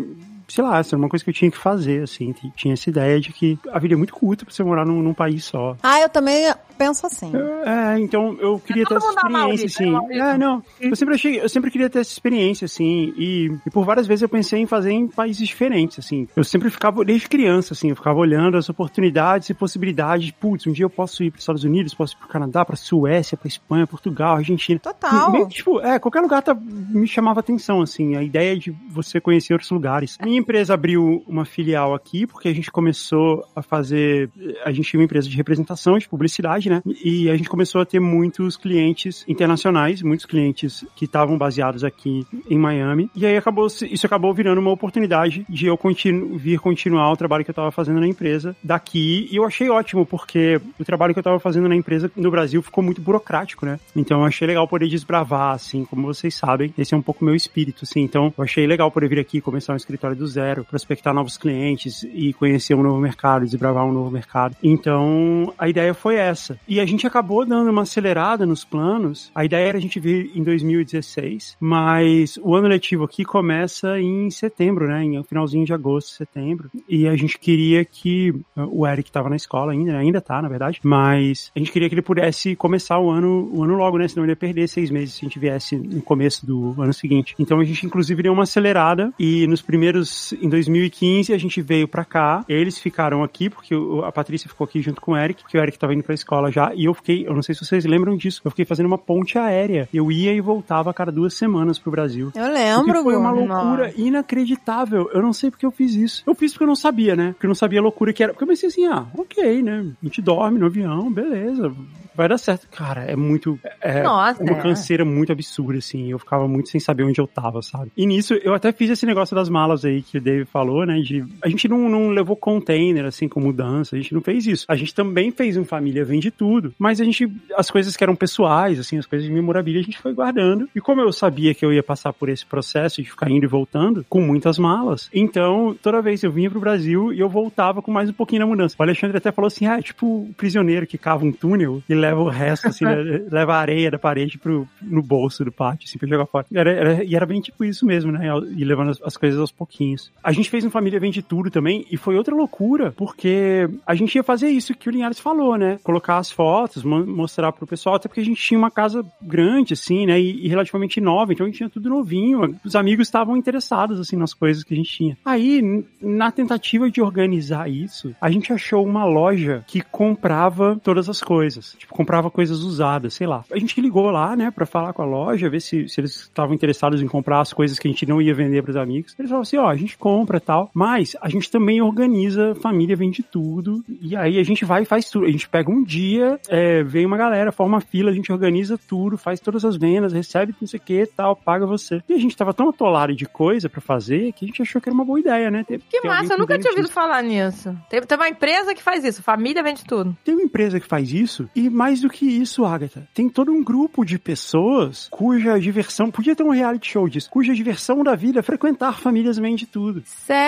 Sei 0.53 0.62
lá, 0.62 0.77
era 0.79 0.97
uma 0.99 1.09
coisa 1.09 1.24
que 1.24 1.31
eu 1.31 1.35
tinha 1.35 1.51
que 1.51 1.57
fazer, 1.57 2.03
assim. 2.03 2.35
Tinha 2.55 2.74
essa 2.74 2.91
ideia 2.91 3.19
de 3.19 3.33
que 3.33 3.59
a 3.73 3.79
vida 3.79 3.95
é 3.95 3.97
muito 3.97 4.12
curta 4.12 4.45
pra 4.45 4.53
você 4.53 4.62
morar 4.62 4.85
num, 4.85 5.03
num 5.03 5.15
país 5.15 5.47
só. 5.47 5.74
Ah, 5.83 5.99
eu 5.99 6.11
também 6.11 6.53
penso 6.77 7.07
assim. 7.07 7.33
É, 7.65 7.99
então 7.99 8.37
eu 8.39 8.59
queria 8.59 8.85
ter 8.85 8.99
todo 8.99 8.99
essa 8.99 9.27
experiência, 9.27 9.66
assim. 9.66 10.09
né? 10.09 10.33
É, 10.35 10.37
não. 10.39 10.62
Eu 10.79 10.95
sempre 10.95 11.15
achei, 11.15 11.41
eu 11.41 11.49
sempre 11.49 11.70
queria 11.70 11.89
ter 11.89 12.01
essa 12.01 12.12
experiência, 12.12 12.66
assim. 12.66 13.15
E, 13.16 13.51
e 13.65 13.70
por 13.70 13.87
várias 13.87 14.07
vezes 14.07 14.20
eu 14.20 14.29
pensei 14.29 14.61
em 14.61 14.66
fazer 14.66 14.91
em 14.91 15.09
países 15.09 15.49
diferentes, 15.49 15.99
assim. 15.99 16.29
Eu 16.37 16.45
sempre 16.45 16.69
ficava, 16.69 17.03
desde 17.03 17.29
criança, 17.29 17.73
assim, 17.73 17.89
eu 17.89 17.97
ficava 17.97 18.19
olhando 18.19 18.59
as 18.59 18.69
oportunidades 18.69 19.49
e 19.49 19.55
possibilidades. 19.55 20.33
Putz, 20.33 20.66
um 20.66 20.73
dia 20.73 20.85
eu 20.85 20.91
posso 20.91 21.24
ir 21.24 21.31
para 21.31 21.39
os 21.39 21.43
Estados 21.43 21.65
Unidos, 21.65 21.95
posso 21.95 22.15
ir 22.15 22.19
pro 22.19 22.29
Canadá, 22.29 22.62
pra 22.62 22.77
Suécia, 22.77 23.39
pra 23.39 23.49
Espanha, 23.49 23.87
Portugal, 23.87 24.37
Argentina. 24.37 24.79
Total. 24.79 25.33
Meio 25.33 25.49
tipo, 25.49 25.81
é, 25.81 25.99
qualquer 25.99 26.20
lugar 26.20 26.43
tá, 26.43 26.55
me 26.55 27.07
chamava 27.07 27.41
atenção, 27.41 27.81
assim, 27.81 28.16
a 28.16 28.23
ideia 28.23 28.55
de 28.59 28.70
você 28.91 29.19
conhecer 29.19 29.55
outros 29.55 29.70
lugares. 29.70 30.19
Minha 30.23 30.41
empresa 30.43 30.74
abriu 30.74 31.23
uma 31.27 31.44
filial 31.44 31.94
aqui, 31.94 32.27
porque 32.27 32.48
a 32.48 32.55
gente 32.55 32.70
começou 32.70 33.44
a 33.56 33.62
fazer, 33.62 34.28
a 34.64 34.73
gente 34.73 34.90
tinha 34.90 35.01
uma 35.01 35.05
empresa 35.05 35.28
de 35.28 35.36
representação, 35.36 35.98
de 35.98 36.09
publicidade, 36.09 36.69
né, 36.69 36.82
e 37.05 37.31
a 37.31 37.36
gente 37.36 37.48
começou 37.48 37.81
a 37.81 37.86
ter 37.86 38.01
muitos 38.01 38.56
clientes 38.56 39.24
internacionais, 39.27 40.02
muitos 40.02 40.27
clientes 40.27 40.85
que 40.94 41.05
estavam 41.05 41.39
baseados 41.39 41.85
aqui 41.85 42.27
em 42.51 42.59
Miami, 42.59 43.10
e 43.14 43.24
aí 43.24 43.36
acabou, 43.36 43.66
isso 43.66 44.06
acabou 44.06 44.35
virando 44.35 44.60
uma 44.60 44.70
oportunidade 44.70 45.47
de 45.48 45.66
eu 45.66 45.77
continu, 45.78 46.36
vir 46.36 46.59
continuar 46.59 47.10
o 47.10 47.16
trabalho 47.16 47.44
que 47.44 47.51
eu 47.51 47.52
estava 47.52 47.70
fazendo 47.70 48.01
na 48.01 48.06
empresa 48.06 48.55
daqui, 48.62 49.28
e 49.31 49.36
eu 49.36 49.44
achei 49.44 49.70
ótimo, 49.70 50.05
porque 50.05 50.60
o 50.78 50.85
trabalho 50.85 51.14
que 51.14 51.19
eu 51.19 51.23
estava 51.23 51.40
fazendo 51.40 51.69
na 51.69 51.77
empresa 51.77 52.10
no 52.16 52.31
Brasil 52.31 52.60
ficou 52.60 52.82
muito 52.82 53.01
burocrático, 53.01 53.64
né, 53.64 53.78
então 53.94 54.20
eu 54.20 54.27
achei 54.27 54.47
legal 54.47 54.66
poder 54.66 54.89
desbravar, 54.89 55.55
assim, 55.55 55.85
como 55.85 56.06
vocês 56.06 56.35
sabem, 56.35 56.74
esse 56.77 56.94
é 56.94 56.97
um 56.97 57.02
pouco 57.02 57.24
meu 57.24 57.35
espírito, 57.35 57.85
assim, 57.85 58.01
então 58.01 58.32
eu 58.36 58.44
achei 58.44 58.66
legal 58.66 58.90
poder 58.90 59.09
vir 59.09 59.20
aqui, 59.20 59.40
começar 59.40 59.73
um 59.73 59.77
escritório 59.77 60.16
do 60.16 60.27
zero, 60.33 60.65
prospectar 60.65 61.15
novos 61.15 61.37
clientes 61.37 62.03
e 62.03 62.33
conhecer 62.33 62.75
um 62.75 62.83
novo 62.83 63.01
mercado, 63.01 63.45
desbravar 63.45 63.85
um 63.85 63.93
novo 63.93 64.11
mercado. 64.11 64.57
Então, 64.63 65.53
a 65.59 65.69
ideia 65.69 65.95
foi 65.95 66.17
essa. 66.17 66.59
E 66.67 66.81
a 66.81 66.87
gente 66.87 67.07
acabou 67.07 67.45
dando 67.45 67.71
uma 67.71 67.83
acelerada 67.83 68.47
nos 68.47 68.65
planos. 68.65 69.31
A 69.35 69.45
ideia 69.45 69.69
era 69.69 69.79
a 69.79 69.81
gente 69.81 69.99
vir 70.01 70.31
em 70.35 70.43
2016, 70.43 71.57
mas 71.61 72.39
o 72.43 72.55
ano 72.55 72.69
letivo 72.69 73.05
aqui 73.05 73.25
começa 73.25 74.01
em 74.01 74.31
setembro, 74.31 74.87
né? 74.89 75.05
Em 75.05 75.23
finalzinho 75.23 75.65
de 75.65 75.73
agosto, 75.73 76.11
setembro. 76.11 76.71
E 76.89 77.07
a 77.07 77.17
gente 77.17 77.39
queria 77.39 77.85
que 77.85 78.35
o 78.57 78.87
Eric 78.87 79.09
estava 79.09 79.29
na 79.29 79.37
escola 79.37 79.73
ainda, 79.73 79.93
né? 79.93 79.99
ainda 79.99 80.21
tá, 80.21 80.41
na 80.41 80.49
verdade, 80.49 80.81
mas 80.83 81.51
a 81.55 81.59
gente 81.59 81.73
queria 81.73 81.89
que 81.89 81.95
ele 81.95 82.03
pudesse 82.03 82.55
começar 82.57 82.99
o 82.99 83.11
ano, 83.11 83.51
o 83.53 83.63
ano 83.63 83.75
logo, 83.75 83.99
né? 83.99 84.09
Senão 84.09 84.25
ele 84.25 84.33
ia 84.33 84.37
perder 84.37 84.69
seis 84.69 84.91
meses 84.91 85.15
se 85.15 85.25
a 85.25 85.29
gente 85.29 85.39
viesse 85.39 85.77
no 85.77 86.03
começo 86.03 86.45
do 86.47 86.75
ano 86.79 86.93
seguinte. 86.93 87.35
Então 87.39 87.61
a 87.61 87.65
gente 87.65 87.87
inclusive 87.87 88.23
deu 88.23 88.33
uma 88.33 88.43
acelerada 88.43 89.13
e 89.19 89.47
nos 89.47 89.63
primeiros 89.63 90.11
em 90.41 90.49
2015 90.49 91.33
a 91.33 91.39
gente 91.39 91.61
veio 91.61 91.89
pra 91.89 92.05
cá. 92.05 92.45
Eles 92.49 92.79
ficaram 92.79 93.23
aqui 93.23 93.49
porque 93.49 93.75
a 94.05 94.13
Patrícia 94.13 94.49
ficou 94.49 94.65
aqui 94.65 94.81
junto 94.81 95.01
com 95.01 95.13
o 95.13 95.17
Eric, 95.17 95.43
porque 95.43 95.59
o 95.59 95.63
Eric 95.63 95.79
tava 95.79 95.95
indo 95.95 96.03
pra 96.03 96.15
escola 96.15 96.51
já 96.51 96.73
e 96.75 96.85
eu 96.85 96.95
fiquei, 96.95 97.27
eu 97.27 97.35
não 97.35 97.43
sei 97.43 97.55
se 97.55 97.65
vocês 97.65 97.85
lembram 97.85 98.17
disso, 98.17 98.41
eu 98.45 98.51
fiquei 98.51 98.65
fazendo 98.65 98.87
uma 98.87 98.99
ponte 98.99 99.39
aérea. 99.39 99.89
Eu 99.93 100.11
ia 100.11 100.33
e 100.33 100.41
voltava 100.41 100.91
a 100.91 100.95
cada 100.95 101.13
duas 101.13 101.35
semanas 101.35 101.79
pro 101.79 101.91
Brasil. 101.91 102.31
Eu 102.35 102.53
lembro, 102.53 102.93
que 102.93 103.03
foi 103.03 103.17
uma 103.17 103.31
loucura 103.31 103.93
inacreditável. 103.97 105.11
Eu 105.13 105.23
não 105.23 105.33
sei 105.33 105.51
porque 105.51 105.67
eu 105.67 105.71
fiz 105.71 105.95
isso. 105.95 106.23
Eu 106.27 106.35
fiz 106.35 106.53
porque 106.53 106.65
eu 106.65 106.69
não 106.69 106.77
sabia, 106.77 107.17
né? 107.17 107.33
Porque 107.33 107.47
eu 107.47 107.49
não 107.49 107.55
sabia 107.55 107.81
a 107.81 107.83
loucura 107.83 108.13
que 108.13 108.23
era. 108.23 108.33
Porque 108.33 108.45
eu 108.45 108.49
pensei 108.49 108.69
assim, 108.69 108.87
ah, 108.87 109.07
ok, 109.17 109.63
né? 109.63 109.87
A 110.03 110.07
gente 110.07 110.23
dorme 110.23 110.59
no 110.59 110.67
avião, 110.67 111.13
beleza. 111.13 111.73
Vai 112.15 112.29
dar 112.29 112.39
certo. 112.39 112.69
Cara, 112.71 113.05
é 113.05 113.17
muito. 113.17 113.59
É 113.81 114.03
Nossa, 114.03 114.43
uma 114.43 114.53
é. 114.53 114.63
canseira 114.63 115.05
muito 115.05 115.33
absurda, 115.33 115.79
assim. 115.79 116.11
Eu 116.11 116.19
ficava 116.19 116.47
muito 116.47 116.69
sem 116.69 116.79
saber 116.79 117.05
onde 117.05 117.21
eu 117.21 117.27
tava, 117.27 117.63
sabe? 117.63 117.91
E 117.97 118.07
nisso, 118.07 118.35
eu 118.35 118.55
até 118.55 118.71
fiz 118.71 118.91
esse 118.91 119.07
negócio 119.07 119.35
das 119.35 119.49
malas 119.49 119.85
aí 119.85 120.02
que 120.03 120.19
o 120.19 120.20
Dave 120.20 120.45
falou, 120.45 120.85
né? 120.87 121.01
De. 121.01 121.24
A 121.43 121.49
gente 121.49 121.69
não, 121.69 121.89
não 121.89 122.11
levou 122.11 122.37
container, 122.37 123.05
assim, 123.05 123.29
com 123.29 123.41
mudança. 123.41 123.97
A 123.97 123.99
gente 123.99 124.15
não 124.15 124.20
fez 124.20 124.47
isso. 124.47 124.65
A 124.69 124.77
gente 124.77 124.95
também 124.95 125.31
fez 125.31 125.57
um 125.57 125.65
família 125.65 126.05
vende 126.05 126.31
tudo. 126.31 126.74
Mas 126.79 127.01
a 127.01 127.05
gente, 127.05 127.31
as 127.57 127.70
coisas 127.70 127.97
que 127.97 128.03
eram 128.05 128.15
pessoais, 128.16 128.79
assim, 128.79 128.99
as 128.99 129.07
coisas 129.07 129.27
de 129.27 129.33
memorabilia, 129.33 129.81
a 129.81 129.85
gente 129.85 129.99
foi 129.99 130.12
guardando. 130.12 130.69
E 130.74 130.81
como 130.81 131.01
eu 131.01 131.12
sabia 131.12 131.55
que 131.55 131.65
eu 131.65 131.73
ia 131.73 131.83
passar 131.83 132.12
por 132.12 132.29
esse 132.29 132.45
processo 132.47 133.03
de 133.03 133.09
ficar 133.11 133.31
indo 133.31 133.45
e 133.45 133.49
voltando, 133.49 134.05
com 134.09 134.20
muitas 134.20 134.59
malas, 134.59 135.09
então 135.12 135.77
toda 135.83 136.01
vez 136.03 136.23
eu 136.23 136.31
vinha 136.33 136.51
pro 136.51 136.61
Brasil 136.61 137.12
e 137.12 137.20
eu 137.20 137.29
voltava 137.29 137.81
com 137.83 137.91
mais 137.93 138.09
um 138.11 138.12
pouquinho 138.12 138.41
na 138.41 138.47
mudança. 138.47 138.77
O 138.79 138.83
Alexandre 138.83 139.16
até 139.16 139.31
falou 139.33 139.47
assim: 139.47 139.66
ah, 139.66 139.79
é 139.79 139.83
tipo 139.83 140.07
o 140.07 140.35
prisioneiro 140.37 140.87
que 140.87 140.99
cava 140.99 141.24
um 141.24 141.33
túnel 141.33 141.83
e 141.89 141.95
leva 141.95 142.20
o 142.20 142.29
resto, 142.29 142.69
assim, 142.69 142.85
né, 142.85 142.95
leva 143.31 143.55
a 143.55 143.59
areia 143.59 143.91
da 143.91 143.99
parede 143.99 144.39
pro, 144.39 144.66
no 144.81 145.03
bolso 145.03 145.45
do 145.45 145.53
pátio, 145.53 145.87
assim, 145.89 145.99
pra 145.99 146.09
jogar 146.09 146.27
fora. 146.27 146.47
Era, 146.53 146.70
era- 146.73 147.05
e 147.05 147.15
era 147.15 147.27
bem 147.27 147.41
tipo 147.41 147.65
isso 147.65 147.85
mesmo, 147.87 148.11
né? 148.12 148.27
E 148.57 148.65
levando 148.65 148.91
as, 148.91 149.03
as 149.03 149.16
coisas 149.16 149.39
aos 149.39 149.53
pouquinhos. 149.53 149.91
A 150.23 150.32
gente 150.32 150.51
fez 150.51 150.64
um 150.64 150.70
Família 150.70 151.01
Vende 151.01 151.23
Tudo 151.23 151.51
também, 151.51 151.85
e 151.90 151.97
foi 151.97 152.16
outra 152.16 152.35
loucura, 152.35 152.93
porque 152.97 153.69
a 153.86 153.94
gente 153.94 154.14
ia 154.14 154.23
fazer 154.23 154.48
isso 154.51 154.74
que 154.74 154.89
o 154.89 154.93
Linhares 154.93 155.19
falou, 155.20 155.56
né? 155.56 155.78
Colocar 155.82 156.19
as 156.19 156.31
fotos, 156.31 156.82
mo- 156.82 157.06
mostrar 157.06 157.52
pro 157.52 157.66
pessoal, 157.66 157.97
até 157.97 158.09
porque 158.09 158.20
a 158.20 158.24
gente 158.24 158.40
tinha 158.43 158.59
uma 158.59 158.70
casa 158.70 159.05
grande, 159.20 159.73
assim, 159.74 160.06
né? 160.06 160.20
E, 160.20 160.47
e 160.47 160.48
relativamente 160.48 161.01
nova, 161.01 161.32
então 161.32 161.44
a 161.44 161.48
gente 161.48 161.59
tinha 161.59 161.70
tudo 161.70 161.89
novinho. 161.89 162.56
Os 162.64 162.74
amigos 162.77 163.06
estavam 163.09 163.36
interessados, 163.36 163.98
assim, 164.01 164.16
nas 164.16 164.32
coisas 164.35 164.62
que 164.64 164.74
a 164.74 164.77
gente 164.77 164.90
tinha. 164.90 165.16
Aí, 165.24 165.85
na 166.01 166.31
tentativa 166.31 166.90
de 166.90 167.01
organizar 167.01 167.70
isso, 167.70 168.14
a 168.20 168.31
gente 168.31 168.52
achou 168.52 168.85
uma 168.85 169.05
loja 169.05 169.64
que 169.66 169.81
comprava 169.81 170.81
todas 170.82 171.09
as 171.09 171.20
coisas. 171.20 171.74
Tipo, 171.78 171.94
comprava 171.94 172.31
coisas 172.31 172.60
usadas, 172.60 173.14
sei 173.14 173.27
lá. 173.27 173.44
A 173.51 173.59
gente 173.59 173.81
ligou 173.81 174.10
lá, 174.10 174.36
né, 174.36 174.51
pra 174.51 174.66
falar 174.66 174.93
com 174.93 175.02
a 175.02 175.06
loja, 175.06 175.48
ver 175.51 175.60
se, 175.60 175.89
se 175.89 176.01
eles 176.01 176.14
estavam 176.23 176.55
interessados 176.55 177.02
em 177.02 177.06
comprar 177.09 177.40
as 177.40 177.52
coisas 177.52 177.78
que 177.78 177.89
a 177.89 177.90
gente 177.90 178.06
não 178.06 178.20
ia 178.20 178.35
vender 178.35 178.62
pros 178.62 178.77
amigos. 178.77 179.14
Eles 179.19 179.31
falaram 179.31 179.43
assim, 179.43 179.56
ó, 179.56 179.69
a 179.69 179.77
gente 179.83 179.99
compra 179.99 180.39
e 180.39 180.41
tal, 180.41 180.71
mas 180.75 181.17
a 181.21 181.29
gente 181.29 181.51
também 181.51 181.81
organiza, 181.83 182.55
família 182.57 182.97
vende 182.97 183.23
tudo, 183.23 183.85
e 184.01 184.17
aí 184.17 184.39
a 184.39 184.43
gente 184.43 184.65
vai 184.65 184.83
e 184.83 184.87
faz 184.87 185.09
tudo. 185.11 185.27
A 185.27 185.31
gente 185.31 185.49
pega 185.49 185.71
um 185.71 185.83
dia, 185.83 186.39
é, 186.49 186.83
vem 186.83 187.05
uma 187.07 187.17
galera, 187.17 187.53
forma 187.53 187.81
fila, 187.81 188.11
a 188.11 188.15
gente 188.15 188.33
organiza 188.33 188.79
tudo, 188.89 189.17
faz 189.19 189.41
todas 189.41 189.65
as 189.65 189.77
vendas, 189.77 190.13
recebe 190.13 190.55
não 190.61 190.69
sei 190.69 190.79
o 190.79 190.83
que 190.83 191.07
tal, 191.07 191.35
paga 191.37 191.67
você. 191.67 192.03
E 192.09 192.15
a 192.15 192.19
gente 192.19 192.37
tava 192.37 192.55
tão 192.55 192.69
atolado 192.69 193.15
de 193.15 193.27
coisa 193.27 193.69
pra 193.69 193.81
fazer 193.81 194.33
que 194.33 194.45
a 194.45 194.49
gente 194.49 194.63
achou 194.63 194.81
que 194.81 194.89
era 194.89 194.95
uma 194.95 195.05
boa 195.05 195.19
ideia, 195.21 195.51
né? 195.51 195.65
Ter- 195.65 195.81
Que 195.91 196.01
ter 196.01 196.09
massa, 196.09 196.35
eu 196.35 196.39
nunca 196.39 196.59
tinha 196.59 196.71
ouvido 196.71 196.89
falar 196.89 197.23
nisso. 197.23 197.77
Tem, 197.91 198.01
tem 198.03 198.19
uma 198.19 198.29
empresa 198.29 198.75
que 198.75 198.83
faz 198.83 199.05
isso, 199.05 199.23
família 199.23 199.63
vende 199.63 199.85
tudo. 199.85 200.17
Tem 200.25 200.35
uma 200.35 200.43
empresa 200.45 200.79
que 200.81 200.87
faz 200.87 201.13
isso, 201.13 201.49
e 201.55 201.69
mais 201.69 202.01
do 202.01 202.09
que 202.09 202.27
isso, 202.27 202.65
Agatha, 202.65 203.07
tem 203.15 203.29
todo 203.29 203.53
um 203.53 203.63
grupo 203.63 204.05
de 204.05 204.19
pessoas 204.19 205.09
cuja 205.11 205.59
diversão, 205.59 206.11
podia 206.11 206.35
ter 206.37 206.43
um 206.43 206.51
reality 206.51 206.91
show 206.93 207.09
disso, 207.09 207.31
cuja 207.31 207.55
diversão 207.55 208.03
da 208.03 208.15
vida 208.15 208.41
é 208.41 208.43
frequentar 208.43 208.99
famílias 208.99 209.39
vende 209.39 209.67
tudo. 209.73 210.03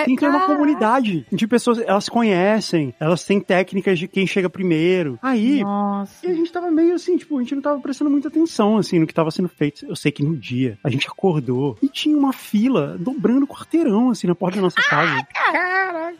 Tem 0.05 0.15
que 0.15 0.21
ter 0.21 0.29
uma 0.29 0.45
comunidade 0.45 1.25
de 1.31 1.47
pessoas, 1.47 1.79
elas 1.79 2.07
conhecem, 2.07 2.93
elas 2.99 3.25
têm 3.25 3.41
técnicas 3.41 3.97
de 3.97 4.07
quem 4.07 4.27
chega 4.27 4.49
primeiro. 4.49 5.17
Aí, 5.21 5.61
Nossa. 5.61 6.25
e 6.25 6.29
a 6.29 6.33
gente 6.33 6.51
tava 6.51 6.69
meio 6.69 6.93
assim, 6.93 7.17
tipo, 7.17 7.37
a 7.37 7.41
gente 7.41 7.55
não 7.55 7.61
tava 7.61 7.79
prestando 7.81 8.11
muita 8.11 8.27
atenção, 8.27 8.77
assim, 8.77 8.99
no 8.99 9.07
que 9.07 9.13
tava 9.13 9.31
sendo 9.31 9.49
feito. 9.49 9.85
Eu 9.85 9.95
sei 9.95 10.11
que 10.11 10.23
no 10.23 10.37
dia 10.37 10.77
a 10.83 10.89
gente 10.89 11.07
acordou 11.07 11.77
e 11.81 11.89
tinha 11.89 12.17
uma 12.17 12.31
fila 12.31 12.97
dobrando 12.99 13.45
o 13.45 13.47
quarteirão, 13.47 14.11
assim, 14.11 14.27
na 14.27 14.35
porta 14.35 14.57
da 14.57 14.61
nossa 14.61 14.81
casa. 14.81 15.27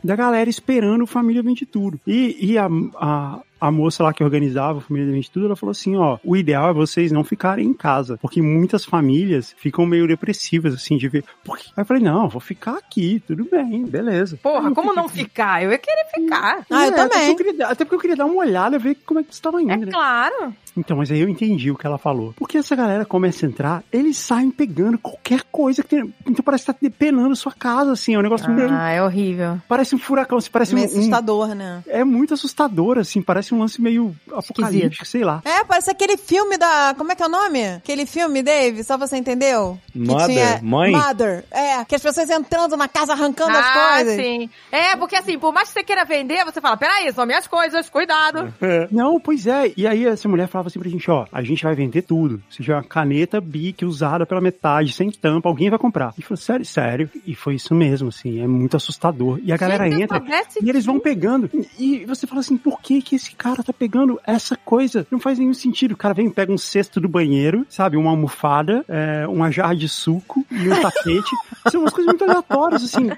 Da 0.03 0.15
galera 0.15 0.49
esperando 0.49 1.03
o 1.03 1.07
Família 1.07 1.44
Vende 1.44 1.65
Tudo. 1.65 1.99
E, 2.06 2.38
e 2.40 2.57
a, 2.57 2.68
a, 2.95 3.40
a 3.68 3.72
moça 3.72 4.04
lá 4.04 4.14
que 4.14 4.24
organizava 4.24 4.80
a 4.80 4.82
Família 4.82 5.12
Vende 5.12 5.30
Tudo, 5.32 5.46
ela 5.48 5.56
falou 5.56 5.72
assim, 5.72 5.96
ó, 5.96 6.18
o 6.24 6.36
ideal 6.36 6.70
é 6.70 6.74
vocês 6.74 7.12
não 7.12 7.24
ficarem 7.24 7.68
em 7.68 7.74
casa, 7.74 8.18
porque 8.22 8.42
muitas 8.42 8.86
famílias 8.86 9.54
ficam 9.58 9.86
meio 9.86 10.08
depressivas, 10.08 10.74
assim, 10.74 10.98
de 10.98 11.08
ver... 11.08 11.24
Por 11.44 11.58
quê? 11.58 11.66
Aí 11.76 11.82
eu 11.82 11.86
falei, 11.86 12.04
não, 12.04 12.28
vou 12.30 12.42
ficar 12.42 12.78
aqui, 12.78 13.22
tudo 13.26 13.48
bem, 13.50 13.86
beleza. 13.86 14.38
Porra, 14.42 14.72
como 14.74 14.94
não 14.94 15.08
ficar? 15.10 15.64
Eu 15.64 15.72
ia 15.72 15.78
querer 15.78 16.06
ficar. 16.14 16.66
Ah, 16.70 16.88
eu 16.88 16.94
É, 16.96 17.00
até 17.02 17.08
também. 17.08 17.28
porque 17.36 17.42
eu 17.44 17.52
queria- 17.52 17.68
até 17.68 17.86
porque 17.86 17.96
eu 17.96 18.00
queria 18.00 18.16
dar 18.16 18.26
uma 18.26 18.36
olhada, 18.36 18.78
ver 18.80 18.96
como 19.06 19.20
é 19.20 19.24
que 19.24 19.32
isso 19.34 19.42
tava 19.42 19.62
indo, 19.62 19.72
É 19.72 19.78
né? 19.78 19.92
claro. 19.92 20.54
Então, 20.77 20.97
mas 20.97 21.11
aí 21.11 21.19
eu 21.19 21.30
entendi 21.30 21.72
o 21.72 21.76
que 21.77 21.88
ela 21.88 21.97
falou. 21.97 22.34
Porque 22.38 22.57
essa 22.57 22.76
galera 22.76 23.06
começa 23.06 23.45
a 23.45 23.49
entrar, 23.49 23.84
eles 23.91 24.18
saem 24.18 24.52
pegando 24.52 24.97
qualquer 24.97 25.43
coisa 25.52 25.81
que 25.81 25.89
tem. 25.89 26.14
Então 26.27 26.43
parece 26.43 26.65
que 26.65 26.73
tá 26.73 26.77
depenando 26.81 27.35
sua 27.35 27.52
casa, 27.52 27.93
assim. 27.93 28.15
É 28.15 28.19
um 28.19 28.22
negócio 28.22 28.49
meio. 28.52 28.69
Ah, 28.72 28.89
é 28.89 29.02
horrível. 29.02 29.60
Parece 29.68 29.95
um 29.95 29.99
furacão, 29.99 30.38
assim, 30.38 30.49
parece 30.52 30.73
um. 30.73 30.80
Meio 30.80 30.89
um- 30.89 30.91
assustador, 30.91 31.56
né? 31.56 31.84
É 31.88 32.03
muito 32.03 32.34
assustador, 32.34 32.97
assim. 32.97 33.22
Parece 33.22 33.53
um 33.53 33.60
lance 33.60 33.81
meio 33.81 34.15
apocalíptico, 34.31 35.06
sei 35.06 35.23
lá. 35.23 35.41
É, 35.45 35.64
parece 35.64 35.89
aquele 35.89 36.18
filme 36.18 36.57
da. 36.57 36.93
Como 36.97 37.11
é 37.11 37.15
que 37.15 37.23
é 37.23 37.26
o 37.26 37.30
nome? 37.30 37.65
Aquele 37.65 38.06
filme, 38.06 38.43
Dave? 38.43 38.84
Só 38.84 38.97
você 38.97 39.18
entendeu? 39.18 39.80
Mother? 39.93 40.64
Mãe? 40.64 40.91
Mother. 40.91 41.45
É, 41.52 41.85
que 41.85 41.95
as 41.95 42.02
pessoas 42.02 42.30
entrando 42.30 42.76
na 42.76 42.88
casa 42.88 43.14
arrancando 43.14 43.57
as 43.57 43.65
ah, 43.65 43.93
coisas. 43.95 44.15
sim. 44.15 44.49
É, 44.72 44.95
porque 44.95 45.15
assim, 45.15 45.38
por 45.39 45.53
mais 45.53 45.69
que 45.69 45.73
você 45.73 45.84
queira 45.84 46.03
vender, 46.06 46.43
você 46.43 46.60
fala, 46.60 46.77
peraí, 46.77 47.11
são 47.14 47.26
minhas 47.26 47.47
coisas, 47.47 47.89
cuidado. 47.89 48.53
Não, 48.91 49.19
pois 49.19 49.47
é. 49.47 49.72
E 49.77 49.88
aí 49.88 50.06
essa 50.06 50.27
mulher 50.27 50.47
falava 50.47 50.65
assim 50.68 50.80
pra 50.80 50.90
gente, 50.90 51.10
ó, 51.10 51.26
a 51.32 51.42
gente 51.42 51.64
vai 51.64 51.76
vender 51.76 52.02
tudo. 52.02 52.42
Se 52.50 52.64
tiver 52.64 52.76
uma 52.76 52.84
caneta 52.84 53.40
Bic 53.42 53.84
usada 53.86 54.26
pela 54.26 54.42
metade, 54.42 54.94
sem 54.94 55.12
tampa, 55.12 55.50
alguém 55.50 55.70
vai 55.70 55.80
comprar. 55.80 56.14
E 56.18 56.22
falou, 56.22 56.38
sério, 56.38 56.66
sério. 56.66 57.10
E 57.26 57.36
foi 57.36 57.56
isso 57.56 57.74
mesmo, 57.74 58.10
assim, 58.10 58.42
é 58.42 58.48
muito 58.48 58.78
assustador. 58.78 59.40
E 59.44 59.52
a 59.52 59.58
galera 59.58 59.90
Gente, 59.90 60.04
entra 60.04 60.24
e 60.62 60.70
eles 60.70 60.86
vão 60.86 61.00
pegando. 61.00 61.50
E 61.78 62.06
você 62.06 62.28
fala 62.28 62.42
assim, 62.42 62.58
por 62.58 62.80
que 62.82 63.02
que 63.02 63.16
esse 63.16 63.36
cara 63.36 63.64
tá 63.64 63.74
pegando 63.74 64.20
essa 64.26 64.56
coisa? 64.56 65.06
Não 65.12 65.20
faz 65.20 65.40
nenhum 65.40 65.54
sentido. 65.54 65.94
O 65.94 65.98
cara 65.98 66.14
vem 66.14 66.28
e 66.28 66.32
pega 66.32 66.52
um 66.52 66.58
cesto 66.58 67.00
do 67.00 67.08
banheiro, 67.08 67.66
sabe? 67.70 67.98
Uma 67.98 68.12
almofada, 68.12 68.84
é, 68.88 69.28
uma 69.28 69.52
jarra 69.52 69.76
de 69.76 69.88
suco 69.88 70.46
e 70.52 70.70
um 70.70 70.82
tapete. 70.82 71.32
São 71.72 71.82
umas 71.82 71.94
coisas 71.94 72.14
muito 72.14 72.24
aleatórias, 72.24 72.84
assim. 72.84 73.10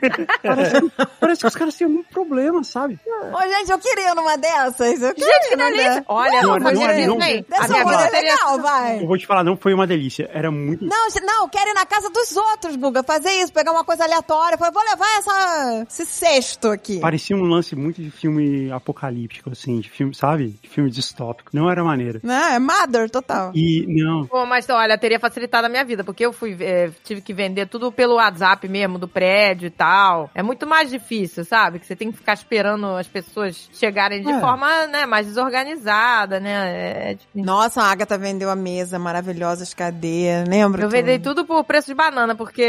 Parece, 0.41 0.91
parece 1.19 1.41
que 1.41 1.47
os 1.47 1.55
caras 1.55 1.75
têm 1.75 1.85
algum 1.85 2.03
problema, 2.03 2.63
sabe? 2.63 2.99
Ô, 3.33 3.41
gente, 3.47 3.71
eu 3.71 3.79
queria 3.79 4.15
numa 4.15 4.37
dessas. 4.37 5.01
Eu 5.01 5.13
queria 5.13 5.27
Gente, 5.27 5.49
que 5.49 5.55
delícia. 5.55 6.05
Olha, 6.07 6.41
Não, 6.41 6.49
não, 6.49 6.59
não 6.59 6.75
foi 6.75 7.01
é, 7.01 7.07
não. 7.07 7.17
Dessa 7.43 7.77
avó 7.81 7.91
é 7.91 8.09
legal, 8.09 8.59
vai. 8.59 9.01
Eu 9.01 9.07
vou 9.07 9.17
te 9.17 9.25
falar, 9.25 9.43
não 9.43 9.57
foi 9.57 9.73
uma 9.73 9.87
delícia. 9.87 10.29
Era 10.33 10.49
muito. 10.51 10.85
Não, 10.85 11.07
não, 11.23 11.43
eu 11.43 11.49
quero 11.49 11.69
ir 11.69 11.73
na 11.73 11.85
casa 11.85 12.09
dos 12.09 12.35
outros, 12.35 12.75
Guga. 12.75 13.03
Fazer 13.03 13.31
isso, 13.41 13.51
pegar 13.53 13.71
uma 13.71 13.83
coisa 13.83 14.03
aleatória. 14.03 14.57
Falei, 14.57 14.73
vou 14.73 14.83
levar 14.83 15.17
essa, 15.19 15.85
esse 15.89 16.05
cesto 16.05 16.69
aqui. 16.69 16.99
Parecia 16.99 17.35
um 17.35 17.43
lance 17.43 17.75
muito 17.75 18.01
de 18.01 18.09
filme 18.11 18.71
apocalíptico, 18.71 19.49
assim, 19.51 19.79
de 19.79 19.89
filme, 19.89 20.13
sabe? 20.15 20.57
De 20.61 20.69
filme 20.69 20.89
distópico. 20.89 21.51
Não 21.53 21.69
era 21.69 21.83
maneira. 21.83 22.19
Não, 22.23 22.33
é 22.49 22.59
Mother, 22.59 23.09
total. 23.09 23.51
E, 23.53 23.85
não. 23.87 24.25
Pô, 24.25 24.45
mas 24.45 24.67
olha, 24.69 24.97
teria 24.97 25.19
facilitado 25.19 25.67
a 25.67 25.69
minha 25.69 25.83
vida, 25.85 26.03
porque 26.03 26.25
eu 26.25 26.33
fui, 26.33 26.55
é, 26.59 26.89
tive 27.03 27.21
que 27.21 27.33
vender 27.33 27.67
tudo 27.67 27.91
pelo 27.91 28.15
WhatsApp 28.15 28.67
mesmo, 28.67 28.97
do 28.97 29.07
prédio 29.07 29.67
e 29.67 29.71
tal. 29.71 30.29
É 30.33 30.43
muito 30.43 30.65
mais 30.67 30.89
difícil, 30.89 31.43
sabe? 31.45 31.79
Que 31.79 31.85
você 31.85 31.95
tem 31.95 32.11
que 32.11 32.17
ficar 32.17 32.33
esperando 32.33 32.85
as 32.87 33.07
pessoas 33.07 33.69
chegarem 33.73 34.21
de 34.21 34.31
É. 34.31 34.39
forma, 34.39 34.87
né, 34.87 35.05
mais 35.05 35.27
desorganizada, 35.27 36.39
né? 36.39 36.51
É, 36.71 37.11
é 37.11 37.13
difícil. 37.13 37.26
Nossa, 37.35 37.81
a 37.81 37.91
Agatha 37.91 38.17
vendeu 38.17 38.49
a 38.49 38.55
mesa 38.55 38.97
maravilhosa, 38.97 39.63
as 39.63 39.73
cadeiras, 39.73 40.47
lembra? 40.49 40.83
Eu 40.83 40.89
tu? 40.89 40.91
vendei 40.91 41.19
tudo 41.19 41.45
por 41.45 41.63
preço 41.63 41.87
de 41.87 41.93
banana, 41.93 42.33
porque, 42.35 42.65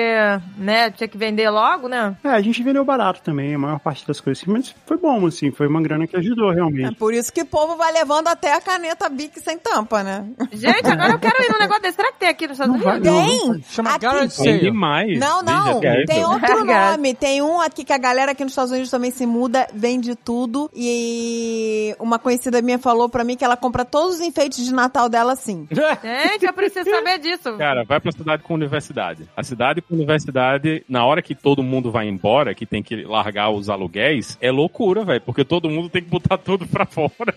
né, 0.58 0.90
tinha 0.90 1.08
que 1.08 1.16
vender 1.16 1.48
logo, 1.50 1.88
né? 1.88 2.16
É, 2.22 2.28
a 2.28 2.40
gente 2.40 2.62
vendeu 2.62 2.84
barato 2.84 3.22
também, 3.22 3.54
a 3.54 3.58
maior 3.58 3.78
parte 3.78 4.06
das 4.06 4.20
coisas. 4.20 4.44
Mas 4.44 4.74
foi 4.86 4.96
bom, 4.96 5.26
assim, 5.26 5.50
foi 5.50 5.66
uma 5.66 5.80
grana 5.80 6.06
que 6.06 6.16
ajudou 6.16 6.52
É 6.52 6.56
realmente. 6.56 6.94
por 6.96 7.14
isso 7.14 7.32
que 7.32 7.42
o 7.42 7.46
povo 7.46 7.76
vai 7.76 7.92
levando 7.92 8.28
até 8.28 8.52
a 8.54 8.60
caneta 8.60 9.08
Bic 9.08 9.40
sem 9.40 9.58
tampa, 9.58 10.02
né? 10.02 10.26
Gente, 10.52 10.86
agora 10.86 11.12
eu 11.12 11.18
quero 11.18 11.42
ir 11.42 11.52
num 11.52 11.58
negócio 11.58 11.82
desse. 11.82 11.96
Será 11.96 12.12
que 12.12 12.18
tem 12.18 12.28
aqui 12.28 12.46
nos 12.46 12.54
Estados 12.60 12.74
Não 12.76 12.82
vai, 12.84 12.98
Unidos? 12.98 13.12
não. 13.12 13.52
Tem! 13.54 13.64
Chama 13.70 13.90
Aqui- 13.90 14.00
Garage 14.06 14.36
Tem 14.42 14.58
demais. 14.58 15.18
Não, 15.18 15.42
não. 15.42 15.80
Tem 16.06 16.24
outro 16.24 16.64
nome. 16.64 17.14
Tem 17.14 17.42
um 17.42 17.60
aqui 17.60 17.84
que 17.84 17.92
a 17.92 17.98
galera 17.98 18.32
aqui 18.32 18.44
nos 18.44 18.52
Estados 18.52 18.70
Unidos 18.70 18.90
também 18.90 19.10
se 19.10 19.26
muda, 19.26 19.66
vende 19.74 20.14
tudo. 20.14 20.70
E 20.74 21.94
uma 21.98 22.18
conhecida 22.18 22.62
minha 22.62 22.78
falou 22.78 23.08
pra 23.08 23.24
mim 23.24 23.36
que 23.36 23.44
ela 23.44 23.56
compra 23.56 23.84
todos 23.84 24.16
os 24.16 24.20
enfeites 24.20 24.47
de 24.48 24.72
Natal 24.72 25.08
dela 25.08 25.32
assim. 25.32 25.66
Gente, 26.02 26.46
eu 26.46 26.52
preciso 26.52 26.88
saber 26.90 27.18
disso. 27.18 27.52
Cara, 27.56 27.84
vai 27.84 28.00
pra 28.00 28.12
cidade 28.12 28.42
com 28.42 28.54
universidade. 28.54 29.28
A 29.36 29.42
cidade 29.42 29.80
com 29.82 29.94
universidade, 29.94 30.84
na 30.88 31.04
hora 31.04 31.22
que 31.22 31.34
todo 31.34 31.62
mundo 31.62 31.90
vai 31.90 32.06
embora, 32.08 32.54
que 32.54 32.66
tem 32.66 32.82
que 32.82 33.04
largar 33.04 33.50
os 33.50 33.68
aluguéis, 33.68 34.36
é 34.40 34.50
loucura, 34.50 35.04
velho. 35.04 35.20
Porque 35.20 35.44
todo 35.44 35.68
mundo 35.70 35.88
tem 35.88 36.02
que 36.02 36.08
botar 36.10 36.38
tudo 36.38 36.66
pra 36.66 36.86
fora. 36.86 37.34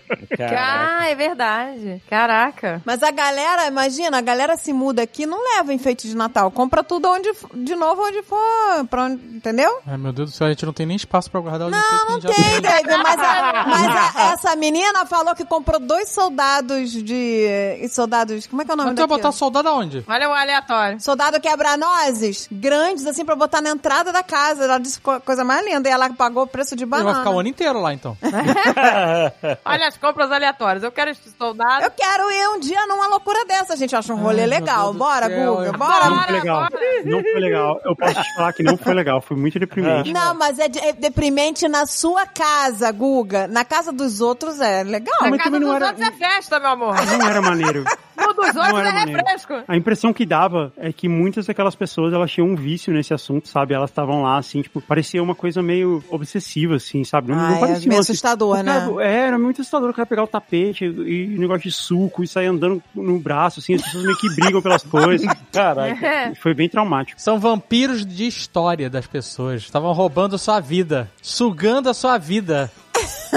Ah, 0.56 1.08
é 1.08 1.14
verdade. 1.14 2.02
Caraca. 2.08 2.82
Mas 2.84 3.02
a 3.02 3.10
galera, 3.10 3.66
imagina, 3.66 4.18
a 4.18 4.22
galera 4.22 4.56
se 4.56 4.72
muda 4.72 5.02
aqui 5.02 5.26
não 5.26 5.42
leva 5.56 5.72
enfeite 5.72 6.08
de 6.08 6.16
Natal. 6.16 6.50
Compra 6.50 6.82
tudo 6.82 7.08
onde, 7.08 7.30
de 7.54 7.74
novo 7.74 8.02
onde 8.02 8.22
for. 8.22 8.38
Pra 8.88 9.04
onde, 9.04 9.22
entendeu? 9.36 9.80
Ai, 9.86 9.96
meu 9.96 10.12
Deus 10.12 10.30
do 10.30 10.36
céu, 10.36 10.46
a 10.46 10.50
gente 10.50 10.64
não 10.66 10.72
tem 10.72 10.86
nem 10.86 10.96
espaço 10.96 11.30
pra 11.30 11.40
guardar 11.40 11.68
os 11.68 11.72
Não, 11.72 11.78
enfeites 11.78 12.08
não 12.08 12.20
já 12.20 12.28
tem, 12.28 12.60
David, 12.60 13.02
mas, 13.02 13.18
a- 13.20 13.64
mas 13.68 14.16
a- 14.16 14.32
essa 14.32 14.56
menina 14.56 15.04
falou 15.06 15.34
que 15.34 15.44
comprou 15.44 15.78
dois 15.80 16.08
soldados 16.08 16.90
de. 17.02 17.88
Soldados. 17.90 18.46
Como 18.46 18.62
é 18.62 18.64
que 18.64 18.70
é 18.70 18.74
o 18.74 18.76
nome 18.76 18.90
Mas 18.90 18.96
tu 18.96 18.98
vai 18.98 19.06
daquilo? 19.08 19.18
botar 19.28 19.32
soldado 19.32 19.68
aonde? 19.68 20.04
Olha 20.08 20.28
o 20.28 20.32
aleatório. 20.32 21.00
Soldado 21.00 21.40
quebra-nozes, 21.40 22.48
grandes, 22.50 23.06
assim, 23.06 23.24
pra 23.24 23.34
botar 23.36 23.60
na 23.60 23.70
entrada 23.70 24.12
da 24.12 24.22
casa. 24.22 24.64
Ela 24.64 24.78
disse 24.78 25.00
co- 25.00 25.20
coisa 25.20 25.44
mais 25.44 25.64
linda. 25.64 25.88
E 25.88 25.92
ela 25.92 26.10
pagou 26.12 26.44
o 26.44 26.46
preço 26.46 26.74
de 26.76 26.84
Ele 26.84 26.90
vai 26.90 27.00
banana. 27.02 27.18
ficar 27.18 27.30
o 27.30 27.38
ano 27.40 27.48
inteiro 27.48 27.80
lá, 27.80 27.92
então. 27.92 28.16
Olha 29.64 29.88
as 29.88 29.96
compras 29.96 30.30
aleatórias. 30.30 30.82
Eu 30.82 30.92
quero 30.92 31.10
este 31.10 31.30
soldado. 31.30 31.84
Eu 31.84 31.90
quero 31.90 32.30
ir 32.30 32.48
um 32.50 32.60
dia 32.60 32.86
numa 32.86 33.06
loucura 33.08 33.44
dessa, 33.44 33.76
gente. 33.76 33.92
Eu 33.92 33.98
acho 33.98 34.12
um 34.12 34.16
rolê 34.16 34.46
legal. 34.46 34.84
Deus 34.84 34.92
do 34.94 34.98
Bora, 34.98 35.26
céu, 35.28 35.54
Guga, 35.56 35.68
é 35.68 35.72
bora. 35.72 36.10
muito 36.10 36.32
legal. 36.32 36.60
bora. 36.70 36.80
Não 37.04 37.22
foi 37.22 37.40
legal. 37.40 37.80
Eu 37.84 37.96
posso 37.96 38.14
te 38.22 38.34
falar 38.34 38.52
que 38.52 38.62
não 38.62 38.76
foi 38.76 38.94
legal. 38.94 39.20
Foi 39.20 39.36
muito 39.36 39.58
deprimente. 39.58 40.12
Não, 40.12 40.34
mas 40.34 40.58
é, 40.58 40.68
de- 40.68 40.78
é 40.78 40.92
deprimente 40.92 41.66
na 41.68 41.86
sua 41.86 42.26
casa, 42.26 42.90
Guga. 42.92 43.46
Na 43.48 43.64
casa 43.64 43.92
dos 43.92 44.20
outros 44.20 44.60
é 44.60 44.82
legal. 44.82 45.16
Na 45.22 45.30
mas 45.30 45.38
casa 45.38 45.44
também 45.50 45.60
dos 45.60 45.68
não 45.68 45.76
era- 45.76 45.86
outros 45.88 46.06
é 46.08 46.10
festa, 46.12 46.60
meu 46.60 46.70
amor. 46.70 46.91
Não 46.94 47.26
era 47.28 47.40
maneiro. 47.42 47.84
No 48.16 48.34
dos 48.34 48.46
outros 48.54 48.78
era 48.78 48.88
é 48.88 48.92
maneiro. 48.92 49.20
refresco. 49.20 49.54
A 49.66 49.76
impressão 49.76 50.12
que 50.12 50.24
dava 50.24 50.72
é 50.76 50.92
que 50.92 51.08
muitas 51.08 51.46
daquelas 51.46 51.74
pessoas, 51.74 52.12
elas 52.12 52.30
tinham 52.30 52.48
um 52.48 52.54
vício 52.54 52.92
nesse 52.92 53.12
assunto, 53.12 53.48
sabe? 53.48 53.74
Elas 53.74 53.90
estavam 53.90 54.22
lá, 54.22 54.36
assim, 54.38 54.62
tipo, 54.62 54.80
parecia 54.80 55.22
uma 55.22 55.34
coisa 55.34 55.62
meio 55.62 56.02
obsessiva, 56.10 56.76
assim, 56.76 57.02
sabe? 57.04 57.32
Não, 57.32 57.38
Ah, 57.38 57.48
não 57.50 57.56
é 57.56 57.60
parecia 57.60 57.88
meio 57.88 57.98
uma- 57.98 58.00
assustador, 58.00 58.50
o 58.60 58.64
cara- 58.64 58.86
né? 58.86 59.04
É, 59.04 59.16
era 59.28 59.38
muito 59.38 59.60
assustador 59.60 59.90
o 59.90 59.94
cara 59.94 60.06
pegar 60.06 60.22
o 60.22 60.26
tapete 60.26 60.84
e, 60.84 61.24
e 61.34 61.38
negócio 61.38 61.62
de 61.64 61.72
suco 61.72 62.22
e 62.22 62.28
sair 62.28 62.46
andando 62.46 62.82
no 62.94 63.18
braço, 63.18 63.60
assim, 63.60 63.74
as 63.74 63.82
pessoas 63.82 64.04
meio 64.04 64.16
que 64.18 64.34
brigam 64.36 64.62
pelas 64.62 64.82
coisas. 64.82 65.26
Caraca. 65.52 66.06
É. 66.06 66.34
Foi 66.34 66.54
bem 66.54 66.68
traumático. 66.68 67.20
São 67.20 67.38
vampiros 67.40 68.04
de 68.06 68.26
história 68.26 68.88
das 68.88 69.06
pessoas. 69.06 69.62
Estavam 69.62 69.92
roubando 69.92 70.38
sua 70.38 70.60
vida, 70.60 71.10
sugando 71.20 71.88
a 71.88 71.94
sua 71.94 72.18
vida. 72.18 72.70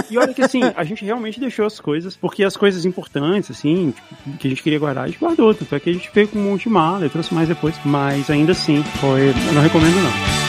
E 0.09 0.17
olha 0.17 0.33
que 0.33 0.41
assim, 0.41 0.61
a 0.75 0.83
gente 0.83 1.05
realmente 1.05 1.39
deixou 1.39 1.65
as 1.65 1.79
coisas, 1.79 2.15
porque 2.15 2.43
as 2.43 2.57
coisas 2.57 2.85
importantes, 2.85 3.51
assim, 3.51 3.91
tipo, 3.91 4.37
que 4.37 4.47
a 4.47 4.49
gente 4.49 4.61
queria 4.61 4.79
guardar, 4.79 5.05
a 5.05 5.07
gente 5.07 5.19
guardou. 5.19 5.53
Tanto 5.53 5.73
é 5.73 5.79
que 5.79 5.89
a 5.89 5.93
gente 5.93 6.09
com 6.27 6.39
um 6.39 6.51
monte 6.51 6.63
de 6.63 6.69
mala, 6.69 7.05
eu 7.05 7.09
trouxe 7.09 7.33
mais 7.33 7.47
depois. 7.47 7.75
Mas 7.85 8.29
ainda 8.29 8.51
assim, 8.51 8.83
foi. 8.99 9.29
Eu 9.29 9.53
não 9.53 9.61
recomendo 9.61 9.95
não. 9.95 10.45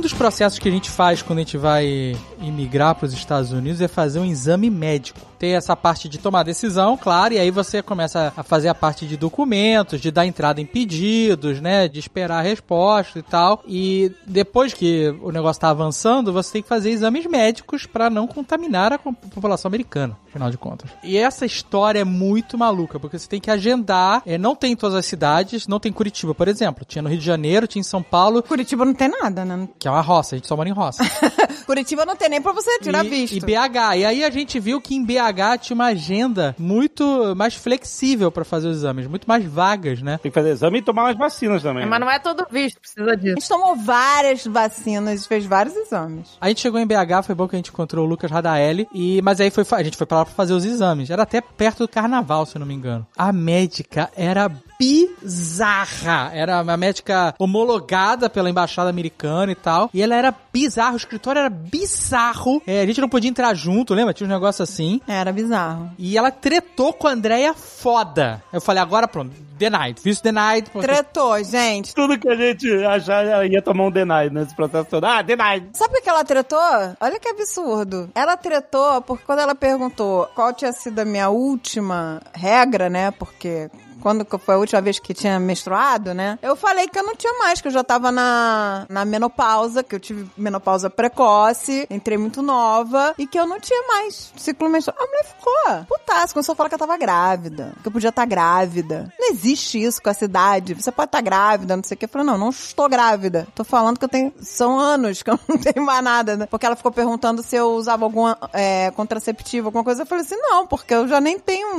Dos 0.00 0.14
processos 0.14 0.58
que 0.58 0.66
a 0.66 0.72
gente 0.72 0.90
faz 0.90 1.20
quando 1.20 1.40
a 1.40 1.42
gente 1.42 1.58
vai 1.58 2.16
imigrar 2.40 2.94
para 2.94 3.06
os 3.06 3.12
Estados 3.12 3.52
Unidos 3.52 3.80
é 3.80 3.88
fazer 3.88 4.18
um 4.18 4.24
exame 4.24 4.70
médico. 4.70 5.20
Tem 5.38 5.54
essa 5.54 5.74
parte 5.74 6.08
de 6.08 6.18
tomar 6.18 6.42
decisão, 6.42 6.96
claro, 6.96 7.32
e 7.34 7.38
aí 7.38 7.50
você 7.50 7.82
começa 7.82 8.32
a 8.36 8.42
fazer 8.42 8.68
a 8.68 8.74
parte 8.74 9.06
de 9.06 9.16
documentos, 9.16 10.00
de 10.00 10.10
dar 10.10 10.26
entrada 10.26 10.60
em 10.60 10.66
pedidos, 10.66 11.60
né, 11.60 11.88
de 11.88 11.98
esperar 11.98 12.38
a 12.38 12.42
resposta 12.42 13.18
e 13.18 13.22
tal. 13.22 13.62
E 13.66 14.12
depois 14.26 14.74
que 14.74 15.08
o 15.22 15.30
negócio 15.30 15.58
está 15.58 15.70
avançando, 15.70 16.32
você 16.32 16.52
tem 16.52 16.62
que 16.62 16.68
fazer 16.68 16.90
exames 16.90 17.24
médicos 17.26 17.86
para 17.86 18.10
não 18.10 18.26
contaminar 18.26 18.92
a 18.92 18.98
população 18.98 19.68
americana, 19.68 20.16
afinal 20.28 20.50
de 20.50 20.58
contas. 20.58 20.90
E 21.02 21.16
essa 21.16 21.46
história 21.46 22.00
é 22.00 22.04
muito 22.04 22.58
maluca, 22.58 23.00
porque 23.00 23.18
você 23.18 23.28
tem 23.28 23.40
que 23.40 23.50
agendar, 23.50 24.22
é, 24.26 24.36
não 24.36 24.54
tem 24.54 24.72
em 24.72 24.76
todas 24.76 24.96
as 24.96 25.06
cidades, 25.06 25.66
não 25.66 25.80
tem 25.80 25.90
em 25.90 25.94
Curitiba, 25.94 26.34
por 26.34 26.48
exemplo. 26.48 26.84
Tinha 26.84 27.00
no 27.00 27.08
Rio 27.08 27.18
de 27.18 27.24
Janeiro, 27.24 27.66
tinha 27.66 27.80
em 27.80 27.84
São 27.84 28.02
Paulo, 28.02 28.42
Curitiba 28.42 28.84
não 28.84 28.94
tem 28.94 29.08
nada, 29.08 29.44
né? 29.44 29.68
que 29.78 29.88
é 29.88 29.90
uma 29.90 30.00
roça, 30.00 30.34
a 30.34 30.38
gente 30.38 30.46
só 30.46 30.56
mora 30.56 30.68
em 30.68 30.72
roça. 30.72 31.02
Curitiba 31.64 32.04
não 32.04 32.16
tem 32.16 32.28
nem 32.30 32.40
pra 32.40 32.52
você 32.52 32.78
tirar 32.78 33.04
e, 33.04 33.08
visto. 33.08 33.36
E 33.36 33.40
BH. 33.40 33.96
E 33.98 34.04
aí 34.04 34.24
a 34.24 34.30
gente 34.30 34.58
viu 34.58 34.80
que 34.80 34.94
em 34.94 35.04
BH 35.04 35.58
tinha 35.60 35.74
uma 35.74 35.86
agenda 35.86 36.54
muito 36.58 37.34
mais 37.36 37.54
flexível 37.54 38.30
pra 38.30 38.44
fazer 38.44 38.68
os 38.68 38.76
exames, 38.78 39.06
muito 39.06 39.26
mais 39.26 39.44
vagas, 39.44 40.00
né? 40.00 40.18
Tem 40.22 40.30
que 40.30 40.34
fazer 40.34 40.50
exame 40.50 40.78
e 40.78 40.82
tomar 40.82 41.04
umas 41.04 41.16
vacinas 41.18 41.62
também. 41.62 41.84
Mas 41.86 42.00
não 42.00 42.10
é 42.10 42.18
todo 42.18 42.46
visto, 42.50 42.80
precisa 42.80 43.12
A 43.12 43.14
disso. 43.14 43.34
gente 43.34 43.48
tomou 43.48 43.76
várias 43.76 44.46
vacinas, 44.46 45.26
fez 45.26 45.44
vários 45.44 45.74
exames. 45.76 46.28
A 46.40 46.48
gente 46.48 46.60
chegou 46.60 46.80
em 46.80 46.86
BH, 46.86 47.24
foi 47.24 47.34
bom 47.34 47.48
que 47.48 47.56
a 47.56 47.58
gente 47.58 47.70
encontrou 47.70 48.06
o 48.06 48.08
Lucas 48.08 48.30
Radaeli, 48.30 48.86
e, 48.94 49.20
mas 49.22 49.40
aí 49.40 49.50
foi, 49.50 49.64
a 49.72 49.82
gente 49.82 49.96
foi 49.96 50.06
pra 50.06 50.18
lá 50.18 50.24
pra 50.24 50.34
fazer 50.34 50.52
os 50.54 50.64
exames. 50.64 51.10
Era 51.10 51.24
até 51.24 51.40
perto 51.40 51.78
do 51.80 51.88
carnaval, 51.88 52.46
se 52.46 52.56
eu 52.56 52.60
não 52.60 52.66
me 52.66 52.74
engano. 52.74 53.06
A 53.16 53.32
médica 53.32 54.08
era 54.16 54.50
bizarra. 54.80 56.30
Era 56.34 56.62
uma 56.62 56.76
médica 56.76 57.34
homologada 57.38 58.28
pela 58.30 58.50
embaixada 58.50 58.88
americana 58.90 59.52
e 59.52 59.54
tal. 59.54 59.90
E 59.92 60.02
ela 60.02 60.14
era 60.14 60.34
bizarra, 60.52 60.94
o 60.94 60.96
escritório 60.96 61.38
era 61.40 61.50
bizarro. 61.50 62.62
É, 62.66 62.80
a 62.80 62.86
gente 62.86 63.00
não 63.00 63.08
podia 63.08 63.30
entrar 63.30 63.54
junto, 63.54 63.94
lembra? 63.94 64.14
Tinha 64.14 64.26
um 64.26 64.32
negócio 64.32 64.62
assim. 64.62 65.00
Era 65.06 65.32
bizarro. 65.32 65.90
E 65.98 66.16
ela 66.16 66.30
tretou 66.30 66.92
com 66.92 67.06
a 67.06 67.12
Andréia 67.12 67.54
foda. 67.54 68.42
Eu 68.52 68.60
falei, 68.60 68.82
agora 68.82 69.06
pronto, 69.06 69.32
denied. 69.58 70.00
Visto 70.02 70.22
denied. 70.22 70.70
porque- 70.70 70.86
Tretou, 70.86 71.42
gente. 71.44 71.94
Tudo 71.94 72.18
que 72.18 72.28
a 72.28 72.34
gente 72.36 72.68
achar 72.84 73.24
ela 73.24 73.46
ia 73.46 73.62
tomar 73.62 73.84
um 73.84 73.90
denied 73.90 74.32
nesse 74.32 74.54
processo 74.54 74.86
todo. 74.88 75.04
Ah, 75.04 75.22
denied. 75.22 75.68
Sabe 75.74 75.94
por 75.94 76.02
que 76.02 76.08
ela 76.08 76.24
tretou? 76.24 76.58
Olha 77.00 77.18
que 77.20 77.28
absurdo. 77.28 78.10
Ela 78.14 78.36
tretou 78.36 79.00
porque 79.02 79.24
quando 79.24 79.40
ela 79.40 79.54
perguntou 79.54 80.26
qual 80.34 80.52
tinha 80.52 80.72
sido 80.72 80.98
a 81.00 81.04
minha 81.04 81.28
última 81.28 82.20
regra, 82.32 82.88
né? 82.88 83.10
Porque 83.12 83.70
quando 84.00 84.26
foi 84.38 84.54
a 84.54 84.58
última 84.58 84.80
vez 84.80 84.98
que 84.98 85.14
tinha 85.14 85.38
menstruado, 85.38 86.14
né? 86.14 86.38
Eu 86.42 86.56
falei 86.56 86.88
que 86.88 86.98
eu 86.98 87.04
não 87.04 87.14
tinha 87.14 87.32
mais, 87.38 87.60
que 87.60 87.68
eu 87.68 87.72
já 87.72 87.84
tava 87.84 88.10
na, 88.10 88.86
na 88.88 89.04
menopausa, 89.04 89.82
que 89.82 89.94
eu 89.94 90.00
tive 90.00 90.28
menopausa 90.36 90.90
precoce, 90.90 91.86
entrei 91.90 92.18
muito 92.18 92.42
nova 92.42 93.14
e 93.18 93.26
que 93.26 93.38
eu 93.38 93.46
não 93.46 93.60
tinha 93.60 93.86
mais 93.88 94.32
ciclo 94.36 94.68
menstrual. 94.68 94.98
A 95.00 95.06
mulher 95.06 95.24
ficou 95.24 95.84
putaça, 95.86 96.32
começou 96.32 96.52
a 96.52 96.56
falar 96.56 96.68
que 96.68 96.74
eu 96.74 96.78
tava 96.78 96.96
grávida, 96.96 97.72
que 97.82 97.88
eu 97.88 97.92
podia 97.92 98.08
estar 98.08 98.24
grávida. 98.24 99.12
Não 99.18 99.30
existe 99.30 99.82
isso 99.82 100.02
com 100.02 100.10
a 100.10 100.14
cidade. 100.14 100.74
Você 100.74 100.90
pode 100.90 101.08
estar 101.08 101.20
grávida, 101.20 101.76
não 101.76 101.84
sei 101.84 101.94
o 101.94 101.98
que. 101.98 102.04
Eu 102.06 102.08
falei, 102.08 102.26
não, 102.26 102.38
não 102.38 102.50
estou 102.50 102.88
grávida. 102.88 103.46
Tô 103.54 103.64
falando 103.64 103.98
que 103.98 104.04
eu 104.04 104.08
tenho. 104.08 104.32
São 104.40 104.78
anos 104.78 105.22
que 105.22 105.30
eu 105.30 105.38
não 105.48 105.58
tenho 105.58 105.84
mais 105.84 106.02
nada, 106.02 106.36
né? 106.36 106.46
Porque 106.46 106.66
ela 106.66 106.76
ficou 106.76 106.92
perguntando 106.92 107.42
se 107.42 107.56
eu 107.56 107.72
usava 107.72 108.04
algum 108.04 108.32
é, 108.52 108.90
contraceptivo, 108.92 109.68
alguma 109.68 109.84
coisa. 109.84 110.02
Eu 110.02 110.06
falei 110.06 110.24
assim, 110.24 110.36
não, 110.36 110.66
porque 110.66 110.94
eu 110.94 111.06
já 111.06 111.20
nem 111.20 111.38
tenho, 111.38 111.76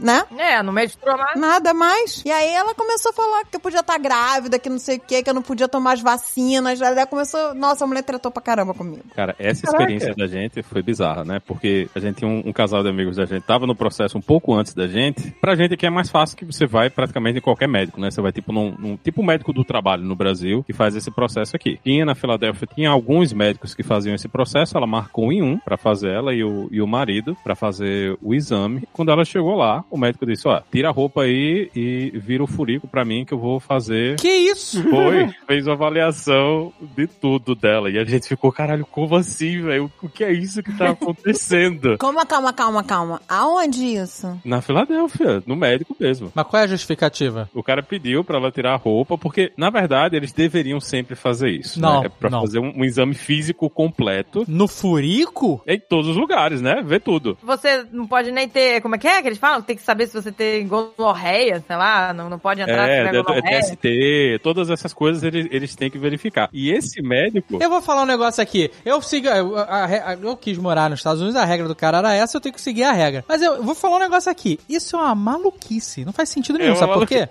né? 0.00 0.24
É, 0.36 0.62
no 0.62 0.72
menstruou 0.72 1.16
mais. 1.16 1.38
Nada 1.38 1.61
mais. 1.72 2.22
E 2.24 2.30
aí 2.30 2.48
ela 2.48 2.74
começou 2.74 3.10
a 3.10 3.12
falar 3.12 3.44
que 3.44 3.56
eu 3.56 3.60
podia 3.60 3.80
estar 3.80 3.98
grávida, 3.98 4.58
que 4.58 4.70
não 4.70 4.78
sei 4.78 4.96
o 4.96 5.00
que, 5.00 5.22
que 5.22 5.28
eu 5.28 5.34
não 5.34 5.42
podia 5.42 5.68
tomar 5.68 5.92
as 5.92 6.00
vacinas. 6.00 6.80
Aí 6.80 6.92
ela 6.92 7.06
começou. 7.06 7.54
Nossa, 7.54 7.84
a 7.84 7.86
mulher 7.86 8.02
tratou 8.02 8.30
pra 8.32 8.42
caramba 8.42 8.72
comigo. 8.72 9.02
Cara, 9.14 9.36
essa 9.38 9.62
Caraca. 9.62 9.82
experiência 9.82 10.14
da 10.14 10.26
gente 10.26 10.62
foi 10.62 10.82
bizarra, 10.82 11.24
né? 11.24 11.40
Porque 11.46 11.88
a 11.94 11.98
gente 11.98 12.16
tinha 12.16 12.30
um, 12.30 12.42
um 12.46 12.52
casal 12.52 12.82
de 12.82 12.88
amigos 12.88 13.16
da 13.16 13.26
gente, 13.26 13.42
tava 13.42 13.66
no 13.66 13.74
processo 13.74 14.16
um 14.16 14.22
pouco 14.22 14.54
antes 14.54 14.72
da 14.74 14.86
gente. 14.86 15.30
Pra 15.40 15.54
gente 15.54 15.74
aqui 15.74 15.86
é 15.86 15.90
mais 15.90 16.10
fácil 16.10 16.36
que 16.36 16.44
você 16.44 16.66
vai 16.66 16.88
praticamente 16.88 17.38
em 17.38 17.42
qualquer 17.42 17.68
médico, 17.68 18.00
né? 18.00 18.10
Você 18.10 18.20
vai 18.20 18.32
tipo 18.32 18.52
num, 18.52 18.74
num 18.78 18.96
tipo 18.96 19.22
médico 19.22 19.52
do 19.52 19.64
trabalho 19.64 20.02
no 20.02 20.16
Brasil 20.16 20.62
que 20.64 20.72
faz 20.72 20.96
esse 20.96 21.10
processo 21.10 21.54
aqui. 21.54 21.78
Tinha 21.84 22.04
na 22.04 22.14
Filadélfia, 22.14 22.68
tinha 22.74 22.90
alguns 22.90 23.32
médicos 23.32 23.74
que 23.74 23.82
faziam 23.82 24.14
esse 24.14 24.28
processo, 24.28 24.76
ela 24.76 24.86
marcou 24.86 25.32
em 25.32 25.42
um 25.42 25.58
pra 25.58 25.76
fazer 25.76 26.10
ela 26.10 26.34
e 26.34 26.42
o, 26.42 26.68
e 26.70 26.80
o 26.80 26.86
marido 26.86 27.36
pra 27.42 27.54
fazer 27.54 28.16
o 28.22 28.34
exame. 28.34 28.82
Quando 28.92 29.10
ela 29.10 29.24
chegou 29.24 29.56
lá, 29.56 29.84
o 29.90 29.98
médico 29.98 30.26
disse, 30.26 30.48
ó, 30.48 30.60
tira 30.70 30.88
a 30.88 30.92
roupa 30.92 31.22
aí 31.22 31.51
e 31.74 32.10
vira 32.18 32.42
o 32.42 32.46
furico 32.46 32.86
pra 32.88 33.04
mim 33.04 33.24
que 33.24 33.32
eu 33.34 33.38
vou 33.38 33.60
fazer 33.60 34.16
Que 34.16 34.28
isso? 34.28 34.82
foi, 34.88 35.28
fez 35.46 35.66
uma 35.66 35.74
avaliação 35.74 36.72
de 36.96 37.06
tudo 37.06 37.54
dela. 37.54 37.90
E 37.90 37.98
a 37.98 38.04
gente 38.04 38.28
ficou, 38.28 38.50
caralho, 38.52 38.86
como 38.86 39.16
assim, 39.16 39.60
velho? 39.62 39.90
O 40.02 40.08
que 40.08 40.24
é 40.24 40.32
isso 40.32 40.62
que 40.62 40.72
tá 40.76 40.90
acontecendo? 40.90 41.96
Calma, 42.02 42.24
calma, 42.26 42.52
calma, 42.52 42.82
calma. 42.84 43.20
Aonde 43.28 43.84
isso? 43.84 44.38
Na 44.44 44.60
Filadélfia, 44.60 45.42
no 45.46 45.56
médico 45.56 45.96
mesmo. 45.98 46.30
Mas 46.34 46.46
qual 46.46 46.60
é 46.60 46.64
a 46.64 46.68
justificativa? 46.68 47.48
O 47.54 47.62
cara 47.62 47.82
pediu 47.82 48.24
pra 48.24 48.36
ela 48.38 48.50
tirar 48.50 48.72
a 48.74 48.76
roupa, 48.76 49.16
porque, 49.16 49.52
na 49.56 49.70
verdade, 49.70 50.16
eles 50.16 50.32
deveriam 50.32 50.80
sempre 50.80 51.14
fazer 51.14 51.50
isso. 51.50 51.80
Não, 51.80 52.00
né? 52.00 52.06
É 52.06 52.08
pra 52.08 52.30
não. 52.30 52.40
fazer 52.40 52.58
um, 52.58 52.72
um 52.80 52.84
exame 52.84 53.14
físico 53.14 53.68
completo 53.70 54.44
No 54.48 54.66
furico? 54.68 55.62
em 55.66 55.78
todos 55.78 56.08
os 56.08 56.16
lugares, 56.16 56.60
né? 56.60 56.82
Ver 56.84 57.00
tudo. 57.00 57.36
Você 57.42 57.84
não 57.92 58.06
pode 58.06 58.30
nem 58.30 58.48
ter. 58.48 58.80
Como 58.80 58.94
é 58.94 58.98
que 58.98 59.06
é 59.08 59.20
que 59.22 59.28
eles 59.28 59.38
falam? 59.38 59.62
Tem 59.62 59.76
que 59.76 59.82
saber 59.82 60.06
se 60.06 60.14
você 60.14 60.30
tem 60.32 60.66
gonorreia, 60.66 61.41
sei 61.66 61.76
lá. 61.76 62.12
Não, 62.12 62.28
não 62.28 62.38
pode 62.38 62.60
entrar 62.60 62.88
É, 62.88 63.04
é, 63.04 63.06
é. 63.06 63.60
TST, 63.60 64.40
todas 64.42 64.70
essas 64.70 64.92
coisas 64.92 65.22
eles, 65.22 65.46
eles 65.50 65.74
têm 65.76 65.90
que 65.90 65.98
verificar. 65.98 66.48
E 66.52 66.70
esse 66.70 67.02
médico. 67.02 67.58
Eu 67.60 67.68
vou 67.70 67.80
falar 67.82 68.02
um 68.02 68.06
negócio 68.06 68.42
aqui. 68.42 68.70
Eu 68.84 69.00
sigo. 69.02 69.28
Eu, 69.28 69.56
a- 69.58 69.84
a- 69.86 70.14
eu 70.20 70.36
quis 70.36 70.56
morar 70.58 70.88
nos 70.90 71.00
Estados 71.00 71.20
Unidos, 71.20 71.40
a 71.40 71.44
regra 71.44 71.66
do 71.68 71.74
cara 71.74 71.98
era 71.98 72.14
essa, 72.14 72.36
eu 72.36 72.40
tenho 72.40 72.54
que 72.54 72.60
seguir 72.60 72.84
a 72.84 72.92
regra. 72.92 73.24
Mas 73.28 73.42
eu 73.42 73.62
vou 73.62 73.74
falar 73.74 73.96
um 73.96 74.00
negócio 74.00 74.30
aqui. 74.30 74.58
Isso 74.68 74.96
é 74.96 74.98
uma 75.00 75.14
maluquice. 75.14 76.04
Não 76.04 76.12
faz 76.12 76.28
sentido 76.28 76.58
nenhum, 76.58 76.72
É 76.74 76.76
sabe 76.76 76.92
por 76.94 77.06
quê? 77.06 77.28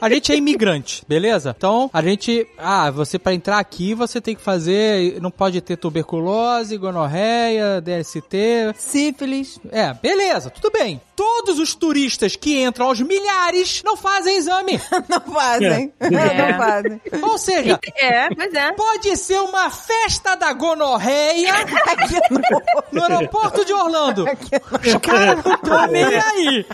A 0.00 0.08
gente 0.08 0.32
é 0.32 0.36
imigrante, 0.36 1.02
beleza? 1.06 1.54
Então, 1.56 1.88
a 1.92 2.02
gente. 2.02 2.46
Ah, 2.58 2.90
você 2.90 3.18
pra 3.18 3.34
entrar 3.34 3.58
aqui, 3.58 3.94
você 3.94 4.20
tem 4.20 4.34
que 4.34 4.42
fazer. 4.42 5.20
Não 5.20 5.30
pode 5.30 5.60
ter 5.60 5.76
tuberculose, 5.76 6.76
gonorreia, 6.76 7.80
DST. 7.80 8.72
Sífilis. 8.76 9.60
É, 9.70 9.94
beleza, 9.94 10.50
tudo 10.50 10.70
bem. 10.72 11.00
Todos 11.22 11.60
os 11.60 11.74
turistas 11.76 12.34
que 12.34 12.60
entram 12.60 12.86
aos 12.86 13.00
milhares 13.00 13.80
não 13.84 13.96
fazem 13.96 14.36
exame. 14.36 14.80
Não 15.08 15.20
fazem. 15.32 15.92
É. 16.00 16.10
Não 16.10 16.58
fazem. 16.58 17.00
Ou 17.22 17.38
seja, 17.38 17.78
É, 17.96 18.28
pois 18.34 18.52
é. 18.52 18.72
pode 18.72 19.16
ser 19.16 19.38
uma 19.40 19.70
festa 19.70 20.34
da 20.34 20.52
gonorreia 20.52 21.52
no 22.90 23.02
aeroporto 23.04 23.64
de 23.64 23.72
Orlando. 23.72 24.24
Os 24.24 24.94
caras 25.00 25.44
não 25.44 25.54
estão 25.54 25.86
nem 25.86 26.04
aí. 26.04 26.66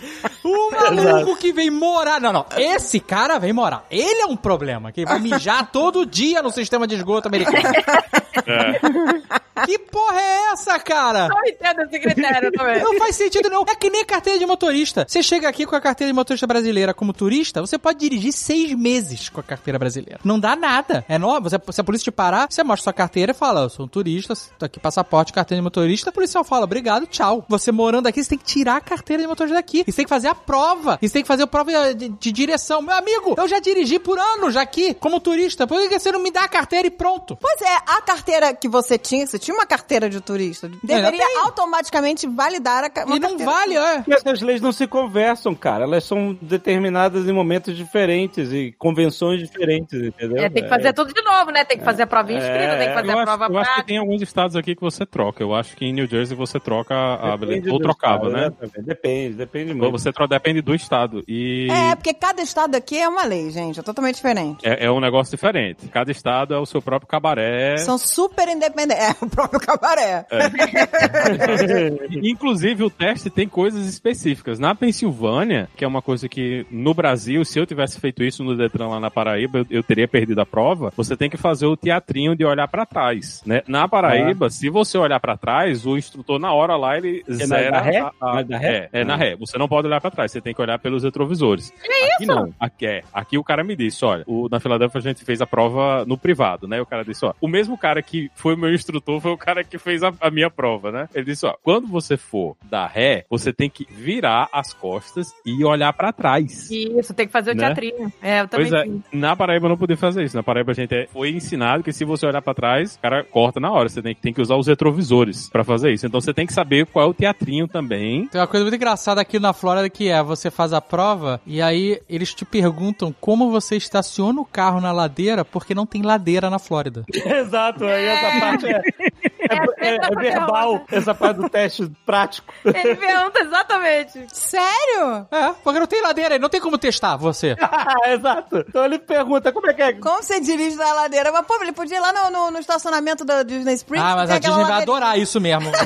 O 0.43 0.71
maluco 0.71 1.35
que 1.37 1.53
vem 1.53 1.69
morar. 1.69 2.19
Não, 2.19 2.33
não. 2.33 2.45
Esse 2.57 2.99
cara 2.99 3.37
vem 3.37 3.53
morar. 3.53 3.85
Ele 3.91 4.21
é 4.21 4.25
um 4.25 4.35
problema. 4.35 4.91
Que 4.91 5.05
vai 5.05 5.19
mijar 5.19 5.69
todo 5.71 6.05
dia 6.07 6.41
no 6.41 6.51
sistema 6.51 6.87
de 6.87 6.95
esgoto 6.95 7.27
americano. 7.27 7.59
Que 9.65 9.79
porra 9.79 10.19
é 10.19 10.51
essa, 10.53 10.79
cara? 10.79 11.27
Não 11.27 11.45
entendo 11.45 11.81
esse 11.81 11.99
critério 11.99 12.51
também. 12.51 12.83
Não 12.83 12.97
faz 12.97 13.15
sentido, 13.15 13.49
não. 13.49 13.63
É 13.67 13.75
que 13.75 13.89
nem 13.89 14.05
carteira 14.05 14.37
de 14.39 14.45
motorista. 14.45 15.05
Você 15.07 15.23
chega 15.23 15.47
aqui 15.47 15.65
com 15.65 15.75
a 15.75 15.81
carteira 15.81 16.11
de 16.11 16.15
motorista 16.15 16.45
brasileira 16.47 16.93
como 16.93 17.13
turista, 17.13 17.61
você 17.61 17.77
pode 17.77 17.99
dirigir 17.99 18.31
seis 18.31 18.73
meses 18.73 19.29
com 19.29 19.39
a 19.39 19.43
carteira 19.43 19.79
brasileira. 19.79 20.19
Não 20.23 20.39
dá 20.39 20.55
nada. 20.55 21.05
É 21.07 21.17
nova. 21.17 21.49
Se 21.49 21.79
se 21.79 21.81
a 21.81 21.83
polícia 21.83 22.05
te 22.05 22.11
parar, 22.11 22.47
você 22.49 22.63
mostra 22.63 22.83
sua 22.83 22.93
carteira 22.93 23.31
e 23.31 23.35
fala: 23.35 23.61
Eu 23.61 23.69
sou 23.69 23.85
um 23.85 23.87
turista, 23.87 24.33
tô 24.57 24.65
aqui 24.65 24.79
passaporte, 24.79 25.31
carteira 25.31 25.59
de 25.59 25.63
motorista. 25.63 26.09
O 26.09 26.13
policial 26.13 26.43
fala: 26.43 26.65
Obrigado, 26.65 27.07
tchau. 27.07 27.45
Você 27.47 27.71
morando 27.71 28.07
aqui, 28.07 28.23
você 28.23 28.29
tem 28.29 28.37
que 28.37 28.43
tirar 28.43 28.77
a 28.77 28.81
carteira 28.81 29.23
de 29.23 29.27
motorista 29.27 29.55
daqui. 29.55 29.83
E 29.87 29.91
você 29.91 29.97
tem 29.97 30.05
que 30.05 30.09
fazer 30.09 30.27
a 30.27 30.35
prova. 30.35 30.99
E 31.01 31.07
você 31.07 31.13
tem 31.13 31.21
que 31.21 31.27
fazer 31.27 31.43
a 31.43 31.47
prova 31.47 31.93
de, 31.93 32.09
de 32.09 32.31
direção. 32.31 32.81
Meu 32.81 32.95
amigo, 32.95 33.35
eu 33.37 33.47
já 33.47 33.59
dirigi 33.59 33.99
por 33.99 34.19
anos 34.19 34.53
já 34.53 34.61
aqui, 34.61 34.93
como 34.93 35.19
turista. 35.19 35.65
Por 35.65 35.87
que 35.87 35.99
você 35.99 36.11
não 36.11 36.21
me 36.21 36.31
dá 36.31 36.43
a 36.43 36.47
carteira 36.47 36.87
e 36.87 36.91
pronto? 36.91 37.37
Pois 37.39 37.61
é, 37.61 37.75
a 37.87 38.01
carteira 38.01 38.53
que 38.53 38.67
você 38.67 38.97
tinha, 38.97 39.25
você 39.25 39.39
tinha 39.39 39.48
uma 39.51 39.65
carteira 39.65 40.09
de 40.09 40.19
turista, 40.21 40.69
deveria 40.83 41.25
tem. 41.25 41.37
automaticamente 41.39 42.27
validar 42.27 42.83
a 42.83 42.89
ca- 42.89 43.05
uma 43.05 43.15
E 43.15 43.19
não 43.19 43.29
carteira. 43.29 43.51
vale, 43.51 43.75
é. 43.77 43.95
Porque 43.97 44.13
essas 44.13 44.41
leis 44.41 44.61
não 44.61 44.71
se 44.71 44.87
conversam, 44.87 45.53
cara. 45.55 45.83
Elas 45.83 46.03
são 46.03 46.37
determinadas 46.41 47.27
em 47.27 47.31
momentos 47.31 47.75
diferentes 47.75 48.51
e 48.51 48.73
convenções 48.77 49.39
diferentes, 49.39 49.93
entendeu? 50.01 50.37
É, 50.43 50.49
tem 50.49 50.63
que 50.63 50.69
fazer 50.69 50.93
tudo 50.93 51.13
de 51.13 51.21
novo, 51.21 51.51
né? 51.51 51.63
Tem 51.65 51.77
que 51.77 51.83
fazer 51.83 52.03
a 52.03 52.07
prova 52.07 52.31
escrita, 52.31 52.77
tem 52.77 52.87
que 52.89 52.93
fazer 52.93 53.07
Eu 53.11 53.17
a 53.17 53.21
acho, 53.21 53.25
prova 53.37 53.53
eu 53.53 53.57
acho 53.59 53.75
que 53.75 53.83
tem 53.85 53.97
alguns 53.97 54.21
estados 54.21 54.55
aqui 54.55 54.75
que 54.75 54.81
você 54.81 55.05
troca. 55.05 55.41
Eu 55.43 55.53
acho 55.53 55.75
que 55.75 55.85
em 55.85 55.93
New 55.93 56.07
Jersey 56.07 56.35
você 56.35 56.59
troca 56.59 56.95
a 56.95 57.35
Depende 57.35 57.69
Ou 57.69 57.79
trocava, 57.79 58.27
estado, 58.27 58.33
né? 58.33 58.47
exatamente. 58.47 58.81
Depende, 58.85 59.33
depende 59.35 59.71
Ou 59.71 59.77
muito. 59.77 59.91
Você 59.91 60.11
troca, 60.11 60.35
depende 60.35 60.61
do 60.61 60.75
estado. 60.75 61.23
E 61.27 61.67
É, 61.71 61.95
porque 61.95 62.13
cada 62.13 62.41
estado 62.41 62.75
aqui 62.75 62.97
é 62.97 63.07
uma 63.07 63.23
lei, 63.25 63.49
gente. 63.49 63.79
É 63.79 63.83
totalmente 63.83 64.15
diferente. 64.15 64.67
é, 64.67 64.85
é 64.85 64.91
um 64.91 64.99
negócio 64.99 65.31
diferente. 65.31 65.87
Cada 65.87 66.11
estado 66.11 66.53
é 66.53 66.57
o 66.59 66.65
seu 66.65 66.81
próprio 66.81 67.07
cabaré. 67.07 67.77
São 67.77 67.97
super 67.97 68.47
independentes. 68.47 69.03
É, 69.03 69.15
o 69.23 69.29
próprio 69.39 69.59
cabaré. 69.59 70.25
Inclusive, 72.23 72.83
o 72.83 72.89
teste 72.89 73.29
tem 73.29 73.47
coisas 73.47 73.85
específicas. 73.87 74.59
Na 74.59 74.75
Pensilvânia, 74.75 75.69
que 75.75 75.83
é 75.85 75.87
uma 75.87 76.01
coisa 76.01 76.27
que 76.27 76.65
no 76.69 76.93
Brasil, 76.93 77.43
se 77.45 77.59
eu 77.59 77.65
tivesse 77.65 77.99
feito 77.99 78.23
isso 78.23 78.43
no 78.43 78.55
Detran 78.55 78.87
lá 78.89 78.99
na 78.99 79.09
Paraíba, 79.11 79.59
eu, 79.59 79.65
eu 79.69 79.83
teria 79.83 80.07
perdido 80.07 80.39
a 80.41 80.45
prova. 80.45 80.91
Você 80.97 81.15
tem 81.15 81.29
que 81.29 81.37
fazer 81.37 81.65
o 81.65 81.77
teatrinho 81.77 82.35
de 82.35 82.45
olhar 82.45 82.67
pra 82.67 82.85
trás, 82.85 83.41
né? 83.45 83.61
Na 83.67 83.87
Paraíba, 83.87 84.49
se 84.49 84.69
você 84.69 84.97
olhar 84.97 85.19
pra 85.19 85.37
trás, 85.37 85.85
o 85.85 85.97
instrutor 85.97 86.39
na 86.39 86.53
hora 86.53 86.75
lá 86.75 86.97
ele 86.97 87.23
É 87.27 87.31
na- 87.31 87.45
zera 87.45 87.71
na 87.71 87.81
ré? 87.81 87.97
a- 87.99 88.11
a- 88.21 88.33
Na 88.35 88.41
da 88.43 88.57
ré? 88.57 88.89
É, 88.93 89.01
é 89.01 89.03
na 89.03 89.13
Ah. 89.13 89.17
ré. 89.17 89.35
Você 89.37 89.57
não 89.57 89.67
pode 89.67 89.87
olhar 89.87 90.01
pra 90.01 90.11
trás, 90.11 90.31
você 90.31 90.41
tem 90.41 90.53
que 90.53 90.61
olhar 90.61 90.77
pelos 90.79 91.03
retrovisores. 91.03 91.71
Que 91.81 92.13
Aqui 92.13 92.25
não. 92.25 92.53
Aqui 92.59 92.85
é. 92.85 93.03
Aqui 93.13 93.37
o 93.37 93.43
cara 93.43 93.63
me 93.63 93.75
disse, 93.75 94.03
olha, 94.03 94.23
o, 94.27 94.47
na 94.49 94.59
Filadélfia 94.59 94.99
a 94.99 95.01
gente 95.01 95.23
fez 95.23 95.41
a 95.41 95.47
prova 95.47 96.03
no 96.05 96.17
privado, 96.17 96.67
né? 96.67 96.81
O 96.81 96.85
cara 96.85 97.03
disse, 97.03 97.25
ó, 97.25 97.33
o 97.39 97.47
mesmo 97.47 97.77
cara 97.77 98.01
que 98.01 98.29
foi 98.35 98.55
meu 98.55 98.73
instrutor 98.73 99.18
foi 99.19 99.31
o 99.31 99.37
cara 99.37 99.63
que 99.63 99.77
fez 99.77 100.03
a, 100.03 100.13
a 100.21 100.29
minha 100.31 100.49
prova, 100.49 100.91
né? 100.91 101.09
Ele 101.13 101.25
disse, 101.25 101.45
ó, 101.45 101.53
quando 101.63 101.87
você 101.87 102.17
for 102.17 102.55
dar 102.69 102.87
ré, 102.87 103.25
você 103.29 103.51
tem 103.53 103.69
que 103.69 103.87
virar 103.89 104.49
as 104.53 104.73
costas 104.73 105.27
e 105.45 105.63
olhar 105.63 105.91
pra 105.93 106.11
trás. 106.11 106.69
Isso, 106.69 107.13
tem 107.13 107.25
que 107.27 107.31
fazer 107.33 107.51
o 107.51 107.55
Né? 107.55 107.65
teatrinho. 107.65 108.11
É, 108.21 108.41
eu 108.41 108.47
também 108.47 108.69
Pois 108.69 108.81
é, 108.81 108.83
fiz. 108.85 109.01
na 109.13 109.35
Paraíba 109.35 109.65
eu 109.65 109.69
não 109.69 109.77
podia 109.77 109.97
fazer 109.97 110.23
isso. 110.23 110.35
Na 110.35 110.43
Paraíba 110.43 110.71
a 110.71 110.75
gente 110.75 110.93
é- 110.93 111.07
foi 111.07 111.29
ensinado 111.29 111.83
que 111.83 111.91
se 111.93 112.05
você 112.05 112.25
olhar 112.25 112.41
pra 112.41 112.53
trás, 112.53 112.95
o 112.95 112.99
cara 112.99 113.23
corta 113.23 113.59
na 113.59 113.71
hora. 113.71 113.89
Você 113.89 114.01
tem, 114.01 114.13
que- 114.15 114.21
tem 114.21 114.33
que 114.33 114.41
usar 114.41 114.55
os 114.55 114.67
retrovisores 114.67 115.49
pra 115.49 115.63
fazer 115.63 115.91
isso. 115.91 116.05
Então 116.05 116.19
você 116.21 116.33
tem 116.33 116.45
que 116.45 116.53
saber 116.53 116.85
qual 116.85 117.05
é 117.05 117.09
o 117.09 117.13
teatrinho 117.13 117.67
também. 117.67 118.27
Tem 118.27 118.39
uma 118.41 118.47
coisa 118.47 118.63
muito 118.63 118.75
engraçada 118.75 119.21
aqui 119.21 119.39
na 119.39 119.53
Flórida 119.53 119.89
que 119.89 120.09
é, 120.09 120.21
você 120.23 120.49
faz 120.51 120.73
a 120.73 120.81
prova 120.81 121.39
e 121.45 121.61
aí 121.61 121.99
eles 122.09 122.33
te 122.33 122.45
perguntam 122.45 123.13
como 123.19 123.49
você 123.51 123.75
estaciona 123.75 124.39
o 124.41 124.45
carro 124.45 124.79
na 124.81 124.91
ladeira 124.91 125.43
porque 125.45 125.73
não 125.75 125.85
tem 125.85 126.01
ladeira 126.01 126.49
na 126.49 126.59
Flórida. 126.59 127.03
Exato, 127.13 127.85
aí 127.85 128.05
essa 128.05 128.39
parte 128.39 128.65
é, 128.67 128.81
é- 129.39 129.87
é- 129.89 129.95
é 129.95 130.15
verbal, 130.15 130.83
essa 130.91 131.13
parte 131.15 131.37
do 131.37 131.49
teste 131.49 131.91
prático. 132.05 132.51
Ele 132.65 132.95
pergunta 132.95 133.39
exatamente. 133.41 134.27
Sério? 134.33 135.27
É, 135.31 135.53
porque 135.63 135.79
não 135.79 135.87
tem 135.87 136.01
ladeira 136.01 136.37
não 136.39 136.49
tem 136.49 136.61
como 136.61 136.77
testar 136.77 137.15
você. 137.17 137.55
Exato. 138.07 138.65
Então 138.67 138.83
ele 138.85 138.99
pergunta 138.99 139.51
como 139.51 139.69
é 139.69 139.73
que 139.73 139.81
é. 139.81 139.93
Como 139.93 140.21
você 140.23 140.39
dirige 140.39 140.75
na 140.75 140.93
ladeira? 140.93 141.31
Mas, 141.31 141.45
pô, 141.45 141.55
ele 141.61 141.71
podia 141.71 141.97
ir 141.97 141.99
lá 141.99 142.11
no, 142.13 142.29
no- 142.31 142.51
no 142.51 142.59
estacionamento 142.59 143.23
da 143.25 143.43
Disney 143.43 143.73
Springs. 143.75 144.05
Ah, 144.05 144.15
mas 144.15 144.29
a 144.29 144.37
Disney 144.39 144.63
vai 144.63 144.81
adorar 144.81 145.17
isso 145.17 145.39
mesmo. 145.41 145.69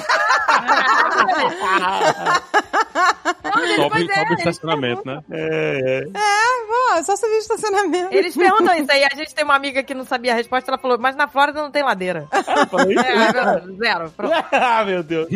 Sobe, 3.75 4.09
é, 4.11 4.15
sobe 4.19 4.33
estacionamento, 4.35 5.01
né? 5.05 5.21
É, 5.31 6.03
é. 6.13 6.63
Pô, 6.67 6.95
é 6.95 7.03
só 7.03 7.15
subir 7.15 7.33
o 7.35 7.37
estacionamento. 7.39 8.13
Eles 8.13 8.35
perguntam 8.35 8.73
isso 8.75 8.91
aí. 8.91 9.03
A 9.03 9.15
gente 9.15 9.33
tem 9.33 9.43
uma 9.43 9.55
amiga 9.55 9.83
que 9.83 9.93
não 9.93 10.05
sabia 10.05 10.31
a 10.33 10.35
resposta. 10.35 10.69
Ela 10.71 10.77
falou, 10.77 10.97
mas 10.99 11.15
na 11.15 11.27
Flórida 11.27 11.61
não 11.61 11.71
tem 11.71 11.83
ladeira. 11.83 12.27
Falei 12.69 12.95
isso? 12.95 13.03
É, 13.13 13.61
zero. 13.77 14.11
Pronto. 14.11 14.33
ah, 14.51 14.83
meu 14.85 15.03
Deus. 15.03 15.27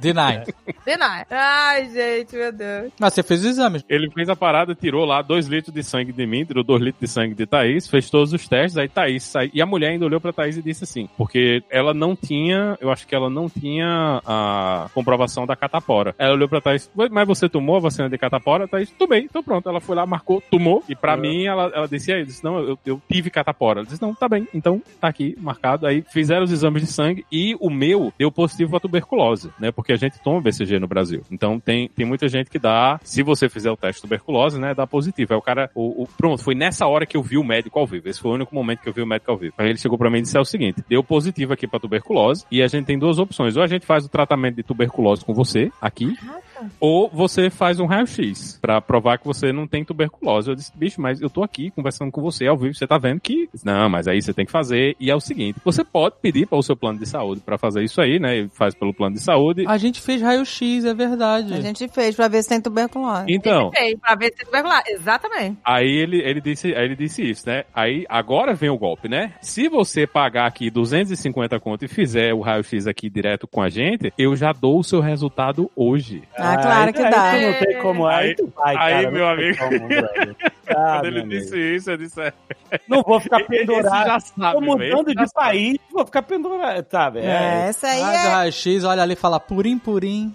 Deny. 0.00 0.44
Deny. 0.84 1.24
Ai, 1.30 1.88
gente, 1.90 2.36
meu 2.36 2.52
Deus. 2.52 2.92
Mas 2.98 3.14
você 3.14 3.22
fez 3.22 3.40
os 3.40 3.46
exames. 3.46 3.84
Ele 3.88 4.10
fez 4.10 4.28
a 4.28 4.36
parada, 4.36 4.74
tirou 4.74 5.04
lá 5.04 5.22
2 5.22 5.46
litros 5.46 5.74
de 5.74 5.82
sangue 5.82 6.12
de 6.12 6.26
mim, 6.26 6.44
tirou 6.44 6.64
2 6.64 6.82
litros 6.82 7.00
de 7.00 7.08
sangue 7.08 7.34
de 7.34 7.46
Thaís, 7.46 7.86
fez 7.88 8.10
todos 8.10 8.32
os 8.32 8.48
testes, 8.48 8.76
aí 8.76 8.88
Thaís 8.88 9.22
saiu. 9.24 9.50
E 9.54 9.62
a 9.62 9.66
mulher 9.66 9.90
ainda 9.90 10.04
olhou 10.06 10.20
pra 10.20 10.32
Thaís 10.32 10.56
e 10.56 10.62
disse 10.62 10.84
assim, 10.84 11.08
porque 11.16 11.62
ela 11.70 11.94
não 11.94 12.16
tinha, 12.16 12.76
eu 12.80 12.90
acho 12.90 13.06
que 13.06 13.14
ela 13.14 13.30
não 13.30 13.48
tinha 13.48 14.20
a 14.26 14.88
comprovação 14.94 15.46
da 15.46 15.56
catapora. 15.56 16.14
Ela 16.18 16.34
olhou 16.34 16.48
pra 16.48 16.60
Thaís, 16.60 16.90
mas 17.10 17.26
você 17.26 17.48
tomou 17.48 17.76
a 17.76 17.80
vacina 17.80 18.08
de 18.08 18.18
catapora? 18.18 18.66
Thaís, 18.68 18.90
tomei, 18.90 19.20
então 19.20 19.42
pronto. 19.42 19.68
Ela 19.68 19.80
foi 19.80 19.96
lá, 19.96 20.06
marcou, 20.06 20.42
tomou, 20.50 20.82
e 20.88 20.94
pra 20.96 21.16
mim 21.16 21.44
ela, 21.44 21.70
ela 21.74 21.88
disse 21.88 22.12
aí, 22.12 22.24
disse, 22.24 22.42
não, 22.42 22.58
eu, 22.58 22.78
eu 22.84 23.00
tive 23.10 23.30
catapora. 23.30 23.80
Ela 23.80 23.86
disse, 23.86 24.02
não, 24.02 24.14
tá 24.14 24.28
bem, 24.28 24.46
então 24.54 24.82
tá 25.00 25.08
aqui, 25.08 25.36
marcado. 25.40 25.86
Aí 25.86 26.02
fizeram 26.22 26.44
os 26.44 26.52
exames 26.52 26.82
de 26.82 26.88
sangue 26.90 27.24
e 27.30 27.56
o 27.60 27.68
meu 27.68 28.12
deu 28.18 28.30
positivo 28.30 28.70
pra 28.70 28.80
tuberculose, 28.80 29.50
né? 29.58 29.70
Porque 29.72 29.92
a 29.92 29.96
gente 29.96 30.18
toma 30.22 30.40
BCG 30.40 30.78
no 30.78 30.86
Brasil. 30.86 31.22
Então 31.30 31.58
tem, 31.58 31.88
tem 31.88 32.06
muita 32.06 32.28
gente 32.28 32.48
que 32.50 32.58
dá, 32.58 32.98
se 33.02 33.22
você 33.22 33.48
fizer 33.48 33.70
o 33.70 33.76
teste 33.76 34.00
de 34.00 34.02
tuberculose, 34.02 34.58
né, 34.60 34.74
dá 34.74 34.86
positivo. 34.86 35.32
Aí 35.34 35.38
o 35.38 35.42
cara, 35.42 35.70
o, 35.74 36.02
o- 36.04 36.08
pronto, 36.16 36.42
foi 36.42 36.54
nessa 36.54 36.86
hora 36.86 37.04
que 37.04 37.16
eu 37.16 37.22
vi 37.22 37.36
o 37.36 37.44
médico 37.44 37.78
ao 37.78 37.86
vivo. 37.86 38.08
Esse 38.08 38.20
foi 38.20 38.30
o 38.30 38.34
único 38.34 38.54
momento 38.54 38.80
que 38.80 38.88
eu 38.88 38.92
vi 38.92 39.02
o 39.02 39.06
médico 39.06 39.30
ao 39.30 39.36
vivo. 39.36 39.54
Aí 39.58 39.68
ele 39.68 39.78
chegou 39.78 39.98
pra 39.98 40.08
mim 40.10 40.18
e 40.18 40.22
disse 40.22 40.36
é 40.36 40.40
o 40.40 40.44
seguinte: 40.44 40.82
deu 40.88 41.02
positivo 41.02 41.52
aqui 41.52 41.66
pra 41.66 41.80
tuberculose 41.80 42.44
e 42.50 42.62
a 42.62 42.66
gente 42.66 42.86
tem 42.86 42.98
duas 42.98 43.18
opções. 43.18 43.56
Ou 43.56 43.62
a 43.62 43.66
gente 43.66 43.84
faz 43.84 44.04
o 44.04 44.08
tratamento 44.08 44.56
de 44.56 44.62
tuberculose 44.62 45.24
com 45.24 45.34
você 45.34 45.70
aqui, 45.80 46.16
ou 46.80 47.08
você 47.08 47.50
faz 47.50 47.80
um 47.80 47.86
raio-x 47.86 48.58
pra 48.60 48.80
provar 48.80 49.18
que 49.18 49.26
você 49.26 49.52
não 49.52 49.66
tem 49.66 49.84
tuberculose. 49.84 50.50
Eu 50.50 50.54
disse, 50.54 50.72
bicho, 50.74 51.00
mas 51.00 51.20
eu 51.20 51.30
tô 51.30 51.42
aqui 51.42 51.70
conversando 51.70 52.10
com 52.10 52.20
você 52.20 52.46
ao 52.46 52.56
vivo, 52.56 52.74
você 52.74 52.86
tá 52.86 52.98
vendo 52.98 53.20
que. 53.20 53.48
Não, 53.64 53.88
mas 53.88 54.08
aí 54.08 54.20
você 54.20 54.32
tem 54.32 54.46
que 54.46 54.52
fazer. 54.52 54.96
E 54.98 55.10
é 55.10 55.14
o 55.14 55.20
seguinte: 55.20 55.58
você 55.64 55.84
pode 55.84 56.16
pedir 56.20 56.46
para 56.46 56.58
o 56.58 56.62
seu 56.62 56.76
plano 56.76 56.98
de 56.98 57.06
saúde 57.06 57.40
pra 57.40 57.58
fazer 57.58 57.82
isso 57.82 58.00
aí, 58.00 58.18
né? 58.18 58.48
Faz 58.52 58.74
pelo 58.74 58.94
plano 58.94 59.14
de 59.14 59.22
saúde. 59.22 59.64
A 59.66 59.78
gente 59.78 60.00
fez 60.00 60.20
raio-x, 60.22 60.84
é 60.84 60.94
verdade. 60.94 61.54
A 61.54 61.60
gente 61.60 61.88
fez 61.88 62.14
pra 62.14 62.28
ver 62.28 62.42
se 62.42 62.48
tem 62.48 62.60
tuberculose. 62.60 63.26
Então, 63.28 63.70
Fez, 63.72 63.98
pra 63.98 64.14
ver 64.14 64.32
se 64.36 64.44
tuberculose. 64.44 64.82
Exatamente. 64.88 65.58
Aí 65.64 65.88
ele, 65.88 66.20
ele, 66.20 66.40
disse, 66.40 66.74
aí 66.74 66.84
ele 66.84 66.96
disse 66.96 67.22
isso, 67.22 67.48
né? 67.48 67.64
Aí 67.74 68.04
agora 68.08 68.54
vem 68.54 68.70
o 68.70 68.78
golpe, 68.78 69.08
né? 69.08 69.34
Se 69.40 69.68
você 69.68 70.06
pagar 70.06 70.46
aqui 70.46 70.70
250 70.70 71.58
conto 71.60 71.84
e 71.84 71.88
fizer 71.88 72.34
o 72.34 72.40
raio-x 72.40 72.86
aqui 72.86 73.08
direto 73.08 73.46
com 73.46 73.62
a 73.62 73.68
gente, 73.68 74.12
eu 74.18 74.34
já 74.36 74.52
dou 74.52 74.78
o 74.78 74.84
seu 74.84 75.00
resultado 75.00 75.70
hoje. 75.76 76.22
Ah, 76.36 76.51
claro 76.56 76.92
que 76.92 77.02
aí 77.02 77.10
dá. 77.10 77.30
tu 77.32 77.40
não 77.40 77.52
tem 77.58 77.78
como. 77.82 78.06
Aí, 78.06 78.28
Aí- 78.28 78.34
tu 78.34 78.52
vai, 78.56 78.76
aí, 78.76 78.94
cara, 79.04 79.10
meu 79.10 79.28
amigo. 79.28 79.58
como. 79.58 79.88
Ah, 80.74 81.00
Quando 81.00 81.06
ele 81.06 81.22
disse 81.24 81.52
amigo. 81.54 81.68
isso, 81.76 81.90
eu 81.90 81.96
disse, 81.98 82.20
é, 82.22 82.32
Não 82.88 83.02
vou 83.02 83.20
ficar 83.20 83.40
pendurado. 83.44 84.06
já 84.06 84.20
sabe, 84.20 84.52
Tô 84.54 84.60
mudando 84.60 85.12
de 85.14 85.32
país, 85.34 85.76
vou 85.92 86.06
ficar 86.06 86.22
pendurado, 86.22 86.86
sabe? 86.90 87.18
É, 87.18 87.66
essa 87.68 87.88
aí 87.88 88.00
o 88.00 88.06
é... 88.06 88.28
raio-x, 88.28 88.84
olha 88.84 89.02
ali 89.02 89.12
e 89.12 89.16
fala 89.16 89.38
purim, 89.40 89.76
purim. 89.76 90.34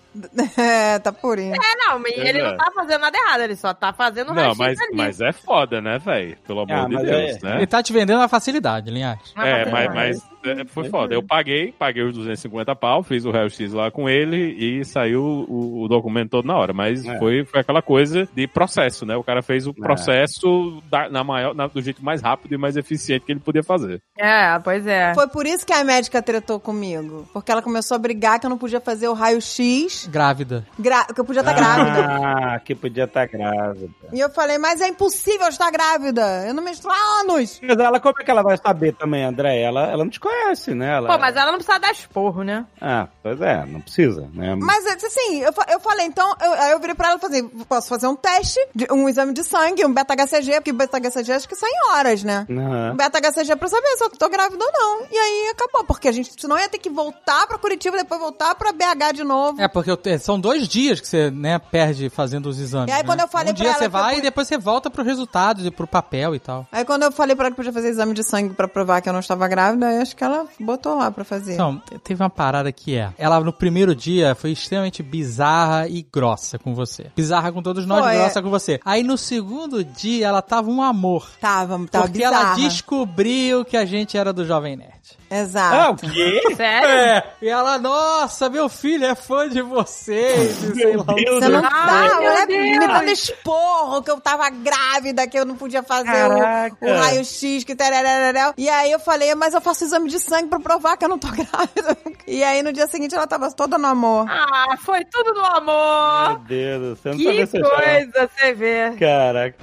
é... 0.58 1.00
Tá 1.00 1.12
purinho. 1.12 1.56
É, 1.56 1.76
não, 1.88 1.98
mas 1.98 2.12
ele 2.18 2.40
é. 2.40 2.44
não 2.44 2.58
tá 2.58 2.70
fazendo 2.76 3.02
nada 3.02 3.18
errado. 3.18 3.42
Ele 3.42 3.56
só 3.56 3.74
tá 3.74 3.94
fazendo 3.94 4.32
Não, 4.34 4.54
mas, 4.54 4.80
ali. 4.80 4.90
mas 4.96 5.22
é 5.22 5.32
foda, 5.32 5.82
né, 5.82 5.98
velho? 5.98 6.38
Pelo 6.46 6.60
amor 6.60 6.76
Ah, 6.76 6.88
de 6.88 6.98
Deus, 7.06 7.38
é- 7.38 7.46
né? 7.46 7.56
Ele 7.56 7.68
tá 7.68 7.82
te 7.82 7.94
vendendo 7.94 8.22
a 8.22 8.28
facilidade, 8.28 8.92
Linhares. 8.92 9.34
É, 9.38 9.64
tá 9.66 9.72
mas, 9.72 9.94
mas 9.96 10.24
é, 10.52 10.66
foi 10.66 10.90
foda. 10.90 11.14
Eu 11.14 11.24
paguei, 11.24 11.72
paguei 11.72 12.04
os 12.04 12.14
250 12.16 12.76
pau, 12.76 13.04
fiz 13.04 13.26
o 13.26 13.32
raio-x 13.32 13.74
lá 13.74 13.90
com 13.92 14.10
ele 14.10 14.56
e 14.58 14.84
saiu 14.86 15.24
o, 15.24 15.84
o 15.84 15.88
documento 15.88 16.32
todo 16.32 16.46
na 16.46 16.56
hora. 16.58 16.74
Mas 16.74 17.06
É. 17.06 17.18
foi, 17.18 17.46
foi 17.46 17.60
aquela 17.62 17.82
coisa 17.82 18.28
de 18.36 18.48
processo, 18.48 19.06
né? 19.06 19.16
O 19.16 19.24
cara 19.24 19.42
fez 19.42 19.66
o 19.68 19.74
processo 19.74 20.82
da- 20.90 21.10
na 21.10 21.24
maior, 21.24 21.54
na- 21.54 21.68
do 21.68 21.82
jeito 21.82 22.04
mais 22.04 22.22
rápido 22.22 22.54
e 22.54 22.58
mais 22.58 22.76
eficiente 22.78 23.26
que 23.26 23.32
ele 23.32 23.40
podia 23.40 23.64
fazer. 23.64 24.02
É, 24.18 24.58
pois 24.60 24.86
é. 24.88 25.14
Foi 25.14 25.28
por 25.28 25.46
isso 25.46 25.66
que 25.66 25.74
a 25.74 25.84
médica 25.84 26.22
tretou 26.22 26.60
comigo. 26.60 27.28
Porque 27.34 27.52
ela 27.52 27.62
começou 27.62 27.96
a 27.96 28.00
brigar 28.00 28.40
que 28.40 28.46
eu 28.46 28.50
não 28.50 28.58
podia 28.58 28.80
fazer 28.80 29.08
o 29.08 29.14
raio-x, 29.14 30.08
Grávida. 30.12 30.66
gra... 30.80 31.06
que 31.06 31.20
eu 31.20 31.26
podia 31.26 31.42
estar 31.42 31.54
grávida. 31.54 32.08
Ah, 32.08 32.60
que 32.60 32.76
podia 32.76 33.04
estar 33.06 33.26
grávida. 33.28 33.90
E 34.14 34.20
eu 34.20 34.30
falei, 34.30 34.58
mas 34.58 34.82
é 34.82 34.88
impossível 34.88 35.48
estar 35.48 35.70
grávida. 35.72 36.46
Eu 36.48 36.54
não 36.54 36.64
menstruo 36.64 36.92
há 36.94 37.22
anos. 37.22 37.60
Mas 37.64 37.78
ela, 37.80 38.00
como 38.00 38.16
é 38.20 38.24
que 38.24 38.32
ela 38.32 38.42
vai 38.44 38.58
saber 38.58 38.94
também, 38.94 39.24
André? 39.24 39.62
Ela, 39.62 39.88
ela 39.92 40.04
não 40.04 40.10
te 40.12 40.20
conhece, 40.20 40.37
né? 40.76 40.96
Ela... 40.98 41.08
Pô, 41.14 41.18
mas 41.18 41.36
ela 41.36 41.52
não 41.52 41.58
precisa 41.60 41.80
dar 41.80 41.92
esporro, 41.92 42.44
né? 42.44 42.66
Ah, 42.82 43.08
pois 43.22 43.40
é, 43.42 43.66
não 43.66 43.82
precisa, 43.82 44.28
né? 44.34 44.56
Mas 44.56 44.86
assim, 44.86 45.42
eu, 45.42 45.54
eu 45.70 45.80
falei, 45.80 46.06
então, 46.06 46.34
eu, 46.42 46.54
aí 46.54 46.72
eu 46.72 46.80
virei 46.80 46.96
pra 46.96 47.10
ela 47.10 47.18
e 47.18 47.22
falei, 47.22 47.44
posso 47.68 47.88
fazer 47.90 48.08
um 48.08 48.16
teste, 48.16 48.60
de- 48.74 48.88
um 48.92 49.08
exame 49.10 49.34
de 49.34 49.44
sangue, 49.44 49.86
um 49.86 49.94
beta 49.94 50.16
beta-HCG, 50.16 50.54
porque 50.56 50.72
beta-HCG 50.74 51.32
acho 51.34 51.48
que 51.50 51.56
sai 51.56 51.70
em 51.70 51.92
horas, 51.92 52.24
né? 52.24 52.46
Aham. 52.50 52.96
Beta-HCG 52.96 53.56
pra 53.56 53.68
saber 53.68 53.88
se 53.98 54.04
eu 54.04 54.10
tô 54.10 54.30
grávida 54.30 54.64
ou 54.64 54.72
não. 54.72 55.06
E 55.12 55.18
aí 55.18 55.52
acabou, 55.52 55.86
porque 55.86 56.08
a 56.08 56.12
gente 56.12 56.32
senão 56.40 56.58
ia 56.58 56.70
ter 56.70 56.78
que 56.80 56.90
voltar 56.90 57.46
pra 57.48 57.58
Curitiba, 57.58 57.98
depois 57.98 58.20
voltar 58.20 58.56
pra 58.56 58.72
BH 58.72 59.14
de 59.14 59.24
novo. 59.24 59.62
É, 59.62 59.68
porque 59.68 59.92
eu 59.92 59.98
te- 59.98 60.18
são 60.20 60.40
dois 60.40 60.68
dias 60.68 61.00
que 61.00 61.08
você, 61.08 61.30
né, 61.30 61.60
perde 61.60 62.10
fazendo 62.10 62.48
os 62.48 62.60
exames. 62.60 62.90
E 62.90 62.92
aí, 62.92 63.02
né? 63.02 63.06
quando 63.06 63.20
eu 63.22 63.28
falei 63.28 63.52
um 63.52 63.56
pra 63.56 63.62
dia 63.64 63.70
ela 63.72 63.74
você 63.78 63.80
que 63.82 63.86
eu 63.86 63.92
vai 63.92 64.10
fui- 64.14 64.20
e 64.20 64.22
depois 64.22 64.48
você 64.48 64.58
volta 64.58 64.90
pros 64.90 65.06
resultados 65.06 65.66
e 65.66 65.72
pro 65.72 65.86
papel 65.88 66.34
e 66.36 66.40
tal. 66.40 66.66
Aí 66.72 66.84
quando 66.86 67.04
eu 67.04 67.12
falei 67.12 67.36
pra 67.36 67.46
ela 67.46 67.52
que 67.52 67.58
podia 67.58 67.74
fazer 67.74 67.90
exame 67.90 68.14
de 68.14 68.24
sangue 68.24 68.54
pra 68.54 68.68
provar 68.68 69.02
que 69.02 69.10
eu 69.10 69.14
não 69.14 69.20
estava 69.20 69.48
grávida, 69.48 69.88
aí 69.88 70.00
acho 70.00 70.16
que 70.18 70.24
ela 70.24 70.46
botou 70.60 70.96
lá 70.98 71.10
pra 71.12 71.24
fazer. 71.24 71.54
Então, 71.54 71.82
teve 72.04 72.22
uma 72.22 72.30
parada 72.30 72.72
que 72.72 72.96
é. 72.98 73.14
Ela 73.18 73.40
no 73.40 73.54
primeiro 73.54 73.96
dia 73.96 74.36
foi 74.36 74.52
extremamente 74.52 75.02
bizarra 75.04 75.88
e 75.88 76.02
grossa 76.12 76.58
com 76.58 76.74
você. 76.74 77.12
Bizarra 77.16 77.52
com 77.52 77.62
todos 77.62 77.86
nós, 77.86 78.04
Foi, 78.04 78.16
é. 78.16 78.20
grossa 78.20 78.42
com 78.42 78.50
você. 78.50 78.80
Aí 78.84 79.04
no 79.04 79.18
segundo 79.18 79.84
dia 79.84 80.28
ela 80.28 80.42
tava 80.42 80.70
um 80.70 80.82
amor. 80.82 81.30
Tava, 81.40 81.78
tava 81.88 82.06
porque 82.06 82.20
bizarra. 82.20 82.36
ela 82.36 82.56
descobriu 82.56 83.64
que 83.64 83.78
a 83.78 83.86
gente 83.86 84.18
era 84.18 84.34
do 84.34 84.46
Jovem 84.46 84.76
Nerd. 84.76 84.98
Exato. 85.30 85.76
Ah, 85.76 85.90
o 85.92 85.96
quê? 86.14 86.42
Sério? 86.56 86.90
É, 86.90 87.24
e 87.42 87.50
ela, 87.50 87.78
nossa, 87.78 88.50
meu 88.50 88.70
filho 88.70 89.06
é 89.06 89.14
fã 89.16 89.48
de 89.50 89.62
vocês. 89.62 90.64
e 90.64 90.74
sei 90.76 90.96
lá. 90.96 91.04
Deus 91.04 91.44
Você 91.44 91.50
não 91.50 91.62
tá, 91.62 91.70
Ai, 91.74 92.08
a 92.08 92.10
meu 92.10 92.16
mulher 92.18 92.48
Deus. 92.48 92.66
me 92.80 92.88
dando 92.88 93.10
esporro, 93.10 94.02
que 94.04 94.12
eu 94.12 94.20
tava 94.22 94.50
grávida, 94.50 95.28
que 95.28 95.38
eu 95.38 95.46
não 95.46 95.56
podia 95.56 95.84
fazer 95.84 96.26
o, 96.26 96.86
o 96.88 96.98
raio-x, 96.98 97.64
que 97.64 97.76
tereré. 97.76 98.54
E 98.58 98.70
aí 98.70 98.92
eu 98.92 99.00
falei, 99.00 99.34
mas 99.36 99.54
eu 99.54 99.62
faço 99.62 99.84
exame 99.84 100.10
de 100.10 100.20
sangue 100.20 100.48
pra 100.48 100.60
provar 100.60 100.96
que 100.98 101.06
eu 101.06 101.10
não 101.10 101.20
tô 101.20 101.28
grávida. 101.36 101.98
E 102.26 102.44
aí 102.44 102.62
no 102.64 102.72
dia 102.74 102.88
seguinte 102.88 103.14
ela 103.16 103.28
tava 103.28 103.52
toda 103.52 103.78
no 103.78 103.88
amor. 103.88 104.26
Ah, 104.30 104.78
foi 104.80 105.04
tudo 105.06 105.34
no 105.34 105.44
amor. 105.46 106.30
Meu 106.30 106.40
Deus 106.40 106.82
do 106.98 107.02
céu, 107.02 107.12
não 107.14 107.20
Que 107.20 107.48
coisa, 107.48 108.30
você 108.38 108.54
vê. 108.54 108.92
Caraca. 109.00 109.58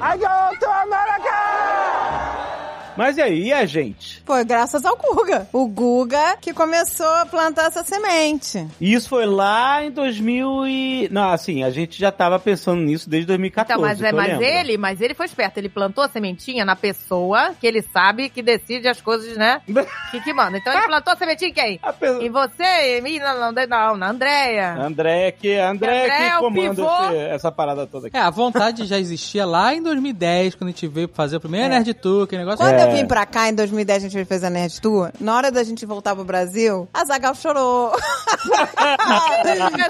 Mas 2.96 3.16
e 3.16 3.22
aí, 3.22 3.44
e 3.48 3.52
a 3.52 3.64
gente? 3.66 4.22
Foi 4.24 4.44
graças 4.44 4.84
ao 4.84 4.96
Guga. 4.96 5.48
O 5.52 5.66
Guga 5.66 6.36
que 6.40 6.52
começou 6.52 7.06
a 7.06 7.26
plantar 7.26 7.66
essa 7.66 7.82
semente. 7.82 8.66
E 8.80 8.92
Isso 8.94 9.08
foi 9.08 9.26
lá 9.26 9.82
em 9.84 9.90
2000 9.90 10.66
e... 10.66 11.08
Não, 11.10 11.30
assim, 11.30 11.64
a 11.64 11.70
gente 11.70 11.98
já 11.98 12.12
tava 12.12 12.38
pensando 12.38 12.80
nisso 12.80 13.08
desde 13.10 13.26
2014. 13.26 13.72
Então, 13.74 13.82
mas, 13.88 14.00
é, 14.02 14.10
que 14.10 14.14
mas 14.16 14.40
ele, 14.40 14.78
mas 14.78 15.00
ele 15.00 15.14
foi 15.14 15.26
esperto. 15.26 15.58
Ele 15.58 15.68
plantou 15.68 16.04
a 16.04 16.08
sementinha 16.08 16.64
na 16.64 16.76
pessoa 16.76 17.52
que 17.60 17.66
ele 17.66 17.82
sabe 17.92 18.28
que 18.28 18.42
decide 18.42 18.88
as 18.88 19.00
coisas, 19.00 19.36
né? 19.36 19.60
Que, 20.10 20.20
que 20.20 20.32
manda. 20.32 20.56
Então 20.58 20.72
ele 20.72 20.86
plantou 20.86 21.12
a 21.12 21.16
sementinha 21.16 21.50
em 21.50 21.52
quem? 21.54 21.80
A 21.82 21.92
pessoa- 21.92 22.22
Em 22.24 22.30
você? 22.30 22.98
Em 22.98 23.02
mim? 23.02 23.18
Não, 23.18 23.52
não, 23.52 23.66
não, 23.66 23.96
na 23.96 24.10
Andréia. 24.10 24.74
André 24.74 25.32
que, 25.32 25.56
André 25.56 26.04
André 26.04 26.16
é 26.26 26.30
que 26.30 26.36
o 26.36 26.40
comanda 26.40 26.82
esse- 26.82 27.16
essa 27.34 27.50
parada 27.52 27.86
toda 27.86 28.06
aqui. 28.06 28.16
É, 28.16 28.20
a 28.20 28.30
vontade 28.30 28.84
já 28.86 28.98
existia 28.98 29.44
lá 29.44 29.74
em 29.74 29.82
2010, 29.82 30.54
quando 30.54 30.68
a 30.68 30.70
gente 30.70 30.86
veio 30.86 31.08
fazer 31.12 31.36
o 31.36 31.40
primeiro 31.40 31.68
Nerd 31.68 31.92
Tour, 31.94 32.26
que 32.26 32.36
negócio. 32.36 32.58
Quando 32.64 32.74
É. 32.74 32.83
eu 32.84 32.96
vim 32.96 33.06
pra 33.06 33.26
cá, 33.26 33.48
em 33.48 33.54
2010, 33.54 34.04
a 34.04 34.08
gente 34.08 34.24
fez 34.24 34.44
a 34.44 34.50
Nerd 34.50 34.80
Tour, 34.80 35.10
na 35.20 35.36
hora 35.36 35.50
da 35.50 35.62
gente 35.62 35.84
voltar 35.84 36.14
pro 36.14 36.24
Brasil, 36.24 36.88
a 36.92 37.04
Zagal 37.04 37.34
chorou. 37.34 37.92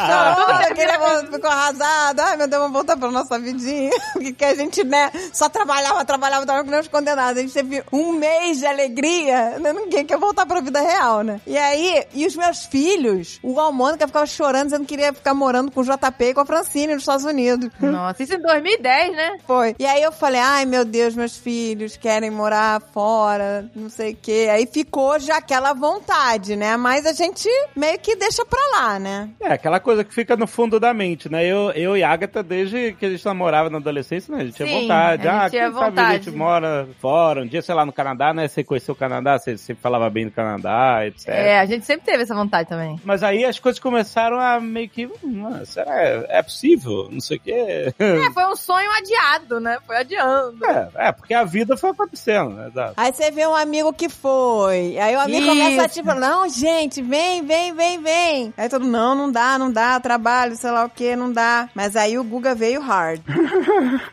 chorou, 0.05 1.33
ficou 1.33 1.51
arrasado. 1.51 2.21
Ai, 2.21 2.37
meu 2.37 2.49
Deus, 2.49 2.63
vamos 2.63 2.77
voltar 2.77 2.97
pra 2.97 3.11
nossa 3.11 3.39
vidinha. 3.39 3.91
Porque 4.15 4.45
a 4.45 4.55
gente, 4.55 4.85
né, 4.85 5.11
só 5.33 5.49
trabalhava, 5.49 6.05
trabalhava, 6.05 6.45
trabalhava, 6.47 6.71
nem 6.71 6.81
os 6.81 6.89
condenados. 6.89 7.39
A 7.39 7.43
gente 7.43 7.53
teve 7.53 7.83
um 7.93 8.13
mês 8.13 8.59
de 8.59 8.67
alegria, 8.67 9.59
né? 9.59 9.73
ninguém 9.73 10.05
quer 10.05 10.19
voltar 10.19 10.47
pra 10.47 10.61
vida 10.61 10.81
real, 10.81 11.23
né? 11.23 11.41
E 11.47 11.57
aí, 11.59 12.05
e 12.15 12.27
os 12.27 12.37
meus 12.37 12.65
filhos, 12.65 13.39
o 13.43 13.59
Almônica 13.59 14.07
ficava 14.07 14.27
chorando, 14.27 14.67
dizendo 14.67 14.87
que 14.87 14.95
queria 14.95 15.13
ficar 15.13 15.35
morando 15.35 15.71
com 15.71 15.81
o 15.81 15.85
JP 15.85 16.25
e 16.25 16.35
com 16.35 16.41
a 16.41 16.47
Francine 16.47 16.95
nos 16.95 17.03
Estados 17.03 17.25
Unidos. 17.25 17.69
Nossa, 17.81 18.23
isso 18.23 18.35
em 18.35 18.41
2010, 18.41 19.17
né? 19.17 19.37
Foi. 19.47 19.75
E 19.79 19.85
aí 19.85 20.03
eu 20.03 20.13
falei, 20.13 20.41
ai 20.41 20.65
meu 20.65 20.85
Deus, 20.85 21.15
meus 21.15 21.37
filhos 21.37 21.97
querem 21.97 22.31
morar 22.31 22.81
fora, 22.85 23.69
não 23.75 23.89
sei 23.89 24.13
o 24.13 24.17
quê. 24.17 24.49
Aí 24.51 24.67
ficou 24.67 25.19
já 25.19 25.39
aquela 25.39 25.73
vontade, 25.73 26.55
né? 26.55 26.77
Mas 26.77 27.07
a 27.07 27.13
gente 27.13 27.49
meio 27.75 27.99
que 27.99 28.15
deixa 28.15 28.45
pra 28.45 28.61
lá, 28.73 28.99
né? 28.99 29.31
É, 29.41 29.53
aquela 29.53 29.81
coisa 29.81 30.05
que 30.05 30.15
fica 30.15 30.37
no 30.37 30.47
fundo 30.47 30.79
da 30.79 30.95
mente, 30.95 31.29
né? 31.29 31.45
Eu, 31.45 31.71
eu 31.73 31.97
e 31.97 32.05
Agatha, 32.05 32.43
desde 32.43 32.93
que 32.93 33.07
a 33.07 33.11
gente 33.11 33.25
namorava 33.25 33.71
na 33.71 33.79
adolescência, 33.79 34.35
né? 34.35 34.43
A 34.43 34.45
gente 34.47 34.55
tinha 34.55 34.81
vontade. 34.81 35.29
a 35.29 35.33
gente 35.33 35.45
ah, 35.45 35.51
tinha 35.51 35.63
quem 35.63 35.73
sabe 35.73 35.85
a 35.85 35.91
vontade. 35.91 36.25
gente 36.25 36.37
mora 36.37 36.89
fora, 37.01 37.43
um 37.43 37.47
dia, 37.47 37.63
sei 37.63 37.75
lá, 37.75 37.85
no 37.85 37.93
Canadá, 37.93 38.33
né? 38.33 38.47
Você 38.47 38.63
conheceu 38.63 38.95
o 38.95 38.97
Canadá, 38.97 39.39
você 39.39 39.57
sempre 39.57 39.83
falava 39.83 40.09
bem 40.11 40.27
do 40.27 40.33
Canadá, 40.33 41.07
etc. 41.07 41.29
É, 41.29 41.59
a 41.59 41.67
gente 41.67 41.85
sempre 41.85 42.07
teve 42.07 42.23
essa 42.23 42.35
vontade 42.35 42.69
também. 42.69 43.01
Mas 43.05 43.23
aí 43.23 43.45
as 43.45 43.59
coisas 43.59 43.81
começaram 43.81 44.39
a 44.39 44.61
meio 44.61 44.89
que. 44.89 45.07
hum, 45.07 45.47
ah, 45.47 45.65
será 45.65 45.95
é 46.29 46.43
possível? 46.43 47.09
Não 47.11 47.21
sei 47.21 47.37
o 47.37 47.41
quê. 47.41 47.95
É, 47.99 48.31
foi 48.33 48.47
um 48.47 48.57
sonho 48.57 48.91
adiado, 48.91 49.61
né? 49.61 49.79
Foi 49.87 49.97
adiando. 49.97 50.65
É, 50.65 51.09
é, 51.09 51.13
porque 51.13 51.35
a 51.35 51.45
vida 51.45 51.77
foi 51.77 51.91
acontecendo, 51.91 52.51
né? 52.51 52.71
Exato. 52.75 52.95
Aí 52.97 53.13
você 53.13 53.31
vê 53.31 53.47
um 53.47 53.55
amigo 53.55 53.93
que 53.93 54.09
foi. 54.09 54.99
Aí 54.99 55.15
o 55.15 55.21
amigo 55.21 55.47
Isso. 55.47 55.49
começa 55.49 55.85
a 55.85 55.89
tipo, 55.89 56.13
não, 56.15 56.49
gente, 56.49 57.01
vem, 57.01 57.47
vem, 57.47 57.73
vem, 57.73 58.03
vem. 58.03 58.55
Aí 58.57 58.69
todo, 58.69 58.85
não, 58.85 59.15
não 59.15 59.31
dá, 59.31 59.57
não 59.57 59.71
dá, 59.71 60.01
trabalho, 60.01 60.57
sei 60.57 60.73
lá 60.73 60.85
o 60.85 60.91
que, 60.91 61.15
não 61.15 61.33
dá. 61.33 61.69
Mas 61.73 61.95
aí 61.95 62.19
o 62.19 62.25
Guga 62.25 62.55
veio 62.55 62.81
hard. 62.81 63.21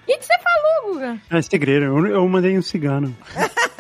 O 0.02 0.06
que, 0.06 0.18
que 0.18 0.26
você 0.26 0.34
falou, 0.40 0.94
Guga? 0.94 1.22
É 1.30 1.42
segredo, 1.42 1.86
eu, 1.86 2.08
eu 2.08 2.28
mandei 2.28 2.58
um 2.58 2.62
cigano. 2.62 3.16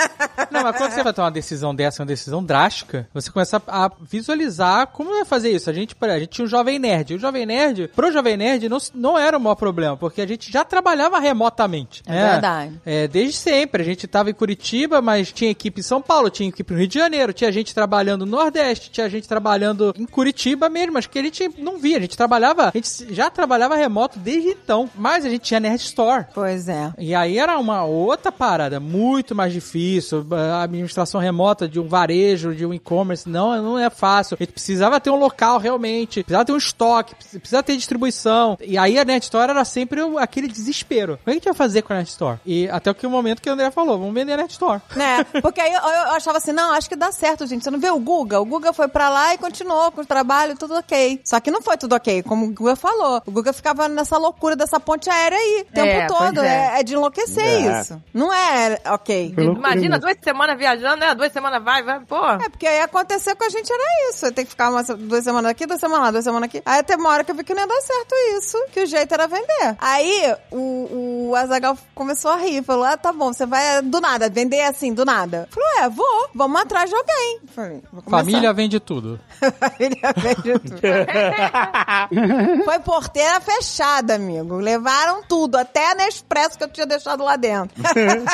Não, 0.49 0.63
mas 0.63 0.77
quando 0.77 0.91
você 0.91 1.03
vai 1.03 1.13
tomar 1.13 1.27
uma 1.27 1.31
decisão 1.31 1.73
dessa, 1.73 2.01
uma 2.01 2.07
decisão 2.07 2.43
drástica, 2.43 3.07
você 3.13 3.31
começa 3.31 3.61
a 3.67 3.91
visualizar 4.01 4.87
como 4.87 5.11
vai 5.11 5.25
fazer 5.25 5.49
isso. 5.49 5.69
A 5.69 5.73
gente, 5.73 5.95
a 5.99 6.19
gente 6.19 6.29
tinha 6.29 6.45
um 6.45 6.47
Jovem 6.47 6.79
Nerd. 6.79 7.13
E 7.13 7.15
o 7.15 7.19
Jovem 7.19 7.45
Nerd, 7.45 7.89
pro 7.89 8.11
Jovem 8.11 8.37
Nerd, 8.37 8.67
não, 8.67 8.77
não 8.93 9.17
era 9.17 9.37
o 9.37 9.41
maior 9.41 9.55
problema, 9.55 9.95
porque 9.95 10.21
a 10.21 10.27
gente 10.27 10.51
já 10.51 10.63
trabalhava 10.63 11.19
remotamente. 11.19 12.03
É 12.05 12.11
né? 12.11 12.31
verdade. 12.31 12.81
É, 12.85 13.07
desde 13.07 13.37
sempre. 13.37 13.81
A 13.81 13.85
gente 13.85 14.07
tava 14.07 14.29
em 14.29 14.33
Curitiba, 14.33 14.70
mas 15.01 15.31
tinha 15.31 15.51
equipe 15.51 15.79
em 15.79 15.83
São 15.83 16.01
Paulo, 16.01 16.29
tinha 16.29 16.49
equipe 16.49 16.71
no 16.73 16.79
Rio 16.79 16.87
de 16.87 16.95
Janeiro, 16.99 17.33
tinha 17.33 17.51
gente 17.51 17.73
trabalhando 17.73 18.25
no 18.25 18.31
Nordeste, 18.31 18.89
tinha 18.91 19.09
gente 19.09 19.27
trabalhando 19.27 19.93
em 19.97 20.05
Curitiba 20.05 20.69
mesmo, 20.69 20.93
mas 20.93 21.05
que 21.07 21.19
a 21.19 21.23
gente 21.23 21.49
não 21.57 21.77
via. 21.77 21.97
A 21.97 22.01
gente 22.01 22.15
trabalhava, 22.17 22.69
a 22.69 22.71
gente 22.77 23.13
já 23.13 23.29
trabalhava 23.29 23.75
remoto 23.75 24.17
desde 24.19 24.49
então. 24.49 24.89
Mas 24.95 25.25
a 25.25 25.29
gente 25.29 25.41
tinha 25.43 25.59
Nerd 25.59 25.81
Store. 25.81 26.25
Pois 26.33 26.67
é. 26.69 26.93
E 26.97 27.13
aí 27.15 27.37
era 27.37 27.57
uma 27.57 27.83
outra 27.83 28.31
parada, 28.31 28.79
muito 28.79 29.33
mais 29.35 29.53
difícil. 29.53 30.25
A 30.31 30.63
administração 30.63 31.19
remota 31.19 31.67
de 31.67 31.79
um 31.79 31.87
varejo, 31.87 32.53
de 32.55 32.65
um 32.65 32.73
e-commerce, 32.73 33.27
não, 33.29 33.61
não 33.61 33.79
é 33.79 33.89
fácil. 33.89 34.35
A 34.39 34.43
gente 34.43 34.53
precisava 34.53 34.99
ter 34.99 35.09
um 35.09 35.15
local 35.15 35.57
realmente, 35.57 36.23
precisava 36.23 36.45
ter 36.45 36.51
um 36.53 36.57
estoque, 36.57 37.15
precisava 37.15 37.63
ter 37.63 37.75
distribuição. 37.75 38.57
E 38.61 38.77
aí 38.77 38.97
a 38.97 39.05
Net 39.05 39.23
Store 39.23 39.49
era 39.51 39.65
sempre 39.65 40.01
o- 40.01 40.17
aquele 40.17 40.47
desespero. 40.47 41.13
O 41.13 41.17
que 41.17 41.29
a 41.29 41.33
gente 41.33 41.45
vai 41.45 41.53
fazer 41.53 41.81
com 41.81 41.93
a 41.93 41.97
Net 41.97 42.09
Store? 42.09 42.39
E 42.45 42.67
até 42.69 42.93
que 42.93 43.05
o 43.07 43.09
momento 43.09 43.41
que 43.41 43.49
o 43.49 43.53
André 43.53 43.71
falou, 43.71 43.97
vamos 43.97 44.13
vender 44.13 44.33
a 44.33 44.37
Net 44.37 44.51
Store. 44.61 44.81
Né? 44.95 45.23
Porque 45.41 45.59
aí 45.59 45.73
eu, 45.73 45.79
eu 45.81 46.11
achava 46.11 46.37
assim, 46.37 46.51
não, 46.51 46.71
acho 46.73 46.87
que 46.87 46.95
dá 46.95 47.11
certo, 47.11 47.45
gente. 47.47 47.63
Você 47.63 47.71
não 47.71 47.79
vê 47.79 47.89
o 47.89 47.99
Guga? 47.99 48.39
O 48.39 48.45
Guga 48.45 48.71
foi 48.73 48.87
pra 48.87 49.09
lá 49.09 49.33
e 49.33 49.37
continuou 49.37 49.91
com 49.91 50.01
o 50.01 50.05
trabalho, 50.05 50.55
tudo 50.55 50.75
ok. 50.75 51.19
Só 51.25 51.39
que 51.39 51.49
não 51.49 51.61
foi 51.61 51.77
tudo 51.77 51.95
ok, 51.95 52.21
como 52.23 52.45
o 52.45 52.53
Guga 52.53 52.75
falou. 52.75 53.21
O 53.25 53.31
Guga 53.31 53.51
ficava 53.53 53.87
nessa 53.87 54.17
loucura 54.17 54.55
dessa 54.55 54.79
ponte 54.79 55.09
aérea 55.09 55.37
aí, 55.37 55.65
o 55.69 55.73
tempo 55.73 55.87
É, 55.87 56.07
todo. 56.07 56.41
é. 56.41 56.51
É. 56.77 56.79
é 56.79 56.83
de 56.83 56.93
enlouquecer 56.93 57.43
É. 57.43 57.81
isso. 57.81 58.01
Não 58.13 58.31
é 58.33 58.79
ok. 58.87 59.33
Imagina, 59.37 59.97
duas 59.97 60.15
semanas 60.23 60.57
viajando, 60.57 60.97
né? 60.97 61.15
Duas 61.15 61.31
semanas 61.31 61.63
vai, 61.63 61.81
vai, 61.83 61.99
pô. 62.01 62.23
É, 62.25 62.49
porque 62.49 62.67
aí 62.67 62.81
acontecer 62.81 63.35
com 63.35 63.43
a 63.45 63.49
gente 63.49 63.71
era 63.71 64.09
isso. 64.09 64.31
Tem 64.31 64.45
que 64.45 64.51
ficar 64.51 64.69
umas, 64.69 64.87
duas 64.87 65.23
semanas 65.23 65.49
aqui, 65.51 65.65
duas 65.65 65.79
semanas 65.79 66.05
lá, 66.05 66.11
duas 66.11 66.23
semanas 66.23 66.47
aqui. 66.49 66.61
Aí 66.65 66.79
até 66.79 66.95
uma 66.95 67.09
hora 67.09 67.23
que 67.23 67.31
eu 67.31 67.35
vi 67.35 67.43
que 67.43 67.53
não 67.53 67.61
ia 67.61 67.67
dar 67.67 67.81
certo 67.81 68.15
isso, 68.37 68.57
que 68.71 68.81
o 68.81 68.85
jeito 68.85 69.13
era 69.13 69.27
vender. 69.27 69.75
Aí 69.79 70.35
o, 70.51 71.29
o 71.29 71.35
Azagal 71.35 71.77
começou 71.95 72.31
a 72.31 72.37
rir, 72.37 72.63
falou: 72.63 72.83
Ah, 72.85 72.97
tá 72.97 73.11
bom, 73.11 73.31
você 73.33 73.45
vai 73.45 73.81
do 73.81 73.99
nada, 74.01 74.29
vender 74.29 74.40
assim, 74.67 74.93
do 74.93 75.03
nada. 75.05 75.47
Falou: 75.51 75.69
É, 75.79 75.89
vou, 75.89 76.29
vamos 76.33 76.61
atrás 76.61 76.89
de 76.89 76.95
alguém. 76.95 77.39
Falei, 77.47 77.81
vou 77.91 78.01
começar. 78.01 78.23
Família 78.25 78.53
vende 78.53 78.79
tudo. 78.79 79.19
Família 79.39 80.13
vende 80.15 80.59
tudo. 80.59 80.81
Foi 82.65 82.79
porteira 82.79 83.39
fechada, 83.41 84.15
amigo. 84.15 84.55
Levaram 84.57 85.23
tudo, 85.23 85.55
até 85.57 85.91
a 85.91 85.95
Nespresso 85.95 86.57
que 86.57 86.63
eu 86.63 86.69
tinha 86.69 86.85
deixado 86.85 87.23
lá 87.23 87.35
dentro. 87.35 87.81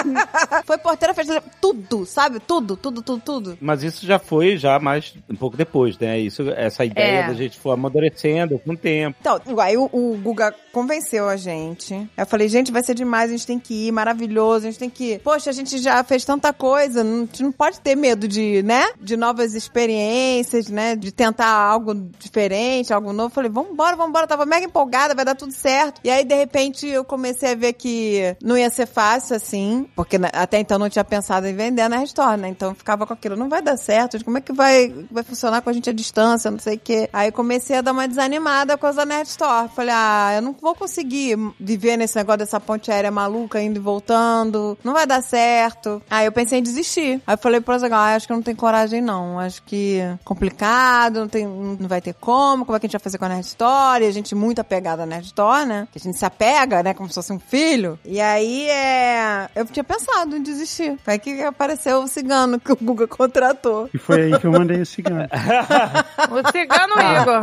Foi 0.65 0.77
porteira 0.77 1.13
fechada, 1.13 1.43
tudo, 1.61 2.05
sabe? 2.05 2.39
Tudo, 2.39 2.75
tudo, 2.77 3.01
tudo, 3.01 3.21
tudo. 3.23 3.57
Mas 3.61 3.83
isso 3.83 4.05
já 4.05 4.19
foi 4.19 4.57
já 4.57 4.79
mais 4.79 5.13
um 5.29 5.35
pouco 5.35 5.57
depois, 5.57 5.97
né? 5.97 6.19
Isso, 6.19 6.49
essa 6.51 6.85
ideia 6.85 7.21
É. 7.23 7.27
da 7.27 7.33
gente 7.33 7.57
foi 7.59 7.73
amadurecendo 7.73 8.59
com 8.59 8.73
o 8.73 8.77
tempo. 8.77 9.17
Então, 9.19 9.39
aí 9.59 9.77
o, 9.77 9.89
o 9.91 10.17
Guga 10.21 10.53
convenceu 10.71 11.27
a 11.27 11.35
gente. 11.35 12.09
Eu 12.15 12.25
falei, 12.25 12.47
gente, 12.47 12.71
vai 12.71 12.83
ser 12.83 12.93
demais, 12.93 13.29
a 13.29 13.33
gente 13.33 13.47
tem 13.47 13.59
que 13.59 13.87
ir, 13.87 13.91
maravilhoso, 13.91 14.67
a 14.67 14.69
gente 14.69 14.79
tem 14.79 14.89
que 14.89 15.13
ir. 15.13 15.19
Poxa, 15.19 15.49
a 15.49 15.53
gente 15.53 15.77
já 15.79 15.96
fez 16.03 16.23
tanta 16.25 16.51
coisa, 16.53 17.03
não- 17.03 17.17
a 17.17 17.25
gente 17.25 17.43
não 17.43 17.51
pode 17.51 17.79
ter 17.79 17.95
medo 17.95 18.27
de, 18.27 18.61
né? 18.63 18.85
De 18.99 19.15
novas 19.17 19.53
experiências, 19.55 20.67
né? 20.69 20.95
De 20.95 21.11
tentar 21.11 21.47
algo 21.49 21.93
diferente, 22.19 22.93
algo 22.93 23.11
novo. 23.13 23.33
Falei, 23.33 23.49
vambora, 23.49 23.95
vambora. 23.95 24.23
Eu 24.25 24.27
tava 24.29 24.45
mega 24.45 24.65
empolgada, 24.65 25.15
vai 25.15 25.25
dar 25.25 25.35
tudo 25.35 25.51
certo. 25.53 25.99
E 26.03 26.09
aí, 26.09 26.23
de 26.23 26.35
repente, 26.35 26.87
eu 26.87 27.03
comecei 27.03 27.51
a 27.51 27.55
ver 27.55 27.73
que 27.73 28.35
não 28.41 28.57
ia 28.57 28.69
ser 28.69 28.85
fácil, 28.87 29.35
assim, 29.35 29.87
porque 29.95 30.17
na- 30.17 30.29
até 30.33 30.59
então 30.59 30.77
não 30.79 30.89
tinha 30.89 31.03
pensado 31.03 31.47
em 31.47 31.55
vender 31.55 31.81
a 31.81 31.89
Nerd 31.89 32.05
Store, 32.07 32.39
né? 32.39 32.49
Então 32.49 32.73
ficava 32.75 33.05
com 33.05 33.13
aquilo, 33.13 33.35
não 33.35 33.49
vai 33.49 33.61
dar 33.61 33.77
certo, 33.77 34.23
como 34.23 34.37
é 34.37 34.41
que 34.41 34.53
vai, 34.53 34.93
vai 35.11 35.23
funcionar 35.23 35.61
com 35.61 35.69
a 35.69 35.73
gente 35.73 35.89
à 35.89 35.93
distância, 35.93 36.49
não 36.51 36.59
sei 36.59 36.75
o 36.75 36.79
quê. 36.79 37.09
Aí 37.13 37.31
comecei 37.31 37.77
a 37.77 37.81
dar 37.81 37.91
uma 37.91 38.07
desanimada 38.07 38.77
com 38.77 38.87
a 38.87 39.05
Nerd 39.05 39.27
Store. 39.29 39.69
Falei, 39.75 39.93
ah, 39.95 40.31
eu 40.35 40.41
não 40.41 40.55
vou 40.59 40.75
conseguir 40.75 41.37
viver 41.59 41.97
nesse 41.97 42.15
negócio 42.15 42.39
dessa 42.39 42.59
ponte 42.59 42.91
aérea 42.91 43.11
maluca, 43.11 43.61
indo 43.61 43.77
e 43.77 43.81
voltando, 43.81 44.77
não 44.83 44.93
vai 44.93 45.05
dar 45.05 45.21
certo. 45.21 45.86
Aí 46.09 46.25
eu 46.25 46.31
pensei 46.31 46.59
em 46.59 46.63
desistir. 46.63 47.21
Aí 47.25 47.33
eu 47.33 47.37
falei 47.37 47.61
pro 47.61 47.73
Azaghal, 47.73 47.99
ah, 47.99 48.15
acho 48.15 48.27
que 48.27 48.33
eu 48.33 48.37
não 48.37 48.43
tenho 48.43 48.57
coragem 48.57 49.01
não, 49.01 49.39
acho 49.39 49.61
que 49.63 49.99
é 49.99 50.17
complicado, 50.23 51.19
não, 51.19 51.27
tem, 51.27 51.45
não 51.45 51.87
vai 51.87 52.01
ter 52.01 52.13
como, 52.13 52.65
como 52.65 52.75
é 52.75 52.79
que 52.79 52.85
a 52.85 52.87
gente 52.87 52.97
vai 52.97 53.01
fazer 53.01 53.17
com 53.17 53.25
a 53.25 53.29
Nerd 53.29 53.45
Store? 53.45 54.03
E 54.03 54.07
a 54.07 54.11
gente 54.11 54.35
muito 54.35 54.59
apegada 54.59 55.03
à 55.03 55.05
Nerd 55.05 55.25
Store, 55.25 55.65
né? 55.65 55.87
Que 55.91 55.97
a 55.97 56.01
gente 56.01 56.17
se 56.17 56.25
apega, 56.25 56.83
né, 56.83 56.93
como 56.93 57.09
se 57.09 57.15
fosse 57.15 57.31
um 57.31 57.39
filho. 57.39 57.97
E 58.05 58.19
aí, 58.19 58.67
é... 58.69 59.49
eu 59.55 59.65
tinha 59.65 59.83
pensado 59.83 60.35
em 60.35 60.43
desistir. 60.43 60.97
Foi 61.03 61.13
aí 61.13 61.19
que 61.19 61.41
apareceu 61.41 61.99
o 61.99 62.07
cigano 62.07 62.59
que 62.59 62.71
o 62.71 62.75
Guga 62.75 63.07
contratou. 63.07 63.89
E 63.93 63.97
foi 63.97 64.23
aí 64.23 64.39
que 64.39 64.45
eu 64.45 64.51
mandei 64.51 64.81
o 64.81 64.85
cigano. 64.85 65.27
O 66.29 66.51
cigano 66.51 66.93
Igor. 66.95 67.41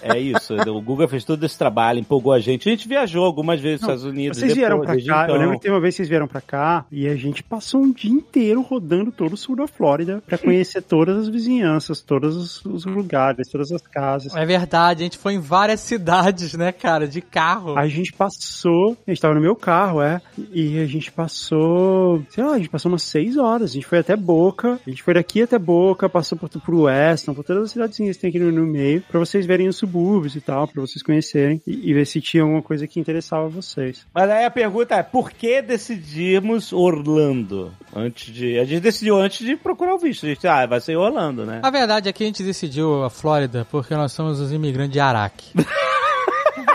É 0.00 0.18
isso, 0.18 0.54
o 0.54 0.80
Guga 0.80 1.08
fez 1.08 1.24
todo 1.24 1.44
esse 1.44 1.58
trabalho, 1.58 1.98
empolgou 1.98 2.32
a 2.32 2.38
gente. 2.38 2.68
A 2.68 2.72
gente 2.72 2.86
viajou 2.86 3.24
algumas 3.24 3.60
vezes 3.60 3.80
nos 3.80 3.88
Estados 3.88 4.04
Unidos. 4.04 4.38
Vocês 4.38 4.54
vieram 4.54 4.78
pra 4.78 4.94
depois, 4.94 5.06
cá, 5.06 5.24
então. 5.24 5.34
eu 5.34 5.40
lembro 5.40 5.56
que 5.56 5.62
teve 5.62 5.74
uma 5.74 5.80
vez 5.80 5.94
que 5.94 5.96
vocês 5.96 6.08
vieram 6.08 6.28
pra 6.28 6.40
cá 6.40 6.84
e 6.90 7.08
a 7.08 7.15
gente 7.16 7.42
passou 7.42 7.82
um 7.82 7.92
dia 7.92 8.10
inteiro 8.10 8.62
rodando 8.62 9.12
todo 9.12 9.32
o 9.32 9.36
sul 9.36 9.56
da 9.56 9.66
Flórida 9.66 10.22
pra 10.26 10.38
conhecer 10.38 10.82
todas 10.82 11.18
as 11.18 11.28
vizinhanças, 11.28 12.00
todos 12.00 12.64
os, 12.64 12.84
lugares, 12.84 13.48
todas 13.50 13.72
as 13.72 13.82
casas. 13.82 14.34
É 14.34 14.44
verdade, 14.44 15.02
a 15.02 15.04
gente 15.04 15.18
foi 15.18 15.34
em 15.34 15.40
várias 15.40 15.80
cidades, 15.80 16.54
né, 16.54 16.72
cara, 16.72 17.06
de 17.06 17.20
carro. 17.20 17.78
A 17.78 17.88
gente 17.88 18.12
passou, 18.12 18.96
a 19.06 19.10
gente 19.10 19.20
tava 19.20 19.34
no 19.34 19.40
meu 19.40 19.56
carro, 19.56 20.02
é, 20.02 20.20
e 20.52 20.78
a 20.78 20.86
gente 20.86 21.10
passou, 21.12 22.22
sei 22.30 22.44
lá, 22.44 22.54
a 22.54 22.58
gente 22.58 22.70
passou 22.70 22.90
umas 22.90 23.02
seis 23.02 23.36
horas, 23.36 23.70
a 23.70 23.74
gente 23.74 23.86
foi 23.86 23.98
até 23.98 24.16
Boca, 24.16 24.80
a 24.86 24.90
gente 24.90 25.02
foi 25.02 25.14
daqui 25.14 25.42
até 25.42 25.58
Boca, 25.58 26.08
passou 26.08 26.36
por, 26.38 26.48
por 26.48 26.74
Weston, 26.74 27.34
por 27.34 27.44
todas 27.44 27.64
as 27.64 27.70
cidadezinhas 27.70 28.16
que 28.16 28.22
tem 28.22 28.30
aqui 28.30 28.38
no, 28.38 28.50
no 28.50 28.66
meio, 28.66 29.02
pra 29.02 29.20
vocês 29.20 29.46
verem 29.46 29.68
os 29.68 29.76
subúrbios 29.76 30.36
e 30.36 30.40
tal, 30.40 30.66
pra 30.66 30.80
vocês 30.80 31.02
conhecerem 31.02 31.60
e, 31.66 31.90
e 31.90 31.94
ver 31.94 32.06
se 32.06 32.20
tinha 32.20 32.42
alguma 32.42 32.62
coisa 32.62 32.86
que 32.86 33.00
interessava 33.00 33.48
vocês. 33.48 34.06
Mas 34.14 34.28
aí 34.30 34.44
a 34.44 34.50
pergunta 34.50 34.94
é, 34.94 35.02
por 35.02 35.30
que 35.30 35.62
decidimos 35.62 36.72
Orlando? 37.06 37.72
Antes 37.94 38.32
de. 38.32 38.58
A 38.58 38.64
gente 38.64 38.80
decidiu 38.80 39.16
antes 39.16 39.46
de 39.46 39.56
procurar 39.56 39.94
o 39.94 39.98
visto. 39.98 40.26
A 40.26 40.28
gente, 40.28 40.46
ah, 40.46 40.66
vai 40.66 40.80
ser 40.80 40.96
Orlando, 40.96 41.44
né? 41.44 41.60
A 41.62 41.70
verdade 41.70 42.08
é 42.08 42.12
que 42.12 42.22
a 42.22 42.26
gente 42.26 42.42
decidiu 42.42 43.04
a 43.04 43.10
Flórida 43.10 43.66
porque 43.70 43.94
nós 43.94 44.12
somos 44.12 44.40
os 44.40 44.52
imigrantes 44.52 44.92
de 44.92 45.00
Araque. 45.00 45.52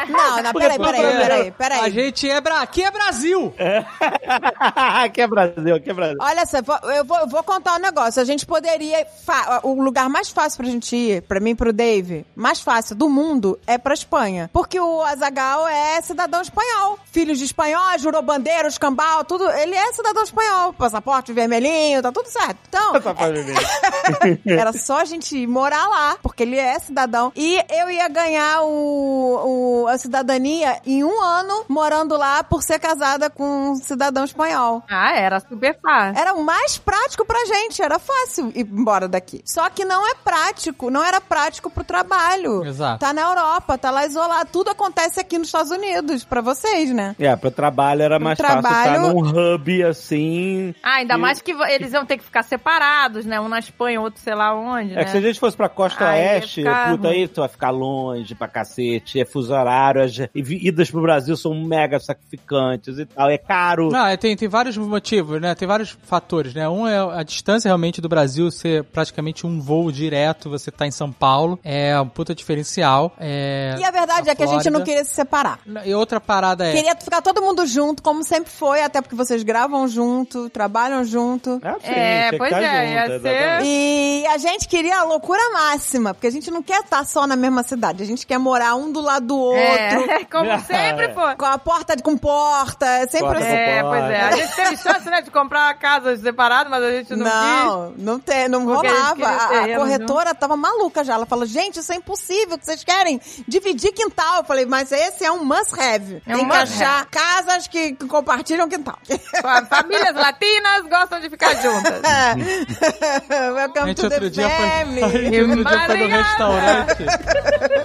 Não, 0.10 0.44
não, 0.44 0.53
peraí, 0.53 0.78
peraí, 0.80 1.02
peraí, 1.18 1.52
peraí. 1.52 1.80
A 1.82 1.90
gente 1.90 2.30
é... 2.30 2.40
Bra... 2.41 2.61
Aqui 2.61 2.84
é 2.84 2.91
Brasil! 2.91 3.53
aqui 4.60 5.22
é 5.22 5.28
Brasil, 5.28 5.76
aqui 5.76 5.90
é 5.90 5.94
Brasil. 5.94 6.18
Olha 6.19 6.45
só, 6.45 6.57
eu 6.57 7.03
vou, 7.06 7.18
eu 7.19 7.28
vou 7.28 7.44
contar 7.44 7.76
um 7.76 7.80
negócio. 7.80 8.22
A 8.22 8.26
gente 8.26 8.45
poderia. 8.45 9.06
fa- 9.26 9.60
O 9.64 9.82
lugar 9.82 10.10
mais 10.10 10.30
fácil 10.30 10.57
pra 10.57 10.68
gente 10.68 10.95
ir, 10.95 11.22
pra 11.23 11.40
mim 11.40 11.52
e 11.52 11.56
pro 11.56 11.73
Dave, 11.73 12.26
mais 12.36 12.61
fácil 12.61 12.95
do 12.95 13.10
mundo, 13.10 13.60
é 13.68 13.78
pra 13.78 13.94
Espanha. 13.94 14.49
Porque 14.53 14.80
o 14.80 15.02
Azagal 15.02 15.68
é 15.68 16.02
cidadão 16.02 16.41
espanhol. 16.41 16.98
Filho 17.11 17.36
de 17.36 17.44
espanhol, 17.44 17.98
jurou 17.99 18.22
bandeira, 18.22 18.68
escambau, 18.68 19.23
tudo. 19.26 19.49
Ele 19.52 19.76
é 19.76 19.91
cidadão 19.94 20.23
espanhol. 20.23 20.73
Passaporte 20.73 21.34
vermelhinho, 21.34 22.02
tá 22.02 22.11
tudo 22.11 22.28
certo. 22.28 22.57
Então, 22.68 22.94
era 24.48 24.73
só 24.73 24.99
a 24.99 25.06
gente 25.06 25.45
morar 25.48 25.88
lá, 25.88 26.18
porque 26.22 26.44
ele 26.44 26.57
é 26.57 26.80
cidadão. 26.80 27.32
E 27.36 27.60
eu 27.69 27.90
ia 27.90 28.07
ganhar 28.07 28.61
o, 28.64 29.84
o- 29.84 29.90
a 29.91 29.97
cidadania 29.97 30.80
em 30.85 31.03
um 31.03 31.22
ano 31.22 31.65
morando 31.68 32.18
lá 32.18 32.43
por 32.43 32.61
ser 32.63 32.80
casada 32.80 33.30
com 33.30 33.72
um 33.72 33.76
cidadão 33.76 34.23
espanhol. 34.23 34.84
Ah, 34.89 35.15
era 35.15 35.39
super 35.39 35.77
fácil. 35.81 36.19
Era 36.22 36.34
o 36.34 36.43
mais 36.43 36.77
prático 36.77 37.26
pra 37.26 37.38
gente, 37.45 37.81
era 37.81 37.99
fácil 37.99 38.51
ir 38.55 38.61
embora 38.61 39.07
daqui. 39.07 39.41
Só 39.45 39.69
que 39.69 39.85
não 39.85 40.05
é 40.09 40.13
prático, 40.15 40.89
não 40.89 41.03
era 41.03 41.19
prático 41.22 41.69
pro 41.69 41.84
trabalho. 41.84 42.63
Exato. 42.65 42.99
Tá 42.99 43.13
na 43.13 43.22
Europa, 43.22 43.77
tá 43.77 43.91
lá 43.91 44.05
isolado. 44.05 44.49
Tudo 44.51 44.72
acontece 44.72 45.19
aqui 45.19 45.38
nos 45.38 45.47
Estados 45.47 45.72
Unidos, 45.72 46.23
pra 46.23 46.41
vocês, 46.41 46.91
né? 46.91 47.15
É, 47.19 47.35
pro 47.35 47.51
trabalho 47.51 48.01
era 48.01 48.19
mais 48.19 48.38
fácil 48.39 48.61
trabalho- 48.61 48.91
estar 49.07 49.13
num 49.13 49.53
hub 49.55 49.84
assim. 49.84 50.73
Ah, 50.84 50.95
ainda 50.95 51.15
E- 51.15 51.18
mais 51.18 51.41
que 51.41 51.51
eles 51.51 51.93
iam 51.93 52.05
ter 52.05 52.18
que 52.18 52.23
ficar 52.23 52.43
separados, 52.43 53.26
né? 53.26 53.39
Um 53.39 53.47
na 53.47 53.59
Espanha, 53.59 53.99
outro 54.01 54.22
sei 54.22 54.34
lá 54.35 54.53
onde, 54.53 54.93
É 54.93 54.97
né? 54.97 55.03
que 55.05 55.11
se 55.11 55.18
a 55.18 55.22
gente 55.22 55.39
fosse 55.39 55.55
pra 55.57 55.69
Costa 55.69 56.05
Oeste, 56.05 56.61
ficar 56.61 56.91
puta, 56.91 57.07
aí 57.09 57.27
tu 57.27 57.41
vai 57.41 57.49
ficar 57.49 57.69
longe 57.69 58.35
pra 58.35 58.47
cacete, 58.47 59.19
é 59.19 59.26
fuso 59.26 59.53
horário, 59.53 59.81
as 59.90 60.16
idas 60.36 60.90
pro 60.91 61.02
Brasil 61.02 61.36
são 61.36 61.53
mega 61.53 61.99
sacrificantes 61.99 62.98
e 62.99 63.06
tal, 63.06 63.30
é 63.30 63.38
caro. 63.38 63.90
Não, 63.90 64.06
é, 64.06 64.16
tem, 64.18 64.36
tem 64.36 64.48
vários 64.48 64.78
motivos, 64.78 65.41
né? 65.41 65.56
Tem 65.56 65.68
vários 65.68 65.98
fatores, 66.03 66.53
né? 66.53 66.68
Um 66.70 66.88
é 66.88 66.98
a 66.98 67.24
distância 67.24 67.68
realmente 67.70 67.99
do 68.02 68.08
Brasil 68.10 68.49
ser 68.52 68.84
praticamente 68.86 69.45
um 69.45 69.60
voo 69.60 69.91
direto, 69.91 70.49
você 70.49 70.70
tá 70.72 70.86
em 70.86 70.91
São 70.91 71.12
Paulo. 71.12 71.60
É 71.64 71.99
um 71.99 72.08
puta 72.08 72.34
diferencial. 72.36 73.14
É, 73.20 73.76
E 73.80 73.84
a 73.84 73.91
verdade 73.91 74.26
na 74.26 74.32
é 74.32 74.36
que 74.36 74.44
a 74.44 74.48
gente 74.48 74.70
não 74.70 74.84
queria 74.84 75.03
se 75.03 75.12
separar. 75.12 75.60
E 75.86 75.94
outra 75.94 76.20
parada 76.20 76.66
é. 76.68 76.74
Queria 76.74 76.95
ficar 76.95 77.22
todo 77.22 77.41
mundo 77.41 77.66
junto, 77.66 78.02
como 78.03 78.24
sempre 78.24 78.52
foi, 78.52 78.82
até 78.82 79.02
porque 79.02 79.16
vocês 79.16 79.44
gravam 79.44 79.88
junto, 79.88 80.49
trabalham 80.49 81.03
junto. 81.03 81.60
É, 81.64 81.74
sim, 81.74 81.91
É, 81.91 82.32
pois 82.38 82.52
é, 82.53 83.02
junto, 83.08 83.12
ia 83.14 83.20
ser-. 83.20 83.62
E 83.66 84.26
a 84.28 84.38
gente 84.38 84.68
queria 84.68 84.99
a 84.99 85.03
loucura 85.03 85.41
máxima, 85.53 86.14
porque 86.14 86.28
a 86.28 86.32
gente 86.32 86.49
não 86.52 86.62
quer 86.62 86.82
estar 86.82 87.06
só 87.06 87.26
na 87.26 87.36
mesma 87.36 87.64
cidade, 87.64 88.03
a 88.03 88.06
gente 88.06 88.26
quer 88.26 88.38
morar 88.38 88.76
um 88.76 88.91
do 88.91 89.02
lado 89.02 89.28
do 89.28 89.38
outro, 89.38 89.60
É, 89.60 89.70
como 90.31 90.60
sempre 90.65 91.14
foi. 91.14 91.35
com 91.35 91.45
a 91.45 91.57
porta 91.57 91.95
de- 91.95 92.03
com 92.03 92.18
porta, 92.18 92.85
é 92.85 93.02
sempre 93.07 93.27
Porta 93.27 93.39
assim. 93.43 93.52
É, 93.56 93.84
pois 93.84 94.03
é. 94.03 94.22
A 94.22 94.31
gente 94.35 94.56
teve 94.56 94.77
chance, 94.77 95.10
né, 95.10 95.22
de 95.22 95.31
comprar 95.31 95.73
casas 95.76 96.19
separadas, 96.22 96.69
mas 96.69 96.84
a 96.84 96.91
gente 96.91 97.15
não, 97.15 97.26
quis. 97.26 97.26
Não, 97.65 97.93
não, 97.98 98.19
tem, 98.19 98.48
não 98.49 98.65
Porque 98.65 98.88
eles 98.88 98.99
rolava. 98.99 99.27
A, 99.27 99.64
a 99.65 99.76
corretora 99.77 100.35
tava 100.35 100.56
maluca 100.57 101.03
já. 101.03 101.14
Ela 101.14 101.26
falou, 101.26 101.45
gente, 101.45 101.80
isso 101.80 101.91
é 101.91 101.95
impossível, 101.95 102.57
que 102.57 102.65
vocês 102.65 102.84
querem 102.84 103.19
dividir 103.48 103.91
quintal. 103.93 104.38
Eu 104.38 104.43
falei, 104.43 104.65
mas 104.65 104.91
esse 104.91 105.23
é 105.26 105.31
um 105.31 105.43
must 105.43 105.73
have. 105.80 106.22
É 106.27 106.34
um 106.35 106.39
Tem 106.39 106.49
que 106.49 106.57
must 106.57 106.81
achar 106.84 107.06
casas 107.06 107.68
que, 107.68 107.93
que 107.93 108.06
compartilham 108.07 108.68
quintal. 108.69 108.98
Fa- 109.41 109.65
Famílias 109.65 110.15
latinas 110.15 110.81
gostam 110.89 111.19
de 111.19 111.30
ficar 111.30 111.53
juntas. 111.56 112.02
A 112.03 113.52
Welcome 113.53 113.88
gente 113.88 114.02
to 114.02 114.10
the 114.10 114.15
outro 114.15 114.30
dia 114.30 114.49
foi, 114.49 114.65
a 114.65 114.69
family. 114.69 115.10
gente 115.10 115.41
outro 115.41 115.64
dia 115.65 115.85
foi 115.85 115.98
no 115.98 116.07
restaurante. 116.18 117.06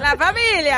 Na 0.00 0.16
família! 0.16 0.76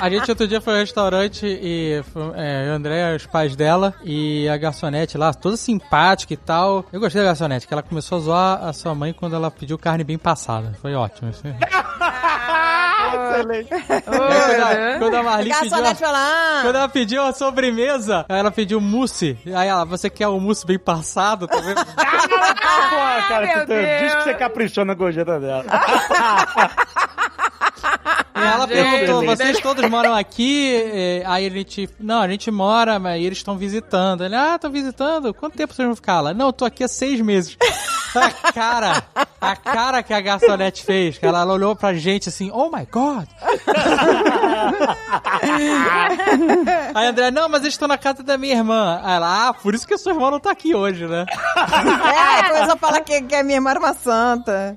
A 0.00 0.08
gente 0.08 0.30
outro 0.30 0.48
dia 0.48 0.60
foi 0.60 0.72
no 0.72 0.78
restaurante 0.80 1.44
e 1.44 2.02
foi, 2.12 2.22
é, 2.36 2.68
eu, 2.68 2.74
André, 2.74 3.14
os 3.14 3.26
pais 3.26 3.54
dela 3.54 3.94
e 4.02 4.48
a 4.48 4.56
garçonete 4.56 5.18
lá, 5.18 5.32
toda 5.34 5.56
simpática 5.56 6.32
e 6.32 6.36
tal. 6.36 6.84
Eu 6.92 7.00
gostei 7.00 7.20
da 7.20 7.28
garçonete, 7.28 7.66
que 7.66 7.74
ela 7.74 7.82
começou 7.82 8.18
a 8.18 8.20
zoar 8.20 8.64
a 8.64 8.72
sua 8.72 8.94
mãe 8.94 9.12
quando 9.12 9.36
ela 9.36 9.50
pediu 9.50 9.78
carne 9.78 10.02
bem 10.02 10.16
passada. 10.18 10.72
Foi 10.80 10.94
ótimo. 10.94 11.30
Isso. 11.30 11.42
Excelente. 13.10 13.68
quando, 14.04 14.22
a, 14.22 14.98
quando 14.98 15.14
a 15.16 15.22
Marli 15.22 15.52
pediu 15.60 15.84
a, 15.84 15.90
ah, 15.90 16.60
quando 16.62 16.76
ela 16.76 16.88
pediu 16.88 17.22
a 17.22 17.32
sobremesa, 17.32 18.24
aí 18.28 18.38
ela 18.38 18.50
pediu 18.50 18.80
mousse. 18.80 19.38
Aí 19.54 19.68
ela, 19.68 19.84
você 19.84 20.08
quer 20.08 20.28
o 20.28 20.38
mousse 20.38 20.66
bem 20.66 20.78
passado? 20.78 21.46
Tá 21.46 21.60
vendo? 21.60 21.84
Pô, 21.84 21.92
cara, 23.28 23.46
meu 23.46 23.60
tu 23.60 23.66
tem- 23.66 23.98
diz 23.98 24.00
Deus. 24.00 24.14
que 24.14 24.22
você 24.22 24.34
caprichou 24.34 24.84
na 24.84 24.94
gorjeta 24.94 25.40
dela. 25.40 25.64
E 28.34 28.38
ela 28.38 28.66
gente. 28.66 28.76
perguntou, 28.76 29.24
vocês 29.24 29.60
todos 29.60 29.88
moram 29.88 30.14
aqui? 30.14 30.74
É, 30.92 31.22
Aí 31.26 31.46
a 31.46 31.50
gente, 31.50 31.88
não, 31.98 32.20
a 32.20 32.28
gente 32.28 32.50
mora, 32.50 32.98
mas 32.98 33.22
eles 33.22 33.38
estão 33.38 33.56
visitando. 33.56 34.24
Ele, 34.24 34.34
ah, 34.34 34.54
estão 34.56 34.70
visitando? 34.70 35.32
Quanto 35.34 35.56
tempo 35.56 35.74
vocês 35.74 35.86
vão 35.86 35.96
ficar 35.96 36.20
lá? 36.20 36.34
Não, 36.34 36.46
eu 36.46 36.52
tô 36.52 36.64
aqui 36.64 36.84
há 36.84 36.88
seis 36.88 37.20
meses. 37.20 37.56
A 38.14 38.52
cara, 38.52 39.02
a 39.40 39.54
cara 39.54 40.02
que 40.02 40.12
a 40.12 40.20
garçonete 40.20 40.84
fez, 40.84 41.16
que 41.16 41.24
ela 41.24 41.44
olhou 41.46 41.76
pra 41.76 41.94
gente 41.94 42.28
assim, 42.28 42.50
oh 42.52 42.68
my 42.68 42.84
god. 42.90 43.28
Aí 46.94 47.06
a 47.06 47.10
André, 47.10 47.30
não, 47.30 47.48
mas 47.48 47.62
eles 47.62 47.74
estão 47.74 47.86
na 47.86 47.96
casa 47.96 48.22
da 48.24 48.36
minha 48.36 48.56
irmã. 48.56 49.00
Aí 49.04 49.14
ela, 49.14 49.48
ah, 49.48 49.54
por 49.54 49.74
isso 49.74 49.86
que 49.86 49.94
a 49.94 49.98
sua 49.98 50.12
irmã 50.12 50.28
não 50.30 50.40
tá 50.40 50.50
aqui 50.50 50.74
hoje, 50.74 51.06
né? 51.06 51.24
é, 51.56 52.42
começou 52.48 52.74
a 52.74 52.76
falar 52.76 53.00
que, 53.00 53.22
que 53.22 53.34
a 53.34 53.44
minha 53.44 53.58
irmã 53.58 53.70
era 53.70 53.78
uma 53.78 53.94
santa. 53.94 54.76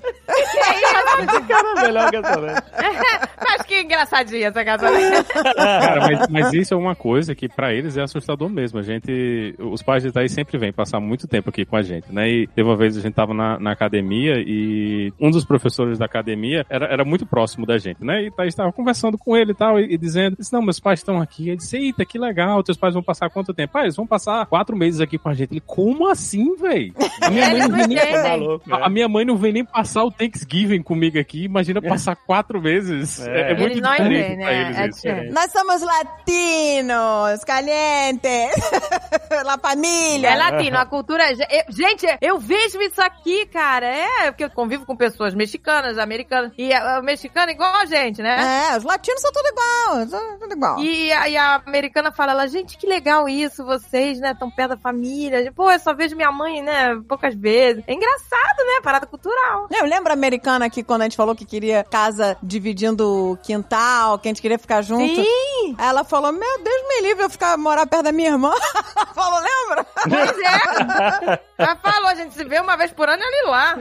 Cara, 1.48 1.82
melhor 1.82 2.10
que 2.10 2.16
essa, 2.16 2.40
né? 2.40 2.54
Mas 3.56 3.66
que 3.66 3.80
engraçadinha 3.80 4.48
essa 4.48 4.64
casa. 4.64 4.86
Cara, 5.54 6.00
mas, 6.00 6.28
mas 6.28 6.52
isso 6.52 6.74
é 6.74 6.76
uma 6.76 6.94
coisa 6.94 7.34
que 7.34 7.48
pra 7.48 7.72
eles 7.72 7.96
é 7.96 8.02
assustador 8.02 8.48
mesmo. 8.48 8.78
A 8.78 8.82
gente, 8.82 9.54
os 9.58 9.82
pais 9.82 10.02
de 10.02 10.12
Thaís 10.12 10.32
sempre 10.32 10.56
vêm 10.58 10.72
passar 10.72 11.00
muito 11.00 11.26
tempo 11.28 11.50
aqui 11.50 11.64
com 11.64 11.76
a 11.76 11.82
gente, 11.82 12.12
né? 12.12 12.28
E 12.28 12.46
teve 12.48 12.68
uma 12.68 12.76
vez 12.76 12.96
a 12.96 13.00
gente 13.00 13.14
tava 13.14 13.34
na, 13.34 13.58
na 13.58 13.72
academia 13.72 14.34
e 14.38 15.12
um 15.20 15.30
dos 15.30 15.44
professores 15.44 15.98
da 15.98 16.06
academia 16.06 16.64
era, 16.68 16.86
era 16.86 17.04
muito 17.04 17.26
próximo 17.26 17.66
da 17.66 17.78
gente, 17.78 18.04
né? 18.04 18.24
E 18.24 18.30
Thaís 18.30 18.54
tava 18.54 18.72
conversando 18.72 19.18
com 19.18 19.36
ele 19.36 19.52
e 19.52 19.54
tal, 19.54 19.78
e, 19.78 19.94
e 19.94 19.98
dizendo, 19.98 20.36
disse, 20.38 20.52
não, 20.52 20.62
meus 20.62 20.80
pais 20.80 21.00
estão 21.00 21.20
aqui. 21.20 21.48
Ele 21.48 21.56
disse, 21.56 21.76
eita, 21.76 22.04
que 22.04 22.18
legal, 22.18 22.62
teus 22.62 22.78
pais 22.78 22.94
vão 22.94 23.02
passar 23.02 23.30
quanto 23.30 23.54
tempo? 23.54 23.76
Ah, 23.78 23.82
eles 23.82 23.96
vão 23.96 24.06
passar 24.06 24.46
quatro 24.46 24.76
meses 24.76 25.00
aqui 25.00 25.18
com 25.18 25.28
a 25.28 25.34
gente. 25.34 25.52
Ele, 25.52 25.62
como 25.64 26.08
assim, 26.08 26.56
velho? 26.56 26.94
A 27.20 27.30
minha 27.30 27.46
mãe 27.46 27.54
Eles 27.54 27.68
não 27.68 27.76
vem 27.76 27.86
nem 27.88 28.22
maluco, 28.22 28.74
a 28.74 28.84
a 28.84 28.90
minha 28.90 29.08
mãe 29.08 29.24
não 29.24 29.36
vem 29.36 29.52
nem 29.52 29.64
passar 29.64 30.04
o 30.04 30.10
Thanksgiving 30.10 30.82
comigo 30.82 31.18
aqui. 31.18 31.44
Imagina 31.44 31.80
passar 31.80 32.14
quatro 32.14 32.60
meses. 32.60 33.26
É, 33.26 33.33
é 33.36 33.54
muito 33.54 33.60
muito 33.60 33.72
Eles 33.72 33.82
não 33.82 33.90
diferente 33.92 34.24
entendem, 34.32 34.36
pra 34.38 34.46
né? 34.54 34.60
eles 34.62 34.78
É 34.78 34.86
isso. 34.88 35.02
diferente. 35.02 35.32
Nós 35.32 35.52
somos 35.52 35.82
latinos, 35.82 37.44
calientes, 37.44 38.54
la 39.44 39.58
família. 39.58 40.28
É 40.30 40.36
latino, 40.36 40.78
a 40.78 40.86
cultura. 40.86 41.24
eu- 41.32 41.64
gente, 41.72 42.06
eu 42.20 42.38
vejo 42.38 42.80
isso 42.82 43.00
aqui, 43.02 43.46
cara. 43.46 43.86
É, 43.86 44.30
porque 44.30 44.44
eu 44.44 44.50
convivo 44.50 44.84
com 44.86 44.96
pessoas 44.96 45.34
mexicanas, 45.34 45.98
americanas. 45.98 46.52
E 46.58 46.72
a 46.72 47.00
mexicana 47.02 47.50
é 47.50 47.54
igual 47.54 47.74
a 47.76 47.84
gente, 47.86 48.22
né? 48.22 48.70
É, 48.72 48.76
os 48.76 48.84
latinos 48.84 49.20
são 49.20 49.32
tudo 49.32 49.46
igual, 49.48 50.06
são 50.08 50.38
tudo 50.38 50.52
igual. 50.54 50.78
E, 50.80 51.12
a, 51.12 51.28
e 51.28 51.36
a 51.36 51.54
americana 51.66 52.12
fala, 52.12 52.32
ela, 52.32 52.46
gente, 52.46 52.76
que 52.76 52.86
legal 52.86 53.28
isso, 53.28 53.64
vocês, 53.64 54.20
né, 54.20 54.34
tão 54.38 54.50
perto 54.50 54.70
da 54.70 54.76
família. 54.76 55.52
Pô, 55.52 55.70
eu 55.70 55.78
só 55.78 55.94
vejo 55.94 56.16
minha 56.16 56.32
mãe, 56.32 56.62
né, 56.62 56.96
poucas 57.08 57.34
vezes. 57.34 57.82
É 57.86 57.92
engraçado, 57.92 58.58
né, 58.58 58.80
parada 58.82 59.06
cultural. 59.06 59.66
Eu 59.70 59.86
lembro 59.86 60.10
a 60.10 60.14
americana 60.14 60.66
aqui 60.66 60.82
quando 60.82 61.02
a 61.02 61.04
gente 61.04 61.16
falou 61.16 61.34
que 61.34 61.44
queria 61.44 61.84
casa 61.84 62.36
dividindo 62.42 63.04
quintal, 63.42 64.18
que 64.18 64.28
a 64.28 64.30
gente 64.30 64.42
queria 64.42 64.58
ficar 64.58 64.82
junto. 64.82 65.14
Sim! 65.22 65.76
Ela 65.78 66.04
falou: 66.04 66.32
Meu 66.32 66.62
Deus, 66.62 66.82
me 66.88 67.08
livre 67.08 67.24
eu 67.24 67.30
ficar 67.30 67.56
morar 67.56 67.86
perto 67.86 68.04
da 68.04 68.12
minha 68.12 68.30
irmã. 68.30 68.52
falou, 69.14 69.40
lembra? 69.40 69.86
Pois 70.02 70.38
é. 70.38 71.40
Ela 71.56 71.76
falou, 71.76 72.08
a 72.08 72.14
gente 72.14 72.34
se 72.34 72.44
vê 72.44 72.58
uma 72.60 72.76
vez 72.76 72.90
por 72.92 73.08
ano 73.08 73.22
e 73.22 73.26
olha 73.26 73.50
lá. 73.50 73.76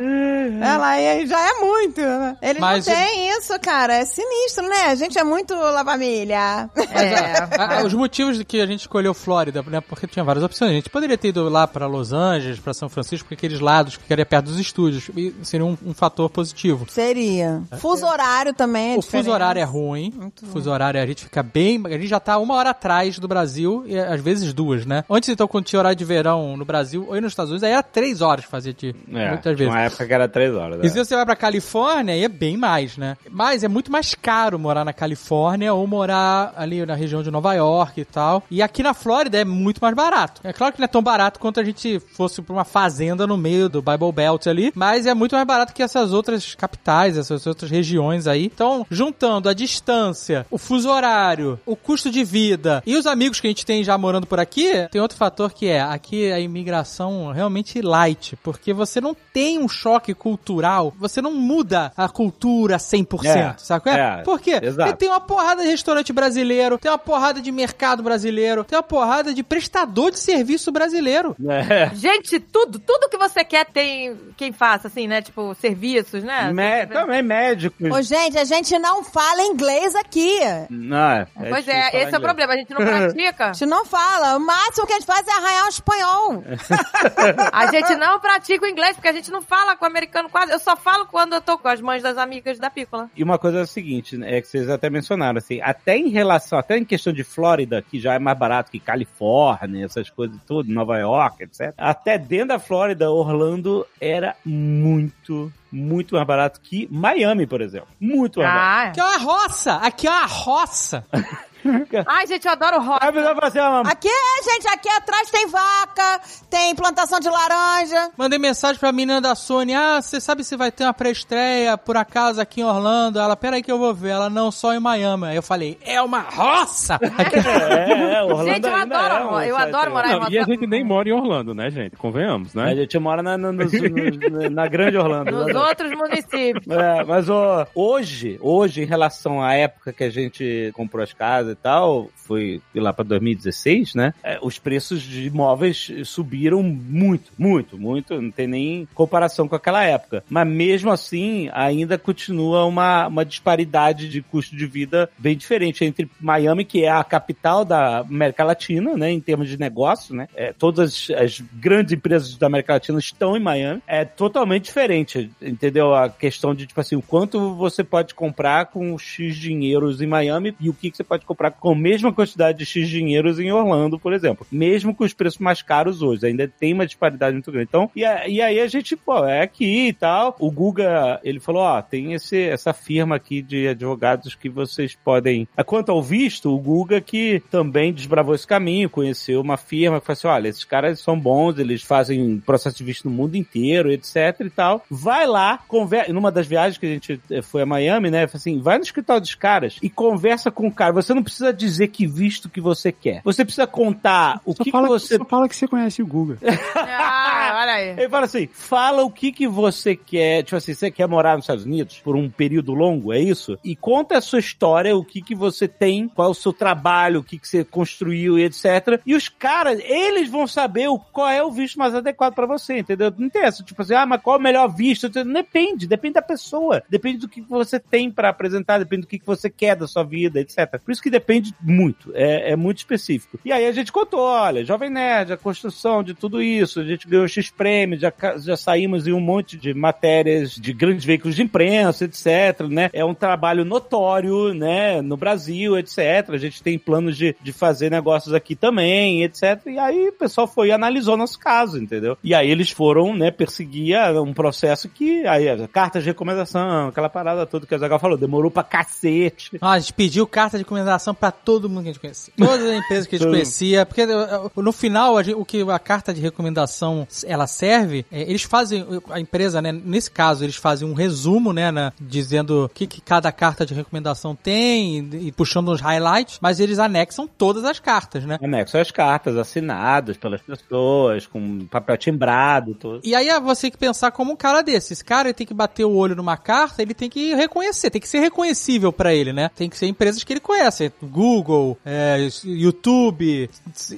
Ela 0.62 0.88
aí 0.90 1.26
já 1.28 1.40
é 1.40 1.54
muito. 1.60 2.02
né? 2.02 2.38
Eles 2.42 2.60
Mas- 2.62 2.86
não 2.88 2.96
têm 2.96 3.30
isso, 3.32 3.60
cara. 3.60 3.96
É 3.96 4.06
sinistro, 4.06 4.68
né? 4.68 4.84
A 4.88 4.96
gente 4.96 5.18
é 5.18 5.24
muito 5.24 5.54
La 5.56 5.84
Família. 5.84 6.70
É. 6.76 7.34
Ah, 7.54 7.80
ah, 7.80 7.84
Os 7.84 7.94
motivos 7.94 8.38
de 8.38 8.46
que 8.46 8.60
a 8.62 8.66
gente 8.66 8.82
escolheu 8.82 9.14
Flórida, 9.14 9.64
né? 9.68 9.82
Porque 9.82 10.08
tinha 10.08 10.24
várias 10.24 10.44
opções. 10.44 10.72
A 10.72 10.74
gente 10.74 10.90
poderia 10.90 11.18
ter 11.18 11.30
ido 11.30 11.48
lá 11.50 11.68
pra 11.68 11.88
Los 11.88 12.12
Angeles, 12.14 12.60
pra 12.60 12.74
São 12.74 12.90
Francisco, 12.90 13.26
porque 13.28 13.36
aqueles 13.46 13.60
lados 13.60 13.96
que 13.98 14.04
ficaria 14.04 14.26
perto 14.26 14.46
dos 14.46 14.60
estúdios. 14.60 15.10
E 15.16 15.34
seria 15.44 15.66
um, 15.66 15.78
um 15.86 15.94
fator 15.94 16.30
positivo. 16.30 16.86
Seria. 16.90 17.62
Fuso 17.80 18.06
horário 18.06 18.54
também 18.54 18.96
é 18.96 18.98
O 18.98 19.02
fuso. 19.02 19.32
Horário 19.34 19.60
é 19.60 19.64
ruim. 19.64 20.14
Muito 20.16 20.46
O 20.46 20.48
fuso 20.48 20.72
horário 20.72 21.02
a 21.02 21.06
gente 21.06 21.24
fica 21.24 21.44
bem. 21.44 21.82
A 21.86 21.90
gente 21.92 22.08
já 22.08 22.20
tá 22.20 22.38
uma 22.38 22.56
hora 22.56 22.70
atrás 22.70 23.20
do 23.20 23.28
Brasil, 23.28 23.84
e 23.86 23.98
às 23.98 24.22
vezes 24.22 24.54
duas, 24.54 24.86
né? 24.86 25.04
Antes, 25.10 25.30
então, 25.30 25.48
quando 25.48 25.66
tinha 25.66 25.80
horário 25.80 25.98
de 25.98 26.06
verão 26.06 26.56
no 26.58 26.66
Brasil 26.66 27.06
ou 27.08 27.20
nos 27.22 27.32
Estados 27.32 27.52
Unidos, 27.52 27.64
aí 27.64 27.72
era 27.72 27.84
três 27.84 28.22
horas 28.22 28.46
fazia 28.46 28.74
de. 28.74 28.96
É, 29.14 29.30
muitas 29.30 29.58
vezes. 29.58 29.74
uma 29.74 29.82
época 29.82 30.06
que 30.06 30.14
era 30.14 30.28
três 30.28 30.54
horas. 30.54 30.84
E 30.84 30.88
é. 30.88 30.90
se 30.90 30.98
você 30.98 31.16
vai 31.16 31.26
pra 31.26 31.36
Califórnia, 31.36 32.14
aí 32.14 32.24
é 32.24 32.30
bem 32.30 32.58
mais, 32.58 32.98
né? 32.98 33.18
Mas 33.30 33.64
é 33.64 33.68
muito 33.68 33.92
mais 33.92 34.14
caro 34.14 34.60
morar 34.60 34.86
na 34.86 34.94
Califórnia 34.94 35.74
ou 35.74 35.86
morar 35.88 36.54
ali 36.56 36.86
na 36.86 36.96
região 36.96 37.24
de 37.24 37.32
Nova 37.32 37.54
York 37.54 38.02
e 38.02 38.06
tal. 38.06 38.44
E 38.50 38.62
aqui 38.62 38.84
na 38.84 38.94
Flórida 38.94 39.40
é 39.40 39.46
muito 39.46 39.80
mais 39.82 39.96
barato. 39.96 40.42
É 40.44 40.54
claro 40.54 40.74
que 40.74 40.80
não 40.80 40.86
é 40.86 40.88
tão 40.88 41.02
barato 41.02 41.40
quanto 41.40 41.60
a 41.60 41.64
gente 41.64 42.00
fosse 42.00 42.42
pra 42.42 42.54
uma 42.54 42.64
fazenda 42.64 43.26
no 43.26 43.38
meio 43.38 43.70
do 43.70 43.82
Bible 43.82 44.12
Belt 44.12 44.48
ali, 44.48 44.72
mas 44.76 45.06
é 45.06 45.14
muito 45.14 45.36
mais 45.36 45.48
barato 45.48 45.74
que 45.74 45.84
essas 45.84 46.14
outras 46.14 46.56
capitais, 46.56 47.18
essas 47.18 47.46
outras 47.48 47.70
regiões 47.70 48.28
aí. 48.28 48.46
Então, 48.46 48.86
juntando 48.90 49.23
a 49.24 49.54
distância, 49.54 50.46
o 50.52 50.58
fuso 50.58 50.90
horário, 50.90 51.60
o 51.66 51.76
custo 51.76 52.10
de 52.12 52.24
vida 52.24 52.84
e 52.86 52.96
os 52.98 53.06
amigos 53.08 53.40
que 53.40 53.48
a 53.48 53.50
gente 53.50 53.66
tem 53.66 53.84
já 53.84 53.98
morando 53.98 54.28
por 54.28 54.40
aqui, 54.40 54.72
tem 54.92 55.02
outro 55.02 55.18
fator 55.18 55.52
que 55.54 55.68
é 55.68 55.82
aqui 55.82 56.32
a 56.32 56.40
imigração 56.40 57.32
realmente 57.32 57.82
light, 57.82 58.36
porque 58.44 58.74
você 58.74 59.00
não 59.00 59.16
tem 59.34 59.60
um 59.60 59.68
choque 59.70 60.14
cultural, 60.14 60.94
você 61.00 61.22
não 61.22 61.34
muda 61.34 61.92
a 61.96 62.10
cultura 62.10 62.78
100%, 62.78 63.26
É, 63.26 63.56
sabe? 63.58 63.84
qual 63.84 63.96
É. 63.96 64.00
é, 64.00 64.18
Por 64.24 64.40
quê? 64.40 64.60
exato. 64.62 64.90
Porque 64.90 64.98
tem 65.06 65.10
uma 65.10 65.22
porrada 65.22 65.64
de 65.64 65.70
restaurante 65.70 66.12
brasileiro, 66.12 66.78
tem 66.78 66.92
uma 66.92 66.98
porrada 66.98 67.42
de 67.42 67.52
mercado 67.52 68.04
brasileiro, 68.04 68.64
tem 68.64 68.78
uma 68.78 68.84
porrada 68.84 69.34
de 69.34 69.44
prestador 69.44 70.12
de 70.12 70.20
serviço 70.20 70.72
brasileiro. 70.72 71.36
É. 71.48 71.92
Gente, 71.96 72.40
tudo, 72.40 72.80
tudo 72.80 73.10
que 73.10 73.18
você 73.18 73.44
quer 73.44 73.66
tem 73.66 74.18
quem 74.38 74.52
faça, 74.52 74.88
assim, 74.88 75.08
né? 75.08 75.22
Tipo, 75.22 75.54
serviços, 75.56 76.24
né? 76.24 76.52
Mé- 76.52 76.86
também 76.86 77.22
médicos. 77.22 77.90
Ô, 77.92 78.02
gente, 78.02 78.38
a 78.38 78.44
gente 78.44 78.78
não 78.80 79.04
fala 79.14 79.44
inglês 79.44 79.94
aqui. 79.96 80.40
Não, 80.72 80.98
é, 80.98 81.28
Pois 81.38 81.64
difícil 81.64 81.72
é, 81.74 81.88
esse 81.88 81.96
é 81.96 82.00
o 82.00 82.02
inglês. 82.08 82.22
problema, 82.24 82.54
a 82.54 82.58
gente 82.58 82.74
não 82.74 82.78
pratica. 82.78 83.46
A 83.54 83.54
gente 83.54 83.66
não 83.70 83.86
fala. 83.86 84.36
O 84.36 84.40
máximo 84.40 84.88
que 84.88 84.94
a 84.94 84.96
gente 84.96 85.06
faz 85.06 85.28
é 85.28 85.32
arranhar 85.32 85.66
um 85.66 85.70
espanhol. 85.70 86.44
A 87.54 87.68
gente 87.68 87.96
não 87.96 88.20
pratica 88.20 88.66
o 88.66 88.68
inglês, 88.68 88.96
porque 88.96 89.08
a 89.08 89.12
gente 89.14 89.32
não 89.32 89.42
fala 89.42 89.76
com 89.76 89.86
o 89.86 89.88
americano 89.88 90.30
quase. 90.30 90.52
Eu 90.52 90.60
só 90.60 90.76
falo 90.76 91.06
quando 91.06 91.34
eu 91.34 91.42
tô 91.42 91.58
com 91.58 91.68
as 91.68 91.80
mães 91.80 92.02
das 92.02 92.18
amigas 92.18 92.58
da 92.58 92.70
Pícola. 92.70 93.10
E 93.16 93.24
uma 93.24 93.38
coisa 93.38 93.60
é 93.60 93.62
o 93.62 93.68
seguinte, 93.68 94.18
né, 94.18 94.38
é 94.38 94.42
que 94.42 94.48
vocês 94.48 94.70
até 94.70 94.90
mencionaram, 94.90 95.38
assim, 95.38 95.62
até 95.62 95.96
em 95.98 96.10
relação, 96.10 96.58
até 96.58 96.78
em 96.78 96.86
questão 96.86 97.14
de 97.14 97.24
Flórida, 97.24 97.82
que 97.82 98.00
já 98.00 98.14
é 98.16 98.20
mais 98.20 98.38
barato 98.38 98.72
que 98.72 98.80
Califórnia, 98.80 99.86
essas 99.86 100.10
coisas 100.10 100.38
tudo, 100.48 100.72
Nova 100.72 100.98
York, 100.98 101.44
etc. 101.44 101.74
Até 101.78 102.18
dentro 102.18 102.50
da 102.50 102.60
Flórida, 102.60 103.12
Orlando 103.12 103.86
era 104.02 104.36
muito, 104.46 105.52
muito 105.74 106.16
mais 106.16 106.28
barato 106.28 106.62
que 106.62 106.88
Miami, 106.92 107.48
por 107.48 107.62
exemplo. 107.62 107.88
Muito 108.00 108.40
mais 108.40 108.54
barato. 108.54 108.70
Ah, 108.70 108.88
Aqui 108.90 109.00
é 109.00 109.04
uma 109.04 109.18
roça! 109.18 109.74
Aqui 109.76 110.08
é 110.08 110.10
uma 110.10 110.26
roça! 110.26 111.06
Ai, 112.08 112.28
gente, 112.28 112.46
eu 112.46 112.52
adoro 112.52 112.78
a 112.78 112.84
fala 112.84 113.48
assim, 113.48 113.60
ah, 113.60 113.82
mas 113.84 113.94
Aqui 113.94 114.08
é, 114.08 114.44
gente, 114.44 114.68
aqui 114.68 114.90
atrás 114.90 115.30
tem 115.30 115.48
vaca, 115.48 116.22
tem 116.50 116.76
plantação 116.76 117.20
de 117.20 117.30
laranja. 117.30 118.12
Mandei 118.18 118.38
mensagem 118.40 118.80
pra 118.80 118.92
menina 118.92 119.22
da 119.22 119.36
Sony. 119.36 119.74
Ah, 119.74 120.02
você 120.02 120.20
sabe 120.20 120.44
se 120.44 120.56
vai 120.56 120.72
ter 120.72 120.84
uma 120.84 120.94
pré-estreia 120.94 121.78
por 121.78 121.98
acaso 121.98 122.42
aqui 122.42 122.62
em 122.62 122.64
Orlando? 122.64 123.20
Ela, 123.20 123.36
peraí 123.36 123.62
que 123.62 123.72
eu 123.72 123.78
vou 123.78 123.94
ver. 123.94 124.10
Ela, 124.10 124.30
não, 124.30 124.52
só 124.52 124.74
em 124.74 124.80
Miami. 124.80 125.28
Aí 125.28 125.36
eu 125.36 125.44
falei, 125.44 125.78
é 125.86 126.02
uma 126.02 126.20
roça! 126.22 127.00
É, 127.34 128.14
é, 128.16 128.24
Orlando 128.24 128.50
Gente, 128.50 128.68
eu 128.68 128.76
adoro, 128.76 129.14
é 129.14 129.26
um 129.26 129.42
eu 129.42 129.58
adoro 129.58 129.92
morar 129.92 130.10
em 130.14 130.20
Não, 130.20 130.30
e 130.30 130.38
a 130.38 130.44
gente 130.44 130.68
nem 130.68 130.84
mora 130.84 131.10
em 131.10 131.12
Orlando, 131.12 131.54
né, 131.54 131.70
gente? 131.70 131.96
Convenhamos, 131.96 132.56
A 132.56 132.66
né? 132.66 132.76
gente 132.76 132.98
mora 133.00 133.22
na, 133.24 133.38
na, 133.38 133.52
nos- 133.52 133.72
no- 133.74 134.50
na 134.50 134.68
grande 134.68 134.98
Orlando. 134.98 135.32
Nos 135.32 135.48
né? 135.54 135.60
outros 135.60 135.92
municípios. 135.92 136.68
É, 136.68 137.04
mas 137.04 137.30
ó, 137.30 137.66
hoje, 137.74 138.38
hoje, 138.42 138.82
em 138.84 138.86
relação 138.86 139.42
à 139.42 139.54
época 139.54 139.92
que 139.94 140.04
a 140.04 140.10
gente 140.10 140.72
comprou 140.76 141.04
as 141.04 141.14
casas 141.14 141.53
e 141.54 141.56
tal, 141.56 142.10
foi 142.16 142.62
lá 142.76 142.94
para 142.94 143.06
2016, 143.06 143.96
né? 143.96 144.14
é, 144.24 144.40
os 144.42 144.58
preços 144.58 145.02
de 145.02 145.28
imóveis 145.28 145.92
subiram 146.06 146.64
muito, 146.64 147.32
muito, 147.38 147.78
muito. 147.78 148.20
Não 148.22 148.32
tem 148.32 148.48
nem 148.48 148.88
comparação 148.94 149.48
com 149.48 149.56
aquela 149.56 149.84
época. 149.84 150.24
Mas 150.30 150.48
mesmo 150.48 150.92
assim, 150.92 151.50
ainda 151.54 151.98
continua 151.98 152.66
uma, 152.66 153.08
uma 153.08 153.26
disparidade 153.26 154.10
de 154.10 154.22
custo 154.22 154.56
de 154.56 154.66
vida 154.66 155.10
bem 155.18 155.36
diferente 155.36 155.84
entre 155.84 156.10
Miami, 156.20 156.66
que 156.66 156.84
é 156.84 156.90
a 156.90 157.04
capital 157.04 157.66
da 157.66 158.00
América 158.00 158.44
Latina, 158.44 158.96
né? 158.96 159.12
Em 159.12 159.20
termos 159.20 159.50
de 159.50 159.60
negócio, 159.60 160.16
né? 160.16 160.28
É, 160.36 160.54
todas 160.54 161.10
as, 161.10 161.10
as 161.18 161.42
grandes 161.54 161.94
empresas 161.94 162.38
da 162.38 162.48
América 162.48 162.74
Latina 162.74 163.00
estão 163.00 163.36
em 163.36 163.40
Miami. 163.42 163.82
É 163.86 164.06
totalmente 164.06 164.66
diferente, 164.66 165.30
entendeu? 165.42 165.94
A 165.94 166.10
questão 166.10 166.56
de, 166.56 166.66
tipo 166.66 166.80
assim, 166.80 166.96
o 166.96 167.02
quanto 167.02 167.54
você 167.56 167.84
pode 167.84 168.16
comprar 168.16 168.68
com 168.68 168.98
X 168.98 169.36
dinheiros 169.36 170.02
em 170.02 170.08
Miami 170.08 170.56
e 170.60 170.70
o 170.70 170.74
que, 170.74 170.90
que 170.90 170.98
você 170.98 171.04
pode 171.04 171.26
comprar 171.26 171.43
com 171.52 171.72
a 171.72 171.76
mesma 171.76 172.12
quantidade 172.14 172.58
de 172.60 172.66
X 172.66 172.88
dinheiros 172.90 173.40
em 173.40 173.52
Orlando, 173.52 174.00
por 174.00 174.14
exemplo. 174.14 174.46
Mesmo 174.52 174.94
com 174.94 175.04
os 175.04 175.14
preços 175.14 175.40
mais 175.40 175.62
caros 175.62 176.02
hoje, 176.02 176.26
ainda 176.26 176.48
tem 176.48 176.74
uma 176.74 176.86
disparidade 176.86 177.34
muito 177.34 177.52
grande. 177.52 177.68
Então, 177.70 177.90
e, 177.96 178.04
a- 178.06 178.28
e 178.28 178.42
aí 178.42 178.60
a 178.60 178.68
gente, 178.68 178.96
pô, 178.96 179.26
é 179.26 179.42
aqui 179.42 179.88
e 179.88 179.94
tal. 179.94 180.36
O 180.40 180.52
Guga, 180.52 181.20
ele 181.24 181.40
falou, 181.40 181.62
ó, 181.64 181.82
tem 181.82 182.14
esse, 182.14 182.42
essa 182.42 182.74
firma 182.74 183.16
aqui 183.16 183.42
de 183.42 183.68
advogados 183.68 184.36
que 184.36 184.50
vocês 184.50 184.96
podem... 184.96 185.48
Quanto 185.66 185.92
ao 185.92 186.02
visto, 186.02 186.54
o 186.54 186.60
Guga 186.60 187.00
que 187.02 187.42
também 187.50 187.94
desbravou 187.94 188.36
esse 188.36 188.46
caminho, 188.48 188.90
conheceu 188.90 189.42
uma 189.42 189.58
firma 189.58 190.00
que 190.00 190.06
falou 190.06 190.14
assim, 190.18 190.28
olha, 190.28 190.48
esses 190.50 190.64
caras 190.64 191.00
são 191.00 191.20
bons, 191.20 191.58
eles 191.58 191.82
fazem 191.84 192.40
processo 192.46 192.78
de 192.78 192.84
visto 192.84 193.10
no 193.10 193.16
mundo 193.16 193.36
inteiro, 193.36 193.92
etc 193.92 194.16
e 194.42 194.50
tal. 194.50 194.84
Vai 194.90 195.26
lá, 195.26 195.60
conversa... 195.68 196.12
Numa 196.14 196.32
das 196.32 196.48
viagens 196.48 196.78
que 196.78 196.86
a 196.86 196.90
gente 196.90 197.20
eh, 197.32 197.42
foi 197.42 197.62
a 197.62 197.66
Miami, 197.66 198.12
né, 198.12 198.28
assim, 198.32 198.60
vai 198.60 198.78
no 198.78 198.84
escritório 198.84 199.22
dos 199.22 199.36
caras 199.36 199.78
e 199.82 199.90
conversa 199.90 200.52
com 200.52 200.68
o 200.68 200.72
cara. 200.72 200.94
Você 200.94 201.14
não 201.14 201.24
precisa 201.24 201.33
dizer 201.54 201.88
que 201.88 202.06
visto 202.06 202.50
que 202.50 202.62
você 202.62 202.92
quer. 202.92 203.22
Você 203.24 203.44
precisa 203.44 203.68
contar 203.68 204.42
o 204.46 204.54
Só 204.54 204.64
que, 204.64 204.72
fala, 204.72 204.88
que 204.88 204.94
você... 204.94 205.18
só 205.18 205.26
fala 205.26 205.50
que 205.50 205.56
você 205.56 205.68
conhece 205.68 206.02
o 206.02 206.08
Guga. 206.08 206.38
Ah, 206.76 207.60
olha 207.62 207.74
aí. 207.74 207.90
Ele 207.90 208.10
fala 208.10 208.26
assim, 208.26 208.48
fala 208.52 209.04
o 209.04 209.12
que 209.12 209.32
que 209.32 209.48
você 209.48 209.96
quer, 209.96 210.44
tipo 210.44 210.56
assim, 210.56 210.74
você 210.74 210.90
quer 210.92 211.08
morar 211.08 211.36
nos 211.36 211.44
Estados 211.44 211.66
Unidos 211.66 212.00
por 212.04 212.16
um 212.16 212.30
período 212.30 212.74
longo, 212.74 213.14
é 213.14 213.20
isso? 213.20 213.58
E 213.64 213.76
conta 213.76 214.18
a 214.18 214.22
sua 214.22 214.40
história, 214.40 214.96
o 214.96 215.04
que 215.04 215.22
que 215.22 215.36
você 215.36 215.68
tem, 215.68 216.08
qual 216.08 216.30
é 216.30 216.32
o 216.32 216.36
seu 216.36 216.54
trabalho, 216.54 217.20
o 217.20 217.24
que 217.24 217.38
que 217.38 217.48
você 217.48 217.64
construiu 217.64 218.38
e 218.38 218.44
etc. 218.44 219.02
E 219.06 219.16
os 219.16 219.28
caras, 219.30 219.80
eles 219.84 220.30
vão 220.30 220.48
saber 220.48 220.88
o, 220.88 220.98
qual 220.98 221.30
é 221.30 221.44
o 221.44 221.52
visto 221.52 221.78
mais 221.78 221.94
adequado 221.94 222.34
pra 222.34 222.46
você, 222.46 222.80
entendeu? 222.80 223.14
Não 223.18 223.30
tem 223.30 223.44
essa, 223.44 223.64
tipo 223.64 223.82
assim, 223.82 223.94
ah, 223.94 224.06
mas 224.06 224.22
qual 224.22 224.38
é 224.38 224.40
o 224.40 224.44
melhor 224.44 224.68
visto? 224.68 225.10
Depende, 225.10 225.88
depende 225.88 226.14
da 226.16 226.22
pessoa, 226.22 226.84
depende 226.90 227.20
do 227.20 227.30
que 227.30 227.42
você 227.42 227.80
tem 227.80 228.12
pra 228.12 228.30
apresentar, 228.30 228.80
depende 228.80 229.02
do 229.02 229.08
que 229.08 229.20
que 229.20 229.26
você 229.26 229.50
quer 229.50 229.76
da 229.76 229.88
sua 229.88 230.04
vida, 230.04 230.40
etc. 230.40 230.80
Por 230.84 230.92
isso 230.92 231.02
que 231.02 231.10
depende 231.24 231.54
muito, 231.62 232.12
é, 232.14 232.52
é 232.52 232.56
muito 232.56 232.80
específico. 232.80 233.40
E 233.46 233.52
aí 233.52 233.66
a 233.66 233.72
gente 233.72 233.92
contou, 233.92 234.20
olha, 234.20 234.66
Jovem 234.66 234.90
Nerd, 234.90 235.32
a 235.34 235.38
construção 235.38 236.04
de 236.04 236.14
tudo 236.14 236.42
isso, 236.42 236.80
a 236.80 236.84
gente 236.84 237.08
ganhou 237.08 237.28
XP 237.28 237.54
prêmios, 237.58 238.02
já, 238.02 238.12
já 238.40 238.58
saímos 238.58 239.08
em 239.08 239.14
um 239.14 239.20
monte 239.20 239.58
de 239.58 239.74
matérias 239.74 240.52
de 240.56 240.74
grandes 240.74 241.06
veículos 241.06 241.36
de 241.36 241.44
imprensa, 241.44 242.06
etc, 242.06 242.62
né? 242.70 242.90
É 242.92 243.06
um 243.06 243.14
trabalho 243.14 243.64
notório, 243.64 244.54
né, 244.54 245.02
no 245.02 245.16
Brasil, 245.16 245.78
etc. 245.78 246.00
A 246.30 246.38
gente 246.38 246.62
tem 246.64 246.78
planos 246.80 247.16
de, 247.18 247.36
de 247.42 247.54
fazer 247.54 247.90
negócios 247.92 248.34
aqui 248.34 248.56
também, 248.56 249.24
etc. 249.24 249.62
E 249.68 249.78
aí 249.78 250.10
o 250.10 250.14
pessoal 250.14 250.48
foi 250.48 250.70
e 250.70 250.72
analisou 250.72 251.16
nosso 251.16 251.38
caso, 251.40 251.78
entendeu? 251.82 252.18
E 252.24 252.34
aí 252.34 252.50
eles 252.50 252.72
foram, 252.72 253.16
né, 253.16 253.30
perseguir 253.32 253.96
a- 253.96 254.22
um 254.22 254.34
processo 254.34 254.90
que, 254.90 255.26
aí, 255.28 255.48
a 255.50 255.68
carta 255.68 256.00
de 256.00 256.06
recomendação, 256.06 256.88
aquela 256.88 257.10
parada 257.10 257.46
toda 257.46 257.66
que 257.68 257.76
a 257.76 257.78
Zagal 257.78 258.00
falou, 258.00 258.18
demorou 258.18 258.50
pra 258.52 258.64
cacete. 258.64 259.52
Ah, 259.62 259.72
a 259.74 259.80
gente 259.80 259.94
pediu 259.94 260.26
carta 260.26 260.58
de 260.58 260.64
recomendação 260.64 261.03
pra 261.12 261.32
todo 261.32 261.68
mundo 261.68 261.82
que 261.84 261.90
a 261.90 261.94
gente 261.94 262.00
conhecia. 262.00 262.32
Todas 262.38 262.64
as 262.70 262.78
empresas 262.78 263.08
que 263.08 263.16
a 263.16 263.18
gente 263.20 263.28
conhecia. 263.32 263.84
Porque 263.88 264.02
eh, 264.02 264.08
no 264.56 264.72
final, 264.72 265.18
gente- 265.24 265.36
o 265.36 265.44
que 265.44 265.62
a 265.64 265.80
carta 265.80 266.14
de 266.14 266.22
recomendação 266.22 267.08
ela 267.26 267.48
serve, 267.48 268.06
é, 268.12 268.22
eles 268.22 268.44
fazem, 268.44 268.86
a 269.10 269.20
empresa, 269.20 269.60
né, 269.62 269.72
nesse 269.72 270.12
caso, 270.12 270.44
eles 270.44 270.56
fazem 270.56 270.88
um 270.88 270.94
resumo, 270.94 271.52
né, 271.52 271.72
na- 271.72 271.92
dizendo 272.00 272.66
o 272.66 272.70
que, 272.70 272.86
que 272.86 273.02
cada 273.02 273.32
carta 273.32 273.66
de 273.66 273.74
recomendação 273.74 274.36
tem 274.36 275.00
e, 275.00 275.28
e 275.28 275.32
puxando 275.32 275.70
os 275.70 275.82
highlights, 275.82 276.38
mas 276.42 276.60
eles 276.60 276.78
anexam 276.78 277.28
todas 277.28 277.64
as 277.64 277.80
cartas, 277.80 278.26
né? 278.26 278.38
Anexo 278.44 278.78
as 278.78 278.92
cartas 278.92 279.36
assinadas 279.38 280.18
pelas 280.18 280.42
pessoas, 280.42 281.26
com 281.26 281.66
papel 281.66 281.98
timbrado, 281.98 282.76
tudo. 282.76 283.02
E 283.04 283.16
aí 283.16 283.30
é 283.30 283.40
você 283.40 283.72
que 283.72 283.78
pensar 283.78 284.12
como 284.12 284.32
um 284.32 284.36
cara 284.36 284.62
desse. 284.62 284.94
Esse 284.94 285.04
cara 285.04 285.30
ele 285.30 285.34
tem 285.34 285.48
que 285.48 285.54
bater 285.54 285.86
o 285.86 285.94
olho 285.94 286.16
numa 286.16 286.38
carta, 286.38 286.82
ele 286.82 286.94
tem 286.94 287.10
que 287.10 287.34
reconhecer, 287.34 287.90
tem 287.90 288.02
que 288.02 288.08
ser 288.08 288.20
reconhecível 288.20 288.92
pra 288.92 289.14
ele, 289.14 289.34
né? 289.34 289.50
Tem 289.56 289.70
que 289.70 289.78
ser 289.78 289.88
empresas 289.88 290.24
que 290.24 290.34
ele 290.34 290.40
conhece. 290.40 290.92
Google, 291.02 291.78
é, 291.86 292.28
YouTube, 292.44 293.50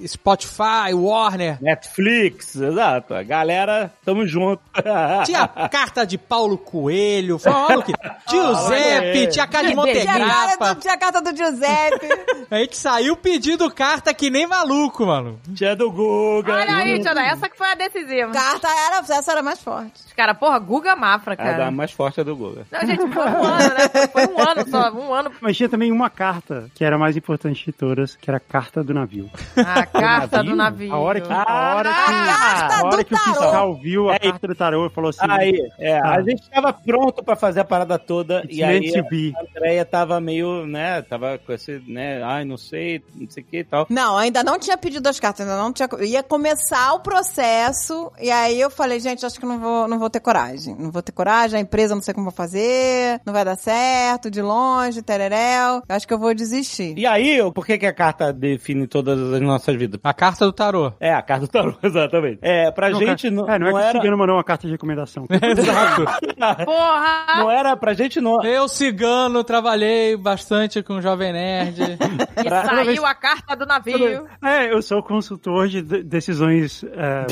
Spotify, 0.06 0.94
Warner. 0.94 1.58
Netflix, 1.62 2.56
exato. 2.56 3.14
A 3.14 3.24
galera, 3.24 3.92
tamo 4.04 4.26
junto. 4.26 4.62
Tinha 5.26 5.44
a 5.44 5.70
carta 5.70 6.06
de 6.06 6.18
Paulo 6.18 6.58
Coelho, 6.58 7.40
uma 7.46 7.70
maluquice. 7.70 7.98
Giuseppe, 8.30 9.28
tinha 9.28 9.46
a 9.46 9.48
carta 9.48 9.68
de 9.68 9.74
a 9.74 9.76
cara 9.76 9.88
Montegrappa. 9.88 10.74
do, 10.76 10.82
tinha 10.82 10.94
a 10.94 10.98
carta 10.98 11.22
do 11.22 11.36
Giuseppe. 11.36 12.08
A 12.50 12.58
gente 12.58 12.78
saiu 12.78 13.16
pedindo 13.16 13.70
carta 13.72 14.14
que 14.14 14.30
nem 14.30 14.48
maluco, 14.48 15.06
mano. 15.06 15.40
Tinha 15.54 15.76
do 15.76 15.92
Guga. 15.92 16.54
Olha 16.54 16.76
aí, 16.78 17.00
Tiana, 17.02 17.26
essa 17.26 17.48
que 17.50 17.58
foi 17.58 17.68
a 17.68 17.76
decisiva. 17.76 18.32
carta 18.32 18.68
era, 18.68 18.98
essa 19.00 19.32
era 19.32 19.42
mais 19.44 19.62
forte. 19.62 19.94
Os 20.08 20.14
caras, 20.14 20.38
porra, 20.38 20.58
Guga 20.60 20.96
Mafra, 20.96 21.34
A 21.34 21.38
cara. 21.38 21.58
da 21.66 21.72
mais 21.72 21.92
forte 21.92 22.20
é 22.20 22.24
do 22.24 22.36
Guga. 22.36 22.66
Não, 22.72 22.80
gente, 22.82 23.14
foi 23.14 23.26
um 23.26 23.44
ano, 23.44 23.74
né? 23.74 23.90
Foi- 23.90 24.08
Foi 24.26 24.34
um 24.34 24.40
ano 24.40 24.70
só, 24.70 24.92
um 24.92 25.14
ano. 25.14 25.32
Mas 25.42 25.58
tinha 25.58 25.70
também 25.70 25.92
uma 25.92 26.10
carta 26.10 26.70
que 26.74 26.84
era 26.86 26.96
a 26.96 27.00
mais 27.00 27.18
importante 27.18 27.66
de 27.66 27.72
todas, 27.72 28.16
que 28.16 28.30
era 28.30 28.38
a 28.38 28.40
carta 28.40 28.84
do 28.84 28.94
navio. 28.94 29.30
A 29.58 29.86
carta 29.86 30.44
do 30.44 30.56
navio. 30.56 30.94
A 30.94 30.98
hora 30.98 31.20
que, 31.22 31.32
a 31.32 31.76
hora 31.76 31.90
que, 31.90 32.00
a 32.00 32.82
hora 32.86 32.98
do 32.98 33.06
que 33.06 33.14
o 33.14 33.18
fiscal 33.18 33.76
viu 33.76 34.10
a 34.10 34.16
É, 34.16 34.20
carta 34.20 34.48
do 34.48 34.56
tarô 34.56 34.86
e 34.88 34.90
falou 34.90 35.10
assim: 35.10 35.26
Aí, 35.30 35.54
é, 35.80 35.98
Ah. 35.98 36.16
a 36.16 36.22
gente 36.22 36.50
tava 36.50 36.72
pronto 36.74 37.24
pra 37.24 37.36
fazer 37.36 37.62
a 37.62 37.66
parada 37.66 37.98
toda 37.98 38.44
e 38.50 38.64
aí 38.64 38.92
a 38.96 39.42
Andrea 39.42 39.86
tava 39.86 40.20
meio, 40.22 40.66
né, 40.66 41.02
tava 41.02 41.38
com 41.38 41.52
esse, 41.54 41.82
né, 41.88 42.22
ai, 42.24 42.46
não 42.46 42.58
sei, 42.58 43.04
não 43.16 43.30
sei 43.30 43.44
o 43.44 43.46
que 43.46 43.58
e 43.60 43.64
tal. 43.64 43.86
Não, 43.90 44.18
ainda 44.18 44.44
não 44.44 44.60
tinha 44.60 44.78
pedido 44.78 45.08
as 45.08 45.20
cartas, 45.20 45.42
ainda 45.48 45.58
não 45.62 45.72
tinha. 45.74 45.88
Ia 46.02 46.24
começar 46.24 46.94
o 46.94 47.00
processo, 47.00 48.12
e 48.20 48.30
aí 48.32 48.60
eu 48.60 48.70
falei, 48.70 49.00
gente, 49.00 49.26
acho 49.26 49.40
que 49.40 49.46
não 49.46 49.60
vou, 49.60 49.88
não 49.88 50.00
vou 50.00 50.10
ter 50.10 50.20
coragem. 50.20 50.76
Não 50.78 50.92
vou 50.92 51.02
ter 51.02 51.12
coragem, 51.12 51.58
a 51.58 51.62
empresa 51.62 51.96
não 51.96 52.02
sei 52.02 52.14
como 52.14 52.26
vou 52.26 52.34
fazer, 52.34 53.20
não 53.26 53.34
vai 53.34 53.44
dar 53.46 53.56
certo, 53.58 54.30
de 54.30 54.42
longe, 54.42 55.02
tereréu. 55.02 55.82
Eu 55.88 55.96
acho 55.96 56.08
que 56.08 56.14
eu 56.14 56.20
vou 56.20 56.34
desistir. 56.34 56.75
E 56.84 57.06
aí, 57.06 57.40
por 57.54 57.66
que 57.66 57.78
que 57.78 57.86
a 57.86 57.94
carta 57.94 58.32
define 58.34 58.88
todas 58.88 59.20
as 59.34 59.42
nossas 59.42 59.76
vidas? 59.76 60.00
A 60.04 60.14
carta 60.14 60.46
do 60.46 60.52
tarô. 60.54 60.94
É, 61.00 61.14
a 61.14 61.22
carta 61.22 61.46
do 61.46 61.52
tarô, 61.52 61.74
exatamente. 61.84 62.40
É, 62.42 62.72
pra 62.72 62.90
Não, 62.90 63.00
gente 63.00 63.30
cara, 63.30 63.36
não, 63.36 63.50
é, 63.50 63.60
não, 63.60 63.68
é 63.68 63.72
que 63.72 63.76
o 63.76 63.80
era... 63.80 64.00
cigano 64.00 64.18
mandou 64.18 64.36
uma 64.36 64.44
carta 64.44 64.68
de 64.68 64.74
recomendação. 64.74 65.26
Exato. 65.30 66.06
Porra! 66.66 67.26
Não 67.38 67.52
era, 67.52 67.76
pra 67.76 67.94
gente 67.94 68.20
não... 68.20 68.44
Eu, 68.44 68.68
cigano, 68.68 69.44
trabalhei 69.44 70.16
bastante 70.18 70.82
com 70.84 70.96
o 70.96 71.02
Jovem 71.02 71.34
Nerd. 71.34 71.82
E 71.82 72.50
saiu 72.50 73.06
a 73.06 73.16
carta 73.16 73.56
do 73.56 73.66
navio. 73.66 74.26
É, 74.44 74.72
eu 74.72 74.82
sou 74.82 75.02
consultor 75.02 75.68
de 75.68 75.82
de- 75.82 76.04
decisões 76.04 76.84
é, 76.84 77.26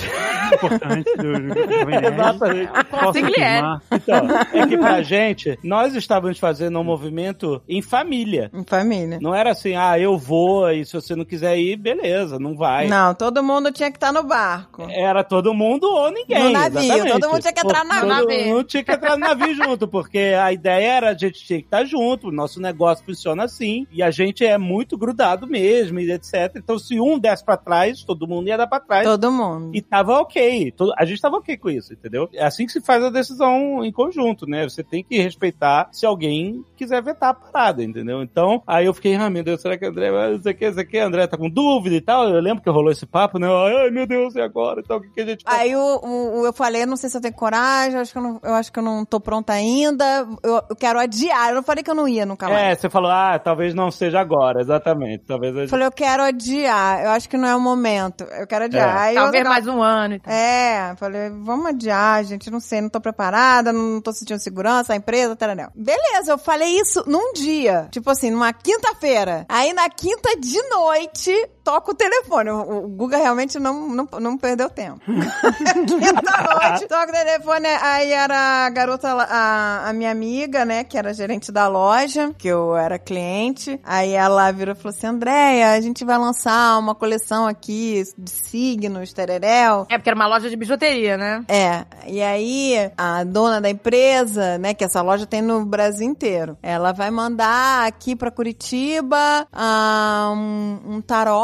importantes 0.55 1.13
do, 1.17 1.23
Jovem 1.33 2.01
Nerd. 2.01 2.13
Exatamente. 2.13 2.69
Afirmar. 2.91 3.81
Então, 3.91 4.27
é 4.53 4.67
que 4.67 4.77
pra 4.77 5.01
gente, 5.01 5.57
nós 5.63 5.95
estávamos 5.95 6.39
fazendo 6.39 6.79
um 6.79 6.83
movimento 6.83 7.61
em 7.67 7.81
família. 7.81 8.49
Em 8.53 8.63
família. 8.63 9.19
Não 9.21 9.32
era 9.35 9.51
assim, 9.51 9.75
ah, 9.75 9.97
eu 9.99 10.17
vou, 10.17 10.69
e 10.71 10.85
se 10.85 10.93
você 10.93 11.15
não 11.15 11.25
quiser 11.25 11.57
ir, 11.57 11.75
beleza, 11.77 12.37
não 12.39 12.55
vai. 12.55 12.87
Não, 12.87 13.13
todo 13.13 13.43
mundo 13.43 13.71
tinha 13.71 13.89
que 13.91 13.97
estar 13.97 14.11
no 14.11 14.23
barco. 14.23 14.85
Era 14.89 15.23
todo 15.23 15.53
mundo 15.53 15.83
ou 15.85 16.11
ninguém. 16.11 16.43
No 16.45 16.49
navio, 16.51 16.79
exatamente. 16.79 17.11
todo 17.19 17.29
mundo 17.31 17.41
tinha 17.41 17.53
que 17.53 17.59
entrar 17.61 17.83
no 17.85 17.89
Todo 17.93 18.07
navio. 18.07 18.45
mundo 18.47 18.63
tinha 18.63 18.83
que 18.83 18.91
entrar 18.91 19.11
no 19.11 19.17
navio 19.27 19.55
junto, 19.55 19.87
porque 19.87 20.33
a 20.41 20.51
ideia 20.51 20.91
era 20.93 21.09
a 21.11 21.13
gente 21.17 21.43
tinha 21.45 21.59
que 21.59 21.65
estar 21.65 21.85
junto, 21.85 22.27
o 22.27 22.31
nosso 22.31 22.59
negócio 22.61 23.05
funciona 23.05 23.43
assim, 23.43 23.85
e 23.91 24.01
a 24.03 24.11
gente 24.11 24.45
é 24.45 24.57
muito 24.57 24.97
grudado 24.97 25.47
mesmo, 25.47 25.99
e 25.99 26.11
etc. 26.11 26.53
Então, 26.55 26.77
se 26.79 26.99
um 26.99 27.17
desse 27.19 27.43
pra 27.43 27.57
trás, 27.57 28.03
todo 28.03 28.27
mundo 28.27 28.47
ia 28.47 28.57
dar 28.57 28.67
pra 28.67 28.79
trás. 28.79 29.05
Todo 29.07 29.31
mundo. 29.31 29.71
E 29.75 29.81
tava 29.81 30.19
ok. 30.19 30.71
Todo- 30.71 30.93
A 30.97 31.05
gente 31.05 31.21
tava 31.21 31.37
ok 31.37 31.57
com 31.57 31.69
isso, 31.69 31.93
entendeu? 31.93 32.29
É 32.33 32.45
assim 32.45 32.65
que 32.65 32.71
se 32.71 32.81
faz 32.81 33.03
a 33.03 33.09
decisão 33.09 33.83
em 33.83 33.91
conjunto, 33.91 34.45
né? 34.45 34.63
Você 34.67 34.83
tem 34.83 35.03
que 35.03 35.17
respeitar 35.21 35.89
se 35.91 36.05
alguém 36.05 36.63
quiser 36.75 37.01
vetar 37.01 37.29
a 37.29 37.33
parada, 37.33 37.83
entendeu? 37.83 38.21
Então, 38.21 38.61
aí 38.67 38.85
eu 38.85 38.93
fiquei, 38.93 39.15
ah, 39.25 39.29
meu 39.29 39.43
Deus, 39.43 39.61
será 39.61 39.77
que 39.77 39.85
André, 39.85 40.11
vai- 40.11 40.33
isso 40.35 40.47
aqui, 40.49 40.65
isso 40.65 40.79
aqui, 40.79 40.97
André 40.99 41.27
tá 41.27 41.37
com 41.37 41.49
dúvida 41.49 41.95
e 41.95 42.01
tal? 42.01 42.27
Eu 42.29 42.41
lembro 42.41 42.63
que 42.63 42.69
rolou 42.69 42.91
esse 42.91 43.05
papo, 43.05 43.37
né? 43.39 43.47
Ai, 43.47 43.89
meu 43.89 44.05
Deus, 44.07 44.35
e 44.35 44.41
agora? 44.41 44.81
Então, 44.83 44.97
o 44.97 45.01
que, 45.01 45.09
que 45.09 45.21
a 45.21 45.25
gente 45.25 45.43
faz? 45.43 45.59
Aí 45.59 45.75
o, 45.75 45.79
o- 45.79 46.41
o- 46.41 46.45
eu 46.45 46.53
falei, 46.53 46.85
não 46.85 46.95
sei 46.97 47.09
se 47.09 47.17
eu 47.17 47.21
tenho 47.21 47.33
coragem, 47.33 47.95
eu 47.95 48.01
acho 48.01 48.11
que 48.11 48.17
eu 48.17 48.21
não, 48.23 48.39
eu 48.43 48.53
acho 48.53 48.71
que 48.71 48.79
eu 48.79 48.83
não 48.83 49.05
tô 49.05 49.19
pronta 49.19 49.53
ainda. 49.53 50.27
Eu, 50.43 50.61
eu 50.69 50.75
quero 50.75 50.99
adiar. 50.99 51.49
Eu 51.49 51.55
não 51.55 51.63
falei 51.63 51.83
que 51.83 51.89
eu 51.89 51.95
não 51.95 52.07
ia 52.07 52.25
nunca 52.25 52.47
mais. 52.49 52.59
É, 52.61 52.75
você 52.75 52.89
falou, 52.89 53.11
ah, 53.11 53.37
talvez 53.39 53.73
não 53.73 53.89
seja 53.91 54.19
agora, 54.19 54.61
exatamente. 54.61 55.23
Talvez 55.25 55.53
a 55.53 55.57
Eu 55.57 55.61
gente... 55.61 55.69
falei, 55.71 55.85
eu 55.87 55.91
quero 55.91 56.23
adiar. 56.23 57.03
Eu 57.03 57.11
acho 57.11 57.29
que 57.29 57.37
não 57.37 57.47
é 57.47 57.55
o 57.55 57.59
momento. 57.59 58.23
Eu 58.39 58.47
quero 58.47 58.65
adiar. 58.65 58.89
É. 58.97 58.99
Aí 59.01 59.15
eu- 59.15 59.21
Talvez 59.23 59.43
mais 59.43 59.67
um 59.67 59.81
ano. 59.81 60.15
Então. 60.15 60.33
É, 60.33 60.95
falei, 60.97 61.29
vamos 61.29 61.65
adiar, 61.67 62.23
gente, 62.23 62.49
não 62.51 62.59
sei, 62.59 62.81
não 62.81 62.89
tô 62.89 62.99
preparada, 62.99 63.71
não 63.73 64.01
tô 64.01 64.11
sentindo 64.11 64.39
segurança, 64.39 64.93
a 64.93 64.95
empresa, 64.95 65.35
taranel. 65.35 65.69
Beleza, 65.75 66.31
eu 66.31 66.37
falei 66.37 66.79
isso 66.79 67.03
num 67.07 67.33
dia, 67.33 67.87
tipo 67.91 68.09
assim, 68.09 68.31
numa 68.31 68.51
quinta-feira. 68.53 69.12
Aí 69.49 69.73
na 69.73 69.89
quinta 69.89 70.35
de 70.39 70.61
noite, 70.69 71.49
toca 71.63 71.91
o 71.91 71.95
telefone. 71.95 72.49
O, 72.49 72.85
o 72.85 72.87
Guga 72.89 73.17
realmente 73.17 73.59
não, 73.59 73.87
não, 73.89 74.07
não 74.19 74.37
perdeu 74.37 74.69
tempo. 74.69 74.99
quinta-noite, 75.05 76.87
toca 76.87 77.09
o 77.09 77.11
telefone, 77.11 77.67
aí 77.81 78.11
era 78.11 78.65
a 78.65 78.69
garota, 78.69 79.09
a, 79.13 79.89
a 79.89 79.93
minha 79.93 80.11
amiga, 80.11 80.65
né, 80.65 80.83
que 80.83 80.97
era 80.97 81.13
gerente 81.13 81.51
da 81.51 81.67
loja, 81.67 82.33
que 82.37 82.47
eu 82.47 82.75
era 82.75 82.99
cliente. 82.99 83.79
Aí 83.83 84.11
ela 84.11 84.51
virou 84.51 84.73
e 84.73 84.77
falou 84.77 84.95
assim, 84.95 85.07
Andréia, 85.07 85.71
a 85.71 85.81
gente 85.81 86.03
vai 86.03 86.17
lançar 86.17 86.77
uma 86.77 86.93
coleção 86.93 87.47
aqui 87.47 88.03
de 88.17 88.31
signos, 88.31 89.13
tereréu. 89.13 89.85
É 89.89 89.97
porque 89.97 90.09
era 90.09 90.15
uma 90.15 90.27
loja 90.27 90.49
de 90.49 90.55
bijuteria, 90.55 91.17
né? 91.17 91.43
É, 91.47 91.85
e 92.07 92.21
aí 92.21 92.91
a 92.97 93.23
dona 93.23 93.61
da 93.61 93.69
empresa, 93.69 94.57
né, 94.57 94.73
que 94.73 94.83
essa 94.83 95.01
loja 95.01 95.25
tem 95.25 95.41
no 95.41 95.65
Brasil 95.65 96.07
inteiro, 96.07 96.57
ela 96.61 96.91
vai 96.91 97.09
mandar 97.09 97.87
aqui 97.87 98.15
pra 98.15 98.31
Curitiba 98.31 99.47
ah, 99.51 100.31
um, 100.33 100.95
um 100.95 101.01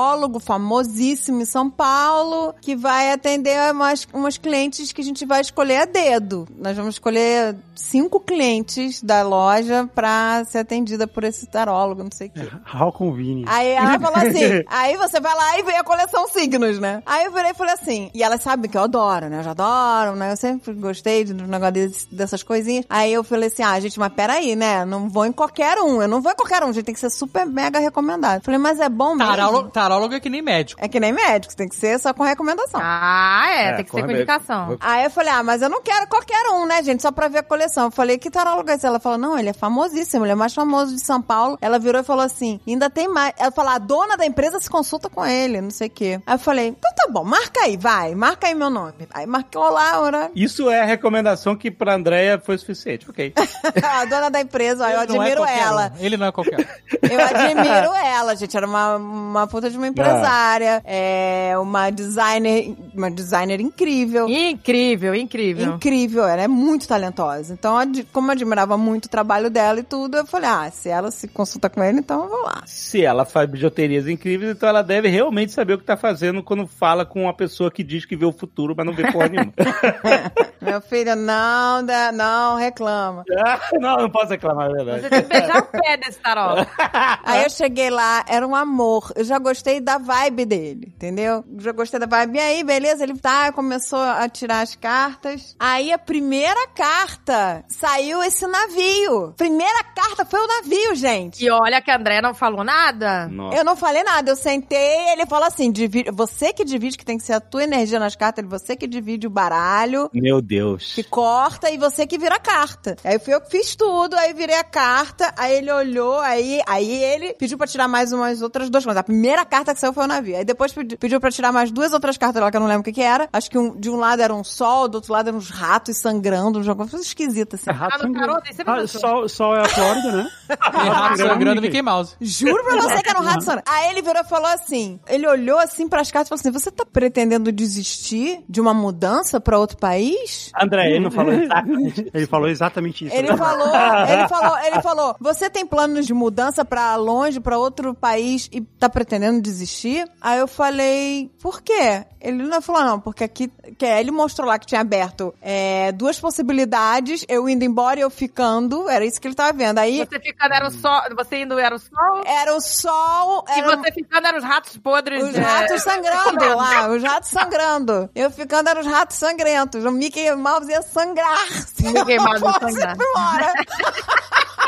tarólogo 0.09 0.39
famosíssimo 0.39 1.41
em 1.41 1.45
São 1.45 1.69
Paulo 1.69 2.53
que 2.61 2.75
vai 2.75 3.11
atender 3.11 3.71
umas, 3.71 4.07
umas 4.13 4.37
clientes 4.37 4.91
que 4.91 5.01
a 5.01 5.03
gente 5.03 5.25
vai 5.25 5.41
escolher 5.41 5.81
a 5.81 5.85
dedo. 5.85 6.47
Nós 6.57 6.75
vamos 6.75 6.95
escolher 6.95 7.55
cinco 7.75 8.19
clientes 8.19 9.01
da 9.03 9.21
loja 9.23 9.89
pra 9.93 10.43
ser 10.45 10.59
atendida 10.59 11.07
por 11.07 11.23
esse 11.23 11.45
tarólogo, 11.45 12.03
não 12.03 12.11
sei 12.11 12.27
o 12.27 12.31
quê. 12.31 12.49
How 12.73 12.91
convenient. 12.91 13.47
Aí 13.49 13.69
ela 13.69 13.99
falou 13.99 14.17
assim, 14.17 14.63
aí 14.67 14.97
você 14.97 15.19
vai 15.19 15.35
lá 15.35 15.59
e 15.59 15.63
vê 15.63 15.75
a 15.75 15.83
coleção 15.83 16.27
signos, 16.27 16.79
né? 16.79 17.01
Aí 17.05 17.25
eu 17.25 17.31
virei 17.31 17.51
e 17.51 17.53
falei 17.53 17.73
assim, 17.73 18.09
e 18.13 18.23
elas 18.23 18.41
sabem 18.41 18.69
que 18.69 18.77
eu 18.77 18.81
adoro, 18.83 19.29
né? 19.29 19.39
Eu 19.39 19.43
já 19.43 19.51
adoro, 19.51 20.15
né? 20.15 20.31
Eu 20.31 20.37
sempre 20.37 20.73
gostei 20.73 21.23
do 21.23 21.33
negócio 21.35 21.73
desse- 21.73 22.07
dessas 22.15 22.41
coisinhas. 22.43 22.85
Aí 22.89 23.13
eu 23.13 23.23
falei 23.23 23.47
assim, 23.47 23.63
ah, 23.63 23.79
gente, 23.79 23.99
mas 23.99 24.11
peraí, 24.13 24.55
né? 24.55 24.83
Não 24.85 25.07
vou 25.09 25.25
em 25.25 25.31
qualquer 25.31 25.77
um, 25.79 26.01
eu 26.01 26.07
não 26.07 26.21
vou 26.21 26.31
em 26.31 26.35
qualquer 26.35 26.63
um, 26.63 26.73
gente, 26.73 26.85
tem 26.85 26.93
que 26.93 26.99
ser 26.99 27.09
super 27.09 27.45
mega 27.45 27.79
recomendado. 27.79 28.43
Falei, 28.43 28.57
mas 28.59 28.79
é 28.79 28.89
bom 28.89 29.15
mesmo? 29.15 29.29
Tarólogo, 29.35 29.69
tarólogo 29.69 29.98
é 30.05 30.19
que 30.19 30.29
nem 30.29 30.41
médico. 30.41 30.81
É 30.83 30.87
que 30.87 30.99
nem 30.99 31.11
médico, 31.11 31.55
tem 31.55 31.67
que 31.67 31.75
ser 31.75 31.99
só 31.99 32.13
com 32.13 32.23
recomendação. 32.23 32.79
Ah, 32.83 33.45
é, 33.49 33.63
É, 33.69 33.73
tem 33.73 33.85
que 33.85 33.91
ser 33.91 34.03
com 34.03 34.11
indicação. 34.11 34.77
Aí 34.79 35.03
eu 35.03 35.11
falei, 35.11 35.31
ah, 35.31 35.43
mas 35.43 35.61
eu 35.61 35.69
não 35.69 35.81
quero 35.81 36.07
qualquer 36.07 36.49
um, 36.53 36.65
né, 36.65 36.81
gente? 36.83 37.01
Só 37.01 37.11
pra 37.11 37.27
ver 37.27 37.39
a 37.39 37.43
coleção. 37.43 37.85
Eu 37.85 37.91
falei, 37.91 38.17
que 38.17 38.29
tarólogo 38.29 38.69
é 38.69 38.75
esse? 38.75 38.85
Ela 38.85 38.99
falou, 38.99 39.17
não, 39.17 39.37
ele 39.37 39.49
é 39.49 39.53
famosíssimo, 39.53 40.25
ele 40.25 40.31
é 40.31 40.35
o 40.35 40.37
mais 40.37 40.53
famoso 40.53 40.93
de 40.95 41.01
São 41.01 41.21
Paulo. 41.21 41.57
Ela 41.61 41.79
virou 41.79 42.01
e 42.01 42.03
falou 42.03 42.23
assim, 42.23 42.59
ainda 42.67 42.89
tem 42.89 43.07
mais. 43.07 43.33
Ela 43.37 43.51
falou, 43.51 43.71
a 43.71 43.77
dona 43.77 44.17
da 44.17 44.25
empresa 44.25 44.59
se 44.59 44.69
consulta 44.69 45.09
com 45.09 45.25
ele, 45.25 45.61
não 45.61 45.71
sei 45.71 45.87
o 45.87 45.91
quê. 45.91 46.21
Aí 46.25 46.35
eu 46.35 46.39
falei, 46.39 46.71
tá 46.73 46.88
bom, 47.09 47.23
marca 47.23 47.61
aí, 47.61 47.77
vai, 47.77 48.15
marca 48.15 48.47
aí 48.47 48.55
meu 48.55 48.69
nome. 48.69 49.07
Aí 49.13 49.25
marcou 49.25 49.69
lá 49.69 49.93
a 49.93 49.99
hora. 49.99 50.31
Isso 50.35 50.69
é 50.69 50.81
a 50.81 50.85
recomendação 50.85 51.55
que 51.55 51.71
pra 51.71 51.95
Andréia 51.95 52.39
foi 52.39 52.57
suficiente, 52.57 53.09
ok. 53.09 53.33
a 53.83 54.05
dona 54.05 54.29
da 54.29 54.41
empresa, 54.41 54.85
ó, 54.85 54.89
eu 54.89 54.99
é 54.99 55.03
admiro 55.03 55.37
qualquer 55.37 55.59
ela. 55.59 55.93
um. 55.99 56.05
Ele 56.05 56.17
não 56.17 56.27
é 56.27 56.31
qualquer 56.31 56.59
um. 56.59 56.89
Eu 57.09 57.19
admiro 57.21 57.93
ela, 57.95 58.35
gente. 58.35 58.55
Era 58.55 58.67
uma, 58.67 58.97
uma 58.97 59.47
puta 59.47 59.69
de 59.69 59.77
uma 59.77 59.87
empresária, 59.87 60.81
é 60.85 61.53
uma 61.57 61.89
designer, 61.89 62.75
uma 62.93 63.09
designer 63.09 63.59
incrível. 63.59 64.27
Incrível, 64.27 65.15
incrível. 65.15 65.75
Incrível, 65.75 66.27
ela 66.27 66.43
é 66.43 66.47
muito 66.47 66.87
talentosa. 66.87 67.53
Então, 67.53 67.75
como 68.11 68.27
eu 68.27 68.31
admirava 68.33 68.77
muito 68.77 69.05
o 69.05 69.09
trabalho 69.09 69.49
dela 69.49 69.79
e 69.79 69.83
tudo, 69.83 70.17
eu 70.17 70.25
falei, 70.25 70.49
ah, 70.49 70.69
se 70.71 70.89
ela 70.89 71.09
se 71.09 71.27
consulta 71.27 71.69
com 71.69 71.83
ele, 71.83 71.99
então 71.99 72.23
eu 72.23 72.29
vou 72.29 72.43
lá. 72.43 72.63
Se 72.65 73.03
ela 73.03 73.25
faz 73.25 73.49
bijuterias 73.49 74.07
incríveis, 74.07 74.51
então 74.51 74.69
ela 74.69 74.83
deve 74.83 75.07
realmente 75.07 75.51
saber 75.51 75.73
o 75.73 75.77
que 75.77 75.83
tá 75.83 75.97
fazendo 75.97 76.43
quando 76.43 76.67
fala 76.67 76.98
com 77.05 77.23
uma 77.23 77.33
pessoa 77.33 77.71
que 77.71 77.83
diz 77.83 78.05
que 78.05 78.15
vê 78.15 78.25
o 78.25 78.31
futuro, 78.31 78.73
mas 78.75 78.85
não 78.85 78.93
vê 78.93 79.11
porra 79.11 79.27
nenhuma. 79.29 79.53
Meu 80.61 80.81
filho, 80.81 81.15
não, 81.15 81.83
dá- 81.85 82.11
não 82.11 82.57
reclama. 82.57 83.23
Ah, 83.45 83.59
não, 83.79 83.95
não 83.97 84.09
posso 84.09 84.27
reclamar, 84.31 84.69
é 84.69 84.73
verdade. 84.73 85.01
Você 85.01 85.09
tem 85.09 85.21
que 85.23 85.27
beijar 85.29 85.57
o 85.59 85.65
pé 85.65 85.97
desse 85.97 86.19
tarola. 86.19 86.67
Aí 87.23 87.43
eu 87.43 87.49
cheguei 87.49 87.89
lá, 87.89 88.23
era 88.27 88.45
um 88.45 88.55
amor. 88.55 89.11
Eu 89.15 89.23
já 89.23 89.39
gostei 89.39 89.79
da 89.79 89.97
vibe 89.97 90.45
dele, 90.45 90.91
entendeu? 90.95 91.43
Já 91.59 91.71
gostei 91.71 91.99
da 91.99 92.05
vibe. 92.05 92.37
E 92.37 92.41
aí, 92.41 92.63
beleza? 92.63 93.03
Ele 93.03 93.17
tá, 93.17 93.51
começou 93.51 93.99
a 93.99 94.27
tirar 94.27 94.61
as 94.61 94.75
cartas. 94.75 95.55
Aí 95.59 95.91
a 95.93 95.97
primeira 95.97 96.67
carta 96.67 97.63
saiu 97.69 98.21
esse 98.23 98.45
navio. 98.45 99.33
Primeira 99.37 99.83
carta 99.95 100.25
foi 100.25 100.39
o 100.39 100.47
navio, 100.47 100.95
gente. 100.95 101.43
E 101.43 101.49
olha 101.49 101.81
que 101.81 101.89
a 101.91 101.95
André 101.97 102.21
não 102.21 102.33
falou 102.33 102.63
nada. 102.63 103.27
Nossa. 103.27 103.57
Eu 103.57 103.63
não 103.63 103.75
falei 103.75 104.03
nada, 104.03 104.29
eu 104.31 104.35
sentei, 104.35 105.11
ele 105.13 105.25
falou 105.25 105.45
assim: 105.47 105.71
você 106.13 106.51
que 106.53 106.63
divide, 106.65 106.88
que 106.97 107.05
tem 107.05 107.17
que 107.17 107.23
ser 107.23 107.33
a 107.33 107.39
tua 107.39 107.63
energia 107.63 107.99
nas 107.99 108.15
cartas, 108.15 108.45
você 108.45 108.75
que 108.75 108.87
divide 108.87 109.27
o 109.27 109.29
baralho, 109.29 110.09
Meu 110.13 110.41
Deus. 110.41 110.93
que 110.95 111.03
corta 111.03 111.69
e 111.69 111.77
você 111.77 112.05
que 112.07 112.17
vira 112.17 112.35
a 112.35 112.39
carta. 112.39 112.95
Aí 113.03 113.19
fui 113.19 113.33
eu 113.33 113.41
que 113.41 113.49
fiz 113.51 113.75
tudo, 113.75 114.15
aí 114.15 114.33
virei 114.33 114.55
a 114.57 114.63
carta, 114.63 115.33
aí 115.37 115.57
ele 115.57 115.71
olhou, 115.71 116.19
aí, 116.19 116.61
aí 116.67 117.03
ele 117.03 117.33
pediu 117.33 117.57
pra 117.57 117.67
tirar 117.67 117.87
mais 117.87 118.11
umas 118.11 118.41
outras 118.41 118.69
duas 118.69 118.83
coisas. 118.83 118.99
A 118.99 119.03
primeira 119.03 119.43
carta 119.45 119.73
que 119.73 119.79
saiu 119.79 119.93
foi 119.93 120.03
o 120.03 120.07
navio. 120.07 120.37
Aí 120.37 120.45
depois 120.45 120.71
pedi- 120.73 120.97
pediu 120.97 121.19
pra 121.19 121.31
tirar 121.31 121.51
mais 121.51 121.71
duas 121.71 121.93
outras 121.93 122.17
cartas 122.17 122.41
lá 122.41 122.49
que 122.51 122.57
eu 122.57 122.61
não 122.61 122.67
lembro 122.67 122.81
o 122.81 122.83
que 122.83 122.91
que 122.93 123.01
era. 123.01 123.27
Acho 123.33 123.49
que 123.49 123.57
um- 123.57 123.75
de 123.79 123.89
um 123.89 123.95
lado 123.97 124.21
era 124.21 124.33
um 124.33 124.43
sol, 124.43 124.87
do 124.87 124.95
outro 124.95 125.13
lado 125.13 125.27
eram 125.29 125.37
uns 125.37 125.49
ratos 125.49 125.97
sangrando, 125.97 126.59
um 126.59 126.63
jogo 126.63 126.87
coisa 126.87 127.05
esquisita 127.05 127.55
assim. 127.55 127.69
Rato 127.69 127.95
Ah, 127.95 127.97
no 127.97 128.03
sangrando. 128.03 128.41
Ah, 128.65 128.87
sol, 128.87 129.29
sol 129.29 129.55
é 129.55 129.61
a 129.61 129.65
Flórida, 129.69 130.11
né? 130.11 130.29
E 130.49 130.87
rato 130.89 131.17
sangrando 131.17 131.61
Mickey 131.61 131.81
Mouse. 131.81 132.15
Juro 132.21 132.63
pra 132.63 132.75
você 132.81 133.01
que 133.03 133.09
era 133.09 133.19
um 133.19 133.23
rato 133.23 133.43
sangrando. 133.43 133.63
Aí 133.69 133.89
ele 133.91 134.01
virou 134.01 134.21
e 134.21 134.27
falou 134.27 134.47
assim: 134.47 134.99
ele 135.07 135.27
olhou 135.27 135.59
assim 135.59 135.87
pras 135.87 136.11
cartas 136.11 136.27
e 136.27 136.29
falou 136.29 136.39
assim: 136.39 136.51
Você 136.51 136.71
tá 136.79 136.85
pretendendo 136.85 137.51
desistir 137.51 138.41
de 138.47 138.61
uma 138.61 138.73
mudança 138.73 139.39
pra 139.39 139.59
outro 139.59 139.77
país? 139.77 140.51
André, 140.59 140.91
ele 140.91 140.99
não 140.99 141.11
falou 141.11 141.33
exatamente. 141.33 142.09
Ele 142.13 142.25
falou 142.25 142.47
exatamente 142.47 143.05
isso. 143.05 143.15
Ele 143.15 143.29
né? 143.29 143.37
falou, 143.37 143.67
ele 143.67 144.27
falou, 144.27 144.57
ele 144.59 144.81
falou: 144.81 145.15
Você 145.19 145.49
tem 145.49 145.65
planos 145.65 146.05
de 146.05 146.13
mudança 146.13 146.65
pra 146.65 146.95
longe, 146.95 147.39
pra 147.39 147.57
outro 147.57 147.93
país 147.93 148.49
e 148.51 148.61
tá 148.61 148.89
pretendendo 148.89 149.41
desistir? 149.41 150.05
Aí 150.21 150.39
eu 150.39 150.47
falei: 150.47 151.29
Por 151.41 151.61
quê? 151.61 152.05
Ele 152.21 152.43
não 152.43 152.61
falou, 152.61 152.83
não, 152.83 152.99
porque 152.99 153.23
aqui. 153.23 153.51
Que 153.77 153.85
é, 153.85 153.99
ele 153.99 154.11
mostrou 154.11 154.47
lá 154.47 154.59
que 154.59 154.65
tinha 154.65 154.81
aberto 154.81 155.33
é, 155.41 155.91
duas 155.93 156.19
possibilidades, 156.19 157.25
eu 157.29 157.47
indo 157.47 157.63
embora 157.63 157.99
e 157.99 158.03
eu 158.03 158.09
ficando. 158.09 158.89
Era 158.89 159.05
isso 159.05 159.21
que 159.21 159.27
ele 159.27 159.35
tava 159.35 159.53
vendo. 159.53 159.77
Aí 159.79 160.05
Você 160.05 160.19
ficando 160.19 160.53
era 160.53 160.67
o 160.67 160.71
sol, 160.71 161.01
você 161.15 161.37
indo 161.41 161.57
era 161.57 161.75
o 161.75 161.79
sol, 161.79 162.21
era 162.25 162.55
o 162.55 162.61
sol. 162.61 163.45
e 163.47 163.59
Era 163.59 163.77
você 163.77 163.91
ficando 163.93 164.27
eram 164.27 164.37
os 164.37 164.43
ratos 164.43 164.77
podres. 164.77 165.23
Os 165.23 165.35
é, 165.35 165.39
ratos 165.39 165.81
sangrando 165.81 166.55
lá, 166.55 166.89
os 166.91 167.01
ratos 167.01 167.29
sangrando. 167.29 168.09
Eu 168.13 168.29
ficando 168.31 168.69
eram 168.69 168.81
os 168.81 168.87
ratos 168.87 169.15
sangrentos. 169.17 169.85
O 169.85 169.91
Mickey 169.91 170.33
Mouse 170.35 170.69
ia 170.69 170.81
sangrar. 170.81 171.45
Mickey 171.79 172.17
Mouse 172.19 172.43
ia 172.43 172.71
sangrar. 172.71 173.53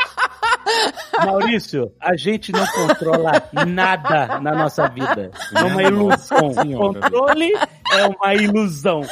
Maurício, 1.24 1.92
a 2.00 2.16
gente 2.16 2.52
não 2.52 2.66
controla 2.66 3.32
nada 3.66 4.40
na 4.40 4.52
nossa 4.54 4.88
vida. 4.88 5.30
É 5.54 5.62
uma 5.62 5.82
ilusão. 5.82 6.54
Senhora. 6.54 7.00
Controle 7.00 7.52
é 7.92 8.06
uma 8.06 8.34
ilusão. 8.34 9.02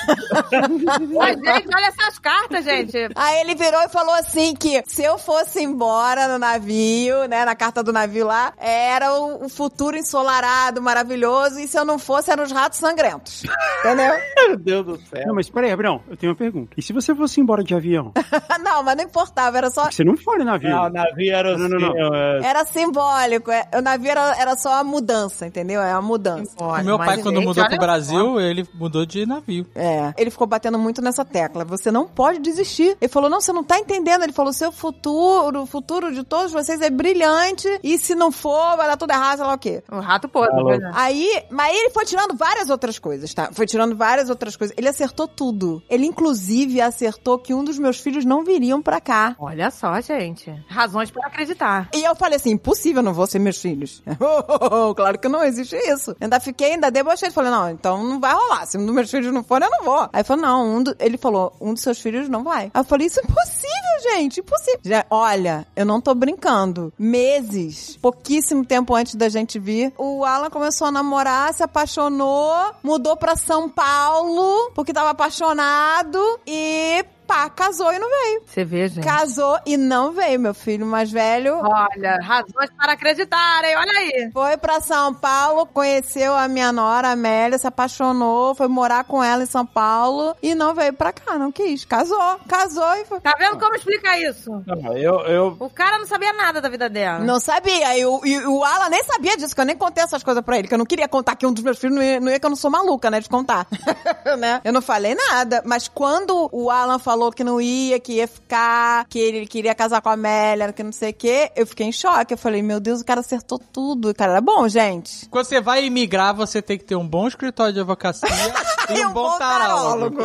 Mas, 1.17 1.39
gente, 1.39 1.75
olha 1.75 1.87
essas 1.87 2.19
cartas, 2.19 2.65
gente. 2.65 2.97
Aí 3.15 3.41
ele 3.41 3.55
virou 3.55 3.83
e 3.83 3.89
falou 3.89 4.15
assim 4.15 4.55
que 4.55 4.83
se 4.87 5.03
eu 5.03 5.19
fosse 5.19 5.63
embora 5.63 6.29
no 6.29 6.39
navio, 6.39 7.27
né, 7.29 7.45
na 7.45 7.55
carta 7.55 7.83
do 7.83 7.93
navio 7.93 8.27
lá, 8.27 8.53
era 8.59 9.13
o, 9.15 9.49
futuro 9.49 9.97
ensolarado, 9.97 10.81
maravilhoso, 10.81 11.59
e 11.59 11.67
se 11.67 11.79
eu 11.79 11.85
não 11.85 11.99
fosse, 11.99 12.31
eram 12.31 12.45
os 12.45 12.53
ratos 12.53 12.79
sangrentos. 12.79 13.43
Entendeu? 13.81 14.15
Meu 14.37 14.57
Deus 14.57 14.87
do 14.87 14.97
céu. 15.07 15.27
Não, 15.27 15.35
mas 15.35 15.51
peraí, 15.51 15.71
Abrão, 15.71 16.03
eu 16.09 16.17
tenho 16.17 16.33
uma 16.33 16.39
pergunta. 16.39 16.73
E 16.77 16.83
se 16.83 16.93
você 16.93 17.15
fosse 17.15 17.41
embora 17.41 17.63
de 17.63 17.75
avião? 17.75 18.13
não, 18.63 18.83
mas 18.83 18.97
não 18.97 19.05
importava, 19.05 19.59
era 19.59 19.71
só... 19.71 19.91
Você 19.91 20.05
não 20.05 20.17
foi 20.17 20.39
no 20.39 20.45
navio. 20.45 20.71
Não, 20.71 20.87
o 20.87 20.91
navio 20.91 21.35
era 21.41 21.59
Não, 21.59 21.69
não, 21.69 21.79
não. 21.79 21.89
assim, 21.91 22.01
ó, 22.03 22.49
Era 22.49 22.65
simbólico, 22.65 23.51
é- 23.51 23.69
o 23.75 23.81
navio 23.81 24.11
era, 24.11 24.37
era 24.41 24.57
só 24.57 24.75
a 24.81 24.85
mudança, 24.85 25.47
entendeu? 25.47 25.81
É 25.83 25.93
uma 25.93 26.03
mudança. 26.03 26.53
O 26.59 26.83
meu 26.83 26.99
pai, 26.99 27.19
quando 27.23 27.41
mudou 27.43 27.67
pro 27.67 27.77
Brasil, 27.79 28.41
ele 28.41 28.67
mudou 28.75 29.05
de 29.07 29.27
navio. 29.27 29.67
É, 29.75 30.13
ele 30.17 30.31
ficou 30.31 30.47
batendo 30.47 30.79
muito 30.79 31.01
nessa 31.03 31.25
tecla. 31.25 31.65
Você 31.65 31.91
não 31.91 32.07
pode 32.07 32.39
desistir. 32.41 32.97
Ele 33.01 33.09
falou: 33.11 33.29
não, 33.31 33.41
você 33.41 33.53
não 33.53 33.65
tá 33.65 33.79
entendendo. 33.79 34.23
Ele 34.23 34.33
falou: 34.33 34.53
seu 34.53 34.71
futuro, 34.73 35.63
o 35.63 35.67
futuro 35.67 36.13
de 36.13 36.23
todos 36.25 36.53
vocês 36.53 36.81
é 36.81 36.91
brilhante. 36.91 37.69
E 37.83 37.99
se 37.99 38.15
não 38.15 38.31
for, 38.33 38.77
vai 38.77 38.87
dar 38.87 38.97
tudo 38.97 39.11
errado, 39.13 39.39
sei 39.39 39.47
lá 39.47 39.55
o 39.55 39.59
quê. 39.59 39.83
O 39.91 40.01
rato 40.01 40.29
podre, 40.29 40.79
né? 40.79 40.91
Aí, 40.95 41.43
mas 41.51 41.75
ele 41.75 41.91
foi 41.91 42.05
tirando 42.05 42.37
várias 42.37 42.71
outras 42.71 42.99
coisas, 42.99 43.33
tá? 43.33 43.51
Foi 43.53 43.67
tirando 43.67 43.97
várias 43.97 44.29
outras 44.31 44.57
coisas. 44.57 44.77
Ele 44.77 44.89
acertou 44.89 45.27
tudo. 45.29 45.83
Ele, 45.89 46.07
inclusive, 46.07 46.81
acertou 46.81 47.39
que 47.39 47.55
um 47.55 47.65
dos 47.65 47.79
meus 47.79 47.99
filhos 48.01 48.25
não 48.25 48.45
viriam 48.45 48.83
pra 48.83 49.01
cá. 49.01 49.35
Olha 49.39 49.71
só, 49.71 50.01
gente. 50.01 50.53
Razões 50.69 51.11
para 51.11 51.30
acreditar. 51.31 51.89
E 51.95 52.03
eu 52.03 52.15
falei 52.15 52.37
assim, 52.37 52.51
impossível, 52.51 53.03
não 53.03 53.13
vou 53.15 53.27
ser 53.27 53.39
meus 53.39 53.61
filhos. 53.61 54.03
claro 54.97 55.19
que 55.19 55.29
não 55.29 55.43
existe 55.45 55.77
isso. 55.77 56.15
Ainda 56.21 56.39
fiquei, 56.41 56.73
ainda 56.73 56.91
debochei. 56.91 57.31
Falei, 57.31 57.51
não, 57.51 57.71
então 57.71 58.03
não 58.05 58.21
vai 58.21 58.33
rolar. 58.35 58.67
Se 58.67 58.77
um 58.79 58.85
dos 58.85 58.95
meus 58.95 59.11
filhos 59.11 59.33
não 59.33 59.43
for, 59.45 59.63
eu 59.63 59.71
não 59.71 59.85
vou. 59.85 60.09
Aí 60.13 60.23
falou, 60.25 60.43
não, 60.43 60.77
um 60.77 60.83
do- 60.83 60.97
ele 60.99 61.17
falou, 61.17 61.53
um 61.61 61.73
dos 61.75 61.83
seus 61.83 61.99
filhos 62.01 62.29
não 62.29 62.43
vai. 62.45 62.65
Aí 62.75 62.81
eu 62.81 62.85
falei, 62.85 63.07
isso 63.07 63.21
é 63.21 63.23
impossível, 63.23 64.13
gente, 64.15 64.41
impossível. 64.41 64.81
Já, 64.85 65.05
olha, 65.11 65.67
eu 65.77 65.85
não 65.87 66.01
tô 66.01 66.15
brincando. 66.15 66.93
Meses, 66.99 67.97
pouquíssimo 68.01 68.65
tempo 68.65 68.95
antes 68.95 69.15
da 69.15 69.29
gente 69.29 69.59
vir, 69.59 69.93
o 69.97 70.25
Alan 70.25 70.51
começou 70.51 70.87
a 70.87 70.93
namorar, 70.93 71.53
se 71.55 71.63
apaixonou, 71.63 72.53
mudou 72.83 73.17
pra 73.17 73.37
São 73.37 73.69
Paulo, 73.69 74.71
porque 74.75 74.93
tava 74.93 75.11
apaixonado 75.11 76.19
e 76.47 77.05
pá, 77.31 77.49
casou 77.49 77.93
e 77.93 77.99
não 78.01 78.09
veio. 78.09 78.43
Você 78.45 78.65
vê, 78.65 78.89
gente. 78.89 79.05
Casou 79.05 79.57
e 79.65 79.77
não 79.77 80.11
veio, 80.11 80.41
meu 80.41 80.53
filho 80.53 80.85
mais 80.85 81.13
velho. 81.13 81.61
Olha, 81.63 82.19
razões 82.21 82.71
para 82.77 82.95
acreditarem, 82.95 83.77
olha 83.77 83.93
aí. 83.93 84.31
Foi 84.33 84.57
pra 84.57 84.81
São 84.81 85.15
Paulo, 85.15 85.65
conheceu 85.67 86.35
a 86.35 86.49
minha 86.49 86.73
nora, 86.73 87.13
Amélia, 87.13 87.57
se 87.57 87.69
apaixonou, 87.69 88.57
foi 88.57 88.67
morar 88.67 89.05
com 89.05 89.23
ela 89.23 89.45
em 89.45 89.47
São 89.47 89.65
Paulo 89.65 90.35
e 90.43 90.57
não 90.57 90.75
veio 90.75 90.93
pra 90.93 91.13
cá, 91.13 91.39
não 91.39 91.53
quis. 91.53 91.85
Casou, 91.85 92.19
casou 92.49 92.97
e 92.97 93.05
foi. 93.05 93.21
Tá 93.21 93.37
vendo 93.39 93.61
como 93.61 93.77
explica 93.77 94.19
isso? 94.19 94.51
Não, 94.67 94.97
eu, 94.97 95.21
eu, 95.21 95.57
O 95.61 95.71
cara 95.71 95.99
não 95.99 96.07
sabia 96.07 96.33
nada 96.33 96.61
da 96.61 96.69
vida 96.69 96.89
dela. 96.89 97.21
Não 97.21 97.39
sabia. 97.39 97.97
E 97.97 98.05
o, 98.05 98.21
e 98.27 98.45
o 98.45 98.65
Alan 98.65 98.89
nem 98.89 99.05
sabia 99.05 99.37
disso, 99.37 99.55
que 99.55 99.61
eu 99.61 99.67
nem 99.67 99.77
contei 99.77 100.03
essas 100.03 100.25
coisas 100.25 100.43
pra 100.45 100.59
ele, 100.59 100.67
que 100.67 100.75
eu 100.75 100.79
não 100.79 100.87
queria 100.87 101.07
contar 101.07 101.37
que 101.37 101.47
um 101.47 101.53
dos 101.53 101.63
meus 101.63 101.79
filhos 101.79 101.95
não 101.95 102.03
ia, 102.03 102.19
não 102.19 102.33
ia 102.33 102.41
que 102.41 102.47
eu 102.47 102.51
não 102.51 102.57
sou 102.57 102.73
maluca, 102.73 103.09
né, 103.09 103.21
de 103.21 103.29
contar. 103.29 103.69
né? 104.37 104.61
Eu 104.65 104.73
não 104.73 104.83
falei 104.83 105.15
nada. 105.15 105.63
Mas 105.65 105.87
quando 105.87 106.49
o 106.51 106.71
Alan 106.71 106.99
falou 106.99 107.20
que 107.29 107.45
não 107.45 107.61
ia, 107.61 108.01
que 108.01 108.15
ia 108.15 108.29
ficar, 108.29 109.05
que 109.09 109.19
ele 109.19 109.47
queria 109.47 109.75
casar 109.75 110.01
com 110.01 110.09
a 110.09 110.13
Amélia, 110.13 110.73
que 110.73 110.83
não 110.83 110.93
sei 110.93 111.11
o 111.11 111.15
quê, 111.15 111.51
eu 111.55 111.67
fiquei 111.67 111.87
em 111.87 111.93
choque. 111.93 112.33
Eu 112.33 112.39
falei, 112.39 112.63
meu 112.63 112.81
Deus, 112.81 113.01
o 113.01 113.05
cara 113.05 113.21
acertou 113.21 113.59
tudo. 113.59 114.11
O 114.11 114.15
cara 114.15 114.33
era 114.33 114.41
bom, 114.41 114.67
gente. 114.69 115.29
Quando 115.29 115.45
você 115.45 115.61
vai 115.61 115.85
imigrar, 115.85 116.35
você 116.35 116.63
tem 116.63 116.79
que 116.79 116.85
ter 116.85 116.97
um 116.97 117.07
bom 117.07 117.29
escritório 117.29 117.73
de 117.73 117.81
advocacia 117.81 118.29
e, 118.97 119.07
um, 119.07 119.13
bom 119.13 119.39
tarólogo. 119.39 120.23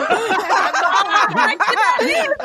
Ai, 1.38 1.58
que 1.58 1.76
delícia! 2.06 2.36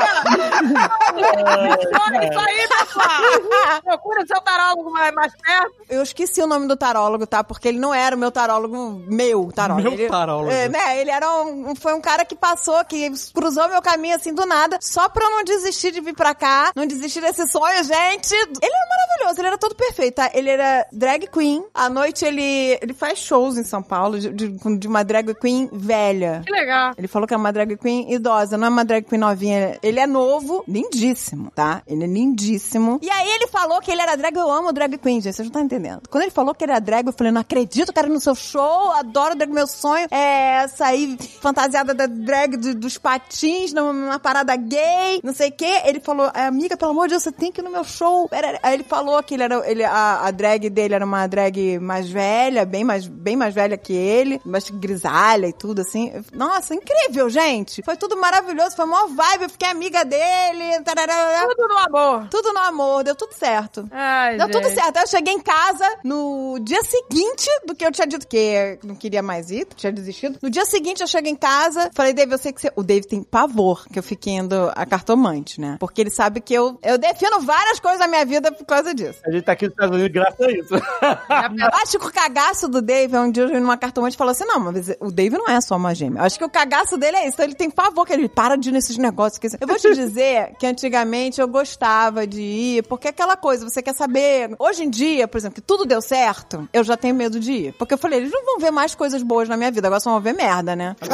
Olha 2.07 2.29
isso 2.29 2.39
aí, 2.39 2.69
pessoal! 2.69 3.83
Procura 3.83 4.23
o 4.23 4.27
seu 4.27 4.41
tarólogo 4.41 4.91
mais, 4.91 5.15
mais 5.15 5.33
perto. 5.37 5.75
Eu 5.89 6.03
esqueci 6.03 6.43
o 6.43 6.47
nome 6.47 6.67
do 6.67 6.77
tarólogo, 6.77 7.27
tá? 7.27 7.43
Porque 7.45 7.69
ele 7.69 7.79
não 7.79 7.93
era 7.93 8.15
o 8.15 8.19
meu 8.19 8.31
tarólogo, 8.31 9.03
meu 9.07 9.51
tarólogo. 9.53 9.91
Meu 9.91 9.99
ele, 9.99 10.09
tarólogo. 10.09 10.51
É, 10.51 10.69
né? 10.69 11.01
Ele 11.01 11.11
era 11.11 11.43
um, 11.43 11.75
foi 11.75 11.95
um 11.95 12.01
cara 12.01 12.25
que 12.25 12.35
passou, 12.35 12.85
que 12.85 13.11
cruzou 13.35 13.69
meu 13.69 13.83
caminho 13.83 14.17
assim 14.17 14.33
do 14.33 14.47
nada, 14.47 14.79
só 14.81 15.09
pra 15.09 15.25
eu 15.25 15.31
não 15.31 15.45
desistir 15.45 15.93
de 15.93 16.01
vir 16.01 16.15
pra 16.15 16.35
cá, 16.35 16.73
não 16.75 16.87
desistir 16.87 17.21
desse 17.21 17.47
sonho, 17.49 17.85
gente. 17.85 18.35
Ele 18.35 18.75
era 18.75 18.89
maravilhoso, 18.89 19.41
ele 19.41 19.49
era 19.49 19.59
todo 19.59 19.75
perfeito, 19.75 20.15
tá? 20.17 20.31
Ele 20.33 20.51
era 20.51 20.87
drag 20.93 21.27
queen. 21.27 21.65
À 21.75 21.89
noite 21.89 22.25
ele, 22.25 22.79
ele 22.81 22.95
faz 22.95 23.19
shows 23.19 23.57
em 23.57 23.65
São 23.65 23.83
Paulo 23.83 24.19
de, 24.19 24.31
de, 24.33 24.49
de 24.79 24.89
uma 24.89 25.03
drag 25.03 25.35
queen 25.35 25.69
velha. 25.73 26.10
Que 26.45 26.53
legal. 26.53 26.93
Ele 26.97 27.09
falou 27.09 27.27
que 27.27 27.35
é 27.35 27.37
uma 27.37 27.53
drag 27.53 27.77
queen 27.77 28.13
idosa, 28.13 28.57
não 28.57 28.67
é 28.67 28.71
uma 28.71 28.85
drag 28.85 29.05
queen 29.05 29.21
novinha. 29.21 29.79
Ele 29.83 30.01
é 30.01 30.07
novo, 30.07 30.65
lindíssimo. 30.67 31.51
tá? 31.55 31.83
Ele 31.87 32.05
é 32.05 32.07
lindíssimo. 32.07 32.99
E 33.03 33.11
aí 33.11 33.29
ele 33.29 33.47
falou 33.49 33.81
que 33.81 33.91
ele 33.91 34.01
era 34.03 34.17
drag, 34.17 34.37
eu 34.37 34.51
amo 34.51 34.73
drag 34.73 34.97
queen, 34.99 35.21
gente, 35.21 35.35
vocês 35.35 35.39
não 35.39 35.47
estão 35.47 35.63
entendendo. 35.63 36.03
Quando 36.11 36.23
ele 36.23 36.31
falou 36.31 36.55
que 36.55 36.65
ele 36.65 36.73
era 36.73 36.81
drag, 36.81 37.07
eu 37.07 37.13
falei, 37.13 37.33
não 37.33 37.41
acredito, 37.41 37.93
cara, 37.93 38.09
no 38.09 38.21
seu 38.21 38.35
show, 38.35 38.91
adoro 38.93 39.35
drag, 39.37 39.53
meu 39.53 39.67
sonho 39.67 40.07
é 40.11 40.67
sair 40.69 41.17
fantasiada 41.41 41.95
da 41.95 42.07
drag 42.07 42.57
do- 42.57 42.75
dos 42.75 42.99
patins 42.99 43.73
numa, 43.73 44.19
parada 44.19 44.55
gay, 44.57 45.21
não 45.23 45.33
sei 45.33 45.49
o 45.49 45.53
quê. 45.53 45.81
Ele 45.85 46.01
falou, 46.01 46.31
"É, 46.35 46.47
amiga, 46.47 46.77
pelo 46.77 46.91
amor 46.93 47.07
de 47.07 47.11
Deus, 47.15 47.23
você 47.23 47.33
tem 47.33 47.51
que 47.53 47.61
ir 47.61 47.65
no 47.65 47.71
meu 47.71 47.85
show. 47.85 48.29
Aí 48.63 48.75
ele 48.75 48.85
falou 48.85 49.23
que 49.23 49.35
ele 49.35 49.43
era, 49.43 49.71
ele, 49.71 49.85
a, 49.85 50.27
a 50.27 50.31
drag 50.31 50.69
dele 50.71 50.95
era 50.95 51.05
uma 51.05 51.27
drag 51.27 51.79
mais 51.79 52.09
velha, 52.09 52.65
bem 52.65 52.85
mais, 52.85 53.07
bem 53.07 53.37
mais 53.37 53.55
velha 53.55 53.77
que 53.77 53.93
ele, 53.93 54.41
mais 54.45 54.69
grisalha 54.71 55.47
e 55.47 55.53
tudo, 55.53 55.81
assim. 55.81 56.00
Nossa, 56.33 56.75
incrível, 56.75 57.29
gente. 57.29 57.83
Foi 57.83 57.97
tudo 57.97 58.17
maravilhoso, 58.17 58.77
foi 58.77 58.85
uma 58.85 59.07
vibe, 59.09 59.43
eu 59.45 59.51
fiquei 59.51 59.69
amiga 59.69 60.05
dele. 60.05 60.81
tarará. 60.85 61.47
Tudo 61.49 61.69
no 61.69 61.79
amor. 61.79 62.29
Tudo 62.31 62.53
no 62.53 62.61
amor, 62.61 63.05
deu 63.05 63.15
tudo 63.15 63.33
certo. 63.35 63.89
Ai, 63.91 64.37
Deu 64.37 64.51
tudo 64.51 64.65
gente. 64.69 64.75
certo. 64.75 64.97
Aí 64.97 65.03
eu 65.05 65.09
cheguei 65.09 65.35
em 65.35 65.41
casa 65.41 65.85
no 66.05 66.59
dia 66.63 66.83
seguinte 66.83 67.49
do 67.67 67.75
que 67.75 67.85
eu 67.85 67.93
tinha 67.93 68.07
dito 68.07 68.27
que 68.27 68.79
não 68.85 68.95
queria 68.95 69.23
mais 69.23 69.51
ir, 69.51 69.67
tinha 69.77 69.93
desistido. 69.93 70.39
No 70.43 70.51
dia 70.51 70.65
seguinte 70.65 71.01
eu 71.01 71.07
chego 71.07 71.29
em 71.29 71.37
casa, 71.37 71.91
falei, 71.95 72.13
Dave, 72.13 72.33
eu 72.33 72.39
sei 72.39 72.53
que 72.53 72.61
você... 72.61 72.73
O 72.77 72.83
Dave 72.83 73.07
tem 73.07 73.23
pavor 73.23 73.87
que 73.93 73.99
eu 73.99 74.03
fique 74.03 74.31
indo 74.31 74.71
a 74.75 74.87
cartomante, 74.87 75.61
né? 75.61 75.77
Porque 75.81 76.01
ele 76.01 76.11
sabe 76.11 76.41
que 76.41 76.55
eu, 76.55 76.79
eu 76.83 76.99
defino 76.99 77.41
várias 77.41 77.81
coisas 77.81 77.99
na 78.01 78.07
minha 78.07 78.25
vida 78.25 78.53
por 78.53 78.65
causa 78.65 78.95
disso. 78.95 79.21
A 79.27 79.31
gente 79.31 79.43
tá 79.45 79.53
aqui 79.53 79.65
nos 79.67 79.73
Estados 79.73 79.97
Unidos 79.97 80.13
graças 80.13 80.41
a 80.41 80.51
isso. 80.51 80.75
Eu 80.75 81.69
acho 81.83 81.99
que 81.99 82.07
o 82.07 82.13
cagaço 82.13 82.69
do 82.69 82.81
Dave 82.83 83.15
é 83.15 83.21
um 83.21 83.31
dia 83.31 83.43
eu 83.45 83.49
vi 83.49 83.59
numa 83.61 83.77
cartomante 83.77 84.15
e 84.15 84.19
falou 84.19 84.33
assim: 84.33 84.45
não, 84.45 84.61
mas 84.61 84.91
o 85.01 85.11
Dave 85.11 85.37
não 85.37 85.49
é 85.49 85.61
só 85.61 85.79
uma 85.81 85.95
gêmea. 85.95 86.23
Acho 86.23 86.39
que 86.39 86.45
o 86.45 86.51
cagaço 86.51 86.97
dele 86.97 87.17
é 87.17 87.23
isso. 87.23 87.35
Então 87.35 87.45
ele 87.45 87.55
tem 87.55 87.71
pavor 87.71 88.07
que 88.07 88.13
ele 88.13 88.29
para 88.29 88.57
de 88.57 88.69
ir 88.69 88.73
nesses 88.73 88.97
negócios. 88.97 89.39
Que... 89.39 89.49
Eu 89.61 89.67
vou 89.67 89.77
te 89.77 89.95
dizer 89.95 90.55
que 90.59 90.67
antigamente 90.67 91.41
eu 91.41 91.49
gostava 91.49 92.27
de 92.27 92.41
ir, 92.41 92.83
porque 92.85 93.09
é 93.09 93.11
aquela 93.11 93.37
coisa, 93.37 93.69
você 93.69 93.83
quer 93.83 93.95
saber. 93.95 94.55
Hoje 94.59 94.85
em 94.85 94.91
dia, 94.91 95.27
por 95.27 95.39
exemplo, 95.39 95.57
que 95.57 95.61
tudo 95.61 95.85
deu 95.85 96.01
certo, 96.01 96.69
eu 96.73 96.85
já 96.85 96.97
tenho 96.97 97.15
medo 97.15 97.41
de 97.41 97.53
ir. 97.53 97.73
Porque 97.75 97.95
eu 97.95 97.99
falei, 97.99 98.21
eles 98.21 98.31
não 98.31 98.45
vão 98.45 98.59
ver 98.59 98.71
mais 98.71 98.95
coisas 98.95 99.23
boas 99.23 99.49
na 99.49 99.57
minha 99.57 99.71
vida, 99.71 99.89
agora 99.89 100.01
só 100.01 100.11
vão 100.11 100.21
ver 100.21 100.35
merda, 100.35 100.77
né? 100.77 100.97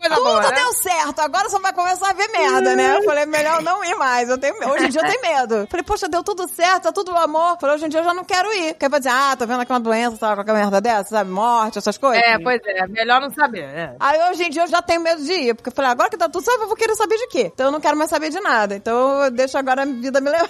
Tudo 0.00 0.22
boa, 0.22 0.42
né? 0.42 0.52
deu 0.54 0.72
certo, 0.74 1.20
agora 1.20 1.48
só 1.48 1.58
vai 1.58 1.72
começar 1.72 2.10
a 2.10 2.12
ver 2.12 2.28
merda, 2.28 2.76
né? 2.76 2.96
Eu 2.96 3.04
falei, 3.04 3.26
melhor 3.26 3.62
não 3.62 3.84
ir 3.84 3.94
mais. 3.96 4.28
Eu 4.28 4.38
tenho, 4.38 4.54
hoje 4.68 4.86
em 4.86 4.88
dia 4.90 5.00
eu 5.00 5.06
tenho 5.06 5.22
medo. 5.22 5.66
Falei, 5.68 5.84
poxa, 5.84 6.08
deu 6.08 6.22
tudo 6.22 6.48
certo, 6.48 6.84
tá 6.84 6.92
tudo 6.92 7.16
amor. 7.16 7.56
Falei, 7.60 7.76
hoje 7.76 7.86
em 7.86 7.88
dia 7.88 8.00
eu 8.00 8.04
já 8.04 8.14
não 8.14 8.24
quero 8.24 8.52
ir. 8.52 8.74
Porque 8.74 8.88
vai 8.88 9.00
dizer, 9.00 9.12
ah, 9.12 9.34
tá 9.36 9.44
vendo 9.44 9.60
aqui 9.60 9.72
uma 9.72 9.80
doença, 9.80 10.16
sabe, 10.16 10.36
qualquer 10.36 10.54
merda 10.54 10.80
dessa, 10.80 11.10
sabe? 11.10 11.30
Morte, 11.30 11.78
essas 11.78 11.98
coisas. 11.98 12.21
É, 12.24 12.38
pois 12.38 12.60
é, 12.64 12.86
melhor 12.86 13.20
não 13.20 13.30
saber. 13.30 13.64
É. 13.64 13.96
Aí 13.98 14.30
hoje 14.30 14.44
em 14.44 14.50
dia 14.50 14.62
eu 14.62 14.68
já 14.68 14.80
tenho 14.80 15.02
medo 15.02 15.20
de 15.22 15.32
ir, 15.32 15.54
porque 15.54 15.70
eu 15.70 15.74
falei, 15.74 15.90
agora 15.90 16.08
que 16.08 16.16
tá 16.16 16.28
tudo 16.28 16.44
certo, 16.44 16.62
eu 16.62 16.68
vou 16.68 16.76
querer 16.76 16.94
saber 16.94 17.16
de 17.16 17.26
quê? 17.26 17.50
Então 17.52 17.66
eu 17.66 17.72
não 17.72 17.80
quero 17.80 17.96
mais 17.96 18.10
saber 18.10 18.30
de 18.30 18.40
nada. 18.40 18.76
Então 18.76 19.24
eu 19.24 19.30
deixo 19.30 19.58
agora 19.58 19.82
a 19.82 19.84
vida 19.84 20.20
me 20.20 20.30
levar. 20.30 20.48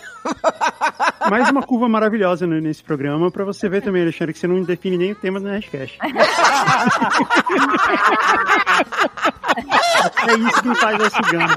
Mais 1.30 1.48
uma 1.50 1.62
curva 1.62 1.88
maravilhosa 1.88 2.46
né, 2.46 2.60
nesse 2.60 2.82
programa 2.82 3.30
pra 3.30 3.44
você 3.44 3.68
ver 3.68 3.82
também, 3.82 4.02
Alexandre, 4.02 4.34
que 4.34 4.38
você 4.38 4.46
não 4.46 4.62
define 4.62 4.98
nem 4.98 5.12
o 5.12 5.14
tema 5.14 5.40
do 5.40 5.46
Nerdcast. 5.46 5.98
é 9.56 10.34
isso 10.34 10.62
que 10.62 10.74
faz 10.76 11.00
a 11.00 11.10
cigana. 11.10 11.56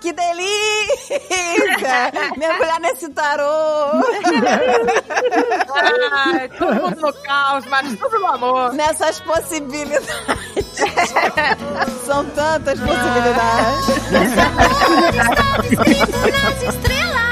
que 0.00 0.12
delícia! 0.12 1.20
Mergulhar 2.36 2.80
nesse 2.80 3.08
tarô. 3.10 3.42
Ai, 6.12 6.48
todo 6.50 6.74
mundo 6.74 7.00
no 7.00 7.12
caos, 7.22 7.64
mas 7.66 7.98
tudo 7.98 8.18
no 8.18 8.26
amor. 8.26 8.72
Nessas 8.74 9.20
possibilidades. 9.20 10.08
São 12.04 12.24
tantas 12.26 12.78
possibilidades. 12.80 13.86
Nas 16.42 16.62
estrelas 16.62 17.31